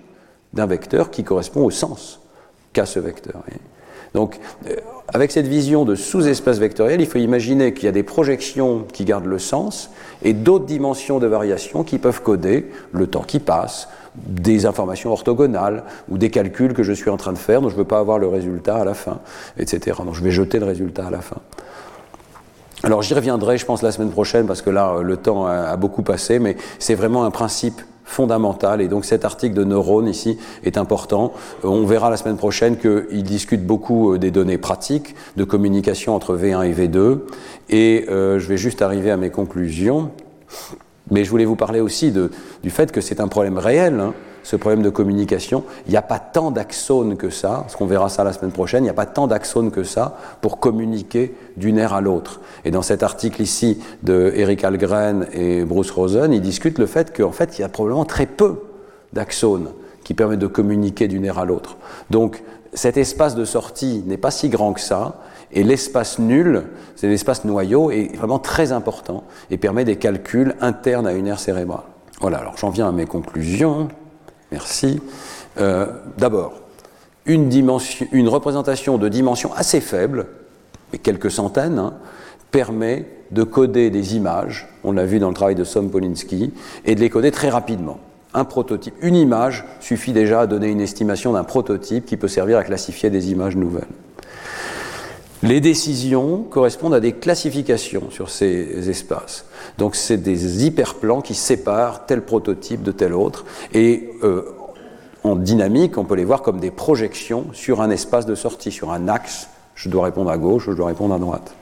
d'un 0.53 0.67
vecteur 0.67 1.11
qui 1.11 1.25
correspond 1.25 1.65
au 1.65 1.71
sens 1.71 2.21
qu'a 2.73 2.87
ce 2.87 3.01
vecteur. 3.01 3.43
Donc, 4.15 4.39
euh, 4.67 4.77
avec 5.09 5.31
cette 5.31 5.47
vision 5.47 5.85
de 5.85 5.95
sous-espace 5.95 6.59
vectoriel, 6.59 7.01
il 7.01 7.07
faut 7.07 7.19
imaginer 7.19 7.75
qu'il 7.75 7.85
y 7.85 7.89
a 7.89 7.93
des 7.93 8.03
projections 8.03 8.85
qui 8.93 9.05
gardent 9.05 9.27
le 9.27 9.39
sens 9.39 9.91
et 10.23 10.33
d'autres 10.33 10.65
dimensions 10.65 11.19
de 11.19 11.27
variation 11.27 11.85
qui 11.85 11.99
peuvent 11.99 12.23
coder 12.23 12.71
le 12.93 13.07
temps 13.07 13.23
qui 13.23 13.39
passe, 13.39 13.89
des 14.15 14.67
informations 14.67 15.11
orthogonales 15.13 15.85
ou 16.11 16.19
des 16.19 16.31
calculs 16.31 16.75
que 16.75 16.83
je 16.83 16.93
suis 16.93 17.11
en 17.11 17.17
train 17.17 17.33
de 17.33 17.39
faire 17.39 17.63
dont 17.63 17.69
je 17.69 17.75
ne 17.75 17.79
veux 17.79 17.87
pas 17.87 17.99
avoir 17.99 18.19
le 18.19 18.29
résultat 18.29 18.77
à 18.77 18.85
la 18.85 18.95
fin, 18.95 19.21
etc. 19.59 19.99
Donc 20.05 20.15
je 20.15 20.23
vais 20.23 20.31
jeter 20.31 20.59
le 20.59 20.67
résultat 20.67 21.07
à 21.07 21.11
la 21.11 21.21
fin. 21.21 21.39
Alors 22.83 23.03
j'y 23.03 23.15
reviendrai, 23.15 23.59
je 23.59 23.65
pense, 23.65 23.83
la 23.83 23.93
semaine 23.93 24.11
prochaine, 24.11 24.47
parce 24.47 24.61
que 24.61 24.71
là, 24.71 25.01
le 25.03 25.17
temps 25.17 25.47
a 25.47 25.77
beaucoup 25.77 26.03
passé, 26.03 26.39
mais 26.39 26.57
c'est 26.79 26.95
vraiment 26.95 27.25
un 27.25 27.31
principe 27.31 27.81
fondamentale. 28.13 28.81
Et 28.81 28.89
donc 28.89 29.05
cet 29.05 29.25
article 29.25 29.55
de 29.55 29.65
Neurones 29.65 30.09
ici 30.09 30.39
est 30.65 30.77
important. 30.77 31.33
Euh, 31.65 31.69
on 31.69 31.85
verra 31.85 32.11
la 32.11 32.17
semaine 32.17 32.37
prochaine 32.37 32.77
qu'il 32.77 33.23
discute 33.23 33.67
beaucoup 33.67 34.13
euh, 34.13 34.19
des 34.19 34.31
données 34.31 34.59
pratiques 34.59 35.15
de 35.37 35.45
communication 35.45 36.15
entre 36.15 36.37
V1 36.37 36.65
et 36.65 36.73
V2. 36.73 37.19
Et 37.71 38.07
euh, 38.09 38.39
je 38.39 38.47
vais 38.47 38.57
juste 38.57 38.83
arriver 38.83 39.11
à 39.11 39.17
mes 39.17 39.31
conclusions. 39.31 40.11
Mais 41.11 41.25
je 41.25 41.31
voulais 41.31 41.45
vous 41.45 41.57
parler 41.57 41.81
aussi 41.81 42.13
de, 42.13 42.31
du 42.63 42.71
fait 42.71 42.93
que 42.93 43.01
c'est 43.01 43.21
un 43.21 43.29
problème 43.29 43.59
réel. 43.59 43.99
Hein 44.01 44.15
ce 44.43 44.57
problème 44.57 44.83
de 44.83 44.91
communication. 44.91 45.65
Il 45.87 45.91
n'y 45.91 45.97
a 45.97 46.03
pas 46.03 46.19
tant 46.19 46.51
d'axones 46.51 47.17
que 47.17 47.31
ça, 47.31 47.61
parce 47.63 47.77
qu'on 47.77 47.87
verra 47.87 48.09
ça 48.09 48.25
la 48.25 48.33
semaine 48.33 48.53
prochaine, 48.53 48.83
il 48.83 48.87
n'y 48.87 48.91
a 48.91 48.95
pas 48.95 49.07
tant 49.07 49.27
d'axones 49.27 49.71
que 49.71 49.85
ça 49.85 50.17
pour 50.41 50.59
communiquer 50.59 51.35
d'une 51.57 51.79
ère 51.79 51.95
à 51.95 52.01
l'autre. 52.01 52.41
Et 52.65 52.71
dans 52.71 52.83
cet 52.83 53.03
article 53.03 53.43
ici 53.43 53.83
de 54.03 54.33
Eric 54.35 54.65
Algren 54.65 55.27
et 55.33 55.65
Bruce 55.65 55.91
Rosen, 55.91 56.33
ils 56.33 56.41
discutent 56.41 56.79
le 56.79 56.87
fait 56.87 57.17
qu'en 57.17 57.33
fait, 57.33 57.59
il 57.59 57.63
y 57.63 57.65
a 57.65 57.69
probablement 57.69 58.05
très 58.05 58.27
peu 58.27 58.63
d'axones 59.13 59.71
qui 60.05 60.15
permettent 60.15 60.41
de 60.41 60.47
communiquer 60.47 61.09
d'une 61.09 61.25
ère 61.25 61.39
à 61.39 61.45
l'autre. 61.45 61.77
Donc, 62.11 62.43
cet 62.75 62.97
espace 62.97 63.35
de 63.35 63.45
sortie 63.45 64.03
n'est 64.07 64.17
pas 64.17 64.31
si 64.31 64.49
grand 64.49 64.73
que 64.73 64.81
ça, 64.81 65.21
et 65.53 65.63
l'espace 65.63 66.19
nul, 66.19 66.65
c'est 66.97 67.07
l'espace 67.07 67.45
noyau, 67.45 67.91
est 67.91 68.17
vraiment 68.17 68.39
très 68.39 68.73
important 68.73 69.25
et 69.51 69.59
permet 69.59 69.85
des 69.85 69.97
calculs 69.97 70.57
internes 70.61 71.07
à 71.07 71.13
une 71.13 71.27
aire 71.27 71.39
cérébrale. 71.39 71.83
Voilà, 72.21 72.39
alors 72.39 72.57
j'en 72.57 72.71
viens 72.71 72.89
à 72.89 72.93
mes 72.93 73.05
conclusions. 73.05 73.89
Merci. 74.53 75.01
Euh, 75.59 75.87
d'abord, 76.19 76.53
une, 77.25 77.49
représentation 78.29 78.99
de 78.99 79.09
dimension 79.09 79.53
assez 79.55 79.81
faible, 79.81 80.27
quelques 81.03 81.31
centaines, 81.31 81.79
hein, 81.79 81.95
permet 82.51 83.07
de 83.31 83.45
coder 83.45 83.89
des 83.89 84.15
images, 84.15 84.69
on 84.85 84.93
l'a 84.93 85.07
vu 85.07 85.19
dans 85.19 85.29
le 85.29 85.35
travail 85.35 85.55
de 85.55 85.65
Sompolinski, 85.65 86.53
et 86.85 86.95
de 86.95 87.01
les 87.01 87.09
coder 87.09 87.31
très 87.31 87.49
rapidement. 87.49 87.99
Un 88.35 88.45
prototype, 88.45 88.95
une 89.01 89.17
image 89.17 89.65
suffit 89.81 90.13
déjà 90.13 90.43
à 90.43 90.47
donner 90.47 90.69
une 90.69 90.81
estimation 90.81 91.33
d'un 91.33 91.45
prototype 91.45 92.05
qui 92.05 92.19
peut 92.19 92.29
servir 92.29 92.59
à 92.59 92.65
classifier 92.65 93.09
des 93.09 93.31
images 93.31 93.57
nouvelles. 93.57 93.89
Les 95.43 95.61
décisions 95.61 96.45
correspondent 96.49 96.95
à 96.95 97.01
des 97.01 97.13
classifications 97.13 98.11
sur 98.11 98.31
ces 98.31 98.89
espaces. 98.89 99.45
Donc 99.77 99.97
c'est 99.97 100.19
des 100.19 100.65
hyperplans 100.65 101.21
qui 101.21 101.35
séparent 101.35 102.07
tel 102.07 102.23
prototype 102.23 102.83
de 102.83 102.93
tel 102.93 103.13
autre. 103.13 103.45
Et 103.73 104.11
euh, 104.23 104.55
en 105.25 105.35
dynamique, 105.35 105.99
on 105.99 106.05
peut 106.05 106.15
les 106.15 106.25
voir 106.25 106.43
comme 106.43 106.61
des 106.61 106.71
projections 106.71 107.47
sur 107.53 107.81
un 107.81 107.91
espace 107.91 108.25
de 108.25 108.37
sortie, 108.37 108.71
sur 108.71 108.93
un 108.93 109.09
axe. 109.09 109.49
Je 109.75 109.89
dois 109.89 110.05
répondre 110.05 110.31
à 110.31 110.39
gauche, 110.39 110.67
je 110.67 110.73
dois 110.73 110.87
répondre 110.87 111.15
à 111.15 111.19
droite. 111.19 111.55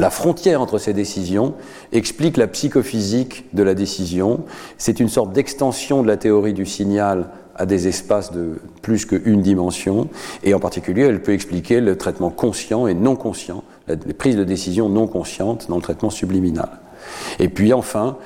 La 0.00 0.10
frontière 0.10 0.60
entre 0.60 0.78
ces 0.78 0.92
décisions 0.92 1.54
explique 1.92 2.36
la 2.36 2.48
psychophysique 2.48 3.46
de 3.54 3.62
la 3.62 3.74
décision. 3.74 4.40
C'est 4.78 4.98
une 5.00 5.08
sorte 5.08 5.32
d'extension 5.32 6.02
de 6.02 6.08
la 6.08 6.16
théorie 6.16 6.52
du 6.52 6.66
signal 6.66 7.30
à 7.56 7.66
des 7.66 7.88
espaces 7.88 8.32
de 8.32 8.60
plus 8.82 9.06
qu'une 9.06 9.42
dimension, 9.42 10.08
et 10.44 10.54
en 10.54 10.60
particulier, 10.60 11.02
elle 11.02 11.22
peut 11.22 11.32
expliquer 11.32 11.80
le 11.80 11.96
traitement 11.96 12.30
conscient 12.30 12.86
et 12.86 12.94
non 12.94 13.16
conscient, 13.16 13.64
les 13.88 14.14
prises 14.14 14.36
de 14.36 14.44
décision 14.44 14.88
non 14.88 15.06
conscientes 15.06 15.66
dans 15.68 15.76
le 15.76 15.82
traitement 15.82 16.10
subliminal. 16.10 16.68
Et 17.38 17.48
puis 17.48 17.72
enfin, 17.72 18.16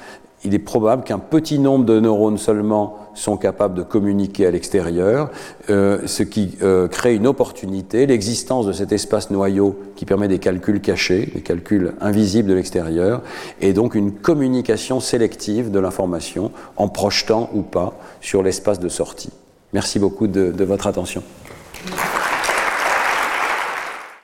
il 0.45 0.55
est 0.55 0.59
probable 0.59 1.05
qu'un 1.05 1.19
petit 1.19 1.59
nombre 1.59 1.85
de 1.85 2.01
neurones 2.01 2.39
seulement 2.39 2.97
sont 3.15 3.37
capables 3.37 3.75
de 3.75 3.83
communiquer 3.83 4.47
à 4.47 4.51
l'extérieur, 4.51 5.31
euh, 5.69 6.01
ce 6.07 6.23
qui 6.23 6.57
euh, 6.63 6.89
crée 6.89 7.15
une 7.15 7.27
opportunité, 7.27 8.07
l'existence 8.07 8.67
de 8.67 8.73
cet 8.73 8.93
espace 8.93 9.31
noyau 9.31 9.79
qui 9.97 10.07
permet 10.07 10.29
des 10.29 10.39
calculs 10.39 10.81
cachés, 10.81 11.31
des 11.35 11.41
calculs 11.41 11.95
invisibles 12.01 12.49
de 12.49 12.55
l'extérieur, 12.55 13.23
et 13.61 13.73
donc 13.73 13.95
une 13.95 14.13
communication 14.13 15.01
sélective 15.01 15.71
de 15.71 15.79
l'information 15.79 16.53
en 16.77 16.89
projetant 16.89 17.51
ou 17.53 17.63
pas 17.63 17.93
sur 18.21 18.43
l'espace 18.43 18.81
de 18.81 18.89
sortie. 18.89 19.33
Merci 19.73 19.99
beaucoup 19.99 20.27
de, 20.27 20.53
de 20.53 20.65
votre 20.65 20.87
attention. 20.87 21.23